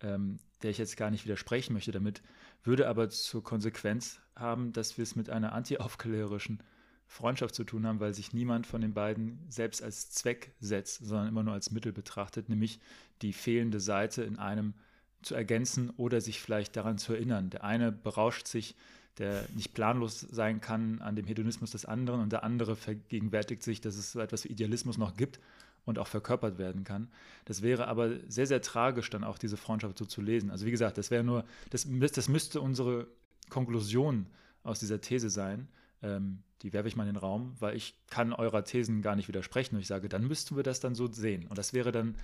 ähm, 0.00 0.38
der 0.62 0.70
ich 0.70 0.78
jetzt 0.78 0.96
gar 0.96 1.10
nicht 1.10 1.24
widersprechen 1.24 1.72
möchte 1.72 1.92
damit, 1.92 2.22
würde 2.64 2.88
aber 2.88 3.10
zur 3.10 3.42
Konsequenz 3.42 4.20
haben, 4.36 4.72
dass 4.72 4.96
wir 4.96 5.02
es 5.02 5.16
mit 5.16 5.30
einer 5.30 5.52
antiaufklärerischen 5.52 6.62
Freundschaft 7.06 7.54
zu 7.54 7.64
tun 7.64 7.86
haben, 7.86 8.00
weil 8.00 8.14
sich 8.14 8.32
niemand 8.32 8.66
von 8.66 8.80
den 8.80 8.92
beiden 8.92 9.38
selbst 9.48 9.82
als 9.82 10.10
Zweck 10.10 10.52
setzt, 10.60 11.04
sondern 11.04 11.28
immer 11.28 11.42
nur 11.42 11.54
als 11.54 11.70
Mittel 11.70 11.92
betrachtet, 11.92 12.48
nämlich 12.48 12.80
die 13.22 13.32
fehlende 13.32 13.80
Seite 13.80 14.22
in 14.22 14.38
einem 14.38 14.74
zu 15.22 15.34
ergänzen 15.34 15.90
oder 15.90 16.20
sich 16.20 16.40
vielleicht 16.40 16.76
daran 16.76 16.98
zu 16.98 17.14
erinnern. 17.14 17.50
Der 17.50 17.64
eine 17.64 17.90
berauscht 17.90 18.46
sich 18.46 18.76
der 19.18 19.44
nicht 19.54 19.74
planlos 19.74 20.20
sein 20.20 20.60
kann 20.60 21.00
an 21.00 21.16
dem 21.16 21.26
Hedonismus 21.26 21.72
des 21.72 21.84
anderen 21.84 22.20
und 22.20 22.30
der 22.30 22.44
andere 22.44 22.76
vergegenwärtigt 22.76 23.62
sich, 23.62 23.80
dass 23.80 23.96
es 23.96 24.12
so 24.12 24.20
etwas 24.20 24.44
wie 24.44 24.48
Idealismus 24.48 24.96
noch 24.96 25.16
gibt 25.16 25.40
und 25.88 25.98
auch 25.98 26.06
verkörpert 26.06 26.58
werden 26.58 26.84
kann. 26.84 27.08
Das 27.46 27.62
wäre 27.62 27.88
aber 27.88 28.10
sehr, 28.28 28.46
sehr 28.46 28.60
tragisch, 28.60 29.08
dann 29.08 29.24
auch 29.24 29.38
diese 29.38 29.56
Freundschaft 29.56 29.96
so 29.96 30.04
zu 30.04 30.20
lesen. 30.20 30.50
Also 30.50 30.66
wie 30.66 30.70
gesagt, 30.70 30.98
das 30.98 31.10
wäre 31.10 31.24
nur, 31.24 31.44
das, 31.70 31.86
das 32.14 32.28
müsste 32.28 32.60
unsere 32.60 33.08
Konklusion 33.48 34.26
aus 34.62 34.80
dieser 34.80 35.00
These 35.00 35.30
sein. 35.30 35.66
Ähm, 36.02 36.42
die 36.60 36.74
werfe 36.74 36.88
ich 36.88 36.96
mal 36.96 37.08
in 37.08 37.14
den 37.14 37.16
Raum, 37.16 37.56
weil 37.58 37.74
ich 37.74 37.94
kann 38.10 38.34
eurer 38.34 38.64
Thesen 38.64 39.00
gar 39.00 39.16
nicht 39.16 39.28
widersprechen. 39.28 39.76
Und 39.76 39.80
ich 39.80 39.86
sage, 39.86 40.10
dann 40.10 40.28
müssten 40.28 40.56
wir 40.56 40.62
das 40.62 40.80
dann 40.80 40.94
so 40.94 41.10
sehen. 41.10 41.46
Und 41.46 41.56
das 41.56 41.72
wäre 41.72 41.90
dann 41.90 42.16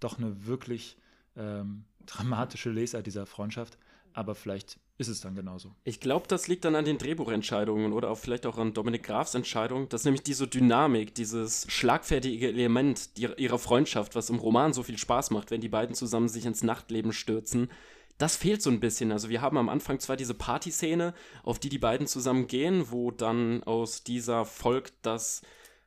doch 0.00 0.18
eine 0.18 0.46
wirklich 0.46 0.96
ähm, 1.36 1.84
dramatische 2.06 2.70
Lesart 2.70 3.06
dieser 3.06 3.26
Freundschaft. 3.26 3.76
Aber 4.12 4.34
vielleicht 4.34 4.78
ist 4.98 5.08
es 5.08 5.20
dann 5.20 5.34
genauso. 5.34 5.74
Ich 5.84 6.00
glaube, 6.00 6.26
das 6.28 6.46
liegt 6.46 6.64
dann 6.64 6.74
an 6.74 6.84
den 6.84 6.98
Drehbuchentscheidungen 6.98 7.92
oder 7.92 8.10
auch 8.10 8.18
vielleicht 8.18 8.44
auch 8.44 8.58
an 8.58 8.74
Dominik 8.74 9.04
Grafs 9.04 9.34
Entscheidung, 9.34 9.88
dass 9.88 10.04
nämlich 10.04 10.22
diese 10.22 10.46
Dynamik, 10.46 11.14
dieses 11.14 11.66
schlagfertige 11.70 12.48
Element 12.48 13.10
ihrer 13.16 13.58
Freundschaft, 13.58 14.14
was 14.14 14.28
im 14.30 14.36
Roman 14.36 14.72
so 14.72 14.82
viel 14.82 14.98
Spaß 14.98 15.30
macht, 15.30 15.50
wenn 15.50 15.60
die 15.60 15.68
beiden 15.68 15.94
zusammen 15.94 16.28
sich 16.28 16.44
ins 16.44 16.62
Nachtleben 16.62 17.12
stürzen, 17.12 17.70
das 18.18 18.36
fehlt 18.36 18.60
so 18.60 18.68
ein 18.68 18.80
bisschen. 18.80 19.12
Also 19.12 19.30
wir 19.30 19.40
haben 19.40 19.56
am 19.56 19.70
Anfang 19.70 19.98
zwar 19.98 20.16
diese 20.16 20.34
Partyszene, 20.34 21.14
auf 21.42 21.58
die 21.58 21.70
die 21.70 21.78
beiden 21.78 22.06
zusammen 22.06 22.46
gehen, 22.46 22.90
wo 22.90 23.10
dann 23.10 23.62
aus 23.64 24.04
dieser 24.04 24.44
folgt, 24.44 24.92
dass 25.02 25.40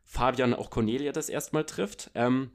Fabian 0.04 0.56
auch 0.56 0.72
Cornelia 0.72 1.12
das 1.12 1.30
erstmal 1.30 1.66
trifft. 1.66 2.10
Ähm, 2.16 2.52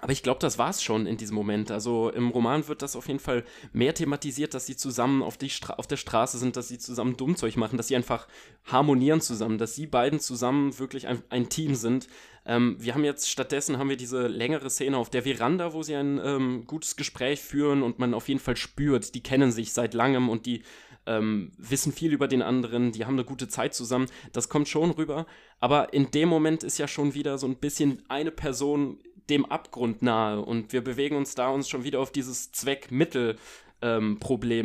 aber 0.00 0.12
ich 0.12 0.22
glaube, 0.22 0.40
das 0.40 0.58
war 0.58 0.70
es 0.70 0.82
schon 0.82 1.06
in 1.06 1.16
diesem 1.16 1.36
Moment. 1.36 1.70
Also 1.70 2.10
im 2.10 2.28
Roman 2.30 2.66
wird 2.68 2.82
das 2.82 2.96
auf 2.96 3.06
jeden 3.06 3.20
Fall 3.20 3.44
mehr 3.72 3.94
thematisiert, 3.94 4.52
dass 4.52 4.66
sie 4.66 4.76
zusammen 4.76 5.22
auf, 5.22 5.38
die 5.38 5.50
auf 5.68 5.86
der 5.86 5.96
Straße 5.96 6.36
sind, 6.36 6.56
dass 6.56 6.68
sie 6.68 6.78
zusammen 6.78 7.16
Dummzeug 7.16 7.56
machen, 7.56 7.76
dass 7.76 7.88
sie 7.88 7.96
einfach 7.96 8.26
harmonieren 8.64 9.20
zusammen, 9.20 9.56
dass 9.56 9.76
sie 9.76 9.86
beiden 9.86 10.20
zusammen 10.20 10.78
wirklich 10.78 11.06
ein, 11.06 11.22
ein 11.30 11.48
Team 11.48 11.74
sind. 11.74 12.08
Ähm, 12.44 12.76
wir 12.78 12.94
haben 12.94 13.04
jetzt 13.04 13.30
stattdessen 13.30 13.78
haben 13.78 13.88
wir 13.88 13.96
diese 13.96 14.26
längere 14.26 14.68
Szene 14.68 14.98
auf 14.98 15.10
der 15.10 15.22
Veranda, 15.22 15.72
wo 15.72 15.82
sie 15.82 15.94
ein 15.94 16.20
ähm, 16.22 16.64
gutes 16.66 16.96
Gespräch 16.96 17.40
führen 17.40 17.82
und 17.82 17.98
man 17.98 18.14
auf 18.14 18.28
jeden 18.28 18.40
Fall 18.40 18.56
spürt, 18.56 19.14
die 19.14 19.22
kennen 19.22 19.52
sich 19.52 19.72
seit 19.72 19.94
langem 19.94 20.28
und 20.28 20.44
die 20.44 20.64
ähm, 21.06 21.52
wissen 21.56 21.92
viel 21.92 22.12
über 22.12 22.28
den 22.28 22.42
anderen, 22.42 22.92
die 22.92 23.04
haben 23.04 23.14
eine 23.14 23.24
gute 23.24 23.48
Zeit 23.48 23.74
zusammen. 23.74 24.06
Das 24.32 24.48
kommt 24.48 24.68
schon 24.68 24.90
rüber. 24.90 25.26
Aber 25.60 25.92
in 25.92 26.10
dem 26.10 26.28
Moment 26.28 26.62
ist 26.62 26.78
ja 26.78 26.88
schon 26.88 27.14
wieder 27.14 27.38
so 27.38 27.46
ein 27.46 27.56
bisschen 27.56 28.02
eine 28.08 28.30
Person 28.30 28.98
dem 29.30 29.46
Abgrund 29.46 30.02
nahe 30.02 30.40
und 30.40 30.72
wir 30.72 30.82
bewegen 30.82 31.16
uns 31.16 31.34
da 31.34 31.48
uns 31.48 31.68
schon 31.68 31.84
wieder 31.84 32.00
auf 32.00 32.12
dieses 32.12 32.52
Zweck-Mittel- 32.52 33.36
ähm, 33.84 34.18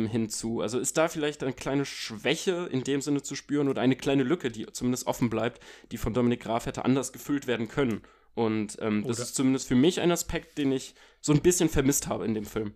hinzu. 0.08 0.62
Also 0.62 0.78
ist 0.78 0.96
da 0.96 1.08
vielleicht 1.08 1.42
eine 1.42 1.52
kleine 1.52 1.84
Schwäche 1.84 2.68
in 2.72 2.84
dem 2.84 3.02
Sinne 3.02 3.22
zu 3.22 3.34
spüren 3.34 3.68
oder 3.68 3.82
eine 3.82 3.96
kleine 3.96 4.22
Lücke, 4.22 4.50
die 4.50 4.66
zumindest 4.72 5.06
offen 5.06 5.28
bleibt, 5.28 5.62
die 5.92 5.98
von 5.98 6.14
Dominik 6.14 6.40
Graf 6.40 6.64
hätte 6.64 6.86
anders 6.86 7.12
gefüllt 7.12 7.46
werden 7.46 7.68
können. 7.68 8.00
Und 8.34 8.78
ähm, 8.80 9.04
das 9.06 9.18
ist 9.18 9.34
zumindest 9.34 9.68
für 9.68 9.74
mich 9.74 10.00
ein 10.00 10.10
Aspekt, 10.10 10.56
den 10.56 10.72
ich 10.72 10.94
so 11.20 11.34
ein 11.34 11.42
bisschen 11.42 11.68
vermisst 11.68 12.06
habe 12.06 12.24
in 12.24 12.32
dem 12.32 12.46
Film. 12.46 12.72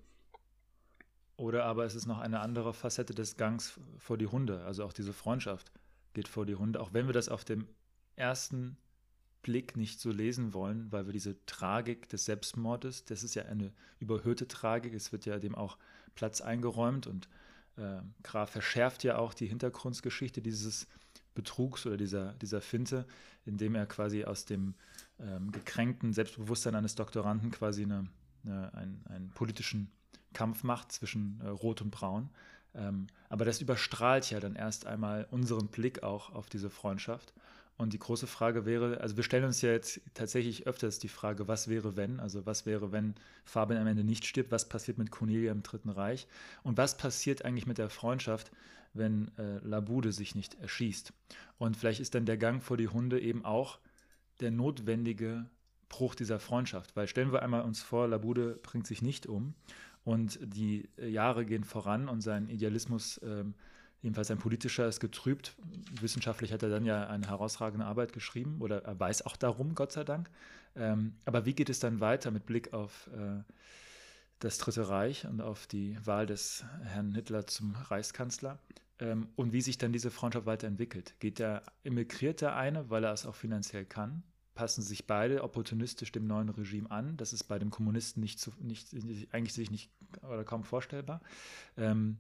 Oder 1.36 1.64
aber 1.64 1.84
es 1.84 1.94
ist 1.94 2.06
noch 2.06 2.18
eine 2.18 2.40
andere 2.40 2.74
Facette 2.74 3.14
des 3.14 3.36
Gangs 3.36 3.80
vor 3.98 4.18
die 4.18 4.26
Hunde, 4.26 4.62
also 4.64 4.84
auch 4.84 4.92
diese 4.92 5.12
Freundschaft 5.12 5.72
geht 6.12 6.28
vor 6.28 6.46
die 6.46 6.54
Hunde, 6.54 6.80
auch 6.80 6.92
wenn 6.92 7.06
wir 7.06 7.12
das 7.12 7.28
auf 7.28 7.44
dem 7.44 7.66
ersten 8.16 8.76
Blick 9.44 9.76
nicht 9.76 10.00
so 10.00 10.10
lesen 10.10 10.52
wollen, 10.54 10.90
weil 10.90 11.06
wir 11.06 11.12
diese 11.12 11.36
Tragik 11.46 12.08
des 12.08 12.24
Selbstmordes, 12.24 13.04
das 13.04 13.22
ist 13.22 13.36
ja 13.36 13.44
eine 13.44 13.72
überhöhte 14.00 14.48
Tragik, 14.48 14.92
es 14.94 15.12
wird 15.12 15.26
ja 15.26 15.38
dem 15.38 15.54
auch 15.54 15.78
Platz 16.16 16.40
eingeräumt 16.40 17.06
und 17.06 17.28
äh, 17.76 18.00
Graf 18.24 18.50
verschärft 18.50 19.04
ja 19.04 19.18
auch 19.18 19.34
die 19.34 19.46
Hintergrundgeschichte 19.46 20.42
dieses 20.42 20.88
Betrugs 21.34 21.86
oder 21.86 21.96
dieser, 21.96 22.32
dieser 22.34 22.60
Finte, 22.60 23.06
indem 23.44 23.74
er 23.74 23.86
quasi 23.86 24.24
aus 24.24 24.44
dem 24.44 24.74
ähm, 25.20 25.52
gekränkten 25.52 26.12
Selbstbewusstsein 26.12 26.74
eines 26.74 26.94
Doktoranden 26.94 27.50
quasi 27.50 27.82
eine, 27.82 28.06
eine, 28.44 28.74
einen, 28.74 29.04
einen, 29.08 29.30
politischen 29.30 29.90
Kampf 30.32 30.62
macht 30.64 30.92
zwischen 30.92 31.40
äh, 31.44 31.48
Rot 31.48 31.82
und 31.82 31.90
Braun. 31.90 32.30
Ähm, 32.74 33.06
aber 33.28 33.44
das 33.44 33.60
überstrahlt 33.60 34.30
ja 34.30 34.40
dann 34.40 34.56
erst 34.56 34.86
einmal 34.86 35.26
unseren 35.30 35.68
Blick 35.68 36.02
auch 36.02 36.32
auf 36.32 36.48
diese 36.48 36.70
Freundschaft. 36.70 37.32
Und 37.76 37.92
die 37.92 37.98
große 37.98 38.28
Frage 38.28 38.66
wäre, 38.66 39.00
also 39.00 39.16
wir 39.16 39.24
stellen 39.24 39.44
uns 39.44 39.60
ja 39.60 39.70
jetzt 39.70 40.00
tatsächlich 40.14 40.66
öfters 40.66 41.00
die 41.00 41.08
Frage, 41.08 41.48
was 41.48 41.68
wäre 41.68 41.96
wenn? 41.96 42.20
Also 42.20 42.46
was 42.46 42.66
wäre, 42.66 42.92
wenn 42.92 43.14
Fabian 43.44 43.80
am 43.80 43.88
Ende 43.88 44.04
nicht 44.04 44.24
stirbt? 44.24 44.52
Was 44.52 44.68
passiert 44.68 44.96
mit 44.96 45.10
Cornelia 45.10 45.50
im 45.50 45.64
Dritten 45.64 45.88
Reich? 45.88 46.28
Und 46.62 46.78
was 46.78 46.96
passiert 46.96 47.44
eigentlich 47.44 47.66
mit 47.66 47.78
der 47.78 47.90
Freundschaft, 47.90 48.52
wenn 48.92 49.36
äh, 49.38 49.58
Labude 49.58 50.12
sich 50.12 50.36
nicht 50.36 50.54
erschießt? 50.60 51.12
Und 51.58 51.76
vielleicht 51.76 51.98
ist 51.98 52.14
dann 52.14 52.26
der 52.26 52.36
Gang 52.36 52.62
vor 52.62 52.76
die 52.76 52.88
Hunde 52.88 53.20
eben 53.20 53.44
auch 53.44 53.80
der 54.40 54.52
notwendige 54.52 55.46
Bruch 55.88 56.14
dieser 56.14 56.38
Freundschaft. 56.38 56.94
Weil 56.94 57.08
stellen 57.08 57.32
wir 57.32 57.42
einmal 57.42 57.62
uns 57.62 57.82
vor, 57.82 58.06
Labude 58.06 58.58
bringt 58.62 58.86
sich 58.86 59.02
nicht 59.02 59.26
um 59.26 59.54
und 60.04 60.38
die 60.40 60.88
Jahre 60.96 61.44
gehen 61.44 61.64
voran 61.64 62.08
und 62.08 62.20
sein 62.20 62.48
Idealismus 62.48 63.20
ähm, 63.24 63.54
Jedenfalls 64.04 64.30
ein 64.30 64.36
politischer 64.36 64.86
ist 64.86 65.00
getrübt. 65.00 65.54
Wissenschaftlich 65.98 66.52
hat 66.52 66.62
er 66.62 66.68
dann 66.68 66.84
ja 66.84 67.06
eine 67.06 67.26
herausragende 67.26 67.86
Arbeit 67.86 68.12
geschrieben 68.12 68.58
oder 68.60 68.84
er 68.84 69.00
weiß 69.00 69.24
auch 69.24 69.34
darum, 69.34 69.74
Gott 69.74 69.92
sei 69.92 70.04
Dank. 70.04 70.28
Ähm, 70.76 71.14
aber 71.24 71.46
wie 71.46 71.54
geht 71.54 71.70
es 71.70 71.78
dann 71.78 72.00
weiter 72.00 72.30
mit 72.30 72.44
Blick 72.44 72.74
auf 72.74 73.08
äh, 73.14 73.42
das 74.40 74.58
Dritte 74.58 74.90
Reich 74.90 75.26
und 75.26 75.40
auf 75.40 75.66
die 75.66 75.96
Wahl 76.04 76.26
des 76.26 76.66
Herrn 76.82 77.14
Hitler 77.14 77.46
zum 77.46 77.76
Reichskanzler? 77.76 78.58
Ähm, 78.98 79.28
und 79.36 79.54
wie 79.54 79.62
sich 79.62 79.78
dann 79.78 79.94
diese 79.94 80.10
Freundschaft 80.10 80.44
weiterentwickelt? 80.44 81.14
Geht 81.18 81.38
der, 81.38 81.62
emigriert 81.82 82.42
der 82.42 82.56
eine, 82.56 82.90
weil 82.90 83.04
er 83.04 83.12
es 83.14 83.24
auch 83.24 83.34
finanziell 83.34 83.86
kann? 83.86 84.22
Passen 84.54 84.82
sich 84.82 85.06
beide 85.06 85.42
opportunistisch 85.42 86.12
dem 86.12 86.26
neuen 86.26 86.50
Regime 86.50 86.90
an? 86.90 87.16
Das 87.16 87.32
ist 87.32 87.44
bei 87.44 87.58
dem 87.58 87.70
Kommunisten 87.70 88.20
nicht, 88.20 88.38
zu, 88.38 88.52
nicht 88.60 88.92
eigentlich 89.32 89.54
sich 89.54 89.70
nicht 89.70 89.90
oder 90.20 90.44
kaum 90.44 90.62
vorstellbar. 90.62 91.22
Ähm, 91.78 92.18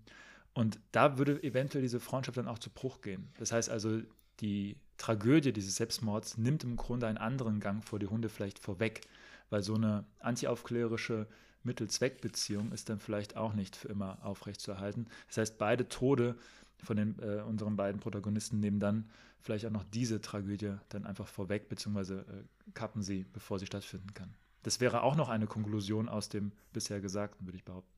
und 0.54 0.78
da 0.92 1.18
würde 1.18 1.42
eventuell 1.42 1.82
diese 1.82 2.00
Freundschaft 2.00 2.38
dann 2.38 2.48
auch 2.48 2.58
zu 2.58 2.70
Bruch 2.70 3.00
gehen. 3.00 3.28
Das 3.38 3.52
heißt 3.52 3.68
also, 3.68 4.00
die 4.40 4.76
Tragödie 4.96 5.52
dieses 5.52 5.76
Selbstmords 5.76 6.38
nimmt 6.38 6.64
im 6.64 6.76
Grunde 6.76 7.06
einen 7.06 7.18
anderen 7.18 7.60
Gang 7.60 7.84
vor 7.84 7.98
die 7.98 8.06
Hunde 8.06 8.28
vielleicht 8.28 8.58
vorweg, 8.60 9.02
weil 9.50 9.62
so 9.62 9.74
eine 9.74 10.04
antiaufklärerische 10.20 11.26
Mittel-Zweck-Beziehung 11.64 12.72
ist 12.72 12.88
dann 12.88 13.00
vielleicht 13.00 13.36
auch 13.36 13.54
nicht 13.54 13.74
für 13.74 13.88
immer 13.88 14.18
aufrechtzuerhalten. 14.24 15.06
Das 15.28 15.38
heißt, 15.38 15.58
beide 15.58 15.88
Tode 15.88 16.36
von 16.82 16.96
den, 16.96 17.18
äh, 17.20 17.42
unseren 17.42 17.76
beiden 17.76 18.00
Protagonisten 18.00 18.60
nehmen 18.60 18.80
dann 18.80 19.10
vielleicht 19.40 19.66
auch 19.66 19.70
noch 19.70 19.84
diese 19.84 20.20
Tragödie 20.20 20.74
dann 20.88 21.04
einfach 21.04 21.26
vorweg, 21.26 21.68
beziehungsweise 21.68 22.20
äh, 22.20 22.70
kappen 22.74 23.02
sie, 23.02 23.24
bevor 23.32 23.58
sie 23.58 23.66
stattfinden 23.66 24.14
kann. 24.14 24.34
Das 24.62 24.80
wäre 24.80 25.02
auch 25.02 25.16
noch 25.16 25.28
eine 25.28 25.46
Konklusion 25.46 26.08
aus 26.08 26.28
dem 26.28 26.52
bisher 26.72 27.00
Gesagten, 27.00 27.46
würde 27.46 27.56
ich 27.56 27.64
behaupten. 27.64 27.93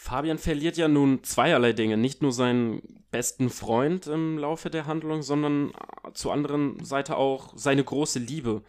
Fabian 0.00 0.38
verliert 0.38 0.76
ja 0.76 0.86
nun 0.86 1.24
zweierlei 1.24 1.72
Dinge. 1.72 1.96
Nicht 1.96 2.22
nur 2.22 2.32
seinen 2.32 3.02
besten 3.10 3.50
Freund 3.50 4.06
im 4.06 4.38
Laufe 4.38 4.70
der 4.70 4.86
Handlung, 4.86 5.22
sondern 5.22 5.70
äh, 5.70 6.12
zur 6.14 6.32
anderen 6.32 6.82
Seite 6.84 7.16
auch 7.16 7.52
seine 7.56 7.82
große 7.82 8.20
Liebe, 8.20 8.62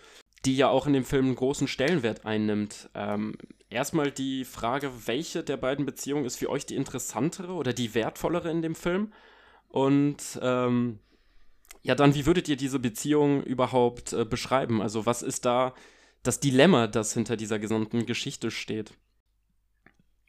die 0.43 0.57
ja 0.57 0.69
auch 0.69 0.88
in 0.88 0.93
dem 0.93 1.05
Film 1.05 1.27
einen 1.27 1.36
großen 1.36 1.67
Stellenwert 1.67 2.25
einnimmt. 2.25 2.89
Ähm, 2.95 3.36
erstmal 3.69 4.11
die 4.11 4.43
Frage, 4.43 4.91
welche 5.05 5.43
der 5.43 5.57
beiden 5.57 5.86
Beziehungen 5.86 6.25
ist 6.25 6.38
für 6.38 6.49
euch 6.49 6.65
die 6.65 6.75
interessantere 6.75 7.53
oder 7.53 7.73
die 7.73 7.93
wertvollere 7.93 8.49
in 8.49 8.63
dem 8.63 8.75
Film? 8.75 9.13
Und 9.69 10.39
ähm, 10.41 10.97
ja, 11.84 11.93
dann, 11.93 12.15
wie 12.15 12.25
würdet 12.25 12.49
ihr 12.49 12.57
diese 12.57 12.80
Beziehung 12.80 13.43
überhaupt 13.43 14.14
äh, 14.14 14.26
beschreiben? 14.26 14.81
Also, 14.81 15.06
was 15.06 15.22
ist 15.22 15.45
da 15.45 15.76
das 16.23 16.39
Dilemma, 16.39 16.88
das 16.88 17.14
hinter 17.14 17.38
dieser 17.38 17.60
gesamten 17.60 18.07
Geschichte 18.07 18.49
steht? 18.49 18.93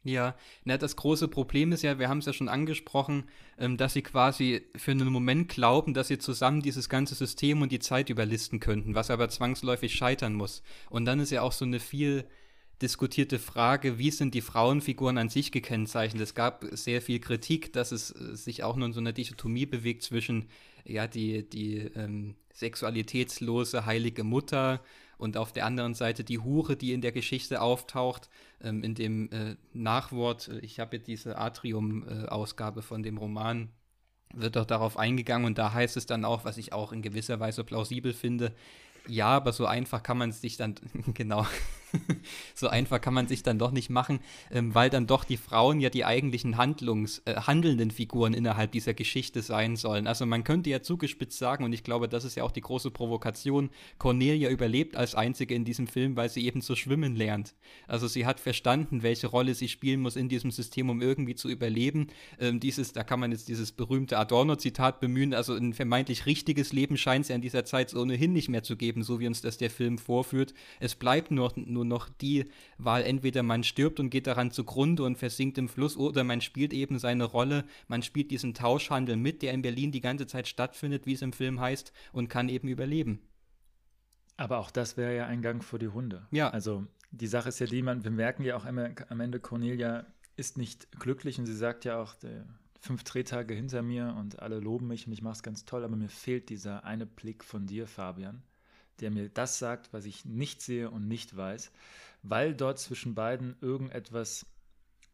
Ja, 0.03 0.35
na, 0.63 0.77
das 0.77 0.95
große 0.95 1.27
Problem 1.27 1.71
ist 1.71 1.83
ja, 1.83 1.99
wir 1.99 2.09
haben 2.09 2.17
es 2.17 2.25
ja 2.25 2.33
schon 2.33 2.49
angesprochen, 2.49 3.25
ähm, 3.59 3.77
dass 3.77 3.93
sie 3.93 4.01
quasi 4.01 4.63
für 4.75 4.91
einen 4.91 5.09
Moment 5.09 5.49
glauben, 5.49 5.93
dass 5.93 6.07
sie 6.07 6.17
zusammen 6.17 6.63
dieses 6.63 6.89
ganze 6.89 7.13
System 7.13 7.61
und 7.61 7.71
die 7.71 7.79
Zeit 7.79 8.09
überlisten 8.09 8.59
könnten, 8.59 8.95
was 8.95 9.11
aber 9.11 9.29
zwangsläufig 9.29 9.93
scheitern 9.93 10.33
muss. 10.33 10.63
Und 10.89 11.05
dann 11.05 11.19
ist 11.19 11.29
ja 11.29 11.43
auch 11.43 11.51
so 11.51 11.65
eine 11.65 11.79
viel 11.79 12.25
diskutierte 12.81 13.37
Frage, 13.37 13.99
wie 13.99 14.09
sind 14.09 14.33
die 14.33 14.41
Frauenfiguren 14.41 15.19
an 15.19 15.29
sich 15.29 15.51
gekennzeichnet? 15.51 16.23
Es 16.23 16.33
gab 16.33 16.65
sehr 16.71 17.01
viel 17.03 17.19
Kritik, 17.19 17.71
dass 17.73 17.91
es 17.91 18.09
äh, 18.09 18.35
sich 18.35 18.63
auch 18.63 18.75
nur 18.75 18.87
in 18.87 18.93
so 18.93 18.99
einer 18.99 19.13
Dichotomie 19.13 19.67
bewegt 19.67 20.01
zwischen 20.01 20.47
ja, 20.83 21.05
die, 21.05 21.47
die 21.47 21.77
ähm, 21.95 22.35
sexualitätslose 22.53 23.85
heilige 23.85 24.23
Mutter 24.23 24.81
und 25.21 25.37
auf 25.37 25.51
der 25.51 25.65
anderen 25.65 25.93
Seite 25.93 26.23
die 26.23 26.39
Hure, 26.39 26.75
die 26.75 26.93
in 26.93 27.01
der 27.01 27.11
Geschichte 27.11 27.61
auftaucht, 27.61 28.27
ähm, 28.63 28.83
in 28.83 28.95
dem 28.95 29.31
äh, 29.31 29.55
Nachwort, 29.71 30.47
äh, 30.47 30.59
ich 30.59 30.79
habe 30.79 30.97
jetzt 30.97 31.07
diese 31.07 31.37
Atrium-Ausgabe 31.37 32.79
äh, 32.79 32.83
von 32.83 33.03
dem 33.03 33.17
Roman, 33.17 33.69
wird 34.33 34.55
doch 34.55 34.65
darauf 34.65 34.97
eingegangen. 34.97 35.45
Und 35.45 35.59
da 35.59 35.73
heißt 35.73 35.95
es 35.95 36.07
dann 36.07 36.25
auch, 36.25 36.43
was 36.43 36.57
ich 36.57 36.73
auch 36.73 36.91
in 36.91 37.03
gewisser 37.03 37.39
Weise 37.39 37.63
plausibel 37.63 38.13
finde, 38.13 38.51
ja, 39.07 39.27
aber 39.27 39.51
so 39.51 39.67
einfach 39.67 40.01
kann 40.01 40.17
man 40.17 40.31
es 40.31 40.41
sich 40.41 40.57
dann, 40.57 40.75
genau, 41.13 41.45
so 42.55 42.67
einfach 42.67 43.01
kann 43.01 43.13
man 43.13 43.27
sich 43.27 43.43
dann 43.43 43.59
doch 43.59 43.71
nicht 43.71 43.89
machen, 43.89 44.19
ähm, 44.51 44.73
weil 44.73 44.89
dann 44.89 45.07
doch 45.07 45.23
die 45.23 45.37
Frauen 45.37 45.79
ja 45.79 45.89
die 45.89 46.05
eigentlichen 46.05 46.57
Handlungs, 46.57 47.21
äh, 47.25 47.35
handelnden 47.35 47.91
Figuren 47.91 48.33
innerhalb 48.33 48.71
dieser 48.71 48.93
Geschichte 48.93 49.41
sein 49.41 49.75
sollen. 49.75 50.07
Also 50.07 50.25
man 50.25 50.43
könnte 50.43 50.69
ja 50.69 50.81
zugespitzt 50.81 51.37
sagen, 51.37 51.63
und 51.63 51.73
ich 51.73 51.83
glaube, 51.83 52.07
das 52.07 52.25
ist 52.25 52.35
ja 52.35 52.43
auch 52.43 52.51
die 52.51 52.61
große 52.61 52.91
Provokation, 52.91 53.69
Cornelia 53.97 54.49
überlebt 54.49 54.95
als 54.95 55.15
einzige 55.15 55.55
in 55.55 55.65
diesem 55.65 55.87
Film, 55.87 56.15
weil 56.15 56.29
sie 56.29 56.45
eben 56.45 56.61
zu 56.61 56.75
schwimmen 56.75 57.15
lernt. 57.15 57.53
Also 57.87 58.07
sie 58.07 58.25
hat 58.25 58.39
verstanden, 58.39 59.03
welche 59.03 59.27
Rolle 59.27 59.53
sie 59.55 59.67
spielen 59.67 60.01
muss 60.01 60.15
in 60.15 60.29
diesem 60.29 60.51
System, 60.51 60.89
um 60.89 61.01
irgendwie 61.01 61.35
zu 61.35 61.49
überleben. 61.49 62.07
Ähm, 62.39 62.59
dieses, 62.59 62.93
da 62.93 63.03
kann 63.03 63.19
man 63.19 63.31
jetzt 63.31 63.47
dieses 63.47 63.71
berühmte 63.71 64.17
Adorno-Zitat 64.17 64.99
bemühen, 64.99 65.33
also 65.33 65.53
ein 65.53 65.73
vermeintlich 65.73 66.25
richtiges 66.25 66.73
Leben 66.73 66.97
scheint 66.97 67.23
es 67.23 67.29
ja 67.29 67.35
in 67.35 67.41
dieser 67.41 67.65
Zeit 67.65 67.93
ohnehin 67.93 68.33
nicht 68.33 68.49
mehr 68.49 68.63
zu 68.63 68.77
geben, 68.77 69.03
so 69.03 69.19
wie 69.19 69.27
uns 69.27 69.41
das 69.41 69.57
der 69.57 69.69
Film 69.69 69.97
vorführt. 69.97 70.53
Es 70.79 70.95
bleibt 70.95 71.31
nur, 71.31 71.51
nur 71.55 71.80
noch 71.83 72.09
die 72.09 72.45
Wahl, 72.77 73.03
entweder 73.03 73.43
man 73.43 73.63
stirbt 73.63 73.99
und 73.99 74.09
geht 74.09 74.27
daran 74.27 74.51
zugrunde 74.51 75.03
und 75.03 75.17
versinkt 75.17 75.57
im 75.57 75.69
Fluss, 75.69 75.97
oder 75.97 76.23
man 76.23 76.41
spielt 76.41 76.73
eben 76.73 76.99
seine 76.99 77.25
Rolle, 77.25 77.65
man 77.87 78.03
spielt 78.03 78.31
diesen 78.31 78.53
Tauschhandel 78.53 79.17
mit, 79.17 79.41
der 79.41 79.53
in 79.53 79.61
Berlin 79.61 79.91
die 79.91 80.01
ganze 80.01 80.27
Zeit 80.27 80.47
stattfindet, 80.47 81.05
wie 81.05 81.13
es 81.13 81.21
im 81.21 81.33
Film 81.33 81.59
heißt, 81.59 81.91
und 82.11 82.29
kann 82.29 82.49
eben 82.49 82.67
überleben. 82.67 83.21
Aber 84.37 84.59
auch 84.59 84.71
das 84.71 84.97
wäre 84.97 85.15
ja 85.15 85.25
ein 85.27 85.41
Gang 85.41 85.63
vor 85.63 85.79
die 85.79 85.89
Hunde. 85.89 86.27
Ja. 86.31 86.49
Also 86.49 86.87
die 87.11 87.27
Sache 87.27 87.49
ist 87.49 87.59
ja 87.59 87.67
die, 87.67 87.81
man, 87.81 88.03
wir 88.03 88.11
merken 88.11 88.43
ja 88.43 88.55
auch 88.55 88.65
am 88.65 89.19
Ende, 89.19 89.39
Cornelia 89.39 90.05
ist 90.35 90.57
nicht 90.57 90.91
glücklich 90.99 91.37
und 91.37 91.45
sie 91.45 91.55
sagt 91.55 91.85
ja 91.85 92.01
auch, 92.01 92.15
fünf 92.79 93.03
Drehtage 93.03 93.53
hinter 93.53 93.83
mir 93.83 94.15
und 94.17 94.39
alle 94.39 94.59
loben 94.59 94.87
mich 94.87 95.05
und 95.05 95.13
ich 95.13 95.21
mache 95.21 95.33
es 95.33 95.43
ganz 95.43 95.65
toll, 95.65 95.83
aber 95.83 95.95
mir 95.95 96.09
fehlt 96.09 96.49
dieser 96.49 96.83
eine 96.83 97.05
Blick 97.05 97.43
von 97.43 97.67
dir, 97.67 97.85
Fabian, 97.85 98.41
der 99.01 99.11
mir 99.11 99.29
das 99.29 99.59
sagt, 99.59 99.91
was 99.93 100.05
ich 100.05 100.25
nicht 100.25 100.61
sehe 100.61 100.89
und 100.89 101.07
nicht 101.07 101.35
weiß, 101.35 101.71
weil 102.23 102.53
dort 102.55 102.79
zwischen 102.79 103.15
beiden 103.15 103.55
irgendetwas 103.61 104.45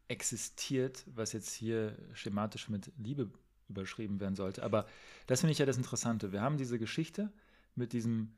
existiert, 0.08 1.04
was 1.14 1.32
jetzt 1.32 1.52
hier 1.52 1.96
schematisch 2.12 2.68
mit 2.68 2.92
Liebe 2.98 3.30
überschrieben 3.68 4.20
werden 4.20 4.36
sollte. 4.36 4.62
Aber 4.62 4.86
das 5.26 5.40
finde 5.40 5.52
ich 5.52 5.58
ja 5.58 5.66
das 5.66 5.76
Interessante. 5.76 6.32
Wir 6.32 6.40
haben 6.40 6.56
diese 6.56 6.78
Geschichte 6.78 7.30
mit 7.74 7.92
diesem 7.92 8.32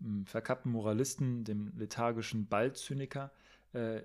hm, 0.00 0.26
verkappten 0.26 0.70
Moralisten, 0.70 1.44
dem 1.44 1.72
lethargischen 1.76 2.46
Ballzyniker, 2.46 3.32
äh, 3.72 4.02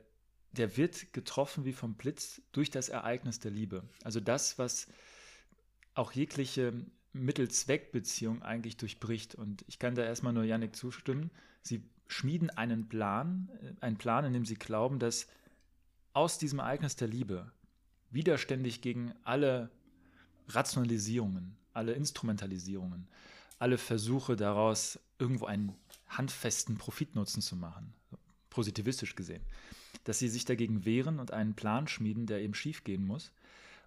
der 0.51 0.77
wird 0.77 1.13
getroffen 1.13 1.65
wie 1.65 1.73
vom 1.73 1.95
Blitz 1.95 2.41
durch 2.51 2.69
das 2.69 2.89
Ereignis 2.89 3.39
der 3.39 3.51
Liebe. 3.51 3.83
Also 4.03 4.19
das, 4.19 4.59
was 4.59 4.87
auch 5.95 6.11
jegliche 6.11 6.73
Mittel-Zweck-Beziehung 7.13 8.41
eigentlich 8.41 8.77
durchbricht. 8.77 9.35
Und 9.35 9.63
ich 9.67 9.79
kann 9.79 9.95
da 9.95 10.03
erstmal 10.03 10.33
nur 10.33 10.43
Yannick 10.43 10.75
zustimmen. 10.75 11.31
Sie 11.61 11.83
schmieden 12.07 12.49
einen 12.49 12.89
Plan, 12.89 13.49
äh, 13.61 13.85
einen 13.85 13.97
Plan, 13.97 14.25
in 14.25 14.33
dem 14.33 14.45
sie 14.45 14.55
glauben, 14.55 14.99
dass 14.99 15.27
aus 16.13 16.37
diesem 16.37 16.59
Ereignis 16.59 16.95
der 16.95 17.07
Liebe 17.07 17.51
widerständig 18.11 18.81
gegen 18.81 19.13
alle 19.23 19.71
Rationalisierungen, 20.47 21.55
alle 21.73 21.93
Instrumentalisierungen, 21.93 23.07
alle 23.57 23.77
Versuche 23.77 24.35
daraus 24.35 24.99
irgendwo 25.17 25.45
einen 25.45 25.73
handfesten 26.07 26.77
Profitnutzen 26.77 27.41
zu 27.41 27.55
machen, 27.55 27.93
positivistisch 28.49 29.15
gesehen, 29.15 29.41
dass 30.03 30.19
sie 30.19 30.29
sich 30.29 30.45
dagegen 30.45 30.85
wehren 30.85 31.19
und 31.19 31.31
einen 31.31 31.55
Plan 31.55 31.87
schmieden, 31.87 32.27
der 32.27 32.41
eben 32.41 32.53
schiefgehen 32.53 33.05
muss. 33.05 33.31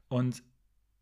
Und 0.08 0.42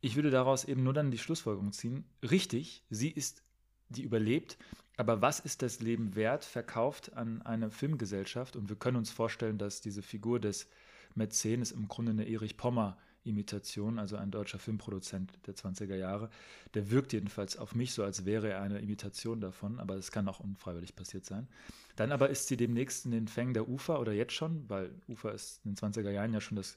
ich 0.05 0.17
würde 0.17 0.31
daraus 0.31 0.65
eben 0.67 0.83
nur 0.83 0.93
dann 0.93 1.11
die 1.11 1.17
Schlussfolgerung 1.17 1.73
ziehen, 1.73 2.05
richtig, 2.23 2.85
sie 2.91 3.09
ist, 3.09 3.43
die 3.89 4.03
überlebt, 4.03 4.59
aber 4.99 5.23
was 5.23 5.41
ist 5.41 5.63
das 5.63 5.81
Leben 5.81 6.15
wert, 6.15 6.45
verkauft 6.45 7.15
an 7.15 7.41
eine 7.41 7.71
Filmgesellschaft? 7.71 8.55
Und 8.55 8.69
wir 8.69 8.77
können 8.77 8.99
uns 8.99 9.11
vorstellen, 9.11 9.57
dass 9.57 9.81
diese 9.81 10.03
Figur 10.03 10.41
des 10.41 10.69
Mäzen 11.15 11.63
ist 11.63 11.73
im 11.73 11.89
Grunde 11.89 12.11
eine 12.13 12.29
Erich 12.29 12.59
Pommer 12.59 12.99
Imitation, 13.25 13.99
also 13.99 14.17
ein 14.17 14.31
deutscher 14.31 14.59
Filmproduzent 14.59 15.33
der 15.47 15.55
20er 15.55 15.97
Jahre. 15.97 16.31
Der 16.75 16.91
wirkt 16.91 17.13
jedenfalls 17.13 17.57
auf 17.57 17.75
mich 17.75 17.93
so, 17.93 18.05
als 18.05 18.25
wäre 18.25 18.51
er 18.51 18.63
eine 18.63 18.79
Imitation 18.81 19.41
davon, 19.41 19.81
aber 19.81 19.97
es 19.97 20.11
kann 20.11 20.29
auch 20.29 20.41
unfreiwillig 20.41 20.95
passiert 20.95 21.25
sein. 21.25 21.49
Dann 21.97 22.13
aber 22.13 22.29
ist 22.29 22.49
sie 22.49 22.57
demnächst 22.57 23.05
in 23.05 23.13
den 23.13 23.29
Fängen 23.29 23.55
der 23.55 23.69
UFA 23.69 23.99
oder 23.99 24.13
jetzt 24.13 24.33
schon, 24.33 24.69
weil 24.69 24.91
UFA 25.09 25.31
ist 25.31 25.61
in 25.65 25.75
den 25.75 25.77
20er 25.77 26.11
Jahren 26.11 26.33
ja 26.33 26.41
schon 26.41 26.57
das 26.57 26.77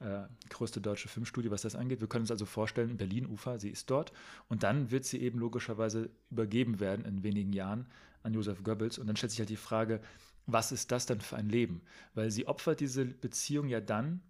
äh, 0.00 0.22
größte 0.50 0.80
deutsche 0.80 1.08
Filmstudio, 1.08 1.50
was 1.50 1.62
das 1.62 1.74
angeht. 1.74 2.00
Wir 2.00 2.08
können 2.08 2.22
uns 2.22 2.30
also 2.30 2.46
vorstellen, 2.46 2.96
Berlin 2.96 3.26
UFA, 3.26 3.58
sie 3.58 3.70
ist 3.70 3.90
dort 3.90 4.12
und 4.48 4.62
dann 4.62 4.90
wird 4.90 5.04
sie 5.04 5.20
eben 5.20 5.38
logischerweise 5.38 6.10
übergeben 6.30 6.78
werden 6.78 7.04
in 7.04 7.22
wenigen 7.22 7.52
Jahren 7.52 7.86
an 8.22 8.34
Josef 8.34 8.62
Goebbels 8.62 8.98
und 8.98 9.06
dann 9.06 9.16
stellt 9.16 9.32
sich 9.32 9.40
halt 9.40 9.48
die 9.48 9.56
Frage, 9.56 10.00
was 10.46 10.72
ist 10.72 10.90
das 10.92 11.06
denn 11.06 11.20
für 11.20 11.36
ein 11.36 11.48
Leben? 11.48 11.82
Weil 12.14 12.30
sie 12.30 12.46
opfert 12.46 12.80
diese 12.80 13.04
Beziehung 13.04 13.68
ja 13.68 13.80
dann, 13.80 14.20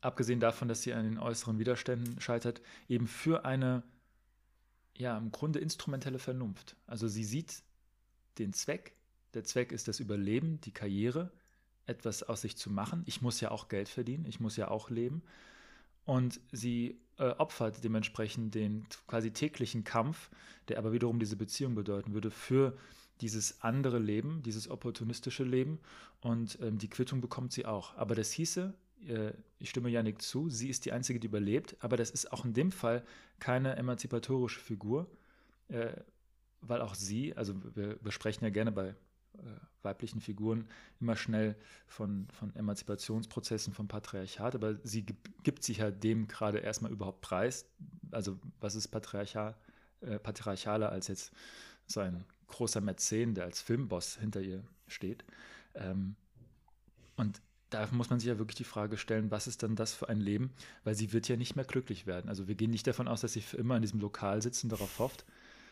abgesehen 0.00 0.40
davon, 0.40 0.68
dass 0.68 0.82
sie 0.82 0.92
an 0.92 1.04
den 1.04 1.18
äußeren 1.18 1.58
Widerständen 1.58 2.20
scheitert, 2.20 2.60
eben 2.88 3.06
für 3.06 3.44
eine, 3.44 3.82
ja, 4.96 5.16
im 5.16 5.30
Grunde 5.30 5.58
instrumentelle 5.58 6.18
Vernunft. 6.18 6.76
Also 6.86 7.08
sie 7.08 7.24
sieht 7.24 7.62
den 8.38 8.52
Zweck, 8.52 8.94
der 9.34 9.44
Zweck 9.44 9.72
ist 9.72 9.88
das 9.88 10.00
Überleben, 10.00 10.60
die 10.62 10.72
Karriere, 10.72 11.30
etwas 11.86 12.22
aus 12.22 12.42
sich 12.42 12.56
zu 12.56 12.70
machen. 12.70 13.02
Ich 13.06 13.20
muss 13.20 13.40
ja 13.40 13.50
auch 13.50 13.68
Geld 13.68 13.88
verdienen, 13.88 14.24
ich 14.26 14.40
muss 14.40 14.56
ja 14.56 14.68
auch 14.68 14.90
leben. 14.90 15.22
Und 16.04 16.40
sie 16.50 17.00
äh, 17.18 17.30
opfert 17.30 17.84
dementsprechend 17.84 18.54
den 18.54 18.86
quasi 19.06 19.32
täglichen 19.32 19.84
Kampf, 19.84 20.30
der 20.68 20.78
aber 20.78 20.92
wiederum 20.92 21.18
diese 21.18 21.36
Beziehung 21.36 21.74
bedeuten 21.74 22.14
würde, 22.14 22.30
für 22.30 22.76
dieses 23.20 23.60
andere 23.60 23.98
Leben, 23.98 24.42
dieses 24.42 24.68
opportunistische 24.68 25.44
Leben. 25.44 25.78
Und 26.20 26.58
ähm, 26.62 26.78
die 26.78 26.88
Quittung 26.88 27.20
bekommt 27.20 27.52
sie 27.52 27.66
auch. 27.66 27.94
Aber 27.96 28.14
das 28.14 28.32
hieße, 28.32 28.72
äh, 29.06 29.32
ich 29.58 29.70
stimme 29.70 29.88
Janik 29.88 30.22
zu, 30.22 30.48
sie 30.48 30.68
ist 30.68 30.84
die 30.84 30.92
Einzige, 30.92 31.20
die 31.20 31.26
überlebt, 31.26 31.76
aber 31.80 31.96
das 31.96 32.10
ist 32.10 32.32
auch 32.32 32.44
in 32.44 32.54
dem 32.54 32.72
Fall 32.72 33.04
keine 33.38 33.76
emanzipatorische 33.76 34.60
Figur, 34.60 35.10
äh, 35.68 35.92
weil 36.60 36.80
auch 36.80 36.94
sie, 36.94 37.36
also 37.36 37.54
wir, 37.74 37.98
wir 38.02 38.12
sprechen 38.12 38.44
ja 38.44 38.50
gerne 38.50 38.72
bei 38.72 38.88
äh, 38.88 39.42
weiblichen 39.82 40.20
Figuren 40.20 40.68
immer 41.00 41.16
schnell 41.16 41.56
von, 41.86 42.28
von 42.32 42.54
Emanzipationsprozessen, 42.54 43.72
vom 43.72 43.88
Patriarchat, 43.88 44.54
aber 44.54 44.76
sie 44.84 45.06
gibt, 45.42 45.64
sich 45.64 45.78
ja 45.78 45.90
dem 45.90 46.28
gerade 46.28 46.58
erstmal 46.58 46.92
überhaupt 46.92 47.22
preis. 47.22 47.66
Also 48.10 48.38
was 48.60 48.74
ist 48.74 48.88
patriarchal, 48.88 49.56
äh, 50.00 50.18
patriarchaler 50.18 50.90
als 50.90 51.08
jetzt 51.08 51.32
so 51.86 52.00
ein 52.00 52.24
großer 52.48 52.80
Mäzen, 52.80 53.34
der 53.34 53.44
als 53.44 53.62
Filmboss 53.62 54.16
hinter 54.16 54.40
ihr 54.42 54.62
steht. 54.86 55.24
Ähm, 55.74 56.16
und 57.16 57.40
da 57.70 57.88
muss 57.92 58.10
man 58.10 58.20
sich 58.20 58.28
ja 58.28 58.38
wirklich 58.38 58.56
die 58.56 58.64
Frage 58.64 58.96
stellen, 58.96 59.30
was 59.30 59.46
ist 59.46 59.62
dann 59.62 59.76
das 59.76 59.94
für 59.94 60.08
ein 60.08 60.20
Leben? 60.20 60.50
Weil 60.84 60.94
sie 60.94 61.12
wird 61.12 61.28
ja 61.28 61.36
nicht 61.36 61.56
mehr 61.56 61.64
glücklich 61.64 62.06
werden. 62.06 62.28
Also 62.28 62.48
wir 62.48 62.54
gehen 62.54 62.70
nicht 62.70 62.86
davon 62.86 63.08
aus, 63.08 63.20
dass 63.20 63.32
sie 63.32 63.40
für 63.40 63.56
immer 63.56 63.76
in 63.76 63.82
diesem 63.82 64.00
Lokal 64.00 64.42
sitzt 64.42 64.64
und 64.64 64.70
darauf 64.70 64.98
hofft. 64.98 65.24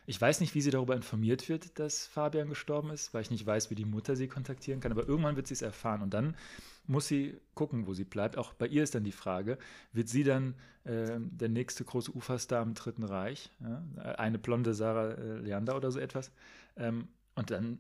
Ich 0.07 0.19
weiß 0.19 0.41
nicht, 0.41 0.55
wie 0.55 0.63
sie 0.63 0.71
darüber 0.71 0.97
informiert 0.97 1.51
wird, 1.51 1.79
dass 1.79 2.07
Fabian 2.07 2.49
gestorben 2.49 2.91
ist, 2.91 3.13
weil 3.13 3.21
ich 3.23 3.31
nicht 3.31 3.45
weiß, 3.45 3.69
wie 3.69 3.75
die 3.75 3.85
Mutter 3.85 4.17
sie 4.17 4.27
kontaktieren 4.27 4.81
kann. 4.81 4.93
Aber 4.93 5.07
irgendwann 5.07 5.37
wird 5.37 5.47
sie 5.47 5.55
es 5.55 5.61
erfahren 5.61 6.01
und 6.01 6.15
dann 6.15 6.35
muss 6.87 7.09
sie 7.09 7.39
gucken, 7.55 7.87
wo 7.87 7.93
sie 7.93 8.05
bleibt. 8.05 8.39
Auch 8.39 8.55
bei 8.55 8.67
ihr 8.67 8.83
ist 8.83 8.95
dann 8.95 9.05
die 9.05 9.13
Frage, 9.13 9.59
wird 9.93 10.09
sie 10.09 10.25
dann 10.25 10.55
äh, 10.85 11.19
der 11.19 11.51
nächste 11.51 11.85
große 11.85 12.13
Uferstar 12.17 12.63
im 12.63 12.73
Dritten 12.73 13.05
Reich, 13.05 13.51
ja? 13.61 13.85
eine 14.15 14.39
blonde 14.39 14.73
Sarah 14.73 15.11
äh, 15.11 15.39
Leander 15.41 15.77
oder 15.77 15.91
so 15.91 15.99
etwas? 15.99 16.33
Ähm, 16.77 17.09
und 17.35 17.51
dann 17.51 17.79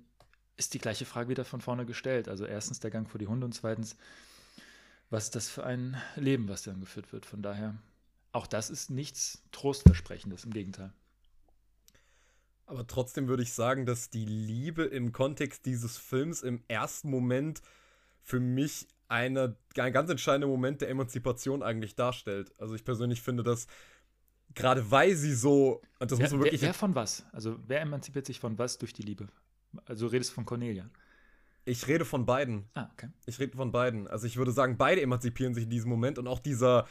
ist 0.59 0.75
die 0.75 0.79
gleiche 0.79 1.07
Frage 1.07 1.31
wieder 1.31 1.45
von 1.45 1.61
vorne 1.61 1.87
gestellt. 1.87 2.29
Also 2.29 2.45
erstens 2.45 2.81
der 2.81 2.91
Gang 2.91 3.09
vor 3.09 3.19
die 3.19 3.29
Hunde 3.29 3.47
und 3.47 3.53
zweitens, 3.53 3.97
was 5.09 5.25
ist 5.25 5.37
das 5.37 5.49
für 5.49 5.65
ein 5.65 5.97
Leben, 6.17 6.49
was 6.49 6.65
dann 6.65 6.81
geführt 6.81 7.13
wird. 7.13 7.25
Von 7.25 7.41
daher, 7.41 7.75
auch 8.33 8.47
das 8.47 8.69
ist 8.69 8.91
nichts 8.91 9.43
Trostversprechendes, 9.53 10.45
im 10.45 10.53
Gegenteil. 10.53 10.93
Aber 12.67 12.87
trotzdem 12.87 13.29
würde 13.29 13.43
ich 13.43 13.55
sagen, 13.55 13.87
dass 13.87 14.11
die 14.11 14.27
Liebe 14.27 14.83
im 14.83 15.13
Kontext 15.13 15.65
dieses 15.65 15.97
Films 15.97 16.43
im 16.43 16.63
ersten 16.69 17.09
Moment 17.09 17.63
für 18.23 18.41
mich 18.41 18.87
eine, 19.09 19.57
ein 19.79 19.93
ganz 19.93 20.11
entscheidender 20.11 20.49
Moment 20.49 20.83
der 20.83 20.91
Emanzipation 20.91 21.63
eigentlich 21.63 21.95
darstellt. 21.95 22.53
Also 22.59 22.75
ich 22.75 22.85
persönlich 22.85 23.23
finde, 23.23 23.43
dass 23.43 23.69
gerade 24.55 24.91
weil 24.91 25.15
sie 25.15 25.33
so, 25.33 25.81
und 25.99 26.11
das 26.11 26.19
wer, 26.19 26.25
muss 26.27 26.33
man 26.33 26.41
wirklich. 26.43 26.61
Wer, 26.61 26.69
wer 26.69 26.75
von 26.75 26.95
was? 26.95 27.25
Also 27.33 27.59
wer 27.67 27.81
emanzipiert 27.81 28.27
sich 28.27 28.39
von 28.39 28.59
was 28.59 28.77
durch 28.77 28.93
die 28.93 29.03
Liebe? 29.03 29.29
Also 29.87 30.07
du 30.07 30.13
redest 30.13 30.33
von 30.33 30.45
Cornelia. 30.45 30.89
Ich 31.65 31.87
rede 31.87 32.05
von 32.05 32.25
beiden. 32.25 32.65
Ah, 32.75 32.89
okay. 32.93 33.09
Ich 33.27 33.39
rede 33.39 33.57
von 33.57 33.73
beiden. 33.73 34.07
Also 34.09 34.27
ich 34.27 34.37
würde 34.37 34.53
sagen, 34.53 34.77
beide 34.79 35.03
emanzipieren 35.03 35.55
sich 35.55 35.65
in 35.65 35.71
diesem 35.71 35.91
Moment 35.91 36.19
und 36.19 36.27
auch 36.27 36.39
dieser, 36.39 36.87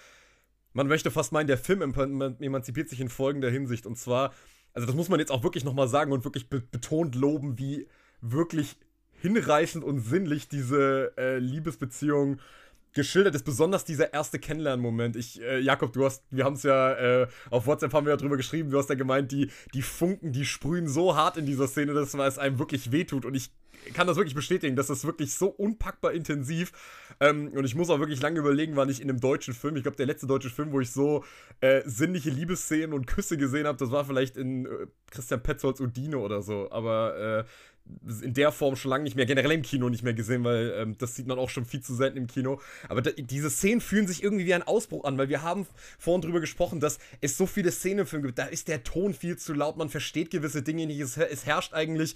man 0.73 0.88
möchte 0.88 1.09
fast 1.09 1.31
meinen, 1.31 1.47
der 1.47 1.57
Film 1.57 1.81
emanzipiert 1.81 2.89
sich 2.89 3.01
in 3.01 3.09
folgender 3.09 3.49
Hinsicht. 3.49 3.88
Und 3.88 3.97
zwar, 3.97 4.34
also 4.73 4.85
das 4.85 4.95
muss 4.95 5.09
man 5.09 5.19
jetzt 5.19 5.31
auch 5.31 5.43
wirklich 5.43 5.64
nochmal 5.64 5.88
sagen 5.88 6.11
und 6.11 6.23
wirklich 6.23 6.49
be 6.49 6.61
betont 6.61 7.15
loben, 7.15 7.57
wie 7.57 7.88
wirklich 8.22 8.77
hinreißend 9.22 9.84
und 9.84 9.99
sinnlich 9.99 10.47
diese 10.47 11.14
äh, 11.18 11.39
Liebesbeziehung 11.39 12.39
geschildert 12.93 13.35
ist, 13.35 13.43
besonders 13.43 13.85
dieser 13.85 14.14
erste 14.14 14.39
Kennenlernmoment. 14.39 15.15
Ich, 15.15 15.41
äh, 15.41 15.59
Jakob, 15.59 15.93
du 15.93 16.05
hast, 16.05 16.23
wir 16.31 16.45
haben 16.45 16.53
es 16.53 16.64
ja, 16.64 16.93
äh, 16.93 17.27
auf 17.49 17.68
WhatsApp 17.68 17.93
haben 17.93 18.05
wir 18.05 18.11
ja 18.11 18.18
drüber 18.18 18.38
geschrieben, 18.38 18.72
du 18.72 18.77
hast 18.77 18.89
ja 18.89 18.95
gemeint, 18.95 19.31
die, 19.31 19.51
die 19.73 19.81
Funken, 19.81 20.31
die 20.31 20.45
sprühen 20.45 20.88
so 20.88 21.15
hart 21.15 21.38
in 21.38 21.45
dieser 21.45 21.68
Szene, 21.68 21.93
dass 21.93 22.14
es 22.14 22.38
einem 22.38 22.59
wirklich 22.59 22.91
wehtut. 22.91 23.26
Und 23.26 23.35
ich 23.35 23.51
kann 23.93 24.07
das 24.07 24.18
wirklich 24.18 24.35
bestätigen, 24.35 24.76
das 24.76 24.89
ist 24.89 25.05
wirklich 25.05 25.34
so 25.34 25.47
unpackbar 25.47 26.14
intensiv. 26.14 26.72
Ähm, 27.19 27.51
und 27.53 27.65
ich 27.65 27.76
muss 27.76 27.89
auch 27.89 27.99
wirklich 27.99 28.22
lange 28.22 28.39
überlegen, 28.39 28.76
wann 28.76 28.89
ich 28.89 29.01
in 29.01 29.09
einem 29.09 29.19
deutschen 29.19 29.53
Film, 29.53 29.76
ich 29.76 29.84
glaube, 29.84 29.97
der 29.97 30.05
letzte 30.05 30.27
deutsche 30.27 30.49
Film, 30.49 30.72
wo 30.72 30.80
ich 30.80 30.91
so 30.91 31.23
äh, 31.61 31.81
sinnliche 31.85 32.30
Liebesszenen 32.30 32.93
und 32.93 33.07
Küsse 33.07 33.38
gesehen 33.38 33.65
habe, 33.65 33.77
das 33.77 33.91
war 33.91 34.05
vielleicht 34.05 34.38
in 34.38 34.65
äh, 34.65 34.88
Christian 35.11 35.41
Petzolds 35.41 35.80
Udine 35.80 36.18
oder 36.18 36.41
so. 36.41 36.69
Aber 36.72 37.45
äh, 37.45 37.66
in 38.23 38.34
der 38.34 38.51
Form 38.51 38.76
schon 38.76 38.89
lange 38.89 39.03
nicht 39.03 39.15
mehr, 39.15 39.26
generell 39.26 39.51
im 39.51 39.61
Kino 39.61 39.89
nicht 39.89 40.03
mehr 40.03 40.14
gesehen, 40.14 40.43
weil 40.43 40.73
ähm, 40.77 40.97
das 40.97 41.15
sieht 41.15 41.27
man 41.27 41.39
auch 41.39 41.49
schon 41.49 41.65
viel 41.65 41.81
zu 41.81 41.95
selten 41.95 42.18
im 42.18 42.27
Kino. 42.27 42.59
Aber 42.89 43.01
da, 43.01 43.11
diese 43.11 43.49
Szenen 43.49 43.81
fühlen 43.81 44.07
sich 44.07 44.23
irgendwie 44.23 44.45
wie 44.45 44.53
ein 44.53 44.64
Ausbruch 44.64 45.03
an, 45.05 45.18
weil 45.18 45.30
wir 45.30 45.41
haben 45.41 45.65
vorhin 45.97 46.22
drüber 46.22 46.39
gesprochen, 46.39 46.80
dass 46.80 46.99
es 47.22 47.38
so 47.38 47.45
viele 47.45 47.72
Szenen 47.72 47.99
im 47.99 48.07
Film 48.07 48.23
gibt. 48.23 48.39
Da 48.39 48.45
ist 48.45 48.68
der 48.68 48.84
Ton 48.84 49.14
viel 49.14 49.38
zu 49.38 49.53
laut, 49.53 49.77
man 49.77 49.89
versteht 49.89 50.31
gewisse 50.31 50.61
Dinge 50.61 50.85
nicht. 50.85 50.99
Es, 50.99 51.18
es 51.18 51.45
herrscht 51.45 51.73
eigentlich 51.73 52.15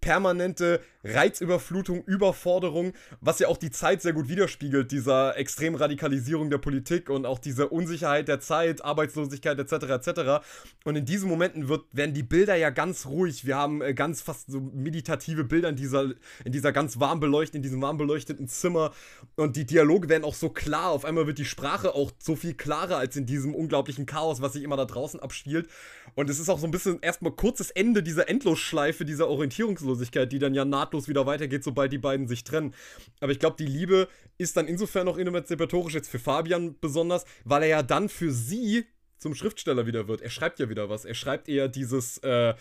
permanente 0.00 0.80
Reizüberflutung, 1.02 2.04
Überforderung, 2.04 2.92
was 3.20 3.38
ja 3.38 3.48
auch 3.48 3.56
die 3.56 3.70
Zeit 3.70 4.02
sehr 4.02 4.12
gut 4.12 4.28
widerspiegelt, 4.28 4.92
dieser 4.92 5.36
extremen 5.38 5.76
Radikalisierung 5.76 6.50
der 6.50 6.58
Politik 6.58 7.08
und 7.08 7.24
auch 7.24 7.38
diese 7.38 7.68
Unsicherheit 7.68 8.28
der 8.28 8.40
Zeit, 8.40 8.84
Arbeitslosigkeit 8.84 9.58
etc. 9.58 9.72
etc. 9.72 10.44
Und 10.84 10.96
in 10.96 11.06
diesen 11.06 11.28
Momenten 11.28 11.68
wird, 11.68 11.84
werden 11.92 12.12
die 12.14 12.22
Bilder 12.22 12.54
ja 12.56 12.68
ganz 12.70 13.06
ruhig. 13.06 13.46
Wir 13.46 13.56
haben 13.56 13.80
äh, 13.80 13.94
ganz 13.94 14.20
fast 14.20 14.50
so 14.50 14.60
meditative 14.60 15.44
Bilder 15.44 15.70
in 15.70 15.76
dieser, 15.76 16.10
in 16.44 16.52
dieser 16.52 16.72
ganz 16.72 17.00
warm 17.00 17.20
beleuchteten, 17.20 17.58
in 17.58 17.62
diesem 17.62 17.80
warm 17.80 17.96
beleuchteten 17.96 18.46
Zimmer 18.46 18.92
und 19.36 19.56
die 19.56 19.64
Dialoge 19.64 20.08
werden 20.08 20.24
auch 20.24 20.34
so 20.34 20.50
klar. 20.50 20.90
Auf 20.90 21.06
einmal 21.06 21.26
wird 21.26 21.38
die 21.38 21.44
Sprache 21.46 21.94
auch 21.94 22.12
so 22.18 22.36
viel 22.36 22.54
klarer 22.54 22.98
als 22.98 23.16
in 23.16 23.24
diesem 23.24 23.54
unglaublichen 23.54 24.04
Chaos, 24.04 24.42
was 24.42 24.52
sich 24.52 24.62
immer 24.62 24.76
da 24.76 24.84
draußen 24.84 25.20
abspielt. 25.20 25.68
Und 26.14 26.28
es 26.28 26.38
ist 26.38 26.48
auch 26.48 26.58
so 26.58 26.66
ein 26.66 26.72
bisschen 26.72 27.00
erstmal 27.00 27.32
kurzes 27.32 27.70
Ende 27.70 28.02
dieser 28.02 28.28
Endlosschleife, 28.28 29.04
dieser 29.04 29.28
Orientierungslosigkeit, 29.28 29.89
die 29.96 30.38
dann 30.38 30.54
ja 30.54 30.64
nahtlos 30.64 31.08
wieder 31.08 31.26
weitergeht, 31.26 31.64
sobald 31.64 31.92
die 31.92 31.98
beiden 31.98 32.28
sich 32.28 32.44
trennen. 32.44 32.74
Aber 33.20 33.32
ich 33.32 33.38
glaube, 33.38 33.56
die 33.58 33.66
Liebe 33.66 34.08
ist 34.38 34.56
dann 34.56 34.66
insofern 34.66 35.06
noch 35.06 35.18
emanzipatorisch 35.18 35.94
jetzt 35.94 36.10
für 36.10 36.18
Fabian 36.18 36.76
besonders, 36.80 37.24
weil 37.44 37.62
er 37.62 37.68
ja 37.68 37.82
dann 37.82 38.08
für 38.08 38.30
sie 38.30 38.86
zum 39.18 39.34
Schriftsteller 39.34 39.86
wieder 39.86 40.08
wird. 40.08 40.22
Er 40.22 40.30
schreibt 40.30 40.58
ja 40.58 40.68
wieder 40.68 40.88
was. 40.88 41.04
Er 41.04 41.14
schreibt 41.14 41.48
eher 41.48 41.68
dieses, 41.68 42.18
äh, 42.18 42.54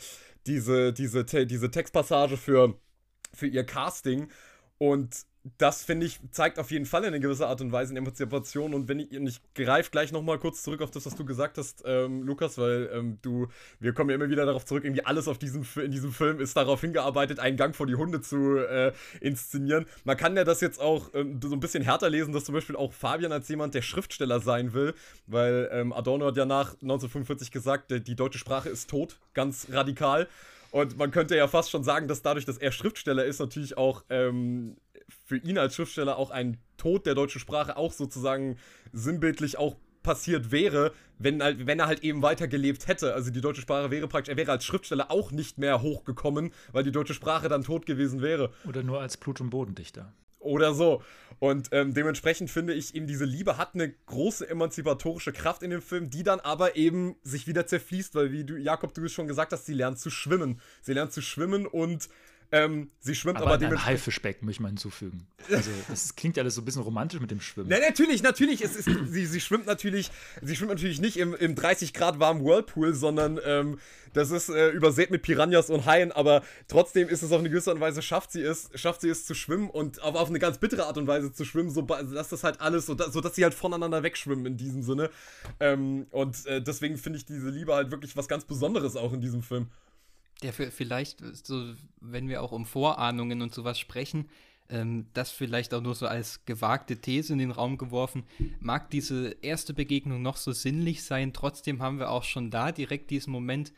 diese, 0.45 0.93
diese, 0.93 1.25
diese 1.25 1.71
Textpassage 1.71 2.37
für, 2.37 2.77
für 3.33 3.47
ihr 3.47 3.63
Casting. 3.63 4.27
Und 4.77 5.25
das 5.57 5.83
finde 5.83 6.05
ich, 6.05 6.19
zeigt 6.31 6.59
auf 6.59 6.71
jeden 6.71 6.85
Fall 6.85 7.03
in 7.03 7.21
gewisser 7.21 7.47
Art 7.47 7.61
und 7.61 7.71
Weise 7.71 7.91
eine 7.91 7.99
Emanzipation. 7.99 8.73
Und 8.73 8.87
wenn 8.87 8.99
ich, 8.99 9.17
und 9.17 9.27
ich 9.27 9.41
greife 9.53 9.91
gleich 9.91 10.11
nochmal 10.11 10.39
kurz 10.39 10.63
zurück 10.63 10.81
auf 10.81 10.91
das, 10.91 11.05
was 11.05 11.15
du 11.15 11.25
gesagt 11.25 11.57
hast, 11.57 11.83
ähm, 11.85 12.23
Lukas, 12.23 12.57
weil 12.57 12.89
ähm, 12.93 13.17
du, 13.21 13.47
wir 13.79 13.93
kommen 13.93 14.09
ja 14.09 14.15
immer 14.15 14.29
wieder 14.29 14.45
darauf 14.45 14.65
zurück, 14.65 14.83
irgendwie 14.83 15.05
alles 15.05 15.27
auf 15.27 15.37
diesem, 15.37 15.65
in 15.75 15.91
diesem 15.91 16.11
Film 16.11 16.39
ist 16.39 16.55
darauf 16.57 16.81
hingearbeitet, 16.81 17.39
einen 17.39 17.57
Gang 17.57 17.75
vor 17.75 17.87
die 17.87 17.95
Hunde 17.95 18.21
zu 18.21 18.57
äh, 18.57 18.91
inszenieren. 19.21 19.85
Man 20.03 20.17
kann 20.17 20.35
ja 20.35 20.43
das 20.43 20.61
jetzt 20.61 20.79
auch 20.79 21.09
ähm, 21.13 21.39
so 21.41 21.53
ein 21.53 21.59
bisschen 21.59 21.83
härter 21.83 22.09
lesen, 22.09 22.33
dass 22.33 22.45
zum 22.45 22.55
Beispiel 22.55 22.75
auch 22.75 22.93
Fabian 22.93 23.31
als 23.31 23.47
jemand, 23.47 23.73
der 23.73 23.81
Schriftsteller 23.81 24.39
sein 24.39 24.73
will, 24.73 24.93
weil 25.27 25.69
ähm, 25.71 25.93
Adorno 25.93 26.27
hat 26.27 26.37
ja 26.37 26.45
nach 26.45 26.73
1945 26.73 27.51
gesagt, 27.51 27.91
die 27.91 28.15
deutsche 28.15 28.39
Sprache 28.39 28.69
ist 28.69 28.89
tot, 28.89 29.19
ganz 29.33 29.67
radikal. 29.71 30.27
Und 30.71 30.97
man 30.97 31.11
könnte 31.11 31.35
ja 31.35 31.47
fast 31.47 31.71
schon 31.71 31.83
sagen, 31.83 32.07
dass 32.07 32.21
dadurch, 32.21 32.45
dass 32.45 32.57
er 32.57 32.71
Schriftsteller 32.71 33.25
ist, 33.25 33.39
natürlich 33.39 33.77
auch 33.77 34.03
ähm, 34.09 34.77
für 35.25 35.37
ihn 35.37 35.57
als 35.57 35.75
Schriftsteller 35.75 36.17
auch 36.17 36.31
ein 36.31 36.57
Tod 36.77 37.05
der 37.05 37.15
deutschen 37.15 37.39
Sprache 37.39 37.77
auch 37.77 37.93
sozusagen 37.93 38.57
sinnbildlich 38.93 39.57
auch 39.57 39.75
passiert 40.03 40.51
wäre, 40.51 40.93
wenn, 41.17 41.43
halt, 41.43 41.67
wenn 41.67 41.79
er 41.79 41.87
halt 41.87 42.03
eben 42.03 42.21
weitergelebt 42.21 42.87
hätte. 42.87 43.13
Also 43.13 43.31
die 43.31 43.41
deutsche 43.41 43.61
Sprache 43.61 43.91
wäre 43.91 44.07
praktisch, 44.07 44.31
er 44.31 44.37
wäre 44.37 44.51
als 44.51 44.65
Schriftsteller 44.65 45.11
auch 45.11 45.31
nicht 45.31 45.57
mehr 45.57 45.81
hochgekommen, 45.81 46.51
weil 46.71 46.83
die 46.83 46.91
deutsche 46.91 47.13
Sprache 47.13 47.49
dann 47.49 47.63
tot 47.63 47.85
gewesen 47.85 48.21
wäre. 48.21 48.51
Oder 48.67 48.83
nur 48.83 49.01
als 49.01 49.17
Blut- 49.17 49.41
und 49.41 49.49
Bodendichter. 49.49 50.13
Oder 50.39 50.73
so. 50.73 51.03
Und 51.39 51.69
ähm, 51.73 51.93
dementsprechend 51.93 52.49
finde 52.49 52.73
ich 52.73 52.95
eben, 52.95 53.07
diese 53.07 53.25
Liebe 53.25 53.57
hat 53.57 53.75
eine 53.75 53.89
große 53.89 54.49
emanzipatorische 54.49 55.33
Kraft 55.33 55.63
in 55.63 55.69
dem 55.69 55.81
Film, 55.81 56.09
die 56.09 56.23
dann 56.23 56.39
aber 56.39 56.77
eben 56.77 57.15
sich 57.23 57.45
wieder 57.45 57.67
zerfließt, 57.67 58.15
weil, 58.15 58.31
wie 58.31 58.45
du, 58.45 58.57
Jakob, 58.57 58.93
du 58.93 59.03
es 59.03 59.11
schon 59.11 59.27
gesagt 59.27 59.51
hast, 59.51 59.65
sie 59.65 59.73
lernt 59.73 59.99
zu 59.99 60.09
schwimmen. 60.09 60.61
Sie 60.81 60.93
lernt 60.93 61.11
zu 61.11 61.21
schwimmen 61.21 61.65
und 61.67 62.09
ähm, 62.51 62.89
sie 62.99 63.13
schwimmt 63.13 63.37
aber, 63.37 63.47
aber 63.47 63.57
dementsprechend. 63.57 63.99
Haifischbecken 63.99 64.45
möchte 64.45 64.57
ich 64.57 64.61
mal 64.61 64.69
hinzufügen. 64.69 65.27
Also, 65.51 65.69
das 65.87 66.15
klingt 66.15 66.35
ja 66.35 66.43
alles 66.43 66.55
so 66.55 66.61
ein 66.61 66.65
bisschen 66.65 66.81
romantisch 66.81 67.19
mit 67.19 67.29
dem 67.29 67.41
Schwimmen. 67.41 67.69
Ja, 67.69 67.79
natürlich, 67.79 68.23
natürlich. 68.23 68.63
Es 68.63 68.75
ist, 68.75 68.89
sie, 69.07 69.25
sie 69.25 69.39
schwimmt 69.39 69.67
natürlich, 69.67 70.09
sie 70.41 70.55
schwimmt 70.55 70.71
natürlich 70.71 70.99
nicht 70.99 71.17
im, 71.17 71.35
im 71.35 71.55
30 71.55 71.93
Grad 71.93 72.19
warmen 72.19 72.43
Whirlpool, 72.43 72.93
sondern 72.93 73.39
ähm, 73.45 73.79
das 74.13 74.31
ist 74.31 74.49
äh, 74.49 74.69
übersät 74.69 75.11
mit 75.11 75.21
Piranhas 75.21 75.69
und 75.69 75.85
Haien, 75.85 76.11
aber 76.11 76.41
trotzdem 76.67 77.07
ist 77.07 77.21
es 77.21 77.31
auf 77.31 77.39
eine 77.39 77.49
gewisse 77.49 77.69
Art 77.69 77.75
und 77.75 77.81
Weise, 77.81 78.01
schafft 78.01 78.31
sie 78.31 78.41
es, 78.41 78.69
schafft 78.73 79.01
sie 79.01 79.09
es 79.09 79.25
zu 79.25 79.35
schwimmen 79.35 79.69
und 79.69 80.01
aber 80.01 80.19
auf 80.19 80.29
eine 80.29 80.39
ganz 80.39 80.57
bittere 80.57 80.85
Art 80.85 80.97
und 80.97 81.07
Weise 81.07 81.31
zu 81.31 81.45
schwimmen, 81.45 81.69
so 81.69 81.81
dass 81.83 82.29
das 82.29 82.43
halt 82.43 82.61
alles, 82.61 82.85
so, 82.87 82.97
so 82.97 83.21
dass 83.21 83.35
sie 83.35 83.43
halt 83.43 83.53
voneinander 83.53 84.03
wegschwimmen 84.03 84.45
in 84.45 84.57
diesem 84.57 84.81
Sinne. 84.81 85.09
Ähm, 85.59 86.07
und 86.09 86.45
äh, 86.47 86.61
deswegen 86.61 86.97
finde 86.97 87.19
ich 87.19 87.25
diese 87.25 87.49
Liebe 87.49 87.75
halt 87.75 87.91
wirklich 87.91 88.17
was 88.17 88.27
ganz 88.27 88.45
Besonderes 88.45 88.95
auch 88.95 89.13
in 89.13 89.21
diesem 89.21 89.43
Film. 89.43 89.67
Ja, 90.41 90.51
vielleicht, 90.53 91.19
so, 91.45 91.73
wenn 91.99 92.29
wir 92.29 92.41
auch 92.41 92.53
um 92.53 92.65
Vorahnungen 92.65 93.41
und 93.41 93.53
sowas 93.53 93.77
sprechen, 93.77 94.29
ähm, 94.69 95.07
das 95.13 95.31
vielleicht 95.31 95.73
auch 95.73 95.81
nur 95.81 95.95
so 95.95 96.07
als 96.07 96.45
gewagte 96.45 96.97
These 97.01 97.33
in 97.33 97.39
den 97.39 97.51
Raum 97.51 97.77
geworfen, 97.77 98.23
mag 98.59 98.89
diese 98.89 99.35
erste 99.41 99.73
Begegnung 99.73 100.21
noch 100.21 100.37
so 100.37 100.51
sinnlich 100.51 101.03
sein, 101.03 101.33
trotzdem 101.33 101.81
haben 101.81 101.99
wir 101.99 102.09
auch 102.09 102.23
schon 102.23 102.51
da 102.51 102.71
direkt 102.71 103.09
diesen 103.09 103.31
Moment, 103.31 103.73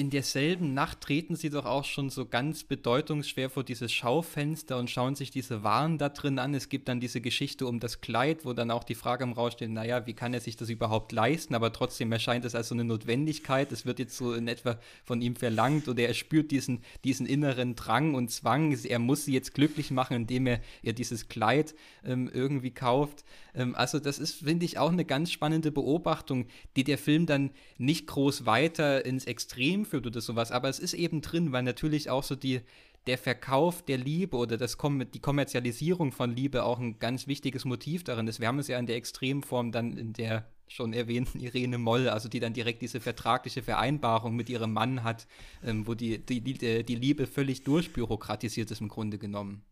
in 0.00 0.08
derselben 0.08 0.72
Nacht 0.72 1.02
treten 1.02 1.36
sie 1.36 1.50
doch 1.50 1.66
auch 1.66 1.84
schon 1.84 2.08
so 2.08 2.24
ganz 2.24 2.64
bedeutungsschwer 2.64 3.50
vor 3.50 3.64
dieses 3.64 3.92
Schaufenster 3.92 4.78
und 4.78 4.88
schauen 4.88 5.14
sich 5.14 5.30
diese 5.30 5.62
Waren 5.62 5.98
da 5.98 6.08
drin 6.08 6.38
an. 6.38 6.54
Es 6.54 6.70
gibt 6.70 6.88
dann 6.88 7.00
diese 7.00 7.20
Geschichte 7.20 7.66
um 7.66 7.80
das 7.80 8.00
Kleid, 8.00 8.46
wo 8.46 8.54
dann 8.54 8.70
auch 8.70 8.82
die 8.82 8.94
Frage 8.94 9.24
im 9.24 9.32
Raum 9.32 9.50
steht, 9.50 9.68
naja, 9.68 10.06
wie 10.06 10.14
kann 10.14 10.32
er 10.32 10.40
sich 10.40 10.56
das 10.56 10.70
überhaupt 10.70 11.12
leisten? 11.12 11.54
Aber 11.54 11.70
trotzdem 11.70 12.10
erscheint 12.12 12.46
es 12.46 12.54
als 12.54 12.68
so 12.68 12.74
eine 12.74 12.84
Notwendigkeit. 12.84 13.70
Es 13.72 13.84
wird 13.84 13.98
jetzt 13.98 14.16
so 14.16 14.32
in 14.32 14.48
etwa 14.48 14.78
von 15.04 15.20
ihm 15.20 15.36
verlangt 15.36 15.86
oder 15.86 16.04
er 16.04 16.14
spürt 16.14 16.50
diesen, 16.50 16.80
diesen 17.04 17.26
inneren 17.26 17.76
Drang 17.76 18.14
und 18.14 18.30
Zwang. 18.30 18.74
Er 18.82 18.98
muss 19.00 19.26
sie 19.26 19.34
jetzt 19.34 19.52
glücklich 19.52 19.90
machen, 19.90 20.16
indem 20.16 20.46
er 20.46 20.60
ihr 20.82 20.94
dieses 20.94 21.28
Kleid 21.28 21.74
ähm, 22.06 22.30
irgendwie 22.32 22.70
kauft. 22.70 23.22
Ähm, 23.54 23.74
also 23.74 23.98
das 23.98 24.18
ist, 24.18 24.34
finde 24.34 24.64
ich, 24.64 24.78
auch 24.78 24.92
eine 24.92 25.04
ganz 25.04 25.30
spannende 25.30 25.72
Beobachtung, 25.72 26.46
die 26.76 26.84
der 26.84 26.98
Film 26.98 27.26
dann 27.26 27.50
nicht 27.78 28.06
groß 28.06 28.46
weiter 28.46 29.04
ins 29.04 29.24
Extrem 29.24 29.84
führt 29.84 30.06
oder 30.06 30.20
sowas, 30.20 30.52
aber 30.52 30.68
es 30.68 30.78
ist 30.78 30.94
eben 30.94 31.20
drin, 31.20 31.52
weil 31.52 31.62
natürlich 31.62 32.10
auch 32.10 32.22
so 32.22 32.36
die, 32.36 32.60
der 33.06 33.18
Verkauf 33.18 33.82
der 33.82 33.98
Liebe 33.98 34.36
oder 34.36 34.56
das 34.56 34.76
die 34.76 35.20
Kommerzialisierung 35.20 36.12
von 36.12 36.34
Liebe 36.34 36.64
auch 36.64 36.78
ein 36.78 36.98
ganz 36.98 37.26
wichtiges 37.26 37.64
Motiv 37.64 38.04
darin 38.04 38.26
ist. 38.26 38.40
Wir 38.40 38.48
haben 38.48 38.58
es 38.58 38.68
ja 38.68 38.78
in 38.78 38.86
der 38.86 38.96
Extremform 38.96 39.72
dann 39.72 39.96
in 39.96 40.12
der 40.12 40.46
schon 40.68 40.92
erwähnten 40.92 41.40
Irene 41.40 41.78
Moll, 41.78 42.08
also 42.08 42.28
die 42.28 42.40
dann 42.40 42.52
direkt 42.52 42.82
diese 42.82 43.00
vertragliche 43.00 43.62
Vereinbarung 43.62 44.36
mit 44.36 44.48
ihrem 44.48 44.72
Mann 44.72 45.02
hat, 45.02 45.26
ähm, 45.64 45.86
wo 45.86 45.94
die, 45.94 46.24
die, 46.24 46.40
die 46.40 46.94
Liebe 46.94 47.26
völlig 47.26 47.64
durchbürokratisiert 47.64 48.70
ist 48.70 48.80
im 48.80 48.88
Grunde 48.88 49.18
genommen. 49.18 49.62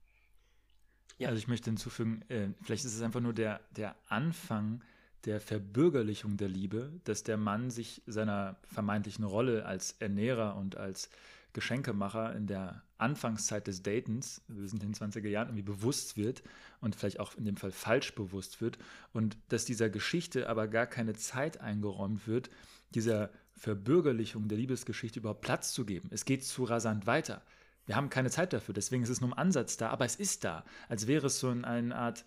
Ja. 1.18 1.28
Also 1.28 1.38
ich 1.38 1.48
möchte 1.48 1.70
hinzufügen, 1.70 2.22
äh, 2.28 2.48
vielleicht 2.62 2.84
ist 2.84 2.94
es 2.94 3.02
einfach 3.02 3.20
nur 3.20 3.32
der, 3.32 3.60
der 3.76 3.96
Anfang 4.08 4.82
der 5.24 5.40
Verbürgerlichung 5.40 6.36
der 6.36 6.48
Liebe, 6.48 6.92
dass 7.04 7.24
der 7.24 7.36
Mann 7.36 7.70
sich 7.70 8.02
seiner 8.06 8.56
vermeintlichen 8.62 9.24
Rolle 9.24 9.66
als 9.66 9.96
Ernährer 9.98 10.56
und 10.56 10.76
als 10.76 11.10
Geschenkemacher 11.52 12.36
in 12.36 12.46
der 12.46 12.82
Anfangszeit 12.98 13.66
des 13.66 13.82
Datens, 13.82 14.42
wir 14.48 14.68
sind 14.68 14.82
in 14.82 14.92
den 14.92 14.94
20er 14.94 15.28
Jahren, 15.28 15.48
irgendwie 15.48 15.62
bewusst 15.62 16.16
wird 16.16 16.42
und 16.80 16.94
vielleicht 16.94 17.20
auch 17.20 17.34
in 17.36 17.44
dem 17.44 17.56
Fall 17.56 17.72
falsch 17.72 18.14
bewusst 18.14 18.60
wird 18.60 18.78
und 19.12 19.36
dass 19.48 19.64
dieser 19.64 19.90
Geschichte 19.90 20.48
aber 20.48 20.68
gar 20.68 20.86
keine 20.86 21.14
Zeit 21.14 21.60
eingeräumt 21.60 22.26
wird, 22.28 22.50
dieser 22.94 23.30
Verbürgerlichung 23.54 24.48
der 24.48 24.58
Liebesgeschichte 24.58 25.20
überhaupt 25.20 25.40
Platz 25.40 25.72
zu 25.72 25.84
geben. 25.84 26.08
Es 26.12 26.24
geht 26.24 26.44
zu 26.44 26.64
rasant 26.64 27.06
weiter. 27.06 27.42
Wir 27.88 27.96
haben 27.96 28.10
keine 28.10 28.28
Zeit 28.28 28.52
dafür, 28.52 28.74
deswegen 28.74 29.02
ist 29.02 29.08
es 29.08 29.22
nur 29.22 29.30
im 29.30 29.38
Ansatz 29.38 29.78
da, 29.78 29.88
aber 29.88 30.04
es 30.04 30.14
ist 30.14 30.44
da, 30.44 30.62
als 30.90 31.06
wäre 31.06 31.28
es 31.28 31.40
so 31.40 31.48
eine 31.48 31.96
Art 31.96 32.22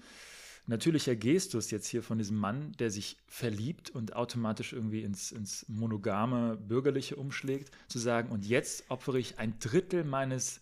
natürlicher 0.65 1.15
Gestus 1.15 1.69
jetzt 1.69 1.85
hier 1.85 2.01
von 2.01 2.17
diesem 2.17 2.37
Mann, 2.37 2.71
der 2.79 2.89
sich 2.89 3.17
verliebt 3.27 3.91
und 3.91 4.15
automatisch 4.15 4.73
irgendwie 4.73 5.03
ins, 5.03 5.31
ins 5.31 5.69
monogame 5.69 6.57
Bürgerliche 6.57 7.15
umschlägt, 7.15 7.69
zu 7.87 7.99
sagen, 7.99 8.29
und 8.31 8.43
jetzt 8.43 8.89
opfere 8.89 9.19
ich 9.19 9.37
ein 9.37 9.59
Drittel 9.59 10.03
meines 10.03 10.61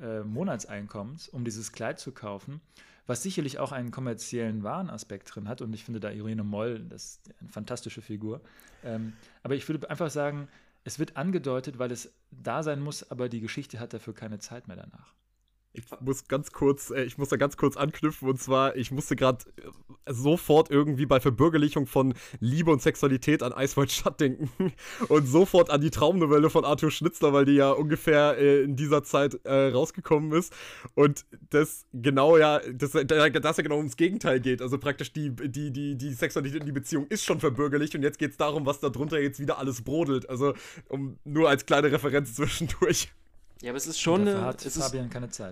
äh, 0.00 0.20
Monatseinkommens, 0.20 1.28
um 1.28 1.44
dieses 1.44 1.72
Kleid 1.72 1.98
zu 1.98 2.12
kaufen, 2.12 2.60
was 3.08 3.24
sicherlich 3.24 3.58
auch 3.58 3.72
einen 3.72 3.90
kommerziellen 3.90 4.62
Warenaspekt 4.62 5.34
drin 5.34 5.48
hat. 5.48 5.60
Und 5.60 5.72
ich 5.72 5.84
finde 5.84 5.98
da 5.98 6.12
Irene 6.12 6.44
Moll, 6.44 6.86
das 6.88 7.04
ist 7.04 7.34
eine 7.40 7.48
fantastische 7.48 8.00
Figur. 8.00 8.40
Ähm, 8.84 9.14
aber 9.42 9.56
ich 9.56 9.68
würde 9.68 9.90
einfach 9.90 10.10
sagen, 10.10 10.46
es 10.86 11.00
wird 11.00 11.16
angedeutet, 11.16 11.80
weil 11.80 11.90
es 11.90 12.14
da 12.30 12.62
sein 12.62 12.80
muss, 12.80 13.10
aber 13.10 13.28
die 13.28 13.40
Geschichte 13.40 13.80
hat 13.80 13.92
dafür 13.92 14.14
keine 14.14 14.38
Zeit 14.38 14.68
mehr 14.68 14.76
danach. 14.76 15.14
Ich 15.76 15.84
muss 16.00 16.26
ganz 16.28 16.52
kurz, 16.52 16.90
äh, 16.90 17.04
ich 17.04 17.18
muss 17.18 17.28
da 17.28 17.36
ganz 17.36 17.56
kurz 17.56 17.76
anknüpfen 17.76 18.28
und 18.28 18.40
zwar, 18.40 18.76
ich 18.76 18.90
musste 18.90 19.16
gerade 19.16 19.44
äh, 19.56 20.12
sofort 20.12 20.70
irgendwie 20.70 21.06
bei 21.06 21.20
Verbürgerlichung 21.20 21.86
von 21.86 22.14
Liebe 22.40 22.70
und 22.70 22.80
Sexualität 22.80 23.42
an 23.42 23.52
Eiswald 23.52 23.92
Stadt 23.92 24.20
denken 24.20 24.50
und 25.08 25.26
sofort 25.26 25.70
an 25.70 25.80
die 25.80 25.90
Traumnovelle 25.90 26.50
von 26.50 26.64
Arthur 26.64 26.90
Schnitzler, 26.90 27.32
weil 27.32 27.44
die 27.44 27.54
ja 27.54 27.70
ungefähr 27.70 28.38
äh, 28.38 28.62
in 28.62 28.76
dieser 28.76 29.04
Zeit 29.04 29.38
rausgekommen 29.46 30.32
ist 30.32 30.52
und 30.94 31.24
das 31.50 31.86
genau 31.92 32.36
ja, 32.36 32.60
das, 32.72 32.92
das 32.92 33.56
ja 33.56 33.62
genau 33.62 33.76
ums 33.76 33.96
Gegenteil 33.96 34.40
geht. 34.40 34.62
Also 34.62 34.78
praktisch 34.78 35.12
die, 35.12 35.30
die, 35.30 35.70
die, 35.70 35.96
die 35.96 36.12
Sexualität 36.12 36.60
in 36.60 36.66
die 36.66 36.72
Beziehung 36.72 37.06
ist 37.08 37.24
schon 37.24 37.40
verbürgerlicht 37.40 37.94
und 37.94 38.02
jetzt 38.02 38.18
geht 38.18 38.32
es 38.32 38.36
darum, 38.36 38.66
was 38.66 38.80
darunter 38.80 39.20
jetzt 39.20 39.40
wieder 39.40 39.58
alles 39.58 39.82
brodelt. 39.82 40.28
Also 40.28 40.54
um, 40.88 41.18
nur 41.24 41.48
als 41.48 41.66
kleine 41.66 41.92
Referenz 41.92 42.34
zwischendurch. 42.34 43.12
Ja, 43.62 43.70
aber 43.70 43.78
es 43.78 43.86
ist 43.86 43.98
schon 43.98 44.28
eine, 44.28 44.54
es 44.54 44.66
ist. 44.66 44.92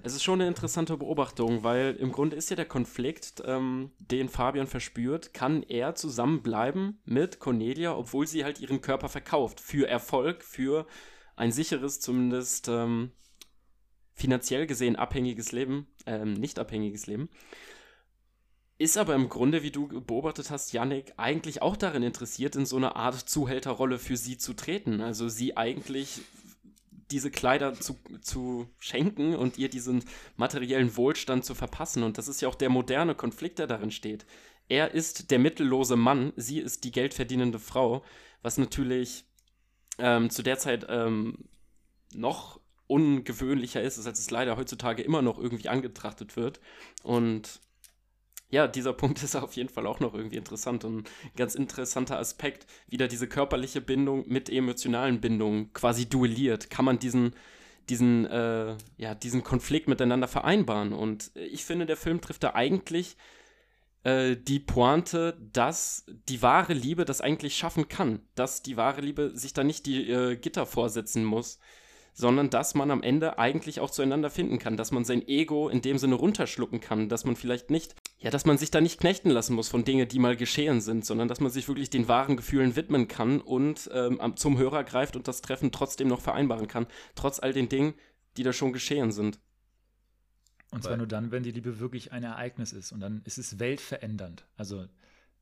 Es 0.05 0.15
ist 0.15 0.23
schon 0.23 0.41
eine 0.41 0.49
interessante 0.49 0.97
Beobachtung, 0.97 1.63
weil 1.63 1.97
im 1.97 2.13
Grunde 2.13 2.37
ist 2.37 2.51
ja 2.51 2.57
der 2.57 2.67
Konflikt, 2.67 3.43
ähm, 3.47 3.93
den 3.99 4.29
Fabian 4.29 4.67
verspürt, 4.67 5.33
kann 5.33 5.63
er 5.63 5.95
zusammenbleiben 5.95 7.01
mit 7.07 7.41
Cornelia, 7.41 7.97
obwohl 7.97 8.27
sie 8.27 8.45
halt 8.45 8.61
ihren 8.61 8.83
Körper 8.83 9.09
verkauft 9.09 9.61
für 9.61 9.89
Erfolg, 9.89 10.45
für 10.45 10.87
ein 11.35 11.51
sicheres, 11.51 12.01
zumindest 12.01 12.69
ähm, 12.69 13.11
finanziell 14.13 14.67
gesehen 14.67 14.97
abhängiges 14.97 15.53
Leben, 15.53 15.87
ähm, 16.05 16.35
nicht 16.35 16.59
abhängiges 16.59 17.07
Leben. 17.07 17.31
Ist 18.77 18.99
aber 18.99 19.15
im 19.15 19.29
Grunde, 19.29 19.63
wie 19.63 19.71
du 19.71 20.03
beobachtet 20.03 20.51
hast, 20.51 20.73
Yannick, 20.73 21.15
eigentlich 21.17 21.63
auch 21.63 21.77
darin 21.77 22.03
interessiert, 22.03 22.55
in 22.57 22.67
so 22.67 22.77
eine 22.77 22.97
Art 22.97 23.15
Zuhälterrolle 23.15 23.99
für 23.99 24.17
sie 24.17 24.37
zu 24.37 24.53
treten. 24.53 25.01
Also 25.01 25.29
sie 25.29 25.57
eigentlich 25.57 26.21
diese 27.11 27.31
Kleider 27.31 27.75
zu, 27.75 27.99
zu 28.21 28.69
schenken 28.79 29.35
und 29.35 29.59
ihr 29.59 29.69
diesen 29.69 30.05
materiellen 30.37 30.97
Wohlstand 30.97 31.45
zu 31.45 31.55
verpassen. 31.55 32.03
Und 32.03 32.19
das 32.19 32.29
ist 32.29 32.41
ja 32.41 32.49
auch 32.49 32.55
der 32.55 32.71
moderne 32.71 33.15
Konflikt, 33.15 33.59
der 33.59 33.67
darin 33.67 33.91
steht. 33.91 34.27
Er 34.69 34.93
ist 34.93 35.31
der 35.31 35.39
mittellose 35.39 35.97
Mann, 35.97 36.33
sie 36.37 36.59
ist 36.59 36.85
die 36.85 36.93
geldverdienende 36.93 37.59
Frau, 37.59 38.05
was 38.43 38.57
natürlich 38.59 39.25
ähm, 39.99 40.31
zu 40.31 40.43
der 40.43 40.59
Zeit 40.59 40.87
ähm, 40.89 41.49
noch 42.15 42.61
ungewöhnlicher 42.87 43.83
ist, 43.83 44.05
als 44.07 44.19
es 44.19 44.31
leider 44.31 44.57
heutzutage 44.57 45.03
immer 45.03 45.23
noch 45.23 45.39
irgendwie 45.39 45.69
angetrachtet 45.69 46.37
wird. 46.37 46.61
Und 47.03 47.61
ja, 48.55 48.69
dieser 48.69 48.93
Punkt 48.93 49.23
ist 49.25 49.35
auf 49.37 49.55
jeden 49.55 49.69
Fall 49.69 49.87
auch 49.87 50.01
noch 50.01 50.15
irgendwie 50.15 50.37
interessant 50.37 50.85
und 50.85 50.99
ein 50.99 51.05
ganz 51.37 51.55
interessanter 51.55 52.19
Aspekt, 52.19 52.67
wie 52.89 52.97
da 52.97 53.09
diese 53.09 53.27
körperliche 53.27 53.81
Bindung 53.81 54.25
mit 54.29 54.49
emotionalen 54.49 55.21
Bindungen 55.21 55.73
quasi 55.73 56.09
duelliert. 56.09 56.71
Kann 56.71 56.85
man 56.85 56.99
diesen, 56.99 57.35
diesen, 57.89 58.27
äh, 58.27 58.77
ja, 58.97 59.15
diesen 59.15 59.43
Konflikt 59.43 59.89
miteinander 59.89 60.29
vereinbaren? 60.29 60.93
Und 60.93 61.33
ich 61.35 61.65
finde, 61.65 61.85
der 61.85 61.97
Film 61.97 62.21
trifft 62.21 62.45
da 62.45 62.55
eigentlich 62.55 63.17
äh, 64.05 64.37
die 64.37 64.61
Pointe, 64.61 65.37
dass 65.53 66.07
die 66.29 66.41
wahre 66.41 66.75
Liebe 66.75 67.05
das 67.05 67.21
eigentlich 67.21 67.57
schaffen 67.57 67.89
kann, 67.89 68.21
dass 68.37 68.63
die 68.63 68.77
wahre 68.77 69.01
Liebe 69.01 69.37
sich 69.37 69.53
da 69.53 69.65
nicht 69.65 69.85
die 69.87 70.09
äh, 70.09 70.37
Gitter 70.37 70.65
vorsetzen 70.65 71.25
muss, 71.25 71.59
sondern 72.13 72.51
dass 72.51 72.77
man 72.77 72.93
am 72.93 73.03
Ende 73.03 73.39
eigentlich 73.39 73.81
auch 73.81 73.91
zueinander 73.91 74.31
finden 74.31 74.61
kann, 74.61 74.77
dass 74.77 74.93
man 74.93 75.05
sein 75.05 75.27
Ego 75.27 75.69
in 75.69 75.83
dem 75.83 75.99
Sinne 75.99 76.15
runterschlucken 76.15 76.81
kann, 76.81 77.09
dass 77.09 77.25
man 77.25 77.35
vielleicht 77.35 77.71
nicht 77.71 77.97
ja, 78.25 78.31
dass 78.31 78.47
man 78.47 78.57
sich 78.57 78.71
da 78.71 78.81
nicht 78.81 78.99
knechten 78.99 79.29
lassen 79.29 79.55
muss 79.55 79.69
von 79.69 79.85
Dingen, 79.85 80.09
die 80.09 80.19
mal 80.19 80.35
geschehen 80.35 80.81
sind, 80.81 81.05
sondern 81.05 81.29
dass 81.29 81.41
man 81.41 81.51
sich 81.51 81.69
wirklich 81.69 81.91
den 81.91 82.09
wahren 82.09 82.39
Gefühlen 82.39 82.75
widmen 82.75 83.07
kann 83.07 83.39
und 83.39 83.91
ähm, 83.93 84.19
zum 84.37 84.57
Hörer 84.57 84.83
greift 84.83 85.15
und 85.15 85.29
das 85.29 85.43
Treffen 85.43 85.73
trotzdem 85.73 86.09
noch 86.09 86.23
vereinbaren 86.23 86.67
kann, 86.67 86.87
trotz 87.15 87.39
all 87.39 87.53
den 87.53 87.69
Dingen, 87.69 87.93
die 88.39 88.43
da 88.43 88.55
schon 88.55 88.73
geschehen 88.73 89.13
sind. 89.13 89.41
Und 90.71 90.85
zwar 90.85 90.97
nur 90.97 91.07
dann, 91.07 91.33
wenn 91.33 91.43
die 91.43 91.51
Liebe 91.51 91.81
wirklich 91.81 92.13
ein 92.13 92.25
Ereignis 92.25 92.73
ist 92.73 92.93
und 92.93 93.01
dann 93.01 93.21
ist 93.27 93.37
es 93.37 93.59
weltverändernd. 93.59 94.47
Also 94.57 94.87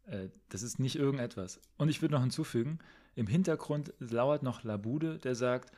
äh, 0.07 0.31
das 0.49 0.63
ist 0.63 0.81
nicht 0.81 0.97
irgendetwas. 0.97 1.61
Und 1.77 1.89
ich 1.89 2.03
würde 2.03 2.15
noch 2.15 2.21
hinzufügen, 2.21 2.81
im 3.15 3.29
Hintergrund 3.29 3.95
lauert 4.01 4.43
noch 4.43 4.65
Labude, 4.65 5.19
der 5.21 5.37
sagt, 5.37 5.71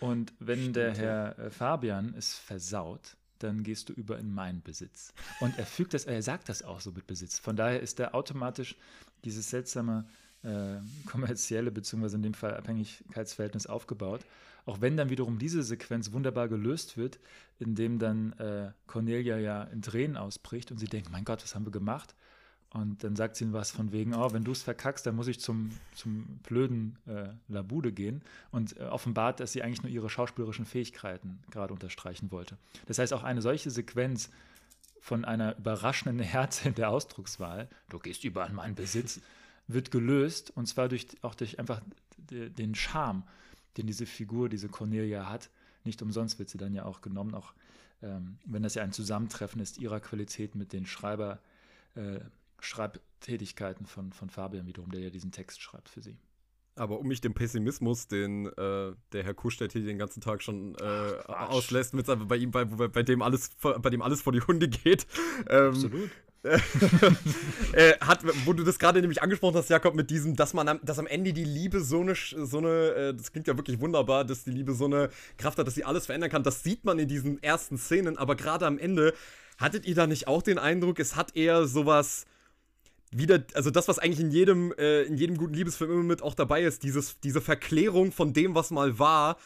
und 0.00 0.32
wenn 0.40 0.58
Stimmt, 0.58 0.76
der 0.76 0.96
Herr 0.96 1.38
äh, 1.38 1.50
Fabian 1.50 2.14
es 2.18 2.34
versaut, 2.34 3.16
dann 3.42 3.62
gehst 3.62 3.88
du 3.88 3.92
über 3.92 4.18
in 4.18 4.32
meinen 4.32 4.62
Besitz. 4.62 5.12
Und 5.40 5.58
er 5.58 5.66
fügt 5.66 5.94
das, 5.94 6.04
er 6.04 6.22
sagt 6.22 6.48
das 6.48 6.62
auch 6.62 6.80
so 6.80 6.92
mit 6.92 7.06
Besitz. 7.06 7.38
Von 7.38 7.56
daher 7.56 7.80
ist 7.80 8.00
er 8.00 8.14
automatisch 8.14 8.76
dieses 9.24 9.50
seltsame 9.50 10.06
äh, 10.42 10.76
kommerzielle 11.06 11.70
beziehungsweise 11.70 12.16
in 12.16 12.22
dem 12.22 12.34
Fall 12.34 12.56
Abhängigkeitsverhältnis 12.56 13.66
aufgebaut. 13.66 14.24
Auch 14.66 14.80
wenn 14.80 14.96
dann 14.96 15.08
wiederum 15.08 15.38
diese 15.38 15.62
Sequenz 15.62 16.12
wunderbar 16.12 16.48
gelöst 16.48 16.96
wird, 16.96 17.18
indem 17.58 17.98
dann 17.98 18.32
äh, 18.34 18.70
Cornelia 18.86 19.38
ja 19.38 19.62
in 19.64 19.80
Tränen 19.80 20.16
ausbricht 20.16 20.70
und 20.70 20.78
sie 20.78 20.86
denkt, 20.86 21.10
mein 21.10 21.24
Gott, 21.24 21.42
was 21.42 21.54
haben 21.54 21.64
wir 21.64 21.72
gemacht? 21.72 22.14
Und 22.70 23.02
dann 23.02 23.16
sagt 23.16 23.36
sie 23.36 23.44
ihm 23.44 23.54
was 23.54 23.70
von 23.70 23.92
wegen, 23.92 24.14
oh, 24.14 24.32
wenn 24.32 24.44
du 24.44 24.52
es 24.52 24.62
verkackst, 24.62 25.06
dann 25.06 25.16
muss 25.16 25.26
ich 25.26 25.40
zum, 25.40 25.70
zum 25.94 26.38
blöden 26.42 26.98
äh, 27.06 27.30
Labude 27.48 27.92
gehen. 27.92 28.22
Und 28.50 28.76
äh, 28.76 28.84
offenbart, 28.84 29.40
dass 29.40 29.52
sie 29.52 29.62
eigentlich 29.62 29.82
nur 29.82 29.90
ihre 29.90 30.10
schauspielerischen 30.10 30.66
Fähigkeiten 30.66 31.40
gerade 31.50 31.72
unterstreichen 31.72 32.30
wollte. 32.30 32.58
Das 32.86 32.98
heißt, 32.98 33.14
auch 33.14 33.22
eine 33.22 33.40
solche 33.40 33.70
Sequenz 33.70 34.30
von 35.00 35.24
einer 35.24 35.56
überraschenden 35.56 36.18
Härte 36.24 36.68
in 36.68 36.74
der 36.74 36.90
Ausdruckswahl, 36.90 37.68
du 37.88 37.98
gehst 37.98 38.24
über 38.24 38.44
an 38.44 38.54
meinen 38.54 38.74
Besitz, 38.74 39.20
wird 39.66 39.90
gelöst. 39.90 40.52
Und 40.54 40.66
zwar 40.66 40.88
durch, 40.88 41.06
auch 41.22 41.34
durch 41.34 41.58
einfach 41.58 41.80
den 42.18 42.74
Charme, 42.74 43.22
den 43.78 43.86
diese 43.86 44.04
Figur, 44.04 44.50
diese 44.50 44.68
Cornelia 44.68 45.30
hat. 45.30 45.48
Nicht 45.84 46.02
umsonst 46.02 46.38
wird 46.38 46.50
sie 46.50 46.58
dann 46.58 46.74
ja 46.74 46.84
auch 46.84 47.00
genommen, 47.00 47.34
auch 47.34 47.54
ähm, 48.02 48.36
wenn 48.44 48.62
das 48.62 48.74
ja 48.74 48.82
ein 48.82 48.92
Zusammentreffen 48.92 49.62
ist 49.62 49.78
ihrer 49.78 50.00
Qualität 50.00 50.54
mit 50.54 50.74
den 50.74 50.84
Schreiber. 50.84 51.38
Äh, 51.94 52.20
Schreibtätigkeiten 52.60 53.86
von, 53.86 54.12
von 54.12 54.30
Fabian 54.30 54.66
wiederum, 54.66 54.90
der 54.90 55.00
ja 55.00 55.10
diesen 55.10 55.32
Text 55.32 55.60
schreibt 55.60 55.88
für 55.88 56.02
sie. 56.02 56.16
Aber 56.78 57.00
um 57.00 57.08
mich 57.08 57.20
dem 57.20 57.34
Pessimismus, 57.34 58.06
den 58.06 58.46
äh, 58.46 58.92
der 59.12 59.24
Herr 59.24 59.34
Kuhstedt 59.34 59.72
hier 59.72 59.82
den 59.82 59.98
ganzen 59.98 60.20
Tag 60.20 60.42
schon 60.42 60.76
äh, 60.76 61.12
Ach, 61.26 61.50
auslässt, 61.50 61.92
mit, 61.92 62.06
bei 62.28 62.36
ihm, 62.36 62.52
bei, 62.52 62.64
bei, 62.64 63.02
dem 63.02 63.20
alles, 63.20 63.50
bei 63.60 63.90
dem 63.90 64.00
alles 64.00 64.22
vor 64.22 64.32
die 64.32 64.40
Hunde 64.40 64.68
geht. 64.68 65.06
Ähm, 65.48 65.70
Absolut. 65.70 66.10
äh, 67.72 67.94
hat, 68.00 68.20
wo 68.46 68.52
du 68.52 68.62
das 68.62 68.78
gerade 68.78 69.00
nämlich 69.00 69.20
angesprochen 69.22 69.56
hast, 69.56 69.70
Jakob, 69.70 69.96
mit 69.96 70.08
diesem, 70.08 70.36
dass 70.36 70.54
man 70.54 70.68
am, 70.68 70.80
dass 70.84 71.00
am 71.00 71.08
Ende 71.08 71.32
die 71.32 71.44
Liebe 71.44 71.80
so 71.80 72.00
eine, 72.00 72.14
so 72.14 72.58
eine, 72.58 72.68
äh, 72.68 73.14
das 73.14 73.32
klingt 73.32 73.48
ja 73.48 73.56
wirklich 73.56 73.80
wunderbar, 73.80 74.24
dass 74.24 74.44
die 74.44 74.52
Liebe 74.52 74.72
so 74.72 74.84
eine 74.84 75.10
Kraft 75.36 75.58
hat, 75.58 75.66
dass 75.66 75.74
sie 75.74 75.84
alles 75.84 76.06
verändern 76.06 76.30
kann. 76.30 76.44
Das 76.44 76.62
sieht 76.62 76.84
man 76.84 77.00
in 77.00 77.08
diesen 77.08 77.42
ersten 77.42 77.76
Szenen, 77.76 78.16
aber 78.16 78.36
gerade 78.36 78.66
am 78.66 78.78
Ende, 78.78 79.14
hattet 79.58 79.84
ihr 79.84 79.96
da 79.96 80.06
nicht 80.06 80.28
auch 80.28 80.42
den 80.42 80.58
Eindruck, 80.58 81.00
es 81.00 81.16
hat 81.16 81.36
eher 81.36 81.66
sowas 81.66 82.24
wieder, 83.10 83.44
also 83.54 83.70
das, 83.70 83.88
was 83.88 83.98
eigentlich 83.98 84.20
in 84.20 84.30
jedem, 84.30 84.72
äh, 84.72 85.02
in 85.02 85.16
jedem 85.16 85.36
guten 85.36 85.54
Liebesfilm 85.54 85.90
immer 85.90 86.02
mit 86.02 86.22
auch 86.22 86.34
dabei 86.34 86.62
ist, 86.62 86.82
dieses, 86.82 87.20
diese 87.20 87.40
Verklärung 87.40 88.12
von 88.12 88.32
dem, 88.32 88.54
was 88.54 88.70
mal 88.70 88.98
war 88.98 89.36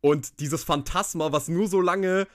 und 0.00 0.40
dieses 0.40 0.64
Phantasma, 0.64 1.32
was 1.32 1.48
nur 1.48 1.68
so 1.68 1.80
lange 1.80 2.26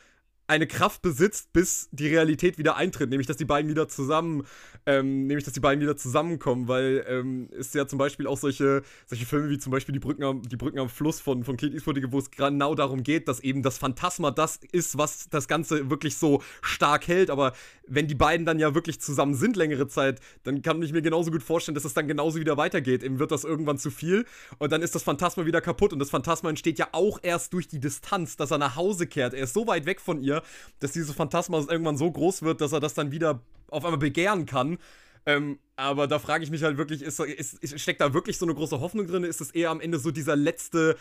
eine 0.47 0.65
Kraft 0.65 1.01
besitzt, 1.01 1.51
bis 1.51 1.89
die 1.91 2.07
Realität 2.07 2.57
wieder 2.57 2.77
eintritt, 2.77 3.09
nämlich 3.09 3.27
dass 3.27 3.35
die 3.35 3.45
beiden 3.45 3.69
wieder 3.69 3.89
zusammen, 3.89 4.45
ähm, 4.85 5.27
nämlich 5.27 5.43
dass 5.43 5.53
die 5.53 5.59
beiden 5.59 5.81
wieder 5.81 5.97
zusammenkommen, 5.97 6.69
weil 6.69 7.05
ähm, 7.07 7.49
es 7.57 7.73
ja 7.73 7.85
zum 7.85 7.99
Beispiel 7.99 8.27
auch 8.27 8.37
solche, 8.37 8.81
solche 9.05 9.25
Filme 9.25 9.49
wie 9.49 9.57
zum 9.57 9.71
Beispiel 9.71 9.91
die 9.91 9.99
Brücken 9.99 10.23
am, 10.23 10.41
die 10.41 10.55
Brücken 10.55 10.79
am 10.79 10.87
Fluss 10.87 11.19
von, 11.19 11.43
von 11.43 11.57
Clint 11.57 11.75
Eastwood, 11.75 11.97
wo 12.11 12.19
es 12.19 12.31
genau 12.31 12.75
darum 12.75 13.03
geht, 13.03 13.27
dass 13.27 13.41
eben 13.41 13.61
das 13.61 13.77
Phantasma 13.77 14.31
das 14.31 14.59
ist, 14.71 14.97
was 14.97 15.29
das 15.29 15.49
Ganze 15.49 15.89
wirklich 15.89 16.15
so 16.15 16.41
stark 16.61 17.09
hält, 17.09 17.29
aber 17.29 17.51
wenn 17.85 18.07
die 18.07 18.15
beiden 18.15 18.45
dann 18.45 18.59
ja 18.59 18.73
wirklich 18.73 19.01
zusammen 19.01 19.33
sind 19.33 19.57
längere 19.57 19.87
Zeit, 19.87 20.21
dann 20.43 20.61
kann 20.61 20.81
ich 20.81 20.93
mir 20.93 21.01
genauso 21.01 21.31
gut 21.31 21.43
vorstellen, 21.43 21.75
dass 21.75 21.85
es 21.85 21.93
dann 21.93 22.07
genauso 22.07 22.39
wieder 22.39 22.57
weitergeht. 22.57 23.03
Eben 23.03 23.19
wird 23.19 23.31
das 23.31 23.43
irgendwann 23.43 23.77
zu 23.77 23.91
viel 23.91 24.25
und 24.59 24.71
dann 24.71 24.81
ist 24.81 24.95
das 24.95 25.03
Phantasma 25.03 25.45
wieder 25.45 25.61
kaputt 25.61 25.93
und 25.93 25.99
das 25.99 26.09
Phantasma 26.09 26.49
entsteht 26.49 26.79
ja 26.79 26.87
auch 26.93 27.19
erst 27.21 27.53
durch 27.53 27.67
die 27.67 27.79
Distanz, 27.79 28.37
dass 28.37 28.51
er 28.51 28.57
nach 28.57 28.75
Hause 28.75 29.07
kehrt. 29.07 29.33
Er 29.33 29.43
ist 29.43 29.53
so 29.53 29.67
weit 29.67 29.85
weg 29.85 29.99
von 29.99 30.21
ihr, 30.21 30.36
dass 30.79 30.91
dieses 30.91 31.15
Phantasma 31.15 31.59
irgendwann 31.59 31.97
so 31.97 32.11
groß 32.11 32.41
wird, 32.41 32.61
dass 32.61 32.71
er 32.71 32.79
das 32.79 32.93
dann 32.93 33.11
wieder 33.11 33.41
auf 33.69 33.83
einmal 33.85 33.99
begehren 33.99 34.45
kann. 34.45 34.77
Ähm, 35.25 35.59
aber 35.75 36.07
da 36.07 36.19
frage 36.19 36.43
ich 36.43 36.51
mich 36.51 36.63
halt 36.63 36.77
wirklich, 36.77 37.01
ist, 37.01 37.19
ist, 37.19 37.79
steckt 37.79 38.01
da 38.01 38.13
wirklich 38.13 38.37
so 38.37 38.45
eine 38.45 38.55
große 38.55 38.79
Hoffnung 38.79 39.07
drin? 39.07 39.23
Ist 39.23 39.41
es 39.41 39.51
eher 39.51 39.71
am 39.71 39.81
Ende 39.81 39.99
so 39.99 40.11
dieser 40.11 40.35
letzte 40.35 40.97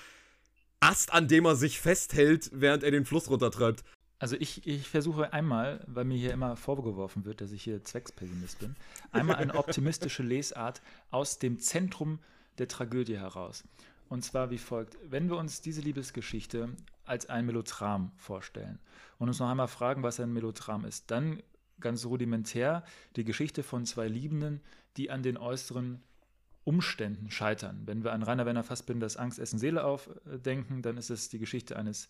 Ast, 0.80 1.12
an 1.12 1.28
dem 1.28 1.44
er 1.46 1.56
sich 1.56 1.80
festhält, 1.80 2.50
während 2.52 2.82
er 2.82 2.90
den 2.90 3.04
Fluss 3.04 3.30
runtertreibt? 3.30 3.84
Also 4.18 4.36
ich, 4.38 4.66
ich 4.66 4.88
versuche 4.88 5.32
einmal, 5.32 5.84
weil 5.86 6.04
mir 6.04 6.16
hier 6.16 6.32
immer 6.32 6.56
vorgeworfen 6.56 7.24
wird, 7.24 7.40
dass 7.40 7.52
ich 7.52 7.62
hier 7.62 7.84
Zweckspessimist 7.84 8.58
bin, 8.58 8.74
einmal 9.12 9.36
eine 9.36 9.54
optimistische 9.54 10.22
Lesart 10.22 10.80
aus 11.10 11.38
dem 11.38 11.60
Zentrum 11.60 12.18
der 12.58 12.66
Tragödie 12.66 13.18
heraus. 13.18 13.64
Und 14.08 14.24
zwar 14.24 14.50
wie 14.50 14.58
folgt. 14.58 14.96
Wenn 15.08 15.28
wir 15.28 15.36
uns 15.36 15.60
diese 15.60 15.82
Liebesgeschichte 15.82 16.70
als 17.06 17.28
ein 17.28 17.46
Melodram 17.46 18.12
vorstellen 18.16 18.78
und 19.18 19.28
uns 19.28 19.38
noch 19.38 19.48
einmal 19.48 19.68
fragen, 19.68 20.02
was 20.02 20.20
ein 20.20 20.32
Melodram 20.32 20.84
ist, 20.84 21.10
dann 21.10 21.42
ganz 21.80 22.04
rudimentär 22.04 22.84
die 23.16 23.24
Geschichte 23.24 23.62
von 23.62 23.84
zwei 23.84 24.08
Liebenden, 24.08 24.60
die 24.96 25.10
an 25.10 25.22
den 25.22 25.36
äußeren 25.36 26.02
Umständen 26.64 27.30
scheitern. 27.30 27.82
Wenn 27.84 28.02
wir 28.02 28.12
an 28.12 28.22
Rainer 28.22 28.44
Werner 28.44 28.64
Fassbinders 28.64 29.16
Angst, 29.16 29.38
Essen, 29.38 29.58
Seele 29.58 29.84
aufdenken, 29.84 30.82
dann 30.82 30.96
ist 30.96 31.10
es 31.10 31.28
die 31.28 31.38
Geschichte 31.38 31.76
eines 31.76 32.08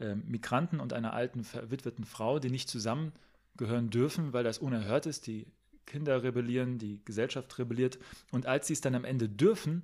äh, 0.00 0.14
Migranten 0.14 0.80
und 0.80 0.92
einer 0.92 1.12
alten, 1.12 1.44
verwitweten 1.44 2.04
Frau, 2.04 2.38
die 2.38 2.50
nicht 2.50 2.70
zusammengehören 2.70 3.90
dürfen, 3.90 4.32
weil 4.32 4.44
das 4.44 4.58
unerhört 4.58 5.04
ist. 5.04 5.26
Die 5.26 5.46
Kinder 5.84 6.22
rebellieren, 6.22 6.78
die 6.78 7.04
Gesellschaft 7.04 7.58
rebelliert. 7.58 7.98
Und 8.30 8.46
als 8.46 8.66
sie 8.68 8.72
es 8.72 8.80
dann 8.80 8.94
am 8.94 9.04
Ende 9.04 9.28
dürfen, 9.28 9.82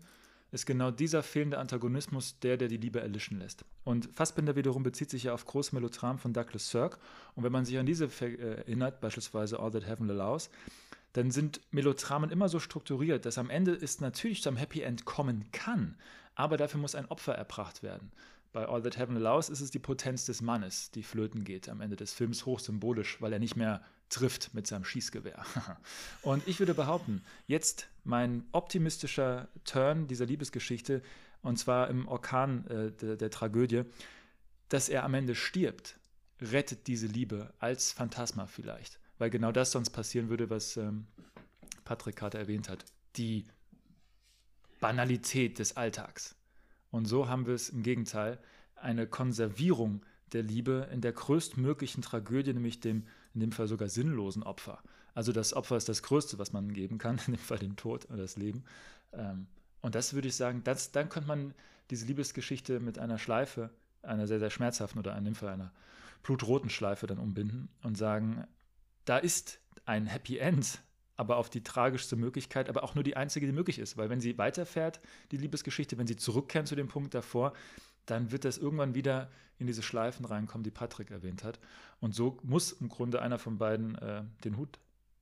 ist 0.54 0.66
genau 0.66 0.90
dieser 0.90 1.22
fehlende 1.22 1.58
Antagonismus 1.58 2.38
der, 2.40 2.56
der 2.56 2.68
die 2.68 2.76
Liebe 2.76 3.00
erlischen 3.00 3.38
lässt. 3.38 3.64
Und 3.84 4.08
Fassbinder 4.14 4.56
wiederum 4.56 4.82
bezieht 4.82 5.10
sich 5.10 5.24
ja 5.24 5.34
auf 5.34 5.44
Melodramen 5.72 6.18
von 6.18 6.32
Douglas 6.32 6.70
Sirk. 6.70 6.98
Und 7.34 7.44
wenn 7.44 7.52
man 7.52 7.64
sich 7.64 7.78
an 7.78 7.86
diese 7.86 8.06
äh, 8.20 8.56
erinnert, 8.56 9.00
beispielsweise 9.00 9.58
All 9.58 9.70
That 9.70 9.86
Heaven 9.86 10.10
Allows, 10.10 10.50
dann 11.14 11.30
sind 11.30 11.60
Melodramen 11.70 12.30
immer 12.30 12.48
so 12.48 12.58
strukturiert, 12.58 13.24
dass 13.24 13.38
am 13.38 13.50
Ende 13.50 13.72
es 13.72 14.00
natürlich 14.00 14.42
zu 14.42 14.48
einem 14.48 14.58
Happy 14.58 14.82
End 14.82 15.04
kommen 15.04 15.50
kann, 15.52 15.96
aber 16.34 16.56
dafür 16.56 16.80
muss 16.80 16.94
ein 16.94 17.06
Opfer 17.06 17.34
erbracht 17.34 17.82
werden. 17.82 18.10
Bei 18.52 18.66
All 18.66 18.82
That 18.82 18.98
Heaven 18.98 19.16
Allows 19.16 19.48
ist 19.48 19.60
es 19.60 19.70
die 19.70 19.78
Potenz 19.78 20.26
des 20.26 20.42
Mannes, 20.42 20.90
die 20.92 21.02
flöten 21.02 21.44
geht 21.44 21.68
am 21.68 21.80
Ende 21.80 21.96
des 21.96 22.12
Films, 22.12 22.46
hochsymbolisch, 22.46 23.20
weil 23.20 23.32
er 23.32 23.38
nicht 23.38 23.56
mehr 23.56 23.82
trifft 24.08 24.54
mit 24.54 24.66
seinem 24.66 24.84
Schießgewehr. 24.84 25.44
und 26.22 26.46
ich 26.46 26.58
würde 26.58 26.74
behaupten, 26.74 27.22
jetzt 27.46 27.88
mein 28.04 28.44
optimistischer 28.52 29.48
Turn 29.64 30.06
dieser 30.06 30.26
Liebesgeschichte, 30.26 31.02
und 31.42 31.58
zwar 31.58 31.88
im 31.88 32.08
Orkan 32.08 32.66
äh, 32.68 32.92
der, 32.92 33.16
der 33.16 33.30
Tragödie, 33.30 33.82
dass 34.68 34.88
er 34.88 35.04
am 35.04 35.14
Ende 35.14 35.34
stirbt, 35.34 35.98
rettet 36.40 36.86
diese 36.86 37.06
Liebe 37.06 37.52
als 37.58 37.92
Phantasma 37.92 38.46
vielleicht. 38.46 38.98
Weil 39.18 39.30
genau 39.30 39.52
das 39.52 39.70
sonst 39.70 39.90
passieren 39.90 40.28
würde, 40.28 40.50
was 40.50 40.76
ähm, 40.76 41.06
Patrick 41.84 42.16
gerade 42.16 42.38
erwähnt 42.38 42.68
hat. 42.68 42.84
Die 43.16 43.44
Banalität 44.80 45.58
des 45.58 45.76
Alltags. 45.76 46.34
Und 46.90 47.06
so 47.06 47.28
haben 47.28 47.46
wir 47.46 47.54
es 47.54 47.68
im 47.68 47.82
Gegenteil, 47.82 48.38
eine 48.76 49.06
Konservierung 49.06 50.04
der 50.32 50.42
Liebe 50.42 50.88
in 50.92 51.00
der 51.00 51.12
größtmöglichen 51.12 52.02
Tragödie, 52.02 52.52
nämlich 52.52 52.80
dem 52.80 53.06
in 53.34 53.40
dem 53.40 53.52
Fall 53.52 53.68
sogar 53.68 53.88
sinnlosen 53.88 54.42
Opfer. 54.42 54.82
Also 55.14 55.32
das 55.32 55.54
Opfer 55.54 55.76
ist 55.76 55.88
das 55.88 56.02
Größte, 56.02 56.38
was 56.38 56.52
man 56.52 56.72
geben 56.72 56.98
kann, 56.98 57.18
in 57.26 57.34
dem 57.34 57.38
Fall 57.38 57.58
den 57.58 57.76
Tod 57.76 58.06
oder 58.06 58.18
das 58.18 58.36
Leben. 58.36 58.64
Ähm, 59.12 59.46
und 59.80 59.94
das 59.94 60.14
würde 60.14 60.28
ich 60.28 60.36
sagen, 60.36 60.62
das, 60.64 60.92
dann 60.92 61.08
könnte 61.08 61.28
man 61.28 61.54
diese 61.90 62.06
Liebesgeschichte 62.06 62.80
mit 62.80 62.98
einer 62.98 63.18
Schleife, 63.18 63.70
einer 64.02 64.26
sehr, 64.26 64.38
sehr 64.38 64.50
schmerzhaften 64.50 64.98
oder 64.98 65.16
in 65.16 65.24
dem 65.24 65.34
Fall 65.34 65.50
einer 65.50 65.72
blutroten 66.22 66.70
Schleife 66.70 67.06
dann 67.06 67.18
umbinden 67.18 67.68
und 67.82 67.96
sagen, 67.96 68.46
da 69.04 69.18
ist 69.18 69.60
ein 69.84 70.06
Happy 70.06 70.38
End, 70.38 70.80
aber 71.16 71.36
auf 71.36 71.50
die 71.50 71.62
tragischste 71.62 72.16
Möglichkeit, 72.16 72.68
aber 72.68 72.82
auch 72.82 72.94
nur 72.94 73.04
die 73.04 73.16
einzige, 73.16 73.46
die 73.46 73.52
möglich 73.52 73.78
ist. 73.78 73.96
Weil 73.96 74.10
wenn 74.10 74.20
sie 74.20 74.38
weiterfährt, 74.38 75.00
die 75.30 75.36
Liebesgeschichte, 75.36 75.98
wenn 75.98 76.06
sie 76.06 76.16
zurückkehren 76.16 76.66
zu 76.66 76.74
dem 76.74 76.88
Punkt 76.88 77.14
davor, 77.14 77.52
dann 78.06 78.32
wird 78.32 78.44
das 78.44 78.58
irgendwann 78.58 78.94
wieder 78.94 79.30
in 79.58 79.66
diese 79.66 79.82
Schleifen 79.82 80.24
reinkommen, 80.24 80.64
die 80.64 80.70
Patrick 80.70 81.10
erwähnt 81.10 81.44
hat. 81.44 81.60
Und 82.00 82.14
so 82.14 82.38
muss 82.42 82.72
im 82.72 82.88
Grunde 82.88 83.22
einer 83.22 83.38
von 83.38 83.58
beiden 83.58 83.94
äh, 83.96 84.22
den 84.44 84.56
Hut 84.56 84.78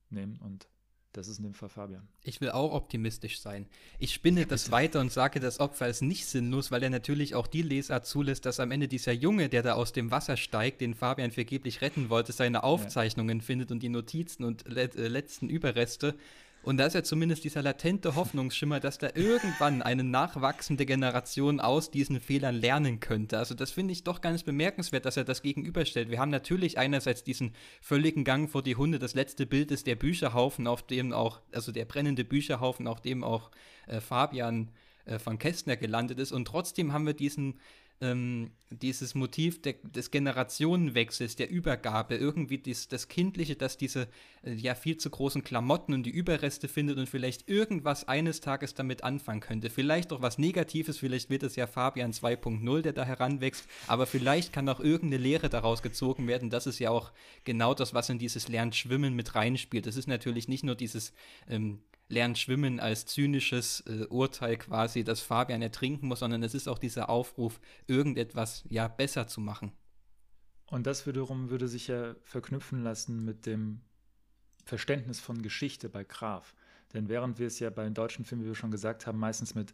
nehmen 0.09 0.37
und 0.37 0.67
das 1.13 1.27
ist 1.27 1.37
in 1.37 1.43
dem 1.43 1.53
Fall 1.53 1.69
Fabian. 1.69 2.07
Ich 2.23 2.41
will 2.41 2.49
auch 2.49 2.73
optimistisch 2.73 3.39
sein. 3.39 3.67
Ich 3.99 4.15
spinne 4.15 4.41
ja, 4.41 4.45
das 4.47 4.71
weiter 4.71 4.99
und 4.99 5.11
sage, 5.11 5.39
das 5.39 5.59
Opfer 5.59 5.87
ist 5.87 6.01
nicht 6.01 6.25
sinnlos, 6.25 6.71
weil 6.71 6.81
er 6.81 6.89
natürlich 6.89 7.35
auch 7.35 7.45
die 7.45 7.61
Lesart 7.61 8.07
zulässt, 8.07 8.47
dass 8.47 8.59
am 8.59 8.71
Ende 8.71 8.87
dieser 8.87 9.11
Junge, 9.11 9.47
der 9.47 9.61
da 9.61 9.73
aus 9.73 9.93
dem 9.93 10.09
Wasser 10.09 10.37
steigt, 10.37 10.81
den 10.81 10.95
Fabian 10.95 11.29
vergeblich 11.29 11.81
retten 11.81 12.09
wollte, 12.09 12.31
seine 12.31 12.63
Aufzeichnungen 12.63 13.39
ja. 13.39 13.45
findet 13.45 13.71
und 13.71 13.83
die 13.83 13.89
Notizen 13.89 14.43
und 14.43 14.67
let 14.67 14.95
äh, 14.95 15.07
letzten 15.07 15.49
Überreste 15.49 16.15
und 16.63 16.77
da 16.77 16.85
ist 16.85 16.93
ja 16.93 17.03
zumindest 17.03 17.43
dieser 17.43 17.61
latente 17.61 18.15
Hoffnungsschimmer, 18.15 18.79
dass 18.79 18.97
da 18.97 19.09
irgendwann 19.13 19.81
eine 19.81 20.03
nachwachsende 20.03 20.85
Generation 20.85 21.59
aus 21.59 21.91
diesen 21.91 22.21
Fehlern 22.21 22.55
lernen 22.55 23.01
könnte. 23.01 23.37
Also 23.37 23.53
das 23.53 23.71
finde 23.71 23.91
ich 23.91 24.05
doch 24.05 24.21
ganz 24.21 24.43
bemerkenswert, 24.43 25.05
dass 25.05 25.17
er 25.17 25.25
das 25.25 25.41
gegenüberstellt. 25.41 26.09
Wir 26.09 26.19
haben 26.19 26.31
natürlich 26.31 26.77
einerseits 26.77 27.23
diesen 27.23 27.53
völligen 27.81 28.23
Gang 28.23 28.49
vor 28.49 28.63
die 28.63 28.77
Hunde. 28.77 28.97
Das 28.97 29.13
letzte 29.13 29.45
Bild 29.45 29.71
ist 29.71 29.87
der 29.87 29.95
Bücherhaufen, 29.95 30.65
auf 30.65 30.83
dem 30.87 31.11
auch, 31.11 31.41
also 31.51 31.73
der 31.73 31.83
brennende 31.83 32.23
Bücherhaufen, 32.23 32.87
auf 32.87 33.01
dem 33.01 33.25
auch 33.25 33.51
äh, 33.87 33.99
Fabian 33.99 34.71
äh, 35.05 35.19
von 35.19 35.37
Kästner 35.37 35.75
gelandet 35.75 36.17
ist. 36.17 36.31
Und 36.31 36.45
trotzdem 36.45 36.93
haben 36.93 37.05
wir 37.05 37.13
diesen 37.13 37.59
ähm, 38.01 38.51
dieses 38.69 39.15
Motiv 39.15 39.61
de, 39.61 39.75
des 39.83 40.11
Generationenwechsels, 40.11 41.35
der 41.35 41.49
Übergabe, 41.49 42.15
irgendwie 42.15 42.57
dies, 42.57 42.87
das 42.87 43.07
Kindliche, 43.07 43.55
das 43.55 43.77
diese 43.77 44.07
äh, 44.43 44.53
ja 44.53 44.75
viel 44.75 44.97
zu 44.97 45.09
großen 45.09 45.43
Klamotten 45.43 45.93
und 45.93 46.03
die 46.03 46.11
Überreste 46.11 46.67
findet 46.67 46.97
und 46.97 47.07
vielleicht 47.07 47.47
irgendwas 47.47 48.07
eines 48.07 48.41
Tages 48.41 48.73
damit 48.73 49.03
anfangen 49.03 49.41
könnte. 49.41 49.69
Vielleicht 49.69 50.11
auch 50.11 50.21
was 50.21 50.37
Negatives, 50.37 50.97
vielleicht 50.97 51.29
wird 51.29 51.43
es 51.43 51.55
ja 51.55 51.67
Fabian 51.67 52.11
2.0, 52.11 52.81
der 52.81 52.93
da 52.93 53.05
heranwächst, 53.05 53.67
aber 53.87 54.05
vielleicht 54.05 54.53
kann 54.53 54.67
auch 54.69 54.79
irgendeine 54.79 55.21
Lehre 55.21 55.49
daraus 55.49 55.81
gezogen 55.81 56.27
werden. 56.27 56.49
Das 56.49 56.67
ist 56.67 56.79
ja 56.79 56.89
auch 56.89 57.11
genau 57.43 57.73
das, 57.73 57.93
was 57.93 58.09
in 58.09 58.19
dieses 58.19 58.47
Lernschwimmen 58.47 59.13
mit 59.13 59.35
reinspielt. 59.35 59.85
Das 59.85 59.95
ist 59.95 60.07
natürlich 60.07 60.47
nicht 60.47 60.63
nur 60.63 60.75
dieses 60.75 61.13
ähm, 61.47 61.79
lernt 62.09 62.37
schwimmen 62.37 62.79
als 62.79 63.05
zynisches 63.05 63.81
äh, 63.81 64.05
Urteil 64.05 64.57
quasi, 64.57 65.03
dass 65.03 65.21
Fabian 65.21 65.61
ertrinken 65.61 66.07
muss, 66.07 66.19
sondern 66.19 66.43
es 66.43 66.53
ist 66.53 66.67
auch 66.67 66.79
dieser 66.79 67.09
Aufruf, 67.09 67.59
irgendetwas 67.87 68.63
ja 68.69 68.87
besser 68.87 69.27
zu 69.27 69.41
machen. 69.41 69.71
Und 70.67 70.87
das 70.87 71.05
wiederum 71.05 71.49
würde 71.49 71.67
sich 71.67 71.87
ja 71.87 72.15
verknüpfen 72.23 72.83
lassen 72.83 73.23
mit 73.25 73.45
dem 73.45 73.81
Verständnis 74.65 75.19
von 75.19 75.41
Geschichte 75.41 75.89
bei 75.89 76.03
Graf. 76.03 76.55
Denn 76.93 77.09
während 77.09 77.39
wir 77.39 77.47
es 77.47 77.59
ja 77.59 77.69
bei 77.69 77.83
den 77.83 77.93
deutschen 77.93 78.23
Filmen, 78.23 78.43
wie 78.43 78.47
wir 78.47 78.55
schon 78.55 78.71
gesagt 78.71 79.07
haben, 79.07 79.19
meistens 79.19 79.55
mit 79.55 79.73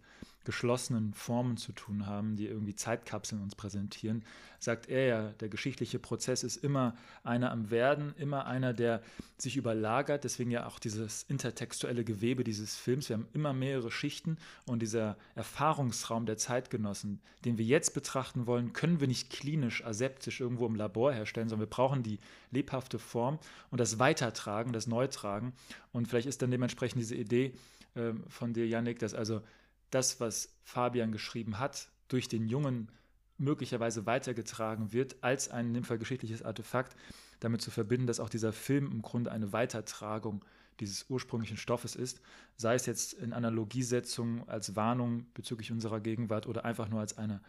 geschlossenen 0.49 1.13
Formen 1.13 1.57
zu 1.57 1.73
tun 1.73 2.07
haben, 2.07 2.35
die 2.35 2.47
irgendwie 2.47 2.73
Zeitkapseln 2.73 3.39
uns 3.39 3.53
präsentieren, 3.53 4.25
sagt 4.57 4.89
er 4.89 5.05
ja, 5.05 5.29
der 5.33 5.47
geschichtliche 5.47 5.99
Prozess 5.99 6.41
ist 6.41 6.57
immer 6.57 6.95
einer 7.23 7.51
am 7.51 7.69
Werden, 7.69 8.15
immer 8.17 8.47
einer, 8.47 8.73
der 8.73 9.03
sich 9.37 9.57
überlagert. 9.57 10.23
Deswegen 10.23 10.49
ja 10.49 10.65
auch 10.65 10.79
dieses 10.79 11.21
intertextuelle 11.21 12.03
Gewebe 12.03 12.43
dieses 12.43 12.75
Films. 12.75 13.09
Wir 13.09 13.17
haben 13.17 13.27
immer 13.33 13.53
mehrere 13.53 13.91
Schichten 13.91 14.37
und 14.65 14.81
dieser 14.81 15.17
Erfahrungsraum 15.35 16.25
der 16.25 16.37
Zeitgenossen, 16.37 17.21
den 17.45 17.59
wir 17.59 17.65
jetzt 17.65 17.93
betrachten 17.93 18.47
wollen, 18.47 18.73
können 18.73 18.99
wir 18.99 19.07
nicht 19.07 19.29
klinisch, 19.29 19.85
aseptisch 19.85 20.41
irgendwo 20.41 20.65
im 20.65 20.73
Labor 20.73 21.13
herstellen, 21.13 21.47
sondern 21.47 21.67
wir 21.67 21.75
brauchen 21.75 22.01
die 22.01 22.17
lebhafte 22.49 22.97
Form 22.97 23.37
und 23.69 23.79
das 23.79 23.99
Weitertragen, 23.99 24.73
das 24.73 24.87
Neutragen. 24.87 25.53
Und 25.93 26.07
vielleicht 26.07 26.27
ist 26.27 26.41
dann 26.41 26.49
dementsprechend 26.49 26.99
diese 26.99 27.13
Idee 27.13 27.53
äh, 27.93 28.13
von 28.27 28.53
dir, 28.53 28.67
Yannick, 28.67 28.97
dass 28.97 29.13
also 29.13 29.41
das, 29.89 30.19
was 30.19 30.55
Fabian 30.63 31.11
geschrieben 31.11 31.59
hat, 31.59 31.89
durch 32.07 32.27
den 32.27 32.47
Jungen 32.47 32.91
möglicherweise 33.37 34.05
weitergetragen 34.05 34.91
wird, 34.91 35.15
als 35.21 35.49
ein 35.49 35.67
in 35.67 35.73
dem 35.73 35.83
Fall 35.83 35.97
geschichtliches 35.97 36.43
Artefakt, 36.43 36.95
damit 37.39 37.61
zu 37.61 37.71
verbinden, 37.71 38.07
dass 38.07 38.19
auch 38.19 38.29
dieser 38.29 38.51
Film 38.51 38.91
im 38.91 39.01
Grunde 39.01 39.31
eine 39.31 39.53
Weitertragung 39.53 40.43
dieses 40.79 41.09
ursprünglichen 41.09 41.57
Stoffes 41.57 41.95
ist, 41.95 42.21
sei 42.55 42.75
es 42.75 42.85
jetzt 42.85 43.13
in 43.13 43.33
Analogiesetzung 43.33 44.47
als 44.47 44.75
Warnung 44.75 45.25
bezüglich 45.33 45.71
unserer 45.71 45.99
Gegenwart 45.99 46.47
oder 46.47 46.65
einfach 46.65 46.89
nur 46.89 47.01
als 47.01 47.17
eine 47.17 47.41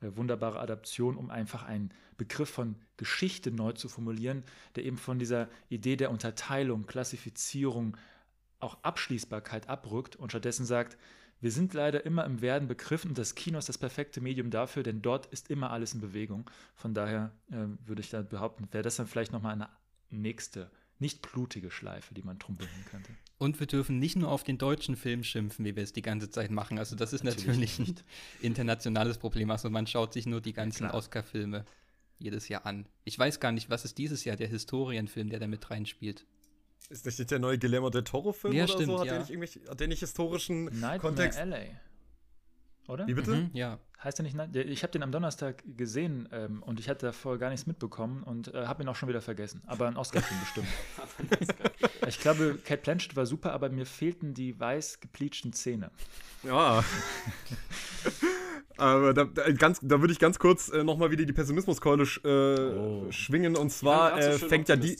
äh, 0.00 0.16
wunderbare 0.16 0.60
Adaption, 0.60 1.16
um 1.16 1.30
einfach 1.30 1.64
einen 1.64 1.90
Begriff 2.16 2.50
von 2.50 2.76
Geschichte 2.96 3.50
neu 3.50 3.72
zu 3.72 3.88
formulieren, 3.88 4.44
der 4.76 4.84
eben 4.84 4.98
von 4.98 5.18
dieser 5.18 5.48
Idee 5.68 5.96
der 5.96 6.10
Unterteilung, 6.10 6.86
Klassifizierung, 6.86 7.96
auch 8.60 8.78
Abschließbarkeit 8.82 9.68
abrückt 9.68 10.16
und 10.16 10.30
stattdessen 10.30 10.64
sagt, 10.64 10.96
wir 11.44 11.50
sind 11.50 11.74
leider 11.74 12.06
immer 12.06 12.24
im 12.24 12.40
Werden 12.40 12.68
begriffen 12.68 13.10
und 13.10 13.18
das 13.18 13.34
Kino 13.34 13.58
ist 13.58 13.68
das 13.68 13.76
perfekte 13.76 14.22
Medium 14.22 14.48
dafür, 14.48 14.82
denn 14.82 15.02
dort 15.02 15.26
ist 15.26 15.50
immer 15.50 15.68
alles 15.68 15.92
in 15.92 16.00
Bewegung. 16.00 16.50
Von 16.74 16.94
daher 16.94 17.32
äh, 17.50 17.66
würde 17.84 18.00
ich 18.00 18.08
da 18.08 18.22
behaupten, 18.22 18.66
wäre 18.72 18.82
das 18.82 18.96
dann 18.96 19.06
vielleicht 19.06 19.30
nochmal 19.30 19.52
eine 19.52 19.68
nächste, 20.08 20.70
nicht 20.98 21.20
blutige 21.20 21.70
Schleife, 21.70 22.14
die 22.14 22.22
man 22.22 22.38
drum 22.38 22.56
binden 22.56 22.86
könnte. 22.90 23.10
Und 23.36 23.60
wir 23.60 23.66
dürfen 23.66 23.98
nicht 23.98 24.16
nur 24.16 24.30
auf 24.30 24.42
den 24.42 24.56
deutschen 24.56 24.96
Film 24.96 25.22
schimpfen, 25.22 25.66
wie 25.66 25.76
wir 25.76 25.82
es 25.82 25.92
die 25.92 26.00
ganze 26.00 26.30
Zeit 26.30 26.50
machen. 26.50 26.78
Also 26.78 26.96
das 26.96 27.12
ist 27.12 27.24
natürlich, 27.24 27.78
natürlich 27.78 27.78
ein 27.78 27.94
internationales 28.40 29.18
Problem. 29.18 29.50
Also 29.50 29.68
man 29.68 29.86
schaut 29.86 30.14
sich 30.14 30.24
nur 30.24 30.40
die 30.40 30.54
ganzen 30.54 30.84
ja, 30.84 30.94
Oscar-Filme 30.94 31.66
jedes 32.18 32.48
Jahr 32.48 32.64
an. 32.64 32.86
Ich 33.04 33.18
weiß 33.18 33.38
gar 33.38 33.52
nicht, 33.52 33.68
was 33.68 33.84
ist 33.84 33.98
dieses 33.98 34.24
Jahr 34.24 34.36
der 34.36 34.48
Historienfilm, 34.48 35.28
der 35.28 35.40
da 35.40 35.46
mit 35.46 35.70
reinspielt. 35.70 36.24
Ist 36.90 37.06
das 37.06 37.18
nicht 37.18 37.30
der 37.30 37.38
neue 37.38 37.58
Guillermo 37.58 37.90
del 37.90 38.04
Toro-Film 38.04 38.52
ja, 38.52 38.64
oder 38.64 38.72
stimmt, 38.72 38.86
so? 38.86 39.00
Hat, 39.00 39.06
ja. 39.06 39.12
der 39.12 39.20
nicht 39.20 39.30
irgendwelche, 39.30 39.60
hat 39.68 39.80
der 39.80 39.88
nicht 39.88 40.00
historischen 40.00 40.64
Nightmare 40.64 40.98
Kontext? 40.98 41.38
LA. 41.38 41.58
Oder? 42.88 43.06
Wie 43.06 43.14
bitte? 43.14 43.30
Mhm, 43.30 43.50
ja. 43.54 43.78
Heißt 44.02 44.18
der 44.18 44.24
nicht? 44.24 44.36
Ich 44.54 44.82
habe 44.82 44.90
den 44.92 45.02
am 45.02 45.10
Donnerstag 45.10 45.64
gesehen 45.66 46.28
ähm, 46.30 46.62
und 46.62 46.78
ich 46.78 46.90
hatte 46.90 47.06
davor 47.06 47.38
gar 47.38 47.48
nichts 47.48 47.66
mitbekommen 47.66 48.22
und 48.22 48.52
äh, 48.52 48.66
habe 48.66 48.82
ihn 48.82 48.88
auch 48.88 48.96
schon 48.96 49.08
wieder 49.08 49.22
vergessen. 49.22 49.62
Aber 49.66 49.88
ein 49.88 49.96
Oscar-Film 49.96 50.40
bestimmt. 50.40 50.68
ich 52.06 52.20
glaube, 52.20 52.58
Cat 52.62 52.82
Blanchett 52.82 53.16
war 53.16 53.24
super, 53.24 53.52
aber 53.52 53.70
mir 53.70 53.86
fehlten 53.86 54.34
die 54.34 54.60
weiß 54.60 55.00
gepleachten 55.00 55.54
Zähne. 55.54 55.90
Ja. 56.42 56.84
Aber 58.76 59.14
da, 59.14 59.24
da, 59.24 59.50
ganz, 59.52 59.78
da 59.82 60.00
würde 60.00 60.12
ich 60.12 60.18
ganz 60.18 60.38
kurz 60.38 60.68
äh, 60.68 60.82
nochmal 60.82 61.10
wieder 61.10 61.24
die 61.24 61.32
Pessimismuskeule 61.32 62.06
sch, 62.06 62.20
äh, 62.24 62.28
oh. 62.28 63.06
schwingen. 63.10 63.56
Und 63.56 63.70
zwar 63.70 64.18
äh, 64.18 64.38
fängt 64.38 64.68
ja 64.68 64.76
die. 64.76 64.96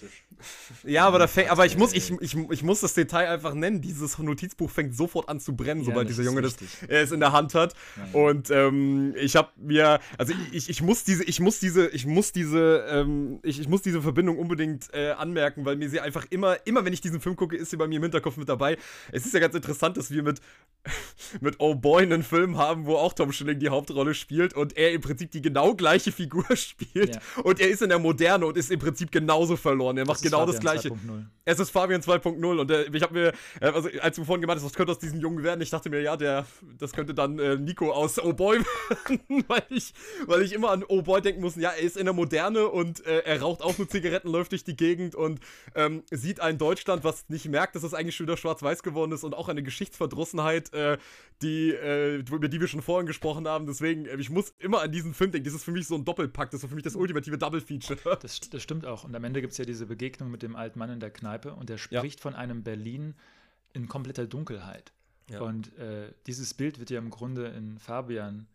Ja, 0.84 1.06
aber, 1.06 1.18
da 1.18 1.26
fängt, 1.26 1.51
aber 1.51 1.64
ich, 1.64 1.76
muss, 1.76 1.92
ich, 1.92 2.10
ich, 2.20 2.36
ich 2.51 2.62
muss 2.62 2.80
das 2.80 2.94
Detail 2.94 3.28
einfach 3.28 3.55
nennen. 3.55 3.80
Dieses 3.80 4.18
Notizbuch 4.18 4.70
fängt 4.70 4.94
sofort 4.94 5.28
an 5.28 5.40
zu 5.40 5.56
brennen, 5.56 5.80
ja, 5.80 5.86
sobald 5.86 6.09
dieser 6.09 6.22
Junge 6.22 6.42
das 6.42 6.56
es 6.88 7.12
in 7.12 7.20
der 7.20 7.32
Hand 7.32 7.55
hat. 7.55 7.74
Nein. 7.96 8.10
Und 8.12 8.51
ähm, 8.51 9.14
ich 9.16 9.36
habe 9.36 9.48
mir, 9.56 10.01
also 10.18 10.34
ich, 10.52 10.68
ich 10.68 10.82
muss 10.82 11.05
diese, 11.05 11.24
ich 11.24 11.40
muss 11.40 11.60
diese, 11.60 11.88
ich 11.88 12.06
muss 12.06 12.32
diese, 12.32 12.84
ähm, 12.88 13.38
ich, 13.42 13.60
ich 13.60 13.68
muss 13.68 13.82
diese 13.82 14.02
Verbindung 14.02 14.38
unbedingt 14.38 14.92
äh, 14.92 15.12
anmerken, 15.12 15.64
weil 15.64 15.76
mir 15.76 15.88
sie 15.88 16.01
einfach 16.01 16.26
immer, 16.30 16.56
immer 16.66 16.84
wenn 16.84 16.92
ich 16.92 17.01
diesen 17.01 17.20
Film 17.20 17.36
gucke, 17.36 17.56
ist 17.56 17.70
sie 17.70 17.76
bei 17.76 17.86
mir 17.86 17.96
im 17.96 18.02
Hinterkopf 18.02 18.36
mit 18.36 18.48
dabei. 18.48 18.76
Es 19.12 19.24
ist 19.24 19.34
ja 19.34 19.40
ganz 19.40 19.55
interessant, 19.55 19.96
dass 19.96 20.10
wir 20.10 20.22
mit, 20.22 20.40
mit 21.40 21.56
Oh 21.59 21.74
Boy 21.74 22.02
einen 22.02 22.22
Film 22.22 22.59
haben, 22.59 22.86
wo 22.86 22.96
auch 22.96 23.12
Tom 23.12 23.32
Schilling 23.32 23.59
die 23.65 23.70
Hauptrolle 23.70 24.15
spielt 24.15 24.55
und 24.55 24.77
er 24.77 24.93
im 24.93 25.01
Prinzip 25.01 25.31
die 25.31 25.43
genau 25.43 25.74
gleiche 25.74 26.12
Figur 26.12 26.45
spielt. 26.57 27.15
Ja. 27.15 27.43
Und 27.43 27.61
er 27.61 27.69
ist 27.69 27.82
in 27.82 27.89
der 27.89 27.99
Moderne 27.99 28.47
und 28.47 28.57
ist 28.57 28.70
im 28.70 28.78
Prinzip 28.78 29.11
genauso 29.11 29.57
verloren. 29.57 29.97
Er 29.97 30.07
macht 30.07 30.23
genau 30.23 30.41
Fabian 30.41 30.55
das 30.55 30.61
gleiche. 30.61 30.89
2.0. 30.89 31.24
Es 31.45 31.59
ist 31.59 31.70
Fabian 31.70 32.01
2.0 32.01 32.61
und 32.61 32.70
äh, 32.70 32.85
ich 32.93 33.03
habe 33.03 33.15
mir, 33.15 33.32
äh, 33.61 33.66
also 33.66 33.89
als 34.01 34.16
du 34.16 34.24
vorhin 34.24 34.43
gemeint 34.43 34.59
hast, 34.59 34.66
was 34.66 34.74
könnte 34.74 34.93
aus 34.93 34.99
diesem 34.99 35.20
Jungen 35.20 35.43
werden, 35.43 35.61
ich 35.61 35.70
dachte 35.70 35.91
mir, 35.91 36.01
ja, 36.01 36.16
der, 36.16 36.47
das 36.78 36.93
könnte 36.93 37.15
dann 37.15 37.39
äh, 37.39 37.57
Nico 37.57 37.93
aus 37.93 38.19
Oh 38.19 38.32
Boy 38.32 38.61
werden, 39.09 39.45
weil 39.49 39.65
ich, 39.70 39.93
weil 40.27 40.43
ich 40.43 40.53
immer 40.53 40.70
an 40.70 40.85
Oh 40.86 41.03
Boy 41.03 41.20
denken 41.20 41.41
muss, 41.41 41.57
ja, 41.57 41.70
er 41.70 41.82
ist 41.82 41.97
in 41.97 42.05
der 42.05 42.15
Moderne 42.15 42.69
und 42.69 43.05
äh, 43.07 43.20
er 43.20 43.41
raucht 43.41 43.62
auch 43.62 43.77
nur 43.78 43.89
Zigaretten, 43.89 44.28
läuft 44.31 44.53
durch 44.53 44.65
die 44.65 44.77
Gegend 44.77 45.15
und 45.15 45.41
ähm, 45.74 46.03
sieht 46.11 46.41
ein 46.41 46.59
Deutschland, 46.59 47.05
was 47.05 47.28
nicht 47.28 47.49
merkt, 47.49 47.77
dass 47.77 47.82
es 47.82 47.95
eigentlich 47.95 48.16
schon 48.16 48.27
wieder 48.27 48.36
schwarz-weiß 48.36 48.82
geworden 48.82 49.12
ist 49.12 49.24
und 49.24 49.35
auch 49.35 49.49
eine 49.49 49.62
Geschichtsverdrossenheit, 49.62 50.73
äh, 50.73 50.99
die, 51.43 51.70
äh, 51.70 52.16
über 52.16 52.49
die 52.49 52.61
wir 52.61 52.69
schon 52.69 52.82
vorhin 52.82 53.07
gesprochen 53.07 53.47
haben. 53.49 53.53
Deswegen, 53.60 54.06
ich 54.18 54.31
muss 54.31 54.51
immer 54.59 54.82
an 54.82 54.93
diesen 54.93 55.14
Film 55.14 55.32
denken. 55.32 55.44
Das 55.44 55.55
ist 55.55 55.64
für 55.64 55.72
mich 55.72 55.86
so 55.86 55.94
ein 55.94 56.05
Doppelpack, 56.05 56.51
das 56.51 56.62
ist 56.62 56.68
für 56.68 56.74
mich 56.74 56.85
das 56.85 56.97
ultimative 56.97 57.39
Double-Feature. 57.39 58.18
Das, 58.22 58.40
das 58.40 58.62
stimmt 58.62 58.86
auch. 58.86 59.05
Und 59.05 59.14
am 59.14 59.24
Ende 59.24 59.40
gibt 59.40 59.52
es 59.52 59.59
ja 59.59 59.64
diese 59.64 59.86
Begegnung 59.86 60.31
mit 60.31 60.43
dem 60.43 60.56
alten 60.56 60.78
Mann 60.78 60.90
in 60.90 61.01
der 61.01 61.10
Kneipe 61.10 61.55
und 61.55 61.68
der 61.68 61.78
spricht 61.78 62.20
ja. 62.20 62.22
von 62.22 62.35
einem 62.35 62.62
Berlin 62.62 63.14
in 63.72 63.89
kompletter 63.89 64.26
Dunkelheit. 64.26 64.93
Ja. 65.31 65.40
Und 65.40 65.76
äh, 65.78 66.12
dieses 66.26 66.55
Bild 66.55 66.78
wird 66.78 66.90
ja 66.90 66.98
im 66.98 67.10
Grunde 67.10 67.48
in 67.48 67.78
Fabian 67.78 68.47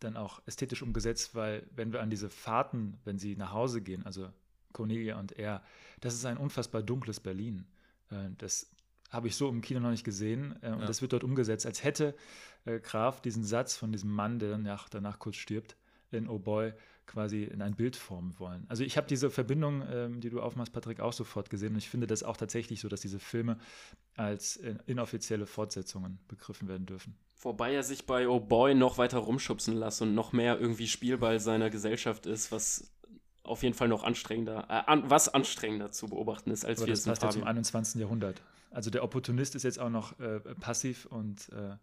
dann 0.00 0.16
auch 0.16 0.40
ästhetisch 0.46 0.82
umgesetzt, 0.82 1.34
weil 1.34 1.66
wenn 1.74 1.92
wir 1.92 2.00
an 2.00 2.10
diese 2.10 2.30
Fahrten, 2.30 2.98
wenn 3.04 3.18
sie 3.18 3.36
nach 3.36 3.52
Hause 3.52 3.82
gehen, 3.82 4.06
also 4.06 4.30
Cornelia 4.72 5.18
und 5.18 5.32
er, 5.32 5.62
das 6.00 6.14
ist 6.14 6.24
ein 6.24 6.36
unfassbar 6.36 6.82
dunkles 6.82 7.20
Berlin. 7.20 7.66
Äh, 8.10 8.30
das 8.38 8.70
habe 9.10 9.26
ich 9.26 9.36
so 9.36 9.48
im 9.48 9.60
Kino 9.60 9.80
noch 9.80 9.90
nicht 9.90 10.04
gesehen. 10.04 10.56
Äh, 10.62 10.70
und 10.70 10.80
ja. 10.80 10.86
das 10.86 11.02
wird 11.02 11.12
dort 11.12 11.24
umgesetzt, 11.24 11.66
als 11.66 11.84
hätte 11.84 12.14
äh, 12.64 12.80
Graf 12.80 13.20
diesen 13.20 13.44
Satz 13.44 13.76
von 13.76 13.92
diesem 13.92 14.10
Mann, 14.10 14.38
der 14.38 14.50
danach, 14.50 14.88
danach 14.88 15.18
kurz 15.18 15.36
stirbt, 15.36 15.76
in 16.10 16.28
Oh 16.28 16.38
Boy, 16.38 16.72
quasi 17.06 17.44
in 17.44 17.60
ein 17.60 17.74
Bild 17.74 17.96
formen 17.96 18.38
wollen. 18.38 18.64
Also 18.68 18.84
ich 18.84 18.96
habe 18.96 19.06
diese 19.06 19.30
Verbindung, 19.30 19.82
ähm, 19.90 20.20
die 20.20 20.30
du 20.30 20.40
aufmachst, 20.40 20.72
Patrick, 20.72 21.00
auch 21.00 21.12
sofort 21.12 21.50
gesehen 21.50 21.72
und 21.72 21.78
ich 21.78 21.90
finde 21.90 22.06
das 22.06 22.22
auch 22.22 22.36
tatsächlich 22.36 22.80
so, 22.80 22.88
dass 22.88 23.00
diese 23.00 23.18
Filme 23.18 23.58
als 24.16 24.56
äh, 24.58 24.76
inoffizielle 24.86 25.46
Fortsetzungen 25.46 26.20
begriffen 26.28 26.68
werden 26.68 26.86
dürfen. 26.86 27.16
Wobei 27.40 27.74
er 27.74 27.82
sich 27.82 28.06
bei 28.06 28.28
Oh 28.28 28.38
Boy 28.38 28.74
noch 28.74 28.98
weiter 28.98 29.18
rumschubsen 29.18 29.76
lässt 29.76 30.02
und 30.02 30.14
noch 30.14 30.32
mehr 30.32 30.60
irgendwie 30.60 30.86
Spielball 30.86 31.40
seiner 31.40 31.70
Gesellschaft 31.70 32.26
ist, 32.26 32.52
was 32.52 32.92
auf 33.42 33.62
jeden 33.62 33.74
Fall 33.74 33.88
noch 33.88 34.04
anstrengender, 34.04 34.66
äh, 34.68 34.82
an, 34.86 35.10
was 35.10 35.28
anstrengender 35.28 35.90
zu 35.90 36.08
beobachten 36.08 36.50
ist, 36.50 36.64
als 36.64 36.78
Aber 36.78 36.86
wir 36.86 36.92
das 36.92 37.00
es 37.00 37.06
passt 37.06 37.22
ja 37.22 37.30
zum 37.30 37.44
21. 37.44 38.00
Jahrhundert. 38.00 38.40
Also 38.70 38.90
der 38.90 39.02
Opportunist 39.02 39.56
ist 39.56 39.64
jetzt 39.64 39.80
auch 39.80 39.90
noch 39.90 40.18
äh, 40.20 40.38
passiv 40.60 41.06
und 41.06 41.48
äh, 41.48 41.76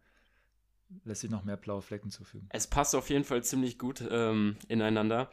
lässt 1.04 1.22
sich 1.22 1.30
noch 1.30 1.44
mehr 1.44 1.58
blaue 1.58 1.82
Flecken 1.82 2.12
zufügen. 2.12 2.48
Es 2.52 2.68
passt 2.68 2.96
auf 2.96 3.10
jeden 3.10 3.24
Fall 3.24 3.44
ziemlich 3.44 3.78
gut 3.78 4.04
ähm, 4.10 4.56
ineinander. 4.68 5.30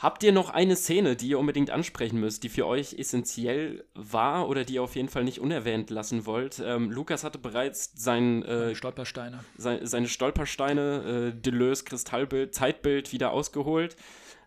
Habt 0.00 0.22
ihr 0.22 0.32
noch 0.32 0.48
eine 0.48 0.76
Szene, 0.76 1.14
die 1.14 1.28
ihr 1.28 1.38
unbedingt 1.38 1.68
ansprechen 1.68 2.18
müsst, 2.20 2.42
die 2.42 2.48
für 2.48 2.66
euch 2.66 2.94
essentiell 2.94 3.84
war 3.92 4.48
oder 4.48 4.64
die 4.64 4.74
ihr 4.74 4.82
auf 4.82 4.96
jeden 4.96 5.10
Fall 5.10 5.24
nicht 5.24 5.40
unerwähnt 5.40 5.90
lassen 5.90 6.24
wollt? 6.24 6.58
Ähm, 6.64 6.90
Lukas 6.90 7.22
hatte 7.22 7.36
bereits 7.36 7.92
sein, 7.96 8.42
äh, 8.44 8.74
Stolpersteine. 8.74 9.44
Sein, 9.58 9.84
seine 9.86 10.08
Stolpersteine, 10.08 11.34
äh, 11.34 11.38
Deleuze 11.38 11.84
Kristallbild, 11.84 12.54
Zeitbild 12.54 13.12
wieder 13.12 13.32
ausgeholt. 13.32 13.96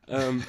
Ähm, 0.08 0.44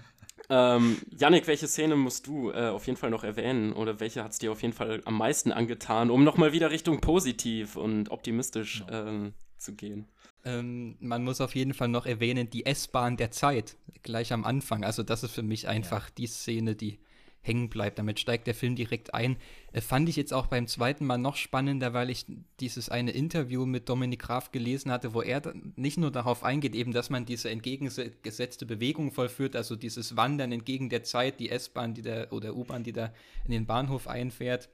ähm, 0.50 0.98
Yannick, 1.18 1.46
welche 1.46 1.66
Szene 1.66 1.96
musst 1.96 2.26
du 2.26 2.50
äh, 2.50 2.68
auf 2.68 2.86
jeden 2.86 2.98
Fall 2.98 3.10
noch 3.10 3.24
erwähnen 3.24 3.72
oder 3.72 3.98
welche 3.98 4.22
hat 4.22 4.32
es 4.32 4.40
dir 4.40 4.52
auf 4.52 4.60
jeden 4.60 4.74
Fall 4.74 5.00
am 5.06 5.16
meisten 5.16 5.52
angetan, 5.52 6.10
um 6.10 6.22
nochmal 6.22 6.52
wieder 6.52 6.70
Richtung 6.70 7.00
positiv 7.00 7.76
und 7.76 8.10
optimistisch 8.10 8.84
ja. 8.90 9.08
ähm, 9.08 9.32
zu 9.60 9.74
gehen. 9.74 10.06
Ähm, 10.44 10.96
man 11.00 11.24
muss 11.24 11.40
auf 11.40 11.54
jeden 11.54 11.74
Fall 11.74 11.88
noch 11.88 12.06
erwähnen, 12.06 12.50
die 12.50 12.66
S-Bahn 12.66 13.16
der 13.16 13.30
Zeit, 13.30 13.76
gleich 14.02 14.32
am 14.32 14.44
Anfang. 14.44 14.84
Also 14.84 15.02
das 15.02 15.22
ist 15.22 15.32
für 15.32 15.42
mich 15.42 15.68
einfach 15.68 16.06
ja. 16.06 16.12
die 16.18 16.26
Szene, 16.26 16.74
die 16.74 16.98
hängen 17.42 17.70
bleibt. 17.70 17.98
Damit 17.98 18.20
steigt 18.20 18.46
der 18.46 18.54
Film 18.54 18.76
direkt 18.76 19.14
ein. 19.14 19.36
Äh, 19.72 19.80
fand 19.80 20.08
ich 20.08 20.16
jetzt 20.16 20.32
auch 20.32 20.46
beim 20.46 20.66
zweiten 20.66 21.06
Mal 21.06 21.18
noch 21.18 21.36
spannender, 21.36 21.92
weil 21.92 22.10
ich 22.10 22.26
dieses 22.60 22.88
eine 22.88 23.12
Interview 23.12 23.66
mit 23.66 23.88
Dominik 23.88 24.20
Graf 24.20 24.52
gelesen 24.52 24.90
hatte, 24.90 25.14
wo 25.14 25.22
er 25.22 25.42
nicht 25.76 25.98
nur 25.98 26.10
darauf 26.10 26.44
eingeht, 26.44 26.74
eben, 26.74 26.92
dass 26.92 27.10
man 27.10 27.24
diese 27.24 27.50
entgegengesetzte 27.50 28.66
Bewegung 28.66 29.12
vollführt, 29.12 29.56
also 29.56 29.76
dieses 29.76 30.16
Wandern 30.16 30.52
entgegen 30.52 30.90
der 30.90 31.02
Zeit, 31.02 31.40
die 31.40 31.50
S-Bahn, 31.50 31.94
die 31.94 32.02
da 32.02 32.28
oder 32.30 32.54
U-Bahn, 32.54 32.84
die 32.84 32.92
da 32.92 33.12
in 33.44 33.52
den 33.52 33.66
Bahnhof 33.66 34.06
einfährt, 34.06 34.68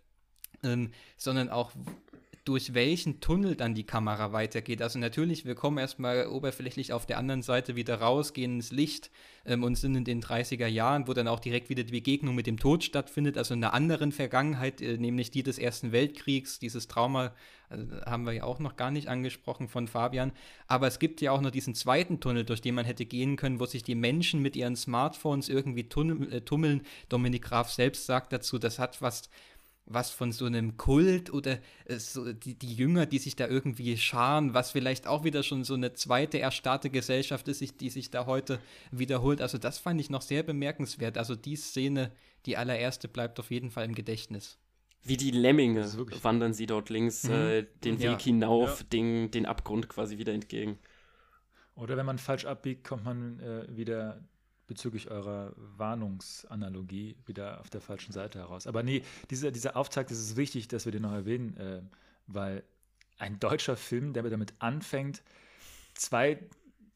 ähm, 0.62 0.90
sondern 1.16 1.48
auch 1.50 1.72
durch 2.46 2.74
welchen 2.74 3.20
Tunnel 3.20 3.56
dann 3.56 3.74
die 3.74 3.84
Kamera 3.84 4.32
weitergeht. 4.32 4.80
Also 4.80 5.00
natürlich, 5.00 5.44
wir 5.44 5.56
kommen 5.56 5.78
erstmal 5.78 6.28
oberflächlich 6.28 6.92
auf 6.92 7.04
der 7.04 7.18
anderen 7.18 7.42
Seite 7.42 7.74
wieder 7.74 7.96
raus, 8.00 8.32
gehen 8.34 8.54
ins 8.54 8.70
Licht 8.70 9.10
ähm, 9.44 9.64
und 9.64 9.74
sind 9.74 9.96
in 9.96 10.04
den 10.04 10.22
30er 10.22 10.68
Jahren, 10.68 11.08
wo 11.08 11.12
dann 11.12 11.26
auch 11.26 11.40
direkt 11.40 11.70
wieder 11.70 11.82
die 11.82 11.90
Begegnung 11.90 12.36
mit 12.36 12.46
dem 12.46 12.58
Tod 12.58 12.84
stattfindet, 12.84 13.36
also 13.36 13.52
in 13.52 13.64
einer 13.64 13.74
anderen 13.74 14.12
Vergangenheit, 14.12 14.80
äh, 14.80 14.96
nämlich 14.96 15.32
die 15.32 15.42
des 15.42 15.58
Ersten 15.58 15.90
Weltkriegs, 15.90 16.60
dieses 16.60 16.86
Trauma 16.86 17.34
also, 17.68 17.84
haben 18.06 18.24
wir 18.24 18.32
ja 18.32 18.44
auch 18.44 18.60
noch 18.60 18.76
gar 18.76 18.92
nicht 18.92 19.08
angesprochen 19.08 19.66
von 19.68 19.88
Fabian. 19.88 20.30
Aber 20.68 20.86
es 20.86 21.00
gibt 21.00 21.20
ja 21.20 21.32
auch 21.32 21.40
noch 21.40 21.50
diesen 21.50 21.74
zweiten 21.74 22.20
Tunnel, 22.20 22.44
durch 22.44 22.60
den 22.60 22.76
man 22.76 22.84
hätte 22.84 23.06
gehen 23.06 23.34
können, 23.34 23.58
wo 23.58 23.66
sich 23.66 23.82
die 23.82 23.96
Menschen 23.96 24.40
mit 24.40 24.54
ihren 24.54 24.76
Smartphones 24.76 25.48
irgendwie 25.48 25.88
tunnel, 25.88 26.32
äh, 26.32 26.40
tummeln. 26.42 26.82
Dominik 27.08 27.42
Graf 27.42 27.72
selbst 27.72 28.06
sagt 28.06 28.32
dazu, 28.32 28.58
das 28.58 28.78
hat 28.78 29.02
was 29.02 29.30
was 29.86 30.10
von 30.10 30.32
so 30.32 30.44
einem 30.44 30.76
Kult 30.76 31.32
oder 31.32 31.58
äh, 31.86 31.98
so 31.98 32.32
die, 32.32 32.58
die 32.58 32.74
Jünger, 32.74 33.06
die 33.06 33.18
sich 33.18 33.36
da 33.36 33.46
irgendwie 33.46 33.96
scharen, 33.96 34.52
was 34.52 34.72
vielleicht 34.72 35.06
auch 35.06 35.24
wieder 35.24 35.42
schon 35.42 35.64
so 35.64 35.74
eine 35.74 35.92
zweite 35.94 36.40
erstarrte 36.40 36.90
Gesellschaft 36.90 37.48
ist, 37.48 37.80
die 37.80 37.90
sich 37.90 38.10
da 38.10 38.26
heute 38.26 38.58
wiederholt. 38.90 39.40
Also 39.40 39.58
das 39.58 39.78
fand 39.78 40.00
ich 40.00 40.10
noch 40.10 40.22
sehr 40.22 40.42
bemerkenswert. 40.42 41.16
Also 41.16 41.36
die 41.36 41.56
Szene, 41.56 42.10
die 42.46 42.56
allererste, 42.56 43.08
bleibt 43.08 43.38
auf 43.38 43.50
jeden 43.50 43.70
Fall 43.70 43.84
im 43.84 43.94
Gedächtnis. 43.94 44.58
Wie 45.04 45.16
die 45.16 45.30
Lemminge 45.30 45.86
wandern 46.22 46.52
sie 46.52 46.66
dort 46.66 46.90
links 46.90 47.24
mhm. 47.24 47.32
äh, 47.32 47.66
den 47.84 48.00
Weg 48.00 48.04
ja. 48.04 48.18
hinauf, 48.18 48.80
ja. 48.80 48.86
Den, 48.92 49.30
den 49.30 49.46
Abgrund 49.46 49.88
quasi 49.88 50.18
wieder 50.18 50.32
entgegen. 50.32 50.78
Oder 51.76 51.96
wenn 51.96 52.06
man 52.06 52.18
falsch 52.18 52.44
abbiegt, 52.44 52.84
kommt 52.84 53.04
man 53.04 53.38
äh, 53.38 53.66
wieder 53.76 54.24
bezüglich 54.66 55.10
eurer 55.10 55.52
Warnungsanalogie 55.56 57.16
wieder 57.24 57.60
auf 57.60 57.70
der 57.70 57.80
falschen 57.80 58.12
Seite 58.12 58.38
heraus. 58.38 58.66
Aber 58.66 58.82
nee, 58.82 59.02
dieser, 59.30 59.50
dieser 59.50 59.76
Auftakt, 59.76 60.10
das 60.10 60.18
ist 60.18 60.36
wichtig, 60.36 60.68
dass 60.68 60.84
wir 60.84 60.92
den 60.92 61.02
noch 61.02 61.12
erwähnen, 61.12 61.56
äh, 61.56 61.82
weil 62.26 62.64
ein 63.18 63.38
deutscher 63.38 63.76
Film, 63.76 64.12
der 64.12 64.22
damit 64.24 64.54
anfängt, 64.58 65.22
zwei 65.94 66.38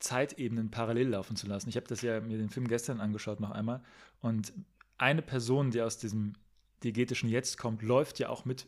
Zeitebenen 0.01 0.70
parallel 0.70 1.09
laufen 1.10 1.36
zu 1.36 1.47
lassen. 1.47 1.68
Ich 1.68 1.76
habe 1.76 1.86
das 1.86 2.02
ja 2.02 2.20
mir 2.20 2.38
den 2.38 2.51
Film 2.51 2.66
gestern 2.68 3.01
angeschaut 3.01 3.40
noch 3.40 3.51
einmal 3.51 3.82
und 4.20 4.52
eine 4.98 5.22
Person, 5.22 5.70
die 5.70 5.80
aus 5.80 5.98
diesem 5.98 6.34
diegetischen 6.82 7.28
Jetzt 7.28 7.59
kommt, 7.59 7.82
läuft 7.82 8.18
ja 8.18 8.28
auch 8.28 8.44
mit 8.44 8.66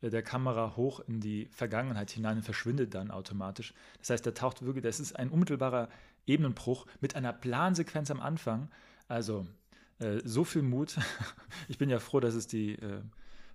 äh, 0.00 0.10
der 0.10 0.22
Kamera 0.22 0.76
hoch 0.76 1.00
in 1.00 1.20
die 1.20 1.46
Vergangenheit 1.46 2.10
hinein 2.10 2.38
und 2.38 2.42
verschwindet 2.42 2.94
dann 2.94 3.10
automatisch. 3.10 3.74
Das 3.98 4.10
heißt, 4.10 4.26
der 4.26 4.34
taucht 4.34 4.62
wirklich, 4.62 4.82
das 4.82 5.00
ist 5.00 5.16
ein 5.16 5.30
unmittelbarer 5.30 5.88
Ebenenbruch 6.26 6.86
mit 7.00 7.16
einer 7.16 7.32
Plansequenz 7.32 8.10
am 8.10 8.20
Anfang. 8.20 8.70
Also 9.08 9.46
äh, 9.98 10.20
so 10.24 10.44
viel 10.44 10.62
Mut. 10.62 10.96
ich 11.68 11.78
bin 11.78 11.90
ja 11.90 11.98
froh, 11.98 12.20
dass 12.20 12.34
es 12.34 12.46
die 12.46 12.74
äh, 12.74 13.02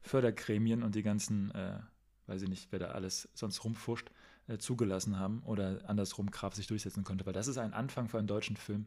Fördergremien 0.02 0.84
und 0.84 0.96
die 0.96 1.04
ganzen, 1.04 1.52
äh, 1.52 1.80
weiß 2.28 2.42
ich 2.44 2.50
nicht, 2.50 2.72
wer 2.72 2.80
da 2.80 2.88
alles 2.92 3.30
sonst 3.34 3.64
rumfuscht, 3.64 4.12
äh, 4.48 4.58
zugelassen 4.58 5.20
haben 5.20 5.42
oder 5.46 5.82
andersrum 5.88 6.32
Kraft 6.32 6.56
sich 6.56 6.68
durchsetzen 6.68 7.04
konnte, 7.04 7.26
weil 7.26 7.34
das 7.34 7.48
ist 7.48 7.58
ein 7.58 7.74
Anfang 7.74 8.08
für 8.08 8.18
einen 8.18 8.28
deutschen 8.28 8.58
Film 8.58 8.86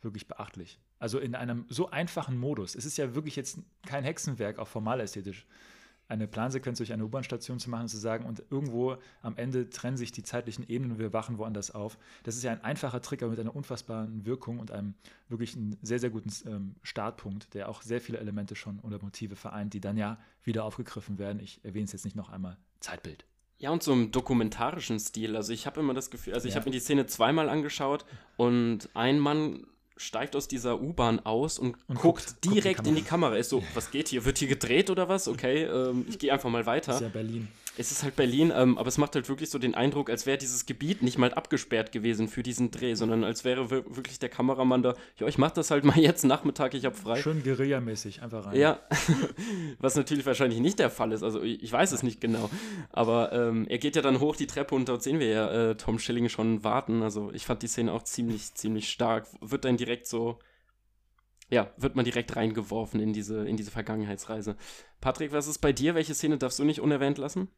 wirklich 0.00 0.28
beachtlich. 0.28 0.78
Also 0.98 1.18
in 1.18 1.34
einem 1.34 1.66
so 1.68 1.90
einfachen 1.90 2.38
Modus. 2.38 2.74
Es 2.74 2.84
ist 2.84 2.98
ja 2.98 3.14
wirklich 3.14 3.36
jetzt 3.36 3.58
kein 3.86 4.04
Hexenwerk, 4.04 4.58
auch 4.58 4.68
formal 4.68 5.00
ästhetisch 5.00 5.46
eine 6.08 6.26
Plansequenz 6.26 6.78
durch 6.78 6.92
eine 6.92 7.04
U-Bahn-Station 7.04 7.58
zu 7.58 7.70
machen 7.70 7.82
und 7.82 7.88
zu 7.88 7.98
sagen, 7.98 8.24
und 8.24 8.42
irgendwo 8.50 8.96
am 9.22 9.36
Ende 9.36 9.68
trennen 9.68 9.96
sich 9.96 10.10
die 10.10 10.22
zeitlichen 10.22 10.66
Ebenen 10.68 10.92
und 10.92 10.98
wir 10.98 11.12
wachen 11.12 11.38
woanders 11.38 11.70
auf. 11.70 11.98
Das 12.22 12.34
ist 12.34 12.42
ja 12.42 12.50
ein 12.50 12.64
einfacher 12.64 13.02
Trick, 13.02 13.22
aber 13.22 13.30
mit 13.30 13.40
einer 13.40 13.54
unfassbaren 13.54 14.24
Wirkung 14.24 14.58
und 14.58 14.70
einem 14.70 14.94
wirklich 15.28 15.54
einen 15.54 15.76
sehr, 15.82 15.98
sehr 15.98 16.10
guten 16.10 16.32
ähm, 16.46 16.74
Startpunkt, 16.82 17.54
der 17.54 17.68
auch 17.68 17.82
sehr 17.82 18.00
viele 18.00 18.18
Elemente 18.18 18.56
schon 18.56 18.80
oder 18.80 18.98
Motive 19.00 19.36
vereint, 19.36 19.74
die 19.74 19.80
dann 19.80 19.96
ja 19.96 20.18
wieder 20.42 20.64
aufgegriffen 20.64 21.18
werden. 21.18 21.40
Ich 21.40 21.62
erwähne 21.62 21.84
es 21.84 21.92
jetzt 21.92 22.04
nicht 22.04 22.16
noch 22.16 22.30
einmal. 22.30 22.56
Zeitbild. 22.80 23.24
Ja, 23.58 23.70
und 23.70 23.82
so 23.82 23.92
im 23.92 24.12
dokumentarischen 24.12 25.00
Stil. 25.00 25.36
Also 25.36 25.52
ich 25.52 25.66
habe 25.66 25.80
immer 25.80 25.92
das 25.92 26.10
Gefühl, 26.10 26.34
also 26.34 26.48
ich 26.48 26.54
habe 26.54 26.66
mir 26.66 26.70
die 26.70 26.80
Szene 26.80 27.06
zweimal 27.06 27.48
angeschaut 27.48 28.04
und 28.36 28.88
ein 28.94 29.18
Mann 29.18 29.66
steigt 29.98 30.34
aus 30.36 30.48
dieser 30.48 30.80
U-Bahn 30.80 31.20
aus 31.20 31.58
und, 31.58 31.76
Und 31.88 32.00
guckt, 32.00 32.26
guckt- 32.40 32.44
direkt 32.54 32.76
guckt 32.78 32.86
die 32.86 32.90
in 32.90 32.96
die 32.96 33.02
Kamera. 33.02 33.36
Ist 33.36 33.50
so, 33.50 33.62
was 33.74 33.90
geht 33.90 34.08
hier? 34.08 34.24
Wird 34.24 34.38
hier 34.38 34.48
gedreht 34.48 34.88
oder 34.90 35.08
was? 35.08 35.28
Okay, 35.28 35.64
ähm, 35.64 36.06
ich 36.08 36.18
gehe 36.18 36.32
einfach 36.32 36.48
mal 36.50 36.64
weiter. 36.66 36.92
Das 36.92 36.96
ist 37.00 37.02
ja 37.02 37.08
Berlin. 37.08 37.48
Es 37.78 37.92
ist 37.92 38.02
halt 38.02 38.16
Berlin, 38.16 38.52
ähm, 38.54 38.76
aber 38.76 38.88
es 38.88 38.98
macht 38.98 39.14
halt 39.14 39.28
wirklich 39.28 39.50
so 39.50 39.58
den 39.58 39.74
Eindruck, 39.74 40.10
als 40.10 40.26
wäre 40.26 40.36
dieses 40.36 40.66
Gebiet 40.66 41.02
nicht 41.02 41.16
mal 41.16 41.32
abgesperrt 41.32 41.92
gewesen 41.92 42.26
für 42.28 42.42
diesen 42.42 42.70
Dreh, 42.72 42.94
sondern 42.94 43.22
als 43.24 43.44
wäre 43.44 43.70
wir- 43.70 43.84
wirklich 43.96 44.18
der 44.18 44.28
Kameramann 44.28 44.82
da, 44.82 44.94
ja, 45.16 45.28
ich 45.28 45.38
mach 45.38 45.52
das 45.52 45.70
halt 45.70 45.84
mal 45.84 45.96
jetzt 45.98 46.24
Nachmittag, 46.24 46.74
ich 46.74 46.84
hab 46.84 46.96
frei. 46.96 47.22
Schön 47.22 47.42
guerillamäßig, 47.42 48.20
einfach 48.22 48.46
rein. 48.46 48.56
Ja, 48.56 48.80
was 49.78 49.94
natürlich 49.94 50.26
wahrscheinlich 50.26 50.58
nicht 50.60 50.78
der 50.78 50.90
Fall 50.90 51.12
ist, 51.12 51.22
also 51.22 51.40
ich 51.42 51.62
ich 51.62 51.72
weiß 51.72 51.92
es 51.92 52.02
nicht 52.02 52.20
genau, 52.20 52.50
aber 52.90 53.32
ähm, 53.32 53.66
er 53.68 53.78
geht 53.78 53.94
ja 53.96 54.02
dann 54.02 54.20
hoch 54.20 54.34
die 54.36 54.46
Treppe 54.48 54.74
und 54.74 54.88
dort 54.88 55.02
sehen 55.02 55.20
wir 55.20 55.28
ja 55.28 55.70
äh, 55.70 55.76
Tom 55.76 55.98
Schilling 55.98 56.28
schon 56.28 56.64
warten, 56.64 57.02
also 57.02 57.30
ich 57.32 57.46
fand 57.46 57.62
die 57.62 57.68
Szene 57.68 57.92
auch 57.92 58.02
ziemlich, 58.02 58.54
ziemlich 58.54 58.90
stark, 58.90 59.26
wird 59.40 59.64
dann 59.64 59.76
direkt 59.76 60.06
so, 60.08 60.38
ja, 61.50 61.70
wird 61.76 61.94
man 61.96 62.04
direkt 62.04 62.34
reingeworfen 62.36 63.00
in 63.00 63.12
diese, 63.12 63.46
in 63.48 63.56
diese 63.56 63.70
Vergangenheitsreise. 63.70 64.56
Patrick, 65.00 65.32
was 65.32 65.46
ist 65.46 65.58
bei 65.58 65.72
dir? 65.72 65.94
Welche 65.94 66.14
Szene 66.14 66.38
darfst 66.38 66.58
du 66.58 66.64
nicht 66.64 66.80
unerwähnt 66.80 67.18
lassen? 67.18 67.48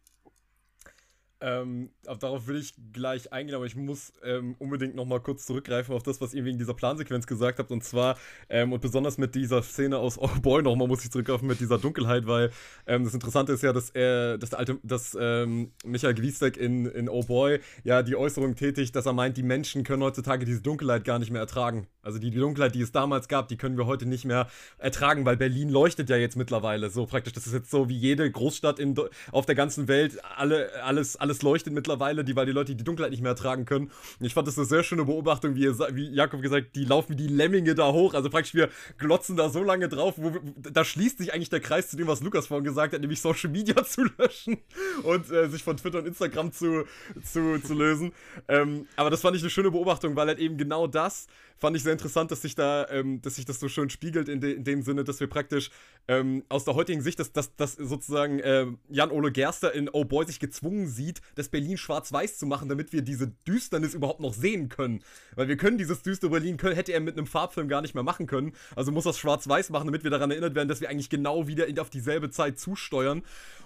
Ähm, 1.43 1.91
auf, 2.07 2.19
darauf 2.19 2.47
will 2.47 2.57
ich 2.57 2.75
gleich 2.93 3.33
eingehen, 3.33 3.55
aber 3.55 3.65
ich 3.65 3.75
muss 3.75 4.13
ähm, 4.23 4.57
unbedingt 4.59 4.95
nochmal 4.95 5.21
kurz 5.21 5.47
zurückgreifen 5.47 5.95
auf 5.95 6.03
das, 6.03 6.21
was 6.21 6.35
ihr 6.35 6.45
wegen 6.45 6.59
dieser 6.59 6.75
Plansequenz 6.75 7.27
gesagt 7.27 7.59
habt. 7.59 7.71
Und 7.71 7.83
zwar, 7.83 8.19
ähm, 8.49 8.73
und 8.73 8.83
besonders 8.83 9.17
mit 9.17 9.35
dieser 9.35 9.63
Szene 9.63 9.99
aus 9.99 10.19
Oh 10.19 10.29
Boy 10.43 10.63
nochmal 10.63 10.89
muss 10.89 11.03
ich 11.05 11.11
zurückgreifen 11.11 11.49
mit 11.49 11.61
dieser 11.61 11.79
Dunkelheit, 11.79 12.27
weil 12.27 12.51
ähm, 12.87 13.05
das 13.05 13.15
Interessante 13.15 13.53
ist 13.53 13.63
ja, 13.63 13.73
dass 13.73 13.91
er, 13.91 14.37
dass 14.37 14.51
der 14.51 14.59
alte, 14.59 14.79
dass 14.83 15.17
ähm, 15.19 15.73
Michael 15.85 16.15
Gwiesbeck 16.15 16.57
in, 16.57 16.87
in 16.87 17.09
Oh 17.09 17.23
Boy 17.23 17.61
ja 17.85 18.03
die 18.03 18.17
Äußerung 18.17 18.55
tätigt, 18.55 18.95
dass 18.95 19.07
er 19.07 19.13
meint, 19.15 19.37
die 19.37 19.43
Menschen 19.43 19.83
können 19.83 20.03
heutzutage 20.03 20.45
diese 20.45 20.61
Dunkelheit 20.61 21.05
gar 21.05 21.19
nicht 21.19 21.31
mehr 21.31 21.41
ertragen. 21.41 21.87
Also 22.03 22.19
die, 22.19 22.31
die 22.31 22.39
Dunkelheit, 22.39 22.75
die 22.75 22.81
es 22.81 22.93
damals 22.93 23.29
gab, 23.29 23.49
die 23.49 23.57
können 23.57 23.77
wir 23.77 23.87
heute 23.87 24.07
nicht 24.07 24.25
mehr 24.25 24.49
ertragen, 24.79 25.25
weil 25.25 25.37
Berlin 25.37 25.69
leuchtet 25.69 26.09
ja 26.11 26.17
jetzt 26.17 26.37
mittlerweile 26.37 26.91
so 26.91 27.07
praktisch. 27.07 27.33
Das 27.33 27.47
ist 27.47 27.53
jetzt 27.53 27.71
so 27.71 27.89
wie 27.89 27.97
jede 27.97 28.31
Großstadt 28.31 28.79
in, 28.79 28.95
auf 29.33 29.47
der 29.47 29.55
ganzen 29.55 29.89
Welt, 29.89 30.19
alle, 30.37 30.83
alles, 30.83 31.17
alles 31.17 31.30
leuchtet 31.43 31.73
mittlerweile, 31.73 32.25
die, 32.25 32.37
weil 32.37 32.47
die 32.47 32.53
Leute 32.53 32.75
die 32.75 32.85
Dunkelheit 32.85 33.11
nicht 33.11 33.23
mehr 33.23 33.31
ertragen 33.31 33.65
können. 33.65 33.91
Ich 34.21 34.35
fand 34.35 34.47
das 34.49 34.59
eine 34.59 34.67
sehr 34.67 34.83
schöne 34.83 35.05
Beobachtung, 35.05 35.55
wie, 35.55 35.63
ihr, 35.63 35.79
wie 35.93 36.09
Jakob 36.11 36.43
gesagt, 36.43 36.77
die 36.77 36.85
laufen 36.85 37.13
wie 37.13 37.17
die 37.17 37.29
Lemminge 37.29 37.75
da 37.75 37.93
hoch. 37.93 38.15
Also 38.15 38.31
praktisch 38.31 38.55
wir 38.55 38.69
glotzen 38.99 39.37
da 39.37 39.49
so 39.49 39.63
lange 39.63 39.89
drauf, 39.89 40.15
wo, 40.17 40.33
da 40.57 40.85
schließt 40.85 41.19
sich 41.19 41.33
eigentlich 41.33 41.51
der 41.51 41.61
Kreis 41.61 41.91
zu 41.91 41.97
dem, 41.97 42.07
was 42.07 42.23
Lukas 42.23 42.47
vorhin 42.47 42.65
gesagt 42.65 42.93
hat, 42.93 43.01
nämlich 43.01 43.21
Social 43.21 43.51
Media 43.51 43.85
zu 43.85 44.05
löschen 44.19 44.59
und 45.03 45.31
äh, 45.31 45.49
sich 45.49 45.63
von 45.63 45.77
Twitter 45.77 45.99
und 45.99 46.07
Instagram 46.07 46.53
zu, 46.53 46.85
zu, 47.23 47.61
zu 47.63 47.75
lösen. 47.75 48.13
Ähm, 48.49 48.87
aber 48.97 49.11
das 49.11 49.21
fand 49.21 49.37
ich 49.37 49.43
eine 49.43 49.51
schöne 49.51 49.71
Beobachtung, 49.71 50.17
weil 50.17 50.29
halt 50.29 50.39
eben 50.39 50.57
genau 50.57 50.87
das 50.87 51.27
fand 51.61 51.77
ich 51.77 51.83
sehr 51.83 51.93
interessant, 51.93 52.31
dass 52.31 52.43
sich 52.43 52.55
da, 52.55 52.89
ähm, 52.89 53.21
dass 53.21 53.37
sich 53.37 53.45
das 53.45 53.61
so 53.61 53.69
schön 53.69 53.91
spiegelt 53.91 54.29
in, 54.29 54.41
de 54.41 54.55
in 54.55 54.65
dem 54.65 54.83
Sinne, 54.83 55.05
dass 55.05 55.21
wir 55.21 55.27
praktisch 55.27 55.71
ähm, 56.09 56.43
aus 56.49 56.65
der 56.65 56.75
heutigen 56.75 57.03
Sicht, 57.03 57.21
dass, 57.21 57.33
dass, 57.33 57.55
dass 57.55 57.75
sozusagen 57.75 58.41
ähm, 58.43 58.79
Jan-Ole 58.89 59.31
Gerster 59.31 59.73
in 59.73 59.91
Oh 59.93 60.05
Boy 60.05 60.27
sich 60.27 60.41
gezwungen 60.41 60.89
sieht, 60.89 61.21
das 61.35 61.49
Berlin 61.49 61.77
schwarz-weiß 61.77 62.39
zu 62.39 62.47
machen, 62.47 62.69
damit 62.69 62.93
wir 62.93 63.03
diese 63.03 63.29
Düsternis 63.47 63.93
überhaupt 63.93 64.21
noch 64.21 64.33
sehen 64.33 64.71
können. 64.71 65.05
Weil 65.37 65.49
wir 65.49 65.59
können 65.59 65.77
dieses 65.77 66.03
düstere 66.03 66.31
Berlin, 66.31 66.57
können, 66.57 66.75
hätte 66.75 66.93
er 66.93 67.01
mit 67.01 67.19
einem 67.19 67.27
Farbfilm 67.27 67.69
gar 67.69 67.83
nicht 67.83 67.95
mehr 67.95 68.03
machen 68.03 68.27
können. 68.27 68.53
Also 68.75 68.91
muss 68.91 69.05
das 69.05 69.19
schwarz-weiß 69.19 69.69
machen, 69.69 69.87
damit 69.87 70.03
wir 70.03 70.11
daran 70.11 70.31
erinnert 70.31 70.55
werden, 70.55 70.69
dass 70.69 70.81
wir 70.81 70.89
eigentlich 70.89 71.11
genau 71.11 71.47
wieder 71.47 71.67
in, 71.67 71.79
auf 71.79 71.91
dieselbe 71.91 72.31
Zeit 72.31 72.59
zusteuern. 72.59 73.23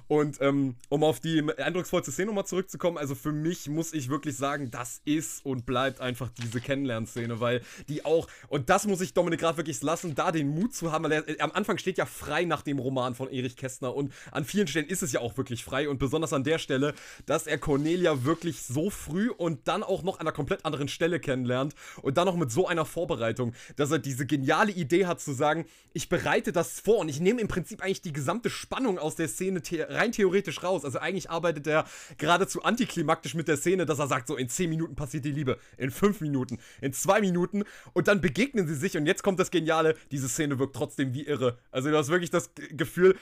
Und 0.07 0.41
ähm, 0.41 0.75
um 0.91 1.03
auf 1.03 1.21
die 1.21 1.43
eindrucksvollste 1.57 2.13
Szene 2.13 2.27
nochmal 2.27 2.45
zurückzukommen, 2.45 2.99
also 2.99 3.15
für 3.15 3.33
mich 3.33 3.69
muss 3.69 3.95
ich 3.95 4.11
wirklich 4.11 4.37
sagen, 4.37 4.71
das 4.71 5.01
ist 5.05 5.47
und 5.47 5.65
bleibt 5.65 6.01
einfach 6.01 6.29
diese 6.43 6.61
Kennenlernszene, 6.61 7.41
weil 7.41 7.63
die 7.89 8.05
auch, 8.05 8.29
und 8.49 8.71
das 8.71 8.87
muss 8.87 9.01
ich 9.01 9.15
Dominik 9.15 9.41
gerade 9.41 9.57
wirklich 9.57 9.83
lassen, 9.83 10.15
da 10.15 10.33
den 10.33 10.49
Mut 10.49 10.75
zu 10.75 10.93
haben, 10.93 11.05
weil 11.05 11.13
er, 11.13 11.45
am 11.45 11.53
Anfang 11.53 11.79
steht 11.79 11.99
ja 11.99 12.07
frei 12.07 12.45
nach 12.45 12.63
dem 12.63 12.79
Roman 12.79 13.15
von 13.15 13.29
Erich 13.29 13.57
Kästner 13.57 13.95
und 13.95 14.13
an 14.31 14.45
vielen 14.45 14.67
Stellen 14.67 14.87
ist 14.87 15.03
es 15.03 15.13
ja 15.13 15.21
auch 15.21 15.37
wirklich 15.37 15.65
frei 15.65 15.89
und 15.89 15.99
besonders 15.99 16.33
an 16.33 16.45
der 16.45 16.59
Stelle, 16.59 16.95
dass 17.27 17.47
er 17.47 17.59
Cornelia 17.59 18.25
wirklich 18.25 18.63
so 18.63 18.91
früh 18.91 19.31
und 19.31 19.67
dann 19.69 19.83
auch 19.83 20.03
noch 20.03 20.15
an 20.17 20.23
einer 20.23 20.33
komplett 20.33 20.65
anderen 20.65 20.89
Stelle 20.89 21.21
kennenlernt 21.21 21.75
und 22.03 22.17
dann 22.17 22.27
noch 22.27 22.37
mit 22.37 22.51
so 22.51 22.67
einer 22.67 22.85
Vorbereitung, 22.85 23.55
dass 23.77 23.91
er 23.91 23.99
diese 23.99 24.25
geniale 24.25 24.73
Idee 24.73 25.07
hat 25.07 25.21
zu 25.21 25.33
sagen, 25.33 25.67
ich 25.93 26.09
bereite 26.09 26.53
das 26.53 26.81
vor 26.81 26.99
und 26.99 27.09
ich 27.09 27.21
nehme 27.21 27.41
im 27.41 27.49
Prinzip 27.49 27.83
eigentlich 27.83 28.03
die 28.03 28.13
gesamte 28.13 28.51
Spannung 28.51 28.99
aus 28.99 29.15
der 29.15 29.29
Szene 29.29 29.63
the 29.65 29.81
rein 29.83 30.13
theoretisch 30.13 30.63
raus. 30.63 30.85
Also 30.85 30.99
eigentlich 30.99 31.31
arbeitet 31.31 31.67
er 31.67 31.85
geradezu 32.19 32.63
antiklimaktisch 32.63 33.35
mit 33.35 33.49
der 33.49 33.57
Szene, 33.57 33.87
dass 33.87 33.99
er 33.99 34.07
sagt, 34.07 34.29
so 34.29 34.37
in 34.37 34.49
10 34.49 34.71
Minuten 34.71 34.95
passiert 34.95 35.25
die 35.25 35.33
Liebe, 35.33 35.59
in 35.77 35.91
5 35.91 36.21
Minuten, 36.21 36.59
in 36.81 36.93
2 36.93 37.21
Minuten 37.21 37.65
und 37.93 38.09
dann 38.09 38.21
begegnen 38.21 38.67
sie 38.67 38.75
sich 38.75 38.97
und 38.97 39.07
jetzt 39.07 39.23
kommt 39.23 39.39
das 39.41 39.51
Geniale, 39.51 39.97
diese 40.11 40.29
Szene 40.29 40.59
wirkt 40.59 40.77
trotzdem 40.77 41.15
wie 41.15 41.25
irre. 41.25 41.59
Also 41.71 41.91
du 41.91 41.97
hast 41.97 42.09
wirklich 42.09 42.31
das 42.31 42.51
Gefühl, 42.71 43.17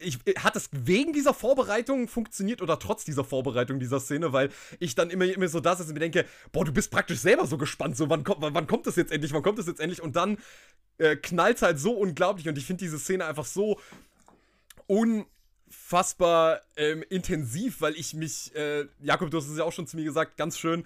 ich, 0.00 0.18
hat 0.38 0.56
es 0.56 0.70
wegen 0.72 1.12
dieser 1.12 1.34
Vorbereitung 1.34 2.08
funktioniert 2.08 2.62
oder 2.62 2.78
trotz 2.78 3.04
dieser 3.04 3.24
Vorbereitung 3.24 3.80
dieser 3.80 4.00
Szene, 4.00 4.32
weil 4.32 4.50
ich 4.78 4.94
dann 4.94 5.10
immer, 5.10 5.24
immer 5.24 5.48
so 5.48 5.60
da 5.60 5.76
sitze 5.76 5.90
und 5.90 5.94
mir 5.94 6.00
denke, 6.00 6.24
boah, 6.52 6.64
du 6.64 6.72
bist 6.72 6.90
praktisch 6.90 7.18
selber 7.18 7.46
so 7.46 7.58
gespannt, 7.58 7.96
so 7.96 8.08
wann 8.10 8.24
kommt, 8.24 8.38
wann, 8.40 8.66
kommt 8.66 8.86
das 8.86 8.96
jetzt 8.96 9.12
endlich, 9.12 9.32
wann 9.32 9.42
kommt 9.42 9.58
das 9.58 9.66
jetzt 9.66 9.80
endlich 9.80 10.02
und 10.02 10.16
dann 10.16 10.38
äh, 10.98 11.16
knallt 11.16 11.62
halt 11.62 11.78
so 11.78 11.92
unglaublich 11.92 12.48
und 12.48 12.58
ich 12.58 12.66
finde 12.66 12.84
diese 12.84 12.98
Szene 12.98 13.24
einfach 13.24 13.46
so 13.46 13.78
unfassbar 14.86 16.60
ähm, 16.76 17.04
intensiv, 17.08 17.80
weil 17.80 17.94
ich 17.94 18.14
mich, 18.14 18.54
äh, 18.54 18.86
Jakob, 19.00 19.30
du 19.30 19.38
hast 19.38 19.48
es 19.48 19.58
ja 19.58 19.64
auch 19.64 19.72
schon 19.72 19.86
zu 19.86 19.96
mir 19.96 20.04
gesagt, 20.04 20.36
ganz 20.36 20.58
schön, 20.58 20.84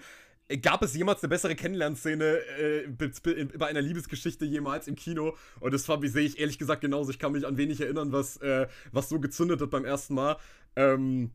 gab 0.61 0.81
es 0.83 0.93
jemals 0.95 1.23
eine 1.23 1.29
bessere 1.29 1.55
Kennenlernszene 1.55 2.37
äh, 2.59 2.87
be- 2.87 3.11
be- 3.21 3.45
bei 3.57 3.67
einer 3.67 3.81
Liebesgeschichte 3.81 4.45
jemals 4.45 4.87
im 4.87 4.95
Kino? 4.95 5.35
Und 5.59 5.73
das 5.73 5.85
sehe 5.85 6.21
ich 6.23 6.39
ehrlich 6.39 6.59
gesagt 6.59 6.81
genauso. 6.81 7.11
Ich 7.11 7.19
kann 7.19 7.31
mich 7.31 7.45
an 7.47 7.57
wenig 7.57 7.81
erinnern, 7.81 8.11
was, 8.11 8.37
äh, 8.37 8.67
was 8.91 9.09
so 9.09 9.19
gezündet 9.19 9.61
hat 9.61 9.69
beim 9.69 9.85
ersten 9.85 10.13
Mal. 10.15 10.37
Ähm, 10.75 11.31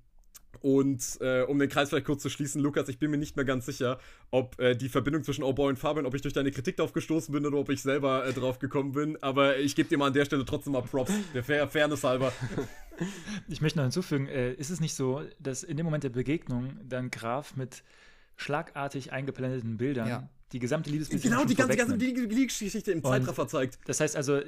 und 0.61 1.19
äh, 1.21 1.43
um 1.43 1.59
den 1.59 1.69
Kreis 1.69 1.91
vielleicht 1.91 2.07
kurz 2.07 2.23
zu 2.23 2.31
schließen, 2.31 2.61
Lukas, 2.61 2.89
ich 2.89 2.99
bin 2.99 3.11
mir 3.11 3.19
nicht 3.19 3.37
mehr 3.37 3.45
ganz 3.45 3.67
sicher, 3.67 4.01
ob 4.31 4.59
äh, 4.59 4.75
die 4.75 4.89
Verbindung 4.89 5.23
zwischen 5.23 5.45
Oh 5.45 5.53
Boy 5.53 5.69
und 5.69 5.79
Fabian, 5.79 6.07
ob 6.07 6.15
ich 6.15 6.23
durch 6.23 6.35
deine 6.35 6.51
Kritik 6.51 6.77
darauf 6.77 6.93
gestoßen 6.93 7.33
bin 7.33 7.47
oder 7.47 7.59
ob 7.59 7.69
ich 7.71 7.83
selber 7.83 8.27
äh, 8.27 8.33
drauf 8.33 8.59
gekommen 8.59 8.93
bin. 8.93 9.23
Aber 9.23 9.59
ich 9.59 9.77
gebe 9.77 9.89
dir 9.89 9.99
mal 9.99 10.07
an 10.07 10.15
der 10.15 10.25
Stelle 10.25 10.45
trotzdem 10.45 10.73
mal 10.73 10.83
Props, 10.83 11.13
der 11.35 11.45
Fair 11.45 11.69
Fairness 11.69 12.05
halber. 12.05 12.33
Ich 13.49 13.61
möchte 13.61 13.79
noch 13.79 13.85
hinzufügen, 13.85 14.27
äh, 14.27 14.55
ist 14.55 14.71
es 14.71 14.81
nicht 14.81 14.95
so, 14.97 15.23
dass 15.39 15.63
in 15.63 15.77
dem 15.77 15.85
Moment 15.87 16.03
der 16.03 16.09
Begegnung 16.09 16.81
dann 16.83 17.13
Graf 17.13 17.55
mit 17.55 17.85
schlagartig 18.39 19.13
eingeblendeten 19.13 19.77
Bildern 19.77 20.09
Ja. 20.09 20.29
die 20.53 20.59
gesamte 20.61 20.89
Liebesbeziehung 20.91 21.35
Genau, 21.35 21.45
die 21.45 21.55
ganze, 21.55 21.77
ganze? 21.77 21.97
Liebesgeschichte 21.97 22.93
im 22.93 23.05
Zeitraffer 23.05 23.47
zeigt. 23.47 23.79
Das 23.87 24.01
heißt 24.01 24.17
also, 24.17 24.41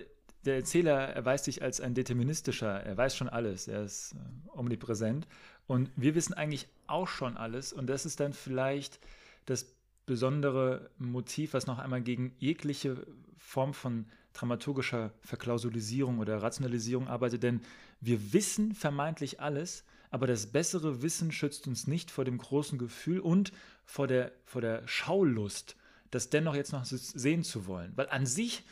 der 0.47 0.55
Erzähler 0.57 0.97
erweist 1.09 1.45
sich 1.45 1.61
als 1.63 1.81
ein 1.83 1.93
deterministischer, 1.93 2.83
er 2.83 2.97
weiß 2.97 3.15
schon 3.15 3.29
alles, 3.29 3.69
er 3.69 3.83
ist 3.85 4.13
äh, 4.15 4.59
omnipräsent. 4.59 5.27
Und 5.67 5.91
wir 5.97 6.15
wissen 6.15 6.33
eigentlich 6.33 6.69
auch 6.87 7.09
schon 7.09 7.37
alles. 7.37 7.73
Und 7.75 7.89
das 7.89 8.07
ist 8.07 8.21
dann 8.21 8.33
vielleicht 8.33 8.99
das 9.45 9.67
besondere 10.07 10.91
Motiv, 10.99 11.53
was 11.53 11.67
noch 11.67 11.79
einmal 11.79 12.01
gegen 12.01 12.33
jegliche 12.39 13.07
Form 13.37 13.75
von 13.75 14.07
dramaturgischer 14.33 15.13
Verklausulisierung 15.21 16.19
oder 16.21 16.41
Rationalisierung 16.43 17.07
arbeitet. 17.09 17.43
Denn 17.43 17.61
wir 18.01 18.33
wissen 18.33 18.73
vermeintlich 18.75 19.41
alles, 19.41 19.85
aber 20.11 20.27
das 20.27 20.47
bessere 20.47 21.03
Wissen 21.03 21.33
schützt 21.33 21.67
uns 21.67 21.87
nicht 21.87 22.11
vor 22.11 22.25
dem 22.25 22.39
großen 22.39 22.79
Gefühl 22.79 23.21
und 23.21 23.53
vor 23.85 24.07
der, 24.07 24.33
vor 24.45 24.61
der 24.61 24.87
Schaulust, 24.87 25.77
das 26.11 26.31
dennoch 26.31 26.55
jetzt 26.55 26.73
noch 26.73 26.85
sehen 26.85 27.45
zu 27.45 27.67
wollen. 27.67 27.93
Weil 27.97 28.09
an 28.09 28.27
sich 28.27 28.65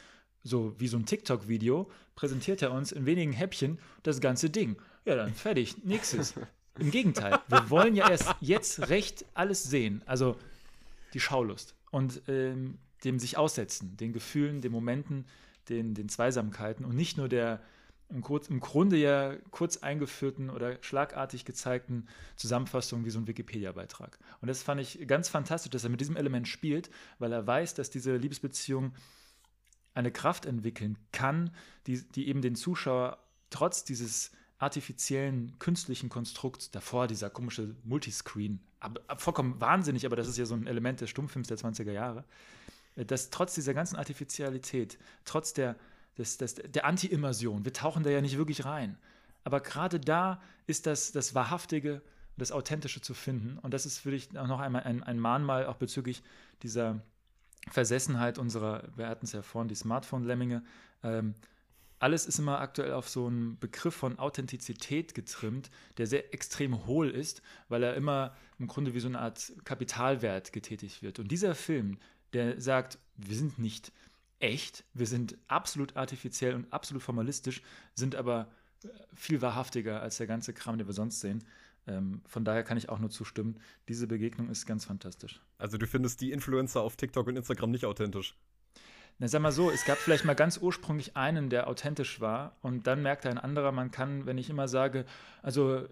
so 0.43 0.74
wie 0.78 0.89
so 0.89 0.97
ein 0.97 1.06
TikTok-Video, 1.06 1.90
präsentiert 2.15 2.62
er 2.62 2.73
uns 2.73 2.93
in 2.93 3.06
wenigen 3.06 3.32
Häppchen 3.32 3.78
das 4.02 4.20
ganze 4.20 4.51
Ding. 4.51 4.77
Ja, 5.05 5.15
dann 5.16 5.35
fertig, 5.35 5.85
nächstes. 5.85 6.35
Im 6.78 6.90
Gegenteil, 6.90 7.40
wir 7.48 7.70
wollen 7.70 7.97
ja 7.97 8.09
erst 8.09 8.35
jetzt 8.40 8.89
recht 8.89 9.24
alles 9.35 9.65
sehen. 9.65 10.02
Also 10.06 10.36
die 11.15 11.20
Schaulust 11.20 11.74
und 11.90 12.23
ähm, 12.28 12.78
dem 13.05 13.19
sich 13.19 13.36
aussetzen, 13.36 13.97
den 13.97 14.12
Gefühlen, 14.12 14.60
den 14.60 14.73
Momenten, 14.73 15.27
den, 15.69 15.94
den 15.94 16.09
Zweisamkeiten 16.09 16.85
und 16.85 16.94
nicht 16.94 17.16
nur 17.16 17.28
der 17.28 17.60
im, 18.11 18.23
kurz, 18.23 18.49
im 18.49 18.61
Grunde 18.61 18.97
ja 18.97 19.37
kurz 19.51 19.79
eingeführten 19.79 20.51
oder 20.51 20.79
schlagartig 20.83 21.45
gezeigten 21.45 22.07
Zusammenfassung 22.37 23.05
wie 23.05 23.11
so 23.11 23.19
ein 23.19 23.27
Wikipedia-Beitrag. 23.27 24.19
Und 24.41 24.49
das 24.49 24.63
fand 24.63 24.81
ich 24.81 25.07
ganz 25.07 25.29
fantastisch, 25.29 25.71
dass 25.71 25.85
er 25.85 25.91
mit 25.91 26.01
diesem 26.01 26.17
Element 26.17 26.49
spielt, 26.49 26.91
weil 27.19 27.33
er 27.33 27.47
weiß, 27.47 27.75
dass 27.75 27.91
diese 27.91 28.17
Liebesbeziehung 28.17 28.95
eine 29.95 30.13
Kraft 30.13 30.47
entwickeln 30.47 30.97
kann, 31.13 31.51
die, 31.87 32.03
die 32.03 32.29
eben 32.29 32.41
den 32.41 32.55
Zuschauer 32.55 33.19
trotz 33.51 33.85
dieses 33.85 34.31
artifiziellen, 34.59 35.59
künstlichen 35.59 36.09
Konstrukts, 36.09 36.71
davor 36.71 37.07
dieser 37.07 37.31
komische 37.31 37.77
Multiscreen, 37.85 38.61
ab, 38.81 39.01
ab, 39.07 39.21
vollkommen 39.21 39.61
wahnsinnig, 39.61 40.05
aber 40.05 40.17
das 40.17 40.29
ist 40.29 40.39
ja 40.39 40.47
so 40.47 40.55
ein 40.55 40.67
Element 40.67 41.01
des 41.01 41.11
Stummfilms 41.11 41.49
der 41.49 41.59
20er 41.59 41.93
Jahre, 41.93 42.25
äh, 42.97 43.05
dass 43.05 43.31
trotz 43.31 43.55
dieser 43.55 43.75
ganzen 43.75 43.97
Artificialität, 43.97 44.99
trotz 45.25 45.53
der, 45.53 45.77
des, 46.19 46.36
des, 46.36 46.55
der 46.57 46.85
Anti-Immersion, 46.85 47.65
wir 47.65 47.73
tauchen 47.73 48.03
da 48.03 48.11
ja 48.11 48.20
nicht 48.20 48.36
wirklich 48.36 48.65
rein, 48.65 48.99
aber 49.45 49.61
gerade 49.61 49.99
da 49.99 50.43
ist 50.66 50.86
das, 50.86 51.12
das 51.12 51.35
Wahrhaftige, 51.35 52.03
das 52.36 52.53
Authentische 52.53 53.01
zu 53.01 53.15
finden. 53.15 53.59
Und 53.59 53.74
das 53.74 53.86
ist 53.86 53.99
für 53.99 54.11
dich 54.11 54.32
noch 54.32 54.61
einmal 54.61 54.82
ein, 54.85 55.03
ein 55.03 55.19
Mahnmal 55.19 55.66
auch 55.66 55.77
bezüglich 55.77 56.23
dieser 56.62 57.01
Versessenheit 57.70 58.39
unserer, 58.39 58.85
wir 58.97 59.09
hatten 59.09 59.27
es 59.27 59.32
ja 59.32 59.43
vorhin, 59.43 59.69
die 59.69 59.74
Smartphone-Lemminge, 59.74 60.62
ähm, 61.03 61.35
alles 62.01 62.27
ist 62.27 62.39
immer 62.39 62.61
aktuell 62.61 62.93
auf 62.93 63.09
so 63.09 63.27
einen 63.27 63.59
Begriff 63.59 63.95
von 63.95 64.20
Authentizität 64.20 65.15
getrimmt, 65.15 65.69
der 65.97 66.07
sehr 66.07 66.32
extrem 66.32 66.86
hohl 66.86 67.11
ist, 67.11 67.43
weil 67.69 67.82
er 67.82 67.95
immer 67.95 68.36
im 68.61 68.69
Grunde 68.69 68.95
wie 68.95 69.01
so 69.01 69.09
eine 69.09 69.19
Art 69.19 69.53
Kapitalwert 69.65 70.53
getätigt 70.53 71.03
wird. 71.03 71.19
Und 71.19 71.32
dieser 71.32 71.57
Film, 71.57 71.99
der 72.35 72.61
sagt, 72.61 72.99
wir 73.16 73.36
sind 73.36 73.59
nicht 73.59 73.90
echt, 74.40 74.85
wir 74.94 75.06
sind 75.06 75.36
absolut 75.48 75.97
artifiziell 75.97 76.55
und 76.55 76.73
absolut 76.73 77.02
formalistisch, 77.02 77.62
sind 77.94 78.15
aber 78.15 78.48
äh, 78.85 78.89
viel 79.15 79.43
wahrhaftiger 79.43 80.01
als 80.01 80.19
der 80.19 80.27
ganze 80.27 80.52
Kram, 80.52 80.78
den 80.78 80.86
wir 80.86 80.94
sonst 80.94 81.20
sehen. 81.20 81.44
Ähm, 81.86 82.23
von 82.27 82.44
daher 82.44 82.62
kann 82.62 82.77
ich 82.77 82.89
auch 82.89 82.98
nur 82.98 83.10
zustimmen. 83.10 83.59
Diese 83.89 84.06
Begegnung 84.06 84.51
ist 84.51 84.66
ganz 84.66 84.85
fantastisch. 84.85 85.40
Also 85.56 85.78
du 85.78 85.86
findest 85.86 86.20
die 86.20 86.32
Influencer 86.32 86.82
auf 86.82 86.97
TikTok 86.97 87.27
und 87.27 87.36
Instagram 87.36 87.70
nicht 87.70 87.86
authentisch? 87.86 88.36
Na, 89.19 89.27
sag 89.27 89.43
mal 89.43 89.51
so, 89.51 89.70
es 89.70 89.85
gab 89.85 89.98
vielleicht 89.98 90.24
mal 90.24 90.35
ganz 90.35 90.59
ursprünglich 90.59 91.16
einen, 91.16 91.51
der 91.51 91.66
authentisch 91.66 92.20
war 92.20 92.56
und 92.62 92.86
dann 92.86 93.02
merkte 93.02 93.28
ein 93.28 93.39
anderer, 93.39 93.73
man 93.73 93.90
kann, 93.90 94.27
wenn 94.27 94.39
ich 94.39 94.48
immer 94.48 94.69
sage, 94.69 95.06
also 95.43 95.89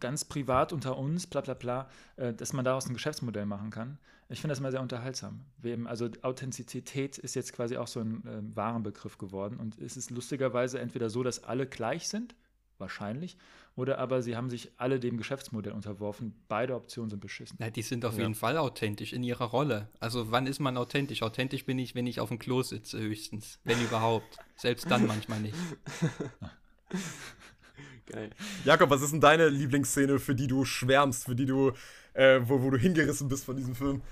ganz 0.00 0.24
privat 0.24 0.72
unter 0.72 0.98
uns, 0.98 1.26
bla 1.26 1.40
bla 1.40 1.54
bla, 1.54 1.88
äh, 2.16 2.32
dass 2.32 2.52
man 2.52 2.64
daraus 2.64 2.86
ein 2.86 2.94
Geschäftsmodell 2.94 3.46
machen 3.46 3.70
kann. 3.70 3.98
Ich 4.28 4.40
finde 4.40 4.52
das 4.52 4.60
immer 4.60 4.70
sehr 4.70 4.80
unterhaltsam. 4.80 5.40
Eben, 5.62 5.86
also 5.86 6.08
Authentizität 6.22 7.18
ist 7.18 7.34
jetzt 7.34 7.52
quasi 7.52 7.76
auch 7.76 7.86
so 7.86 8.00
ein 8.00 8.24
äh, 8.26 8.56
Warenbegriff 8.56 9.18
geworden 9.18 9.58
und 9.58 9.78
es 9.78 9.96
ist 9.96 10.10
lustigerweise 10.10 10.78
entweder 10.78 11.10
so, 11.10 11.22
dass 11.22 11.44
alle 11.44 11.66
gleich 11.66 12.08
sind, 12.08 12.34
wahrscheinlich, 12.78 13.36
oder 13.74 13.98
aber 13.98 14.22
sie 14.22 14.36
haben 14.36 14.50
sich 14.50 14.70
alle 14.76 15.00
dem 15.00 15.16
Geschäftsmodell 15.16 15.72
unterworfen. 15.72 16.34
Beide 16.48 16.74
Optionen 16.74 17.10
sind 17.10 17.20
beschissen. 17.20 17.56
Na, 17.58 17.70
die 17.70 17.82
sind 17.82 18.04
auf 18.04 18.14
ja. 18.14 18.22
jeden 18.22 18.34
Fall 18.34 18.58
authentisch 18.58 19.12
in 19.12 19.22
ihrer 19.22 19.46
Rolle. 19.46 19.88
Also 19.98 20.30
wann 20.30 20.46
ist 20.46 20.60
man 20.60 20.76
authentisch? 20.76 21.22
Authentisch 21.22 21.64
bin 21.64 21.78
ich, 21.78 21.94
wenn 21.94 22.06
ich 22.06 22.20
auf 22.20 22.28
dem 22.28 22.38
Klo 22.38 22.62
sitze, 22.62 22.98
höchstens. 22.98 23.58
Wenn 23.64 23.80
überhaupt. 23.82 24.38
Selbst 24.56 24.90
dann 24.90 25.06
manchmal 25.06 25.40
nicht. 25.40 25.56
Geil. 28.12 28.30
Jakob, 28.64 28.90
was 28.90 29.02
ist 29.02 29.12
denn 29.12 29.20
deine 29.20 29.48
Lieblingsszene, 29.48 30.18
für 30.18 30.34
die 30.34 30.46
du 30.46 30.64
schwärmst, 30.64 31.24
für 31.24 31.34
die 31.34 31.46
du, 31.46 31.72
äh, 32.12 32.40
wo, 32.42 32.62
wo 32.62 32.70
du 32.70 32.76
hingerissen 32.76 33.28
bist 33.28 33.44
von 33.46 33.56
diesem 33.56 33.74
Film? 33.74 34.02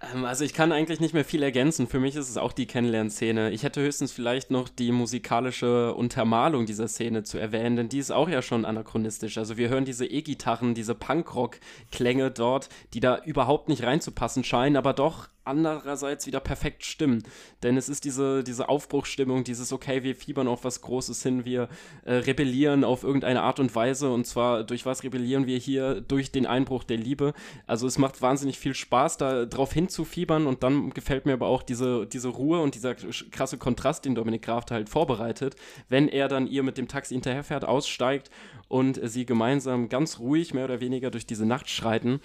Ähm, 0.00 0.24
also 0.24 0.44
ich 0.44 0.54
kann 0.54 0.72
eigentlich 0.72 1.00
nicht 1.00 1.14
mehr 1.14 1.24
viel 1.24 1.42
ergänzen. 1.42 1.86
Für 1.86 2.00
mich 2.00 2.16
ist 2.16 2.28
es 2.28 2.36
auch 2.36 2.52
die 2.52 2.66
Kennenlernszene. 2.66 3.50
Ich 3.50 3.62
hätte 3.62 3.82
höchstens 3.82 4.12
vielleicht 4.12 4.50
noch 4.50 4.68
die 4.68 4.92
musikalische 4.92 5.94
Untermalung 5.94 6.66
dieser 6.66 6.88
Szene 6.88 7.24
zu 7.24 7.38
erwähnen, 7.38 7.76
denn 7.76 7.88
die 7.88 7.98
ist 7.98 8.12
auch 8.12 8.28
ja 8.28 8.40
schon 8.40 8.64
anachronistisch. 8.64 9.36
Also 9.36 9.56
wir 9.56 9.68
hören 9.68 9.84
diese 9.84 10.06
E-Gitarren, 10.06 10.74
diese 10.74 10.94
Punkrock-Klänge 10.94 12.30
dort, 12.30 12.68
die 12.94 13.00
da 13.00 13.18
überhaupt 13.24 13.68
nicht 13.68 13.82
reinzupassen 13.82 14.44
scheinen, 14.44 14.76
aber 14.76 14.92
doch 14.92 15.28
andererseits 15.44 16.26
wieder 16.26 16.40
perfekt 16.40 16.84
stimmen. 16.84 17.22
Denn 17.62 17.76
es 17.76 17.88
ist 17.88 18.04
diese, 18.04 18.44
diese 18.44 18.68
Aufbruchsstimmung, 18.68 19.44
dieses, 19.44 19.72
okay, 19.72 20.02
wir 20.02 20.14
fiebern 20.14 20.48
auf 20.48 20.64
was 20.64 20.80
Großes 20.80 21.22
hin, 21.22 21.44
wir 21.44 21.68
äh, 22.04 22.14
rebellieren 22.14 22.84
auf 22.84 23.02
irgendeine 23.02 23.42
Art 23.42 23.60
und 23.60 23.74
Weise. 23.74 24.10
Und 24.10 24.26
zwar, 24.26 24.64
durch 24.64 24.86
was 24.86 25.02
rebellieren 25.02 25.46
wir 25.46 25.58
hier? 25.58 26.00
Durch 26.00 26.30
den 26.30 26.46
Einbruch 26.46 26.84
der 26.84 26.96
Liebe. 26.98 27.32
Also 27.66 27.86
es 27.86 27.98
macht 27.98 28.22
wahnsinnig 28.22 28.58
viel 28.58 28.74
Spaß, 28.74 29.16
da 29.16 29.44
drauf 29.46 29.72
hinzufiebern. 29.72 30.46
Und 30.46 30.62
dann 30.62 30.90
gefällt 30.90 31.26
mir 31.26 31.32
aber 31.32 31.46
auch 31.46 31.62
diese, 31.62 32.06
diese 32.06 32.28
Ruhe 32.28 32.60
und 32.60 32.74
dieser 32.74 32.94
krasse 32.94 33.58
Kontrast, 33.58 34.04
den 34.04 34.14
Dominik 34.14 34.42
Graf 34.42 34.64
halt 34.70 34.88
vorbereitet, 34.88 35.56
wenn 35.88 36.08
er 36.08 36.28
dann 36.28 36.46
ihr 36.46 36.62
mit 36.62 36.78
dem 36.78 36.88
Taxi 36.88 37.14
hinterherfährt, 37.14 37.64
aussteigt 37.64 38.30
und 38.68 39.00
sie 39.02 39.26
gemeinsam 39.26 39.88
ganz 39.88 40.18
ruhig 40.18 40.54
mehr 40.54 40.64
oder 40.64 40.80
weniger 40.80 41.10
durch 41.10 41.26
diese 41.26 41.44
Nacht 41.44 41.68
schreiten 41.68 42.20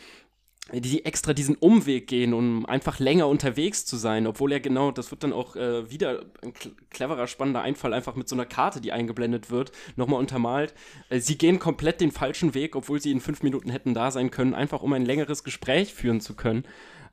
die 0.73 1.05
extra 1.05 1.33
diesen 1.33 1.55
Umweg 1.55 2.07
gehen, 2.07 2.33
um 2.33 2.65
einfach 2.65 2.99
länger 2.99 3.27
unterwegs 3.27 3.85
zu 3.85 3.97
sein, 3.97 4.25
obwohl 4.25 4.51
er 4.51 4.59
genau, 4.59 4.91
das 4.91 5.11
wird 5.11 5.23
dann 5.23 5.31
auch 5.31 5.55
äh, 5.55 5.91
wieder 5.91 6.25
ein 6.41 6.53
cleverer, 6.89 7.27
spannender 7.27 7.61
Einfall, 7.61 7.93
einfach 7.93 8.15
mit 8.15 8.27
so 8.27 8.35
einer 8.35 8.47
Karte, 8.47 8.81
die 8.81 8.91
eingeblendet 8.91 9.51
wird, 9.51 9.71
nochmal 9.95 10.19
untermalt. 10.19 10.73
Äh, 11.09 11.19
sie 11.19 11.37
gehen 11.37 11.59
komplett 11.59 12.01
den 12.01 12.11
falschen 12.11 12.55
Weg, 12.55 12.75
obwohl 12.75 12.99
sie 12.99 13.11
in 13.11 13.21
fünf 13.21 13.43
Minuten 13.43 13.69
hätten 13.69 13.93
da 13.93 14.09
sein 14.09 14.31
können, 14.31 14.55
einfach 14.55 14.81
um 14.81 14.93
ein 14.93 15.05
längeres 15.05 15.43
Gespräch 15.43 15.93
führen 15.93 16.19
zu 16.19 16.33
können 16.33 16.65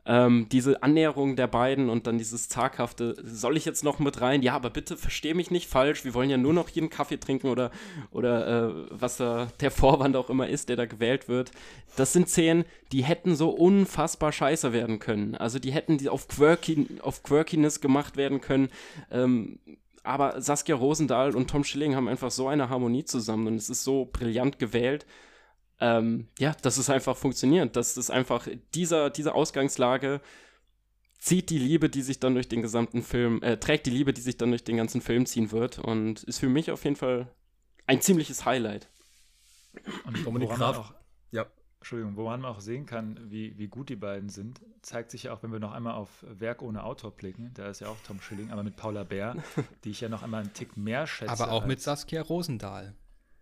ähm, 0.04 0.46
diese 0.50 0.82
Annäherung 0.82 1.36
der 1.36 1.46
beiden 1.46 1.88
und 1.88 2.06
dann 2.06 2.18
dieses 2.18 2.48
zaghafte, 2.48 3.14
soll 3.24 3.56
ich 3.56 3.64
jetzt 3.64 3.84
noch 3.84 3.98
mit 3.98 4.20
rein? 4.20 4.42
Ja, 4.42 4.54
aber 4.54 4.70
bitte 4.70 4.96
versteh 4.96 5.34
mich 5.34 5.50
nicht 5.50 5.68
falsch, 5.68 6.04
wir 6.04 6.14
wollen 6.14 6.30
ja 6.30 6.36
nur 6.36 6.52
noch 6.52 6.74
einen 6.76 6.90
Kaffee 6.90 7.18
trinken 7.18 7.48
oder, 7.48 7.70
oder 8.10 8.68
äh, 8.68 8.86
was 8.90 9.18
da 9.18 9.48
der 9.60 9.70
Vorwand 9.70 10.16
auch 10.16 10.28
immer 10.28 10.48
ist, 10.48 10.68
der 10.68 10.76
da 10.76 10.86
gewählt 10.86 11.28
wird. 11.28 11.52
Das 11.96 12.12
sind 12.12 12.28
Szenen, 12.28 12.64
die 12.90 13.04
hätten 13.04 13.36
so 13.36 13.50
unfassbar 13.50 14.32
scheiße 14.32 14.72
werden 14.72 14.98
können. 14.98 15.36
Also 15.36 15.58
die 15.58 15.72
hätten 15.72 15.98
die 15.98 16.08
auf, 16.08 16.26
Quirky, 16.26 16.86
auf 17.00 17.22
Quirkiness 17.22 17.80
gemacht 17.80 18.16
werden 18.16 18.40
können. 18.40 18.70
Ähm, 19.10 19.60
aber 20.02 20.40
Saskia 20.40 20.74
Rosendahl 20.74 21.36
und 21.36 21.48
Tom 21.48 21.62
Schilling 21.62 21.94
haben 21.94 22.08
einfach 22.08 22.32
so 22.32 22.48
eine 22.48 22.68
Harmonie 22.68 23.04
zusammen 23.04 23.46
und 23.46 23.54
es 23.54 23.70
ist 23.70 23.84
so 23.84 24.08
brillant 24.12 24.58
gewählt 24.58 25.06
ähm, 25.82 26.28
ja, 26.38 26.54
dass 26.62 26.78
es 26.78 26.88
einfach 26.88 27.16
funktioniert, 27.16 27.74
dass 27.74 27.96
es 27.96 28.08
einfach 28.08 28.46
dieser, 28.72 29.10
diese 29.10 29.34
Ausgangslage 29.34 30.20
zieht 31.18 31.50
die 31.50 31.58
Liebe, 31.58 31.90
die 31.90 32.02
sich 32.02 32.20
dann 32.20 32.34
durch 32.34 32.48
den 32.48 32.62
gesamten 32.62 33.02
Film, 33.02 33.42
äh, 33.42 33.56
trägt 33.56 33.86
die 33.86 33.90
Liebe, 33.90 34.12
die 34.12 34.20
sich 34.20 34.36
dann 34.36 34.50
durch 34.50 34.62
den 34.62 34.76
ganzen 34.76 35.00
Film 35.00 35.26
ziehen 35.26 35.50
wird 35.50 35.80
und 35.80 36.22
ist 36.22 36.38
für 36.38 36.48
mich 36.48 36.70
auf 36.70 36.84
jeden 36.84 36.94
Fall 36.94 37.28
ein 37.86 38.00
ziemliches 38.00 38.44
Highlight. 38.44 38.88
Und 40.04 40.24
Dominik 40.24 40.50
Graf, 40.50 40.78
auch, 40.78 40.94
ja. 41.32 41.46
Entschuldigung, 41.78 42.14
woran 42.14 42.40
man 42.40 42.52
auch 42.52 42.60
sehen 42.60 42.86
kann, 42.86 43.18
wie, 43.28 43.58
wie 43.58 43.66
gut 43.66 43.88
die 43.88 43.96
beiden 43.96 44.28
sind, 44.28 44.60
zeigt 44.82 45.10
sich 45.10 45.24
ja 45.24 45.34
auch, 45.34 45.42
wenn 45.42 45.50
wir 45.50 45.58
noch 45.58 45.72
einmal 45.72 45.94
auf 45.94 46.24
Werk 46.28 46.62
ohne 46.62 46.84
Autor 46.84 47.10
blicken. 47.10 47.50
Da 47.54 47.68
ist 47.68 47.80
ja 47.80 47.88
auch 47.88 47.96
Tom 48.06 48.20
Schilling, 48.20 48.52
aber 48.52 48.62
mit 48.62 48.76
Paula 48.76 49.02
Bär, 49.02 49.34
die 49.84 49.90
ich 49.90 50.00
ja 50.00 50.08
noch 50.08 50.22
einmal 50.22 50.42
einen 50.42 50.52
Tick 50.52 50.76
mehr 50.76 51.08
schätze. 51.08 51.32
Aber 51.32 51.50
auch 51.50 51.66
mit 51.66 51.80
Saskia 51.80 52.22
Rosendahl. 52.22 52.94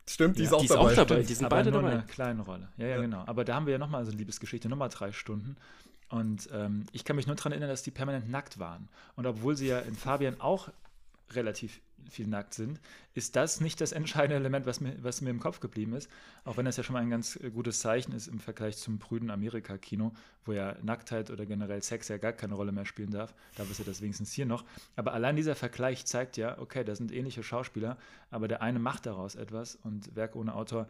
Stimmt, 0.09 0.39
die 0.39 0.43
ja, 0.43 0.48
ist 0.48 0.55
auch 0.55 0.59
die 0.59 0.64
ist 0.66 0.74
dabei. 0.74 0.93
Auch 0.93 0.94
dabei. 0.94 1.22
Die 1.22 1.35
sind 1.35 1.47
aber 1.47 1.56
beide 1.56 1.70
nur 1.70 1.82
dabei. 1.82 1.94
eine 1.94 2.02
kleine 2.05 2.43
Rolle. 2.43 2.68
Ja, 2.77 2.86
ja, 2.86 2.97
ja, 2.97 3.01
genau. 3.01 3.24
Aber 3.27 3.44
da 3.44 3.55
haben 3.55 3.66
wir 3.66 3.72
ja 3.72 3.78
nochmal 3.78 4.05
so 4.05 4.10
eine 4.10 4.18
Liebesgeschichte, 4.18 4.68
nochmal 4.68 4.89
drei 4.89 5.12
Stunden. 5.12 5.56
Und 6.09 6.48
ähm, 6.52 6.86
ich 6.93 7.05
kann 7.05 7.16
mich 7.16 7.27
nur 7.27 7.36
daran 7.36 7.52
erinnern, 7.52 7.70
dass 7.70 7.82
die 7.82 7.93
permanent 7.93 8.28
nackt 8.28 8.59
waren. 8.59 8.89
Und 9.14 9.27
obwohl 9.27 9.56
sie 9.56 9.68
ja 9.68 9.78
in 9.78 9.94
Fabian 9.94 10.40
auch 10.40 10.68
relativ 11.35 11.81
viel 12.09 12.27
nackt 12.27 12.55
sind, 12.55 12.81
ist 13.15 13.36
das 13.36 13.61
nicht 13.61 13.81
das 13.81 13.93
entscheidende 13.93 14.36
Element, 14.36 14.66
was 14.66 14.81
mir, 14.81 14.97
was 15.02 15.20
mir 15.20 15.31
im 15.31 15.40
Kopf 15.40 15.61
geblieben 15.61 15.94
ist. 15.94 16.09
Auch 16.44 16.57
wenn 16.57 16.65
das 16.65 16.77
ja 16.77 16.82
schon 16.82 16.94
mal 16.94 17.01
ein 17.02 17.11
ganz 17.11 17.36
äh, 17.36 17.51
gutes 17.51 17.81
Zeichen 17.81 18.12
ist 18.12 18.27
im 18.27 18.40
Vergleich 18.40 18.77
zum 18.78 18.98
prüden 18.98 19.31
Amerika-Kino, 19.31 20.12
wo 20.44 20.52
ja 20.52 20.77
Nacktheit 20.82 21.31
oder 21.31 21.47
generell 21.47 21.82
Sex 21.82 22.09
ja 22.09 22.16
gar 22.16 22.32
keine 22.32 22.55
Rolle 22.55 22.73
mehr 22.73 22.86
spielen 22.86 23.11
darf. 23.11 23.35
Da 23.57 23.65
ist 23.65 23.78
ja 23.78 23.85
das 23.85 24.01
wenigstens 24.01 24.32
hier 24.32 24.47
noch. 24.47 24.65
Aber 24.97 25.12
allein 25.12 25.36
dieser 25.36 25.55
Vergleich 25.55 26.07
zeigt 26.07 26.36
ja, 26.36 26.59
okay, 26.59 26.85
da 26.85 26.94
sind 26.94 27.12
ähnliche 27.12 27.43
Schauspieler, 27.43 27.98
aber 28.31 28.48
der 28.48 28.62
eine 28.62 28.78
macht 28.78 29.07
daraus 29.07 29.35
etwas 29.35 29.77
und 29.77 30.15
Werk 30.16 30.36
ohne 30.36 30.55
Autor 30.55 30.89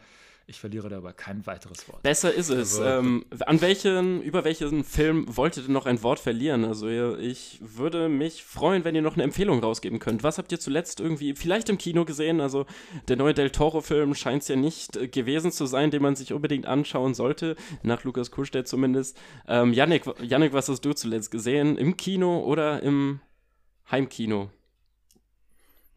ich 0.50 0.58
verliere 0.58 0.88
dabei 0.88 1.12
kein 1.12 1.46
weiteres 1.46 1.88
Wort. 1.88 2.02
Besser 2.02 2.34
ist 2.34 2.50
es. 2.50 2.80
Also, 2.80 2.84
ähm, 2.84 3.24
an 3.46 3.60
welchen, 3.60 4.20
über 4.20 4.44
welchen 4.44 4.82
Film 4.82 5.24
wolltet 5.28 5.68
ihr 5.68 5.72
noch 5.72 5.86
ein 5.86 6.02
Wort 6.02 6.18
verlieren? 6.18 6.64
Also 6.64 6.88
ich 6.88 7.58
würde 7.60 8.08
mich 8.08 8.42
freuen, 8.42 8.84
wenn 8.84 8.96
ihr 8.96 9.00
noch 9.00 9.14
eine 9.14 9.22
Empfehlung 9.22 9.60
rausgeben 9.60 10.00
könnt. 10.00 10.24
Was 10.24 10.38
habt 10.38 10.50
ihr 10.50 10.58
zuletzt 10.58 10.98
irgendwie 10.98 11.36
vielleicht 11.36 11.68
im 11.68 11.78
Kino 11.78 12.04
gesehen? 12.04 12.40
Also 12.40 12.66
der 13.06 13.16
neue 13.16 13.32
Del 13.32 13.50
Toro-Film 13.50 14.14
scheint 14.16 14.42
es 14.42 14.48
ja 14.48 14.56
nicht 14.56 14.96
äh, 14.96 15.06
gewesen 15.06 15.52
zu 15.52 15.66
sein, 15.66 15.92
den 15.92 16.02
man 16.02 16.16
sich 16.16 16.32
unbedingt 16.32 16.66
anschauen 16.66 17.14
sollte, 17.14 17.54
nach 17.84 18.02
Lukas 18.02 18.32
Kuschstedt 18.32 18.66
zumindest. 18.66 19.16
Ähm, 19.46 19.72
Yannick, 19.72 20.02
Yannick, 20.20 20.52
was 20.52 20.68
hast 20.68 20.84
du 20.84 20.92
zuletzt 20.92 21.30
gesehen? 21.30 21.78
Im 21.78 21.96
Kino 21.96 22.40
oder 22.40 22.82
im 22.82 23.20
Heimkino? 23.88 24.50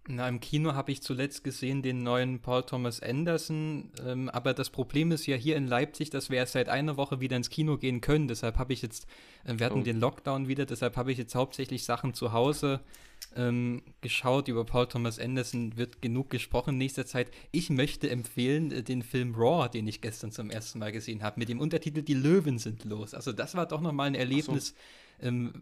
Na, 0.07 0.27
im 0.27 0.41
Kino 0.41 0.73
habe 0.73 0.91
ich 0.91 1.01
zuletzt 1.01 1.45
gesehen 1.45 1.81
den 1.81 2.03
neuen 2.03 2.39
Paul 2.39 2.63
Thomas 2.63 3.01
Anderson, 3.01 3.89
ähm, 4.05 4.27
aber 4.27 4.53
das 4.53 4.69
Problem 4.69 5.13
ist 5.13 5.25
ja 5.27 5.37
hier 5.37 5.55
in 5.55 5.65
Leipzig, 5.65 6.09
dass 6.09 6.29
wir 6.29 6.39
erst 6.39 6.53
seit 6.53 6.67
einer 6.67 6.97
Woche 6.97 7.21
wieder 7.21 7.37
ins 7.37 7.49
Kino 7.49 7.77
gehen 7.77 8.01
können. 8.01 8.27
Deshalb 8.27 8.57
habe 8.57 8.73
ich 8.73 8.81
jetzt, 8.81 9.07
äh, 9.45 9.53
wir 9.57 9.65
hatten 9.65 9.79
oh. 9.79 9.83
den 9.83 10.01
Lockdown 10.01 10.49
wieder, 10.49 10.65
deshalb 10.65 10.97
habe 10.97 11.13
ich 11.13 11.17
jetzt 11.17 11.35
hauptsächlich 11.35 11.85
Sachen 11.85 12.13
zu 12.13 12.33
Hause 12.33 12.81
ähm, 13.37 13.81
geschaut. 14.01 14.49
Über 14.49 14.65
Paul 14.65 14.87
Thomas 14.87 15.19
Anderson 15.19 15.77
wird 15.77 16.01
genug 16.01 16.29
gesprochen 16.29 16.71
in 16.71 16.79
nächster 16.79 17.05
Zeit. 17.05 17.31
Ich 17.51 17.69
möchte 17.69 18.09
empfehlen 18.09 18.71
äh, 18.73 18.83
den 18.83 19.03
Film 19.03 19.33
Raw, 19.35 19.69
den 19.69 19.87
ich 19.87 20.01
gestern 20.01 20.33
zum 20.33 20.49
ersten 20.49 20.79
Mal 20.79 20.91
gesehen 20.91 21.23
habe, 21.23 21.39
mit 21.39 21.47
dem 21.47 21.61
Untertitel 21.61 22.01
Die 22.01 22.13
Löwen 22.13 22.59
sind 22.59 22.83
los. 22.83 23.13
Also 23.13 23.31
das 23.31 23.55
war 23.55 23.67
doch 23.67 23.79
nochmal 23.79 24.07
ein 24.07 24.15
Erlebnis. 24.15 24.67
So 24.67 24.73
ähm, 25.23 25.53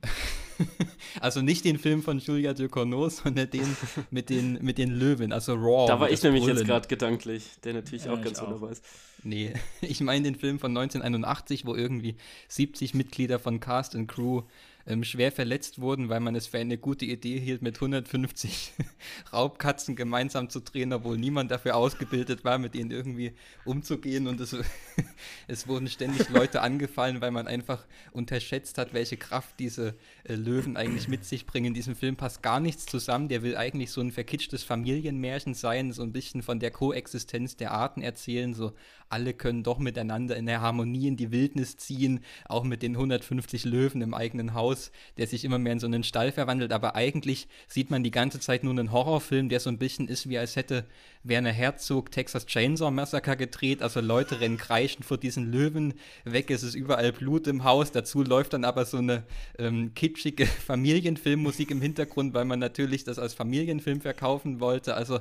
also 1.20 1.42
nicht 1.42 1.66
den 1.66 1.78
Film 1.78 2.04
von 2.04 2.20
Julia 2.20 2.54
Ducournau, 2.54 3.10
sondern 3.10 3.50
den 3.50 3.76
mit 4.12 4.30
den, 4.30 4.60
mit 4.62 4.78
den 4.78 4.92
Löwen, 4.92 5.32
also 5.32 5.54
Raw. 5.54 5.88
Da 5.88 6.00
war 6.00 6.10
ich 6.10 6.22
nämlich 6.24 6.44
Brüllen. 6.44 6.58
jetzt 6.58 6.68
gerade 6.68 6.88
gedanklich, 6.88 7.44
der 7.64 7.74
natürlich 7.74 8.06
ja, 8.06 8.14
auch 8.14 8.22
ganz 8.22 8.42
wunderbar 8.42 8.72
ist. 8.72 8.84
Nee, 9.24 9.54
ich 9.82 10.02
meine 10.02 10.24
den 10.24 10.36
Film 10.36 10.60
von 10.60 10.72
1981, 10.72 11.66
wo 11.66 11.76
irgendwie 11.76 12.16
70 12.48 12.94
Mitglieder 12.94 13.40
von 13.40 13.60
Cast 13.60 13.96
und 13.96 14.08
Crew 14.08 14.44
ähm, 14.88 15.04
schwer 15.04 15.32
verletzt 15.32 15.80
wurden, 15.80 16.10
weil 16.10 16.20
man 16.20 16.36
es 16.36 16.48
für 16.48 16.58
eine 16.58 16.78
gute 16.78 17.06
Idee 17.06 17.40
hielt, 17.40 17.62
mit 17.62 17.76
150 17.76 18.74
Raubkatzen 19.34 19.96
gemeinsam 19.96 20.50
zu 20.50 20.60
drehen, 20.60 20.94
obwohl 20.94 21.18
niemand 21.18 21.52
dafür 21.52 21.76
ausgebildet 21.76 22.44
war, 22.44 22.58
mit 22.58 22.76
ihnen 22.76 22.92
irgendwie 22.92 23.34
umzugehen. 23.66 24.28
Und 24.28 24.40
es, 24.42 24.56
es 25.48 25.68
wurden 25.68 25.88
ständig 25.88 26.30
Leute 26.30 26.62
angefallen, 26.62 27.22
weil 27.22 27.32
man 27.32 27.48
einfach 27.48 27.86
unterschätzt 28.12 28.78
hat, 28.78 28.94
welche 28.94 29.18
Kraft 29.18 29.60
diese 29.60 29.96
äh, 30.24 30.36
Löwen 30.36 30.78
eigentlich 30.78 31.08
mit 31.08 31.26
sich 31.26 31.46
bringen. 31.46 31.68
In 31.68 31.74
diesem 31.74 31.96
Film 31.96 32.16
passt 32.16 32.44
gar 32.44 32.60
nichts 32.60 32.86
zusammen. 32.86 33.30
Der 33.30 33.44
will 33.44 33.56
eigentlich 33.56 33.92
so 33.92 34.02
ein 34.02 34.12
verkitschtes 34.12 34.64
Familienmärchen 34.64 35.54
sein, 35.54 35.92
so 35.92 36.04
ein 36.04 36.12
bisschen 36.12 36.42
von 36.42 36.60
der 36.60 36.72
Koexistenz 36.72 37.56
der 37.56 37.72
Arten 37.72 38.02
erzählen. 38.02 38.54
So 38.54 38.74
alle 39.12 39.34
können 39.34 39.64
doch 39.64 39.80
miteinander 39.80 40.36
in 40.36 40.46
der 40.46 40.62
Harmonie 40.62 41.08
in 41.08 41.18
die 41.18 41.32
Wildnis 41.32 41.78
ziehen, 41.78 42.22
auch 42.48 42.64
mit 42.64 42.82
den 42.82 42.94
150 42.96 43.66
Löwen 43.66 44.02
im 44.02 44.14
eigenen 44.14 44.54
Haus, 44.54 44.92
der 45.18 45.28
sich 45.28 45.44
immer 45.44 45.60
mehr 45.60 45.74
in 45.74 45.80
so 45.80 45.88
einen 45.88 46.04
Stall 46.04 46.32
verwandelt. 46.32 46.72
Aber 46.72 46.96
eigentlich 46.96 47.48
sieht 47.68 47.90
man 47.90 48.04
die 48.04 48.12
ganze 48.12 48.40
Zeit 48.40 48.64
nur 48.64 48.72
einen 48.72 48.92
Horrorfilm, 48.92 49.50
der 49.50 49.60
so 49.60 49.70
ein 49.70 49.78
bisschen 49.78 50.08
ist, 50.08 50.30
wie 50.30 50.38
als 50.38 50.56
hätte 50.56 50.86
Werner 51.24 51.52
Herzog 51.52 52.12
Texas 52.12 52.46
Chainsaw 52.46 52.92
Massacre 52.92 53.38
gedreht. 53.38 53.82
Also 53.82 54.02
Leute 54.02 54.40
rennen 54.40 54.58
kreischend 54.58 55.06
vor 55.06 55.18
diesen 55.18 55.52
Löwen 55.52 55.94
weg, 56.24 56.50
es 56.50 56.64
ist 56.64 56.76
überall 56.76 57.12
Blut 57.12 57.48
im 57.48 57.64
Haus. 57.64 57.92
Dazu 57.92 58.24
läuft 58.24 58.54
dann 58.54 58.66
aber 58.66 58.86
so 58.86 58.98
eine 58.98 59.24
ähm, 59.58 59.94
kitschige 59.94 60.46
Familienfilmmusik 60.68 61.72
im 61.72 61.82
Hintergrund, 61.82 62.34
weil 62.34 62.46
man 62.46 62.60
natürlich 62.60 63.04
das 63.04 63.20
als 63.20 63.34
Familienfilm 63.34 64.02
verkaufen 64.02 64.60
wollte. 64.60 64.96
Also 64.96 65.20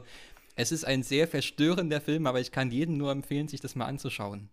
es 0.56 0.72
ist 0.72 0.84
ein 0.84 1.02
sehr 1.02 1.26
verstörender 1.28 2.00
Film, 2.00 2.26
aber 2.26 2.40
ich 2.40 2.52
kann 2.52 2.70
jedem 2.70 2.96
nur 2.96 3.10
empfehlen, 3.12 3.48
sich 3.48 3.60
das 3.60 3.74
mal 3.74 3.86
anzuschauen. 3.86 4.50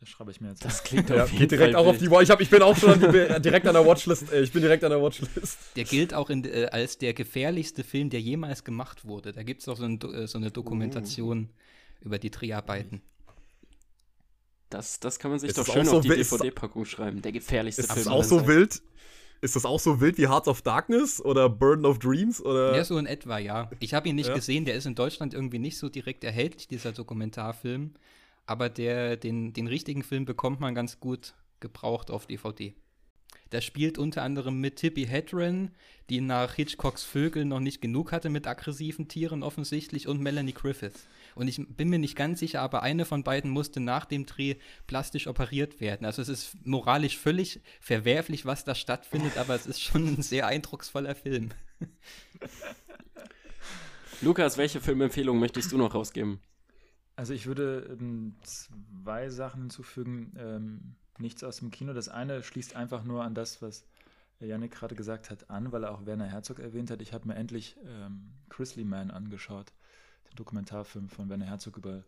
Das 0.00 0.08
schreibe 0.10 0.30
ich 0.30 0.40
mir 0.40 0.50
jetzt. 0.50 0.64
Das 0.64 0.82
klingt 0.84 1.08
Ja, 1.08 1.24
auf 1.24 1.30
jeden 1.30 1.40
geht 1.42 1.52
direkt 1.52 1.74
Fall 1.74 1.82
auch 1.82 1.86
auf 1.88 1.96
die 1.98 2.10
Watch. 2.10 2.24
Ich, 2.24 2.30
hab, 2.30 2.40
ich 2.40 2.50
bin 2.50 2.60
auch 2.62 2.76
schon 2.76 2.90
an 2.90 3.00
die, 3.00 3.06
direkt 3.42 3.66
an 3.66 3.72
der 3.74 3.86
Watchlist. 3.86 4.30
Ich 4.32 4.52
bin 4.52 4.60
direkt 4.60 4.84
an 4.84 4.90
der 4.90 5.00
Watchlist. 5.00 5.58
Der 5.76 5.84
gilt 5.84 6.12
auch 6.12 6.28
in, 6.30 6.44
äh, 6.44 6.66
als 6.70 6.98
der 6.98 7.14
gefährlichste 7.14 7.84
Film, 7.84 8.10
der 8.10 8.20
jemals 8.20 8.64
gemacht 8.64 9.06
wurde. 9.06 9.32
Da 9.32 9.42
gibt 9.42 9.62
es 9.62 9.68
auch 9.68 9.76
so, 9.76 9.84
ein, 9.84 9.98
äh, 10.02 10.26
so 10.26 10.36
eine 10.36 10.50
Dokumentation 10.50 11.48
über 12.02 12.18
die 12.18 12.30
Dreharbeiten. 12.30 13.00
Das, 14.68 14.98
das 15.00 15.18
kann 15.18 15.30
man 15.30 15.40
sich 15.40 15.50
Ist 15.50 15.58
doch 15.58 15.66
schön 15.72 15.86
so 15.86 15.98
auf 15.98 16.02
die? 16.04 16.08
Ist- 16.12 16.32
DVD-Packung 16.32 16.84
schreiben. 16.84 17.22
Der 17.22 17.32
gefährlichste 17.32 17.82
Ist 17.82 17.92
Film. 17.92 18.04
das 18.04 18.12
auch 18.12 18.24
so 18.24 18.46
wild? 18.46 18.82
Ist 19.44 19.56
das 19.56 19.66
auch 19.66 19.78
so 19.78 20.00
wild 20.00 20.16
wie 20.16 20.26
Hearts 20.26 20.48
of 20.48 20.62
Darkness 20.62 21.22
oder 21.22 21.50
Burden 21.50 21.84
of 21.84 21.98
Dreams? 21.98 22.42
Oder? 22.42 22.74
Ja, 22.74 22.82
so 22.82 22.96
in 22.96 23.04
etwa, 23.04 23.36
ja. 23.36 23.70
Ich 23.78 23.92
habe 23.92 24.08
ihn 24.08 24.14
nicht 24.14 24.28
Ja. 24.30 24.34
gesehen, 24.34 24.64
der 24.64 24.74
ist 24.74 24.86
in 24.86 24.94
Deutschland 24.94 25.34
irgendwie 25.34 25.58
nicht 25.58 25.76
so 25.76 25.90
direkt 25.90 26.24
erhältlich, 26.24 26.66
dieser 26.66 26.92
Dokumentarfilm. 26.92 27.92
Aber 28.46 28.70
der, 28.70 29.18
den, 29.18 29.52
den 29.52 29.66
richtigen 29.66 30.02
Film 30.02 30.24
bekommt 30.24 30.60
man 30.60 30.74
ganz 30.74 30.98
gut 30.98 31.34
gebraucht 31.60 32.10
auf 32.10 32.24
DVD. 32.26 32.72
Da 33.50 33.60
spielt 33.60 33.98
unter 33.98 34.22
anderem 34.22 34.62
mit 34.62 34.76
Tippi 34.76 35.04
Hedren, 35.04 35.72
die 36.08 36.22
nach 36.22 36.54
Hitchcocks 36.54 37.04
Vögel 37.04 37.44
noch 37.44 37.60
nicht 37.60 37.82
genug 37.82 38.12
hatte 38.12 38.30
mit 38.30 38.46
aggressiven 38.46 39.08
Tieren 39.08 39.42
offensichtlich, 39.42 40.08
und 40.08 40.22
Melanie 40.22 40.54
Griffith. 40.54 41.06
Und 41.34 41.48
ich 41.48 41.60
bin 41.68 41.88
mir 41.88 41.98
nicht 41.98 42.16
ganz 42.16 42.38
sicher, 42.40 42.60
aber 42.60 42.82
eine 42.82 43.04
von 43.04 43.24
beiden 43.24 43.50
musste 43.50 43.80
nach 43.80 44.04
dem 44.04 44.26
Dreh 44.26 44.56
plastisch 44.86 45.26
operiert 45.26 45.80
werden. 45.80 46.04
Also 46.04 46.22
es 46.22 46.28
ist 46.28 46.66
moralisch 46.66 47.18
völlig 47.18 47.60
verwerflich, 47.80 48.46
was 48.46 48.64
da 48.64 48.74
stattfindet, 48.74 49.36
aber 49.38 49.54
es 49.54 49.66
ist 49.66 49.80
schon 49.80 50.06
ein 50.06 50.22
sehr 50.22 50.46
eindrucksvoller 50.46 51.14
Film. 51.14 51.50
Lukas, 54.20 54.56
welche 54.56 54.80
Filmempfehlung 54.80 55.38
möchtest 55.38 55.72
du 55.72 55.78
noch 55.78 55.94
rausgeben? 55.94 56.40
Also 57.16 57.32
ich 57.32 57.46
würde 57.46 57.96
ähm, 58.00 58.36
zwei 58.42 59.28
Sachen 59.28 59.62
hinzufügen. 59.62 60.34
Ähm, 60.38 60.96
nichts 61.18 61.44
aus 61.44 61.58
dem 61.58 61.70
Kino. 61.70 61.92
Das 61.92 62.08
eine 62.08 62.42
schließt 62.42 62.76
einfach 62.76 63.04
nur 63.04 63.22
an 63.22 63.34
das, 63.34 63.62
was 63.62 63.84
Yannick 64.40 64.72
gerade 64.72 64.94
gesagt 64.94 65.30
hat, 65.30 65.50
an, 65.50 65.72
weil 65.72 65.84
er 65.84 65.92
auch 65.92 66.06
Werner 66.06 66.26
Herzog 66.26 66.58
erwähnt 66.58 66.90
hat. 66.90 67.00
Ich 67.02 67.12
habe 67.12 67.28
mir 67.28 67.34
endlich 67.34 67.76
ähm, 67.86 68.32
Grizzly 68.48 68.84
Man 68.84 69.10
angeschaut, 69.10 69.72
Dokumentarfilm 70.34 71.08
von 71.08 71.28
Werner 71.28 71.46
Herzog 71.46 71.76
über 71.76 72.04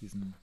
diesen 0.00 0.34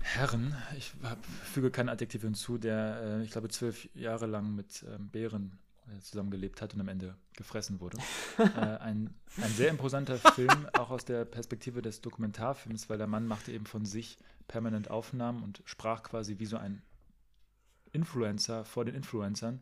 Herren. 0.00 0.56
Ich 0.76 0.92
hab, 1.02 1.24
füge 1.24 1.70
kein 1.70 1.88
Adjektiv 1.88 2.22
hinzu, 2.22 2.58
der, 2.58 3.00
äh, 3.02 3.22
ich 3.22 3.30
glaube, 3.30 3.48
zwölf 3.48 3.88
Jahre 3.94 4.26
lang 4.26 4.54
mit 4.54 4.84
ähm, 4.88 5.08
Bären 5.08 5.58
äh, 5.86 6.00
zusammengelebt 6.00 6.62
hat 6.62 6.74
und 6.74 6.80
am 6.80 6.88
Ende 6.88 7.14
gefressen 7.36 7.80
wurde. 7.80 7.98
äh, 8.38 8.58
ein, 8.58 9.14
ein 9.36 9.50
sehr 9.50 9.70
imposanter 9.70 10.18
Film, 10.18 10.68
auch 10.72 10.90
aus 10.90 11.04
der 11.04 11.24
Perspektive 11.24 11.82
des 11.82 12.00
Dokumentarfilms, 12.00 12.88
weil 12.88 12.98
der 12.98 13.06
Mann 13.06 13.26
machte 13.26 13.52
eben 13.52 13.66
von 13.66 13.84
sich 13.84 14.18
permanent 14.48 14.90
Aufnahmen 14.90 15.42
und 15.42 15.62
sprach 15.64 16.02
quasi 16.02 16.38
wie 16.38 16.46
so 16.46 16.56
ein 16.56 16.82
Influencer 17.92 18.64
vor 18.64 18.84
den 18.84 18.94
Influencern, 18.94 19.60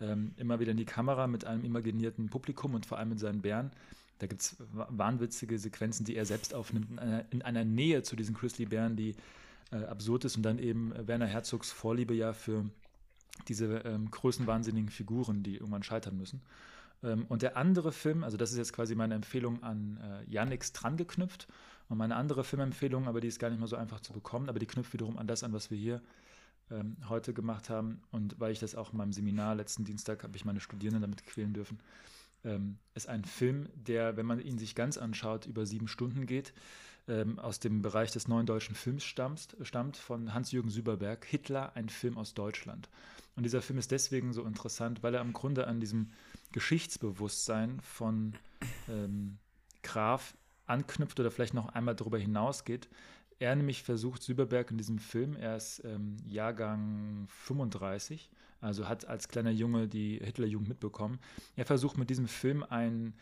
ähm, 0.00 0.32
immer 0.36 0.60
wieder 0.60 0.72
in 0.72 0.76
die 0.76 0.84
Kamera 0.84 1.26
mit 1.26 1.44
einem 1.44 1.64
imaginierten 1.64 2.28
Publikum 2.28 2.74
und 2.74 2.86
vor 2.86 2.98
allem 2.98 3.10
mit 3.10 3.20
seinen 3.20 3.42
Bären. 3.42 3.70
Da 4.18 4.26
gibt 4.26 4.40
es 4.42 4.56
wahnwitzige 4.70 5.58
Sequenzen, 5.58 6.04
die 6.04 6.16
er 6.16 6.24
selbst 6.24 6.54
aufnimmt, 6.54 6.90
in 6.90 6.98
einer, 6.98 7.24
in 7.30 7.42
einer 7.42 7.64
Nähe 7.64 8.02
zu 8.02 8.16
diesen 8.16 8.34
Grizzly-Bären, 8.34 8.96
die 8.96 9.14
äh, 9.72 9.84
absurd 9.84 10.24
ist 10.24 10.36
und 10.36 10.42
dann 10.42 10.58
eben 10.58 10.92
Werner 11.06 11.26
Herzogs 11.26 11.70
Vorliebe 11.70 12.14
ja 12.14 12.32
für 12.32 12.64
diese 13.48 13.66
ähm, 13.78 14.10
größenwahnsinnigen 14.10 14.88
Figuren, 14.88 15.42
die 15.42 15.56
irgendwann 15.56 15.82
scheitern 15.82 16.16
müssen. 16.16 16.40
Ähm, 17.02 17.26
und 17.28 17.42
der 17.42 17.56
andere 17.56 17.92
Film, 17.92 18.24
also 18.24 18.36
das 18.36 18.52
ist 18.52 18.58
jetzt 18.58 18.72
quasi 18.72 18.94
meine 18.94 19.14
Empfehlung 19.14 19.62
an 19.62 19.98
äh, 20.02 20.30
Yannicks 20.30 20.72
dran 20.72 20.96
geknüpft. 20.96 21.46
Und 21.88 21.98
meine 21.98 22.16
andere 22.16 22.42
Filmempfehlung, 22.42 23.06
aber 23.06 23.20
die 23.20 23.28
ist 23.28 23.38
gar 23.38 23.48
nicht 23.48 23.60
mal 23.60 23.68
so 23.68 23.76
einfach 23.76 24.00
zu 24.00 24.12
bekommen, 24.12 24.48
aber 24.48 24.58
die 24.58 24.66
knüpft 24.66 24.92
wiederum 24.92 25.18
an 25.18 25.28
das 25.28 25.44
an, 25.44 25.52
was 25.52 25.70
wir 25.70 25.78
hier 25.78 26.02
ähm, 26.70 26.96
heute 27.08 27.32
gemacht 27.32 27.70
haben. 27.70 28.00
Und 28.10 28.40
weil 28.40 28.52
ich 28.52 28.58
das 28.58 28.74
auch 28.74 28.92
in 28.92 28.98
meinem 28.98 29.12
Seminar 29.12 29.54
letzten 29.54 29.84
Dienstag 29.84 30.24
habe 30.24 30.36
ich 30.36 30.44
meine 30.44 30.60
Studierenden 30.60 31.02
damit 31.02 31.24
quälen 31.24 31.52
dürfen, 31.52 31.78
ähm, 32.46 32.78
ist 32.94 33.08
ein 33.08 33.24
Film, 33.24 33.68
der, 33.74 34.16
wenn 34.16 34.24
man 34.26 34.40
ihn 34.40 34.58
sich 34.58 34.74
ganz 34.74 34.96
anschaut, 34.96 35.46
über 35.46 35.66
sieben 35.66 35.88
Stunden 35.88 36.26
geht, 36.26 36.54
ähm, 37.08 37.38
aus 37.38 37.60
dem 37.60 37.82
Bereich 37.82 38.12
des 38.12 38.28
neuen 38.28 38.46
deutschen 38.46 38.74
Films 38.74 39.04
stammt, 39.04 39.56
stammt 39.62 39.96
von 39.96 40.32
Hans-Jürgen 40.32 40.70
Süberberg, 40.70 41.24
Hitler, 41.24 41.72
ein 41.76 41.88
Film 41.88 42.16
aus 42.16 42.34
Deutschland. 42.34 42.88
Und 43.36 43.42
dieser 43.42 43.62
Film 43.62 43.78
ist 43.78 43.90
deswegen 43.90 44.32
so 44.32 44.44
interessant, 44.44 45.02
weil 45.02 45.14
er 45.14 45.20
im 45.20 45.32
Grunde 45.32 45.66
an 45.66 45.80
diesem 45.80 46.10
Geschichtsbewusstsein 46.52 47.80
von 47.80 48.34
ähm, 48.88 49.38
Graf 49.82 50.34
anknüpft 50.66 51.20
oder 51.20 51.30
vielleicht 51.30 51.54
noch 51.54 51.68
einmal 51.68 51.94
darüber 51.94 52.18
hinausgeht. 52.18 52.88
Er 53.38 53.54
nämlich 53.54 53.82
versucht, 53.82 54.22
Süberberg 54.22 54.70
in 54.70 54.78
diesem 54.78 54.98
Film, 54.98 55.36
er 55.36 55.56
ist 55.56 55.82
ähm, 55.84 56.16
Jahrgang 56.24 57.26
35, 57.28 58.30
also 58.60 58.88
hat 58.88 59.06
als 59.06 59.28
kleiner 59.28 59.50
Junge 59.50 59.88
die 59.88 60.18
Hitlerjugend 60.22 60.68
mitbekommen. 60.68 61.18
Er 61.56 61.66
versucht 61.66 61.98
mit 61.98 62.10
diesem 62.10 62.28
Film 62.28 62.62
ein, 62.62 63.14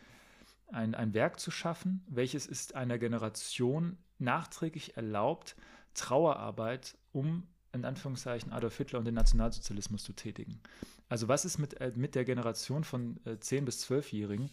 ein, 0.68 0.94
ein 0.94 1.14
Werk 1.14 1.40
zu 1.40 1.50
schaffen, 1.50 2.04
welches 2.08 2.46
ist 2.46 2.74
einer 2.74 2.98
Generation 2.98 3.98
nachträglich 4.18 4.96
erlaubt, 4.96 5.56
Trauerarbeit 5.94 6.96
um 7.12 7.44
in 7.72 7.84
Anführungszeichen 7.84 8.52
Adolf 8.52 8.76
Hitler 8.76 9.00
und 9.00 9.04
den 9.04 9.14
Nationalsozialismus 9.14 10.04
zu 10.04 10.12
tätigen. 10.12 10.60
Also 11.08 11.28
was 11.28 11.44
ist 11.44 11.58
mit, 11.58 11.80
äh, 11.80 11.92
mit 11.94 12.14
der 12.14 12.24
Generation 12.24 12.84
von 12.84 13.18
äh, 13.24 13.30
10- 13.30 13.62
bis 13.62 13.84
12-Jährigen, 13.84 14.50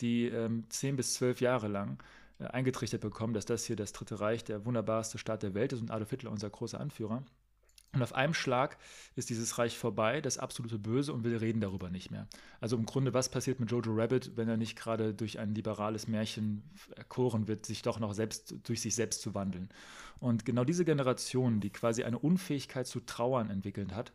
die 0.00 0.26
ähm, 0.26 0.64
10 0.68 0.96
bis 0.96 1.14
12 1.14 1.40
Jahre 1.40 1.68
lang 1.68 2.02
äh, 2.38 2.46
eingetrichtert 2.46 3.00
bekommen, 3.00 3.32
dass 3.32 3.44
das 3.44 3.64
hier 3.64 3.76
das 3.76 3.92
Dritte 3.92 4.20
Reich 4.20 4.44
der 4.44 4.64
wunderbarste 4.64 5.18
Staat 5.18 5.42
der 5.42 5.54
Welt 5.54 5.72
ist 5.72 5.80
und 5.80 5.90
Adolf 5.90 6.10
Hitler 6.10 6.30
unser 6.30 6.50
großer 6.50 6.80
Anführer. 6.80 7.22
Und 7.94 8.02
auf 8.02 8.14
einem 8.14 8.34
Schlag 8.34 8.76
ist 9.14 9.30
dieses 9.30 9.58
Reich 9.58 9.78
vorbei, 9.78 10.20
das 10.20 10.38
absolute 10.38 10.78
Böse, 10.78 11.12
und 11.12 11.24
wir 11.24 11.40
reden 11.40 11.60
darüber 11.60 11.90
nicht 11.90 12.10
mehr. 12.10 12.26
Also 12.60 12.76
im 12.76 12.86
Grunde, 12.86 13.14
was 13.14 13.28
passiert 13.28 13.60
mit 13.60 13.70
Jojo 13.70 13.92
Rabbit, 13.94 14.32
wenn 14.36 14.48
er 14.48 14.56
nicht 14.56 14.76
gerade 14.76 15.14
durch 15.14 15.38
ein 15.38 15.54
liberales 15.54 16.08
Märchen 16.08 16.62
erkoren 16.96 17.46
wird, 17.46 17.66
sich 17.66 17.82
doch 17.82 18.00
noch 18.00 18.12
selbst 18.12 18.54
durch 18.64 18.80
sich 18.80 18.94
selbst 18.94 19.22
zu 19.22 19.34
wandeln? 19.34 19.68
Und 20.18 20.44
genau 20.44 20.64
diese 20.64 20.84
Generation, 20.84 21.60
die 21.60 21.70
quasi 21.70 22.04
eine 22.04 22.18
Unfähigkeit 22.18 22.86
zu 22.86 23.00
trauern 23.00 23.50
entwickelt 23.50 23.94
hat, 23.94 24.12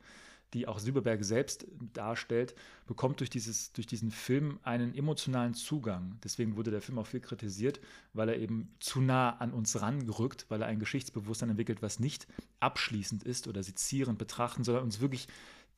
die 0.53 0.67
auch 0.67 0.79
Silberberg 0.79 1.23
selbst 1.23 1.67
darstellt, 1.93 2.55
bekommt 2.87 3.19
durch, 3.19 3.29
dieses, 3.29 3.71
durch 3.73 3.87
diesen 3.87 4.11
Film 4.11 4.59
einen 4.63 4.95
emotionalen 4.95 5.53
Zugang. 5.53 6.17
Deswegen 6.23 6.55
wurde 6.55 6.71
der 6.71 6.81
Film 6.81 6.97
auch 6.97 7.07
viel 7.07 7.19
kritisiert, 7.19 7.79
weil 8.13 8.29
er 8.29 8.37
eben 8.37 8.73
zu 8.79 9.01
nah 9.01 9.37
an 9.37 9.51
uns 9.51 9.81
ranrückt, 9.81 10.45
weil 10.49 10.61
er 10.61 10.67
ein 10.67 10.79
Geschichtsbewusstsein 10.79 11.49
entwickelt, 11.49 11.81
was 11.81 11.99
nicht 11.99 12.27
abschließend 12.59 13.23
ist 13.23 13.47
oder 13.47 13.63
sezierend 13.63 14.17
betrachten, 14.17 14.63
sondern 14.63 14.83
uns 14.83 14.99
wirklich 14.99 15.27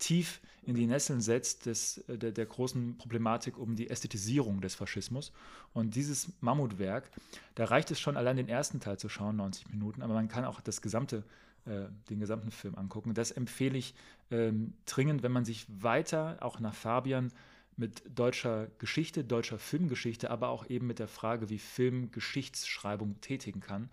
tief 0.01 0.41
in 0.63 0.75
die 0.75 0.87
Nesseln 0.87 1.21
setzt 1.21 1.65
des, 1.65 2.03
der, 2.07 2.31
der 2.31 2.45
großen 2.45 2.97
Problematik 2.97 3.57
um 3.57 3.75
die 3.75 3.89
Ästhetisierung 3.89 4.61
des 4.61 4.75
Faschismus. 4.75 5.31
Und 5.73 5.95
dieses 5.95 6.29
Mammutwerk, 6.41 7.09
da 7.55 7.65
reicht 7.65 7.91
es 7.91 7.99
schon 7.99 8.17
allein 8.17 8.37
den 8.37 8.49
ersten 8.49 8.79
Teil 8.79 8.97
zu 8.97 9.09
schauen, 9.09 9.37
90 9.37 9.69
Minuten, 9.69 10.01
aber 10.01 10.13
man 10.13 10.27
kann 10.27 10.45
auch 10.45 10.61
das 10.61 10.81
gesamte 10.81 11.23
äh, 11.65 11.85
den 12.09 12.19
gesamten 12.19 12.51
Film 12.51 12.75
angucken. 12.75 13.13
Das 13.13 13.31
empfehle 13.31 13.77
ich 13.77 13.93
ähm, 14.31 14.73
dringend, 14.85 15.23
wenn 15.23 15.31
man 15.31 15.45
sich 15.45 15.65
weiter 15.69 16.37
auch 16.41 16.59
nach 16.59 16.73
Fabian 16.73 17.31
mit 17.77 18.03
deutscher 18.13 18.67
Geschichte, 18.79 19.23
deutscher 19.23 19.57
Filmgeschichte, 19.57 20.29
aber 20.29 20.49
auch 20.49 20.69
eben 20.69 20.87
mit 20.87 20.99
der 20.99 21.07
Frage, 21.07 21.49
wie 21.49 21.59
Film 21.59 22.11
Geschichtsschreibung 22.11 23.19
tätigen 23.21 23.59
kann. 23.59 23.89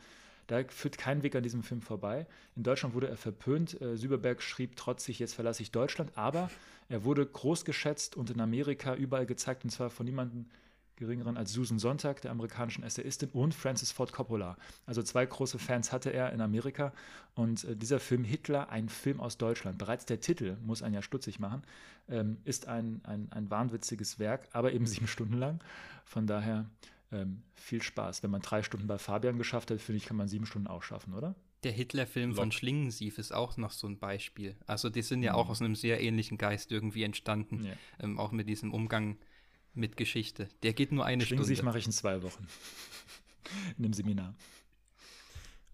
Da 0.47 0.65
führt 0.69 0.97
kein 0.97 1.23
Weg 1.23 1.37
an 1.37 1.43
diesem 1.43 1.63
Film 1.63 1.83
vorbei. 1.83 2.27
In 2.57 2.63
Deutschland 2.63 2.95
wurde 2.95 3.09
er 3.09 3.19
verpönt. 3.19 3.81
Äh, 3.81 3.97
Süberberg 3.97 4.43
schrieb 4.43 4.77
trotzig, 4.77 5.19
jetzt 5.19 5.35
verlasse 5.35 5.63
ich 5.63 5.71
Deutschland, 5.71 6.17
aber 6.17 6.51
er 6.89 7.05
wurde 7.05 7.25
groß 7.27 7.65
geschätzt 7.65 8.17
und 8.17 8.31
in 8.31 8.41
Amerika 8.41 8.95
überall 8.95 9.27
gezeigt, 9.27 9.65
und 9.65 9.71
zwar 9.71 9.91
von 9.91 10.07
niemandem 10.07 10.47
geringeren 10.99 11.37
als 11.37 11.53
Susan 11.53 11.79
Sontag, 11.79 12.21
der 12.21 12.31
amerikanischen 12.31 12.83
Essayistin, 12.83 13.31
und 13.31 13.55
Francis 13.55 13.93
Ford 13.93 14.13
Coppola. 14.13 14.57
Also 14.87 15.03
zwei 15.03 15.25
große 15.25 15.59
Fans 15.59 15.93
hatte 15.93 16.11
er 16.11 16.33
in 16.33 16.41
Amerika. 16.41 16.93
Und 17.35 17.65
äh, 17.65 17.77
dieser 17.77 18.01
Film 18.01 18.25
Hitler, 18.25 18.71
ein 18.71 18.89
Film 18.89 19.21
aus 19.21 19.39
Deutschland, 19.39 19.79
bereits 19.79 20.07
der 20.07 20.21
Titel 20.21 20.57
muss 20.63 20.83
einen 20.83 20.95
ja 20.95 21.03
stutzig 21.03 21.39
machen, 21.39 21.63
ähm, 22.09 22.39
ist 22.45 22.69
ein, 22.69 23.01
ein, 23.05 23.29
ein 23.31 23.51
wahnwitziges 23.51 24.19
Werk, 24.19 24.49
aber 24.53 24.73
eben 24.73 24.87
sieben 24.89 25.07
Stunden 25.07 25.39
lang. 25.39 25.61
Von 26.05 26.27
daher 26.27 26.67
ähm, 27.13 27.43
viel 27.55 27.83
Spaß. 27.83 28.23
Wenn 28.23 28.31
man 28.31 28.43
drei 28.43 28.63
Stunden 28.63 28.87
bei 28.87 28.99
Fabian 28.99 29.39
geschafft 29.39 29.71
hat, 29.71 29.81
finde 29.81 29.99
ich, 29.99 30.07
kann 30.07 30.17
man 30.17 30.29
sieben 30.29 30.47
Stunden 30.47 30.69
auch 30.69 30.83
schaffen, 30.83 31.15
oder? 31.15 31.35
Der 31.65 31.73
Hitler-Film 31.73 32.35
von 32.35 32.53
Schlingensief 32.53 33.19
ist 33.19 33.33
auch 33.33 33.57
noch 33.57 33.73
so 33.73 33.89
ein 33.89 33.99
Beispiel. 33.99 34.55
Also 34.67 34.91
die 34.91 35.03
sind 35.03 35.25
ja 35.25 35.33
mhm. 35.33 35.39
auch 35.39 35.49
aus 35.49 35.61
einem 35.61 35.75
sehr 35.75 36.01
ähnlichen 36.01 36.39
Geist 36.39 36.71
irgendwie 36.71 37.03
entstanden. 37.03 37.65
Ja. 37.65 37.73
Ähm, 37.99 38.19
auch 38.19 38.31
mit 38.31 38.49
diesem 38.49 38.73
Umgang 38.73 39.17
mit 39.79 39.97
Geschichte. 39.97 40.49
Der 40.63 40.73
geht 40.73 40.93
nur 40.93 41.05
eine 41.05 41.25
Stunde. 41.25 41.45
Schlingensief 41.45 41.65
mache 41.65 41.79
ich 41.79 41.87
in 41.87 41.93
zwei 41.93 42.23
Wochen. 42.23 42.47
in 43.77 43.85
dem 43.85 43.93
Seminar. 43.93 44.35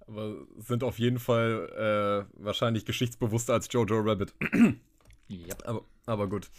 Aber 0.06 0.34
sind 0.58 0.84
auf 0.84 0.98
jeden 0.98 1.18
Fall 1.18 2.26
äh, 2.36 2.42
wahrscheinlich 2.42 2.84
geschichtsbewusster 2.84 3.54
als 3.54 3.68
Jojo 3.72 4.00
Rabbit. 4.00 4.34
yep. 5.30 5.62
aber, 5.64 5.84
aber 6.06 6.28
gut. 6.28 6.50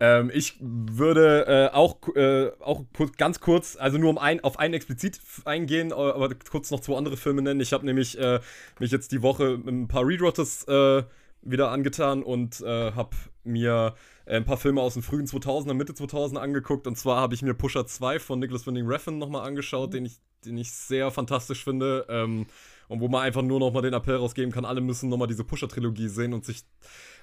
Ähm, 0.00 0.30
ich 0.32 0.56
würde 0.60 1.46
äh, 1.46 1.74
auch, 1.74 1.96
äh, 2.14 2.50
auch 2.60 2.84
ganz 3.16 3.40
kurz, 3.40 3.76
also 3.76 3.98
nur 3.98 4.10
um 4.10 4.18
ein, 4.18 4.42
auf 4.44 4.58
einen 4.58 4.74
explizit 4.74 5.20
eingehen, 5.44 5.92
aber 5.92 6.34
kurz 6.34 6.70
noch 6.70 6.80
zwei 6.80 6.96
andere 6.96 7.16
Filme 7.16 7.42
nennen. 7.42 7.60
Ich 7.60 7.72
habe 7.72 7.86
nämlich 7.86 8.18
äh, 8.18 8.40
mich 8.78 8.90
jetzt 8.90 9.12
die 9.12 9.22
Woche 9.22 9.58
mit 9.58 9.68
ein 9.68 9.88
paar 9.88 10.06
Readrotters 10.06 10.64
äh, 10.68 11.02
wieder 11.42 11.70
angetan 11.70 12.22
und 12.22 12.60
äh, 12.60 12.92
habe 12.92 13.16
mir 13.44 13.94
ein 14.36 14.44
paar 14.44 14.56
Filme 14.56 14.80
aus 14.80 14.94
den 14.94 15.02
frühen 15.02 15.26
2000er, 15.26 15.74
Mitte 15.74 15.94
2000 15.94 16.40
angeguckt. 16.40 16.86
Und 16.86 16.96
zwar 16.96 17.20
habe 17.20 17.34
ich 17.34 17.42
mir 17.42 17.54
Pusher 17.54 17.86
2 17.86 18.18
von 18.18 18.38
Nicholas 18.38 18.66
Winding 18.66 18.86
Refn 18.86 19.18
nochmal 19.18 19.46
angeschaut, 19.46 19.90
mhm. 19.90 19.92
den, 19.92 20.04
ich, 20.06 20.18
den 20.44 20.58
ich 20.58 20.72
sehr 20.72 21.10
fantastisch 21.10 21.64
finde. 21.64 22.06
Ähm, 22.08 22.46
und 22.88 23.00
wo 23.00 23.08
man 23.08 23.22
einfach 23.22 23.42
nur 23.42 23.60
nochmal 23.60 23.82
den 23.82 23.94
Appell 23.94 24.16
rausgeben 24.16 24.52
kann, 24.52 24.64
alle 24.64 24.80
müssen 24.80 25.08
nochmal 25.08 25.28
diese 25.28 25.44
Pusher-Trilogie 25.44 26.08
sehen 26.08 26.32
und 26.32 26.44
sich 26.44 26.64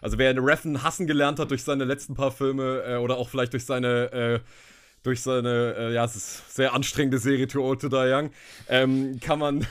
also 0.02 0.18
wer 0.18 0.36
Reffen 0.38 0.84
hassen 0.84 1.08
gelernt 1.08 1.40
hat 1.40 1.52
durch 1.52 1.64
seine 1.64 1.84
letzten 1.84 2.14
paar 2.14 2.32
Filme 2.32 2.84
äh, 2.86 2.98
oder 2.98 3.18
auch 3.18 3.30
vielleicht 3.30 3.54
durch 3.54 3.66
seine 3.66 4.12
äh, 4.12 4.40
durch 5.04 5.22
seine, 5.22 5.76
äh, 5.78 5.94
ja, 5.94 6.06
es 6.06 6.16
ist 6.16 6.56
sehr 6.56 6.74
anstrengende 6.74 7.18
Serie 7.18 7.48
To 7.48 7.62
Old 7.62 7.82
To 7.82 7.90
Die 7.90 7.96
Young, 7.96 8.32
ähm, 8.68 9.20
kann 9.22 9.40
man 9.40 9.66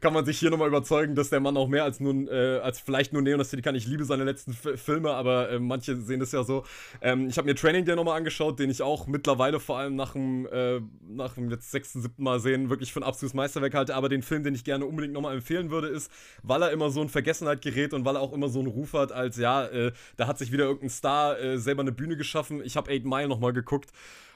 kann 0.00 0.12
man 0.12 0.24
sich 0.24 0.38
hier 0.38 0.50
nochmal 0.50 0.68
überzeugen, 0.68 1.14
dass 1.14 1.30
der 1.30 1.40
Mann 1.40 1.56
auch 1.56 1.68
mehr 1.68 1.84
als 1.84 2.00
nun, 2.00 2.28
äh, 2.28 2.60
als 2.62 2.80
vielleicht 2.80 3.12
nur 3.12 3.22
Neonasthetiker, 3.22 3.74
ich 3.74 3.86
liebe 3.86 4.04
seine 4.04 4.24
letzten 4.24 4.52
F 4.52 4.80
Filme, 4.80 5.10
aber 5.12 5.50
äh, 5.50 5.58
manche 5.58 5.96
sehen 5.96 6.20
das 6.20 6.32
ja 6.32 6.42
so. 6.44 6.64
Ähm, 7.00 7.28
ich 7.28 7.38
habe 7.38 7.46
mir 7.46 7.54
Training 7.54 7.84
Day 7.84 7.96
nochmal 7.96 8.16
angeschaut, 8.16 8.58
den 8.58 8.70
ich 8.70 8.82
auch 8.82 9.06
mittlerweile 9.06 9.60
vor 9.60 9.78
allem 9.78 9.96
nach 9.96 10.12
dem, 10.12 10.46
äh, 10.46 10.80
nach 11.08 11.34
dem 11.34 11.50
jetzt 11.50 11.70
sechsten, 11.70 12.02
siebten 12.02 12.22
Mal 12.22 12.40
sehen, 12.40 12.70
wirklich 12.70 12.92
für 12.92 13.00
ein 13.00 13.04
absolutes 13.04 13.34
Meisterwerk 13.34 13.74
halte, 13.74 13.94
aber 13.94 14.08
den 14.08 14.22
Film, 14.22 14.44
den 14.44 14.54
ich 14.54 14.64
gerne 14.64 14.86
unbedingt 14.86 15.14
nochmal 15.14 15.34
empfehlen 15.34 15.70
würde, 15.70 15.88
ist, 15.88 16.10
weil 16.42 16.62
er 16.62 16.70
immer 16.70 16.90
so 16.90 17.02
in 17.02 17.08
Vergessenheit 17.08 17.62
gerät 17.62 17.94
und 17.94 18.04
weil 18.04 18.16
er 18.16 18.20
auch 18.20 18.32
immer 18.32 18.48
so 18.48 18.58
einen 18.58 18.68
Ruf 18.68 18.92
hat, 18.92 19.12
als 19.12 19.36
ja, 19.36 19.66
äh, 19.66 19.92
da 20.16 20.26
hat 20.26 20.38
sich 20.38 20.52
wieder 20.52 20.64
irgendein 20.64 20.90
Star 20.90 21.38
äh, 21.38 21.58
selber 21.58 21.82
eine 21.82 21.92
Bühne 21.92 22.16
geschaffen. 22.16 22.62
Ich 22.64 22.76
habe 22.76 22.90
Eight 22.90 23.04
Mile 23.04 23.28
nochmal 23.28 23.52
geguckt 23.52 23.90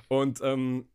und 0.08 0.40
ähm, 0.42 0.86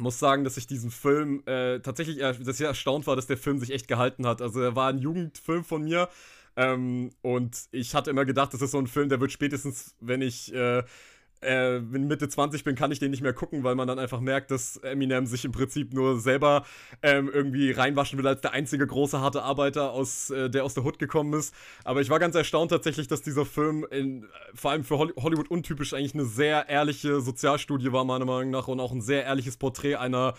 muss 0.00 0.18
sagen, 0.18 0.44
dass 0.44 0.56
ich 0.56 0.66
diesen 0.66 0.90
Film 0.90 1.42
äh, 1.46 1.80
tatsächlich, 1.80 2.18
dass 2.18 2.60
ich 2.60 2.66
erstaunt 2.66 3.06
war, 3.06 3.16
dass 3.16 3.26
der 3.26 3.36
Film 3.36 3.58
sich 3.58 3.70
echt 3.70 3.88
gehalten 3.88 4.26
hat. 4.26 4.42
Also 4.42 4.60
er 4.60 4.76
war 4.76 4.88
ein 4.88 4.98
Jugendfilm 4.98 5.64
von 5.64 5.82
mir. 5.84 6.08
Ähm, 6.56 7.10
und 7.22 7.56
ich 7.70 7.94
hatte 7.94 8.10
immer 8.10 8.24
gedacht, 8.24 8.52
das 8.52 8.60
ist 8.60 8.72
so 8.72 8.78
ein 8.78 8.86
Film, 8.86 9.08
der 9.08 9.20
wird 9.20 9.32
spätestens, 9.32 9.94
wenn 10.00 10.20
ich 10.20 10.52
äh, 10.52 10.82
äh, 11.40 11.80
wenn 11.82 12.06
Mitte 12.06 12.28
20 12.28 12.64
bin, 12.64 12.74
kann 12.74 12.92
ich 12.92 12.98
den 12.98 13.10
nicht 13.10 13.22
mehr 13.22 13.32
gucken, 13.32 13.64
weil 13.64 13.74
man 13.74 13.88
dann 13.88 13.98
einfach 13.98 14.20
merkt, 14.20 14.50
dass 14.50 14.76
Eminem 14.78 15.26
sich 15.26 15.44
im 15.44 15.52
Prinzip 15.52 15.92
nur 15.92 16.20
selber 16.20 16.64
ähm, 17.02 17.30
irgendwie 17.32 17.70
reinwaschen 17.70 18.18
will 18.18 18.26
als 18.26 18.40
der 18.40 18.52
einzige 18.52 18.86
große 18.86 19.20
harte 19.20 19.42
Arbeiter, 19.42 19.92
aus, 19.92 20.30
äh, 20.30 20.50
der 20.50 20.64
aus 20.64 20.74
der 20.74 20.84
Hood 20.84 20.98
gekommen 20.98 21.32
ist. 21.34 21.54
Aber 21.84 22.00
ich 22.00 22.10
war 22.10 22.18
ganz 22.18 22.34
erstaunt 22.34 22.70
tatsächlich, 22.70 23.08
dass 23.08 23.22
dieser 23.22 23.46
Film 23.46 23.86
in, 23.90 24.26
vor 24.54 24.70
allem 24.70 24.84
für 24.84 24.98
Hollywood 24.98 25.50
untypisch 25.50 25.94
eigentlich 25.94 26.14
eine 26.14 26.24
sehr 26.24 26.68
ehrliche 26.68 27.20
Sozialstudie 27.20 27.92
war, 27.92 28.04
meiner 28.04 28.26
Meinung 28.26 28.50
nach, 28.50 28.68
und 28.68 28.80
auch 28.80 28.92
ein 28.92 29.00
sehr 29.00 29.24
ehrliches 29.24 29.56
Porträt 29.56 29.96
einer 29.96 30.34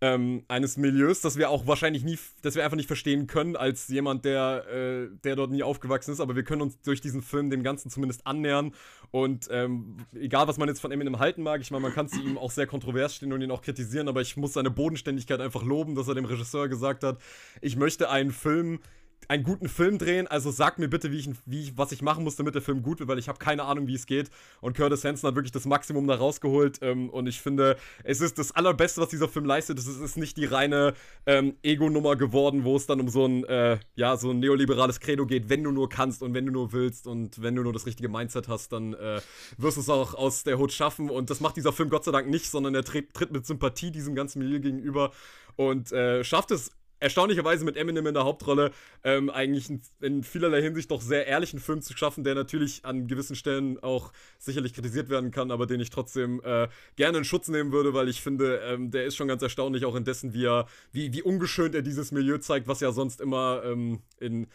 ähm, 0.00 0.44
eines 0.48 0.76
Milieus, 0.76 1.20
das 1.20 1.36
wir 1.36 1.50
auch 1.50 1.66
wahrscheinlich 1.66 2.04
nie, 2.04 2.18
das 2.42 2.54
wir 2.54 2.64
einfach 2.64 2.76
nicht 2.76 2.86
verstehen 2.86 3.26
können 3.26 3.54
als 3.56 3.88
jemand, 3.88 4.24
der, 4.24 4.64
äh, 4.68 5.08
der 5.24 5.36
dort 5.36 5.50
nie 5.50 5.62
aufgewachsen 5.62 6.12
ist, 6.12 6.20
aber 6.20 6.36
wir 6.36 6.42
können 6.42 6.62
uns 6.62 6.80
durch 6.80 7.00
diesen 7.00 7.22
Film 7.22 7.50
dem 7.50 7.62
Ganzen 7.62 7.90
zumindest 7.90 8.26
annähern. 8.26 8.72
Und 9.10 9.48
ähm, 9.50 9.98
egal, 10.14 10.48
was 10.48 10.56
man 10.56 10.68
jetzt 10.68 10.80
von 10.80 10.90
Eminem 10.90 11.18
halten 11.18 11.42
mag, 11.42 11.60
ich 11.60 11.70
meine, 11.70 11.82
man 11.82 11.92
kann 11.92 12.06
es 12.06 12.14
ihm 12.14 12.38
auch 12.38 12.50
sehr 12.50 12.66
kontrovers 12.66 13.14
stehen 13.14 13.32
und 13.32 13.42
ihn 13.42 13.50
auch 13.50 13.62
kritisieren, 13.62 14.08
aber 14.08 14.22
ich 14.22 14.36
muss 14.36 14.54
seine 14.54 14.70
Bodenständigkeit 14.70 15.40
einfach 15.40 15.62
loben, 15.62 15.94
dass 15.94 16.08
er 16.08 16.14
dem 16.14 16.24
Regisseur 16.24 16.68
gesagt 16.68 17.04
hat, 17.04 17.18
ich 17.60 17.76
möchte 17.76 18.08
einen 18.08 18.30
Film 18.30 18.80
einen 19.28 19.44
guten 19.44 19.68
Film 19.68 19.98
drehen, 19.98 20.26
also 20.26 20.50
sag 20.50 20.78
mir 20.78 20.88
bitte, 20.88 21.12
wie 21.12 21.18
ich, 21.18 21.30
wie 21.46 21.62
ich, 21.62 21.78
was 21.78 21.92
ich 21.92 22.02
machen 22.02 22.24
muss, 22.24 22.36
damit 22.36 22.54
der 22.54 22.62
Film 22.62 22.82
gut 22.82 22.98
wird, 22.98 23.08
weil 23.08 23.18
ich 23.18 23.28
habe 23.28 23.38
keine 23.38 23.64
Ahnung, 23.64 23.86
wie 23.86 23.94
es 23.94 24.06
geht. 24.06 24.30
Und 24.60 24.76
Curtis 24.76 25.04
Hanson 25.04 25.28
hat 25.28 25.36
wirklich 25.36 25.52
das 25.52 25.66
Maximum 25.66 26.06
da 26.06 26.16
rausgeholt. 26.16 26.78
Ähm, 26.82 27.10
und 27.10 27.26
ich 27.26 27.40
finde, 27.40 27.76
es 28.02 28.20
ist 28.20 28.38
das 28.38 28.52
Allerbeste, 28.52 29.00
was 29.00 29.08
dieser 29.08 29.28
Film 29.28 29.44
leistet. 29.44 29.78
Es 29.78 29.86
ist, 29.86 30.00
ist 30.00 30.16
nicht 30.16 30.36
die 30.36 30.46
reine 30.46 30.94
ähm, 31.26 31.54
Ego-Nummer 31.62 32.16
geworden, 32.16 32.64
wo 32.64 32.76
es 32.76 32.86
dann 32.86 33.00
um 33.00 33.08
so 33.08 33.26
ein, 33.26 33.44
äh, 33.44 33.78
ja, 33.94 34.16
so 34.16 34.30
ein 34.30 34.40
neoliberales 34.40 35.00
Credo 35.00 35.26
geht, 35.26 35.48
wenn 35.48 35.62
du 35.62 35.70
nur 35.70 35.88
kannst 35.88 36.22
und 36.22 36.34
wenn 36.34 36.46
du 36.46 36.52
nur 36.52 36.72
willst 36.72 37.06
und 37.06 37.40
wenn 37.42 37.54
du 37.54 37.62
nur 37.62 37.72
das 37.72 37.86
richtige 37.86 38.08
Mindset 38.08 38.48
hast, 38.48 38.72
dann 38.72 38.94
äh, 38.94 39.20
wirst 39.58 39.76
du 39.76 39.80
es 39.80 39.88
auch 39.88 40.14
aus 40.14 40.44
der 40.44 40.58
Hut 40.58 40.72
schaffen. 40.72 41.10
Und 41.10 41.30
das 41.30 41.40
macht 41.40 41.56
dieser 41.56 41.72
Film 41.72 41.90
Gott 41.90 42.04
sei 42.04 42.12
Dank 42.12 42.28
nicht, 42.28 42.50
sondern 42.50 42.74
er 42.74 42.84
tritt, 42.84 43.14
tritt 43.14 43.32
mit 43.32 43.46
Sympathie 43.46 43.90
diesem 43.90 44.14
ganzen 44.14 44.40
Milieu 44.40 44.60
gegenüber 44.60 45.12
und 45.56 45.92
äh, 45.92 46.24
schafft 46.24 46.50
es 46.52 46.70
erstaunlicherweise 47.00 47.64
mit 47.64 47.76
Eminem 47.76 48.06
in 48.06 48.14
der 48.14 48.24
Hauptrolle 48.24 48.70
ähm, 49.02 49.30
eigentlich 49.30 49.70
in, 49.70 49.80
in, 50.00 50.22
vielerlei 50.22 50.62
Hinsicht 50.62 50.90
doch 50.90 51.00
sehr 51.00 51.26
ehrlichen 51.26 51.58
Film 51.58 51.82
zu 51.82 51.96
schaffen, 51.96 52.22
der 52.22 52.34
natürlich 52.34 52.84
an 52.84 53.08
gewissen 53.08 53.34
Stellen 53.34 53.78
auch 53.82 54.12
sicherlich 54.38 54.74
kritisiert 54.74 55.08
werden 55.08 55.30
kann, 55.30 55.50
aber 55.50 55.66
den 55.66 55.80
ich 55.80 55.90
trotzdem 55.90 56.40
äh, 56.44 56.68
gerne 56.96 57.18
in 57.18 57.24
Schutz 57.24 57.48
nehmen 57.48 57.72
würde, 57.72 57.94
weil 57.94 58.08
ich 58.08 58.20
finde, 58.20 58.60
ähm, 58.64 58.90
der 58.90 59.06
ist 59.06 59.16
schon 59.16 59.28
ganz 59.28 59.42
erstaunlich, 59.42 59.84
auch 59.84 59.96
in 59.96 60.04
dessen, 60.04 60.34
wie 60.34 60.44
er, 60.44 60.66
wie, 60.92 61.12
wie 61.12 61.22
ungeschönt 61.22 61.74
er 61.74 61.82
dieses 61.82 62.12
Milieu 62.12 62.38
zeigt, 62.38 62.68
was 62.68 62.80
ja 62.80 62.92
sonst 62.92 63.20
immer 63.20 63.62
ähm, 63.64 64.00
in 64.18 64.46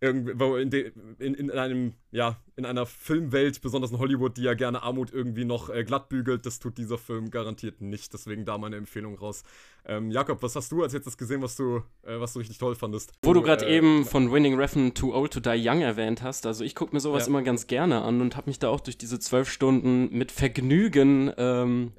irgendwo 0.00 0.56
in, 0.56 0.72
in, 1.18 1.34
in, 1.34 1.50
einem, 1.50 1.92
ja, 2.10 2.38
in 2.56 2.64
einer 2.64 2.86
Filmwelt, 2.86 3.60
besonders 3.60 3.90
in 3.90 3.98
Hollywood, 3.98 4.36
die 4.36 4.42
ja 4.42 4.54
gerne 4.54 4.82
Armut 4.82 5.12
irgendwie 5.12 5.44
noch 5.44 5.68
äh, 5.68 5.84
glatt 5.84 6.08
bügelt, 6.08 6.46
das 6.46 6.58
tut 6.58 6.78
dieser 6.78 6.96
Film 6.96 7.30
garantiert 7.30 7.82
nicht. 7.82 8.12
Deswegen 8.14 8.44
da 8.46 8.56
meine 8.56 8.76
Empfehlung 8.76 9.18
raus. 9.18 9.42
Ähm, 9.84 10.10
Jakob, 10.10 10.42
was 10.42 10.56
hast 10.56 10.72
du 10.72 10.82
als 10.82 10.94
letztes 10.94 11.18
gesehen, 11.18 11.42
was 11.42 11.56
du, 11.56 11.82
äh, 12.02 12.18
was 12.18 12.32
du 12.32 12.38
richtig 12.38 12.58
toll 12.58 12.74
fandest? 12.74 13.12
Wo 13.22 13.34
du 13.34 13.42
gerade 13.42 13.66
äh, 13.66 13.76
eben 13.76 14.06
von 14.06 14.32
Winning 14.32 14.54
Refn 14.54 14.94
Too 14.94 15.14
Old 15.14 15.32
to 15.34 15.40
Die 15.40 15.60
Young 15.62 15.82
erwähnt 15.82 16.22
hast, 16.22 16.46
also 16.46 16.64
ich 16.64 16.74
gucke 16.74 16.94
mir 16.94 17.00
sowas 17.00 17.24
ja. 17.24 17.28
immer 17.28 17.42
ganz 17.42 17.66
gerne 17.66 18.02
an 18.02 18.22
und 18.22 18.36
habe 18.36 18.48
mich 18.48 18.58
da 18.58 18.68
auch 18.68 18.80
durch 18.80 18.96
diese 18.96 19.18
zwölf 19.18 19.50
Stunden 19.50 20.08
mit 20.16 20.32
Vergnügen 20.32 21.30
ähm, 21.36 21.92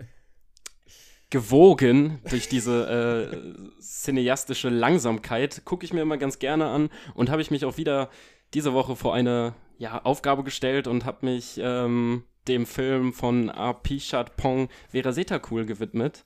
gewogen 1.32 2.20
durch 2.30 2.48
diese 2.48 3.32
äh, 3.32 3.82
cineastische 3.82 4.70
Langsamkeit. 4.70 5.64
Gucke 5.66 5.86
ich 5.86 5.94
mir 5.94 6.02
immer 6.02 6.18
ganz 6.18 6.38
gerne 6.38 6.68
an 6.68 6.90
und 7.16 7.32
habe 7.32 7.42
ich 7.42 7.50
mich 7.50 7.66
auch 7.66 7.78
wieder 7.78 8.10
diese 8.54 8.74
Woche 8.74 8.96
vor 8.96 9.16
eine 9.16 9.56
ja, 9.80 10.00
Aufgabe 10.04 10.44
gestellt 10.44 10.88
und 10.88 11.06
habe 11.06 11.26
mich 11.26 11.60
ähm, 11.64 12.24
dem 12.48 12.66
Film 12.68 13.14
von 13.14 13.50
Apichat 13.50 14.36
Pong 14.36 14.70
Vera 14.90 15.14
Setakul 15.14 15.66
gewidmet 15.66 16.24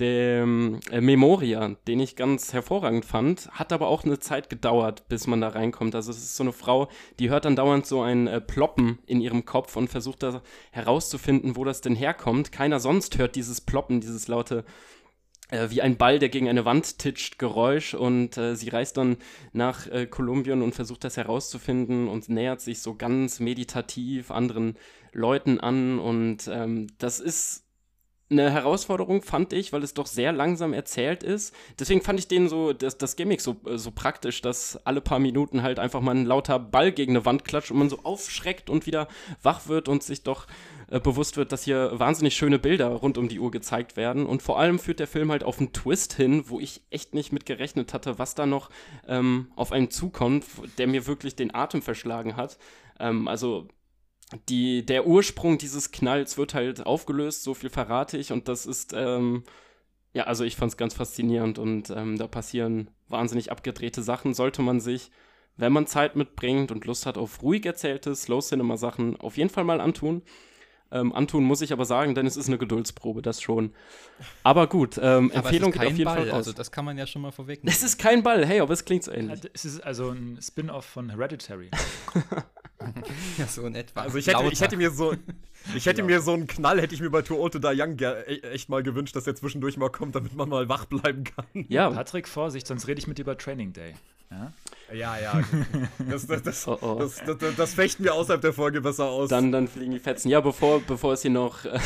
dem 0.00 0.80
äh, 0.90 1.00
Memoria, 1.00 1.76
den 1.86 2.00
ich 2.00 2.16
ganz 2.16 2.52
hervorragend 2.52 3.04
fand, 3.04 3.48
hat 3.50 3.72
aber 3.72 3.88
auch 3.88 4.04
eine 4.04 4.18
Zeit 4.18 4.50
gedauert, 4.50 5.08
bis 5.08 5.26
man 5.26 5.40
da 5.40 5.48
reinkommt. 5.48 5.94
Also 5.94 6.10
es 6.10 6.18
ist 6.18 6.36
so 6.36 6.44
eine 6.44 6.52
Frau, 6.52 6.88
die 7.18 7.30
hört 7.30 7.44
dann 7.44 7.56
dauernd 7.56 7.86
so 7.86 8.02
ein 8.02 8.26
äh, 8.26 8.40
Ploppen 8.40 8.98
in 9.06 9.20
ihrem 9.20 9.44
Kopf 9.44 9.76
und 9.76 9.88
versucht 9.88 10.22
da 10.22 10.42
herauszufinden, 10.70 11.56
wo 11.56 11.64
das 11.64 11.80
denn 11.80 11.96
herkommt. 11.96 12.52
Keiner 12.52 12.80
sonst 12.80 13.18
hört 13.18 13.36
dieses 13.36 13.60
Ploppen, 13.60 14.00
dieses 14.00 14.28
laute 14.28 14.64
äh, 15.50 15.70
wie 15.70 15.82
ein 15.82 15.96
Ball, 15.96 16.18
der 16.18 16.28
gegen 16.28 16.48
eine 16.48 16.64
Wand 16.64 16.98
titscht, 16.98 17.38
Geräusch 17.38 17.94
und 17.94 18.36
äh, 18.36 18.54
sie 18.54 18.68
reist 18.68 18.96
dann 18.96 19.16
nach 19.52 19.86
äh, 19.86 20.06
Kolumbien 20.06 20.62
und 20.62 20.74
versucht 20.74 21.04
das 21.04 21.16
herauszufinden 21.16 22.08
und 22.08 22.28
nähert 22.28 22.60
sich 22.60 22.80
so 22.80 22.94
ganz 22.94 23.40
meditativ 23.40 24.30
anderen 24.30 24.76
Leuten 25.12 25.58
an 25.58 25.98
und 25.98 26.48
ähm, 26.52 26.88
das 26.98 27.18
ist 27.18 27.67
eine 28.30 28.50
Herausforderung, 28.50 29.22
fand 29.22 29.52
ich, 29.52 29.72
weil 29.72 29.82
es 29.82 29.94
doch 29.94 30.06
sehr 30.06 30.32
langsam 30.32 30.72
erzählt 30.72 31.22
ist. 31.22 31.54
Deswegen 31.78 32.02
fand 32.02 32.18
ich 32.18 32.28
den 32.28 32.48
so, 32.48 32.72
das, 32.72 32.98
das 32.98 33.16
Gimmick 33.16 33.40
so, 33.40 33.56
äh, 33.66 33.78
so 33.78 33.90
praktisch, 33.90 34.42
dass 34.42 34.78
alle 34.84 35.00
paar 35.00 35.18
Minuten 35.18 35.62
halt 35.62 35.78
einfach 35.78 36.00
mal 36.00 36.14
ein 36.14 36.26
lauter 36.26 36.58
Ball 36.58 36.92
gegen 36.92 37.12
eine 37.12 37.24
Wand 37.24 37.44
klatscht 37.44 37.70
und 37.70 37.78
man 37.78 37.88
so 37.88 38.00
aufschreckt 38.02 38.68
und 38.68 38.86
wieder 38.86 39.08
wach 39.42 39.68
wird 39.68 39.88
und 39.88 40.02
sich 40.02 40.22
doch 40.22 40.46
äh, 40.90 41.00
bewusst 41.00 41.36
wird, 41.36 41.52
dass 41.52 41.64
hier 41.64 41.92
wahnsinnig 41.94 42.36
schöne 42.36 42.58
Bilder 42.58 42.88
rund 42.88 43.16
um 43.16 43.28
die 43.28 43.40
Uhr 43.40 43.50
gezeigt 43.50 43.96
werden. 43.96 44.26
Und 44.26 44.42
vor 44.42 44.58
allem 44.58 44.78
führt 44.78 45.00
der 45.00 45.06
Film 45.06 45.30
halt 45.30 45.44
auf 45.44 45.58
einen 45.58 45.72
Twist 45.72 46.14
hin, 46.14 46.44
wo 46.48 46.60
ich 46.60 46.82
echt 46.90 47.14
nicht 47.14 47.32
mit 47.32 47.46
gerechnet 47.46 47.94
hatte, 47.94 48.18
was 48.18 48.34
da 48.34 48.44
noch 48.44 48.70
ähm, 49.06 49.52
auf 49.56 49.72
einen 49.72 49.90
zukommt, 49.90 50.44
der 50.76 50.86
mir 50.86 51.06
wirklich 51.06 51.34
den 51.34 51.54
Atem 51.54 51.80
verschlagen 51.80 52.36
hat. 52.36 52.58
Ähm, 53.00 53.26
also 53.26 53.68
die, 54.48 54.84
der 54.84 55.06
Ursprung 55.06 55.58
dieses 55.58 55.90
Knalls 55.90 56.36
wird 56.36 56.54
halt 56.54 56.84
aufgelöst, 56.84 57.42
so 57.42 57.54
viel 57.54 57.70
verrate 57.70 58.18
ich. 58.18 58.32
Und 58.32 58.48
das 58.48 58.66
ist, 58.66 58.92
ähm, 58.94 59.44
ja, 60.12 60.24
also 60.24 60.44
ich 60.44 60.56
fand 60.56 60.72
es 60.72 60.76
ganz 60.76 60.94
faszinierend 60.94 61.58
und 61.58 61.90
ähm, 61.90 62.18
da 62.18 62.26
passieren 62.26 62.90
wahnsinnig 63.08 63.50
abgedrehte 63.50 64.02
Sachen. 64.02 64.34
Sollte 64.34 64.62
man 64.62 64.80
sich, 64.80 65.10
wenn 65.56 65.72
man 65.72 65.86
Zeit 65.86 66.16
mitbringt 66.16 66.70
und 66.70 66.84
Lust 66.84 67.06
hat 67.06 67.16
auf 67.16 67.42
ruhig 67.42 67.64
erzählte 67.64 68.14
Slow-Cinema-Sachen, 68.14 69.18
auf 69.18 69.36
jeden 69.36 69.50
Fall 69.50 69.64
mal 69.64 69.80
antun. 69.80 70.22
Ähm, 70.90 71.14
antun 71.14 71.44
muss 71.44 71.60
ich 71.60 71.72
aber 71.72 71.84
sagen, 71.84 72.14
denn 72.14 72.26
es 72.26 72.36
ist 72.36 72.48
eine 72.48 72.56
Geduldsprobe, 72.56 73.20
das 73.20 73.42
schon. 73.42 73.74
Aber 74.42 74.66
gut, 74.66 74.96
ähm, 74.96 75.30
aber 75.30 75.36
Empfehlung 75.36 75.72
geht 75.72 75.82
auf 75.82 75.88
jeden 75.88 76.04
Ball, 76.04 76.16
Fall 76.16 76.30
raus. 76.30 76.36
Also 76.36 76.52
das 76.52 76.72
kann 76.72 76.86
man 76.86 76.96
ja 76.96 77.06
schon 77.06 77.20
mal 77.20 77.30
vorwegnehmen. 77.30 77.70
Es 77.70 77.82
ist 77.82 77.98
kein 77.98 78.22
Ball, 78.22 78.46
hey, 78.46 78.60
aber 78.60 78.72
es 78.72 78.86
klingt 78.86 79.04
so 79.04 79.12
ähnlich. 79.12 79.40
Es 79.52 79.66
ist 79.66 79.80
also 79.80 80.10
ein 80.10 80.38
Spin-off 80.40 80.86
von 80.86 81.10
Hereditary. 81.10 81.70
ja, 83.38 83.46
so 83.46 83.66
in 83.66 83.74
etwa. 83.74 84.02
Also 84.02 84.18
ich 84.18 84.26
hätte, 84.26 84.44
ich 84.50 84.60
hätte 84.60 84.76
mir 84.76 84.90
so, 84.90 85.14
ich 85.74 85.86
hätte 85.86 86.02
mir 86.02 86.20
so 86.20 86.32
einen 86.32 86.46
Knall, 86.46 86.80
hätte 86.80 86.94
ich 86.94 87.00
mir 87.00 87.10
bei 87.10 87.22
Too 87.22 87.36
Old 87.36 87.52
to 87.52 87.58
Die 87.58 87.80
Young 87.80 87.98
e, 87.98 88.40
echt 88.52 88.68
mal 88.68 88.82
gewünscht, 88.82 89.16
dass 89.16 89.24
der 89.24 89.34
zwischendurch 89.34 89.76
mal 89.76 89.90
kommt, 89.90 90.14
damit 90.14 90.34
man 90.34 90.48
mal 90.48 90.68
wach 90.68 90.84
bleiben 90.86 91.24
kann. 91.24 91.66
Ja. 91.68 91.90
Patrick, 91.98 92.28
Vorsicht, 92.28 92.66
sonst 92.66 92.86
rede 92.88 93.00
ich 93.00 93.06
mit 93.06 93.18
dir 93.18 93.22
über 93.22 93.36
Training 93.36 93.72
Day. 93.72 93.94
Ja, 94.30 94.52
ja. 94.92 95.18
ja. 95.18 95.44
Das, 96.10 96.26
das, 96.26 96.42
das, 96.42 96.68
oh, 96.68 96.78
oh. 96.80 97.10
das, 97.56 97.74
fechten 97.74 98.04
wir 98.04 98.14
außerhalb 98.14 98.40
der 98.40 98.52
Folge 98.52 98.80
besser 98.80 99.06
aus. 99.06 99.28
Dann, 99.28 99.52
dann 99.52 99.68
fliegen 99.68 99.92
die 99.92 99.98
Fetzen. 99.98 100.28
Ja, 100.28 100.40
bevor, 100.40 100.80
bevor 100.80 101.14
es 101.14 101.22
hier 101.22 101.30
noch 101.30 101.64
äh, 101.64 101.78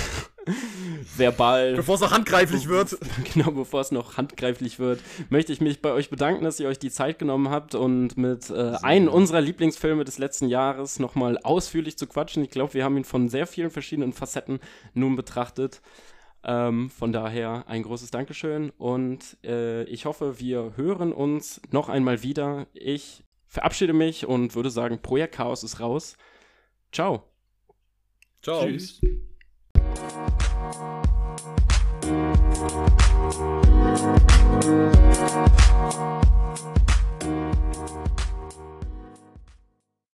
verbal. 1.16 1.74
Bevor 1.74 1.96
es 1.96 2.00
noch 2.00 2.12
handgreiflich 2.12 2.68
wird. 2.68 2.96
Genau, 3.34 3.50
bevor 3.52 3.80
es 3.80 3.92
noch 3.92 4.16
handgreiflich 4.16 4.78
wird, 4.78 5.00
möchte 5.30 5.52
ich 5.52 5.60
mich 5.60 5.80
bei 5.80 5.92
euch 5.92 6.10
bedanken, 6.10 6.44
dass 6.44 6.60
ihr 6.60 6.68
euch 6.68 6.78
die 6.78 6.90
Zeit 6.90 7.18
genommen 7.18 7.48
habt 7.50 7.74
und 7.74 8.16
mit 8.16 8.50
äh, 8.50 8.74
einem 8.82 9.08
unserer 9.08 9.40
Lieblingsfilme 9.40 10.04
des 10.04 10.18
letzten 10.18 10.48
Jahres 10.48 10.98
nochmal 10.98 11.38
ausführlich 11.38 11.96
zu 11.96 12.06
quatschen. 12.06 12.42
Ich 12.42 12.50
glaube, 12.50 12.74
wir 12.74 12.84
haben 12.84 12.96
ihn 12.96 13.04
von 13.04 13.28
sehr 13.28 13.46
vielen 13.46 13.70
verschiedenen 13.72 14.12
Facetten 14.12 14.60
nun 14.94 15.16
betrachtet. 15.16 15.82
Ähm, 16.44 16.90
von 16.90 17.12
daher 17.12 17.68
ein 17.68 17.82
großes 17.82 18.10
Dankeschön 18.10 18.70
und 18.70 19.36
äh, 19.44 19.84
ich 19.84 20.06
hoffe, 20.06 20.40
wir 20.40 20.72
hören 20.76 21.12
uns 21.12 21.60
noch 21.70 21.88
einmal 21.88 22.22
wieder. 22.22 22.66
Ich 22.74 23.24
verabschiede 23.46 23.92
mich 23.92 24.26
und 24.26 24.54
würde 24.54 24.70
sagen, 24.70 25.00
Projekt 25.02 25.36
Chaos 25.36 25.62
ist 25.62 25.78
raus. 25.78 26.16
Ciao. 26.90 27.24
Ciao. 28.42 28.66
Tschüss. 28.66 29.00
You. 36.22 36.32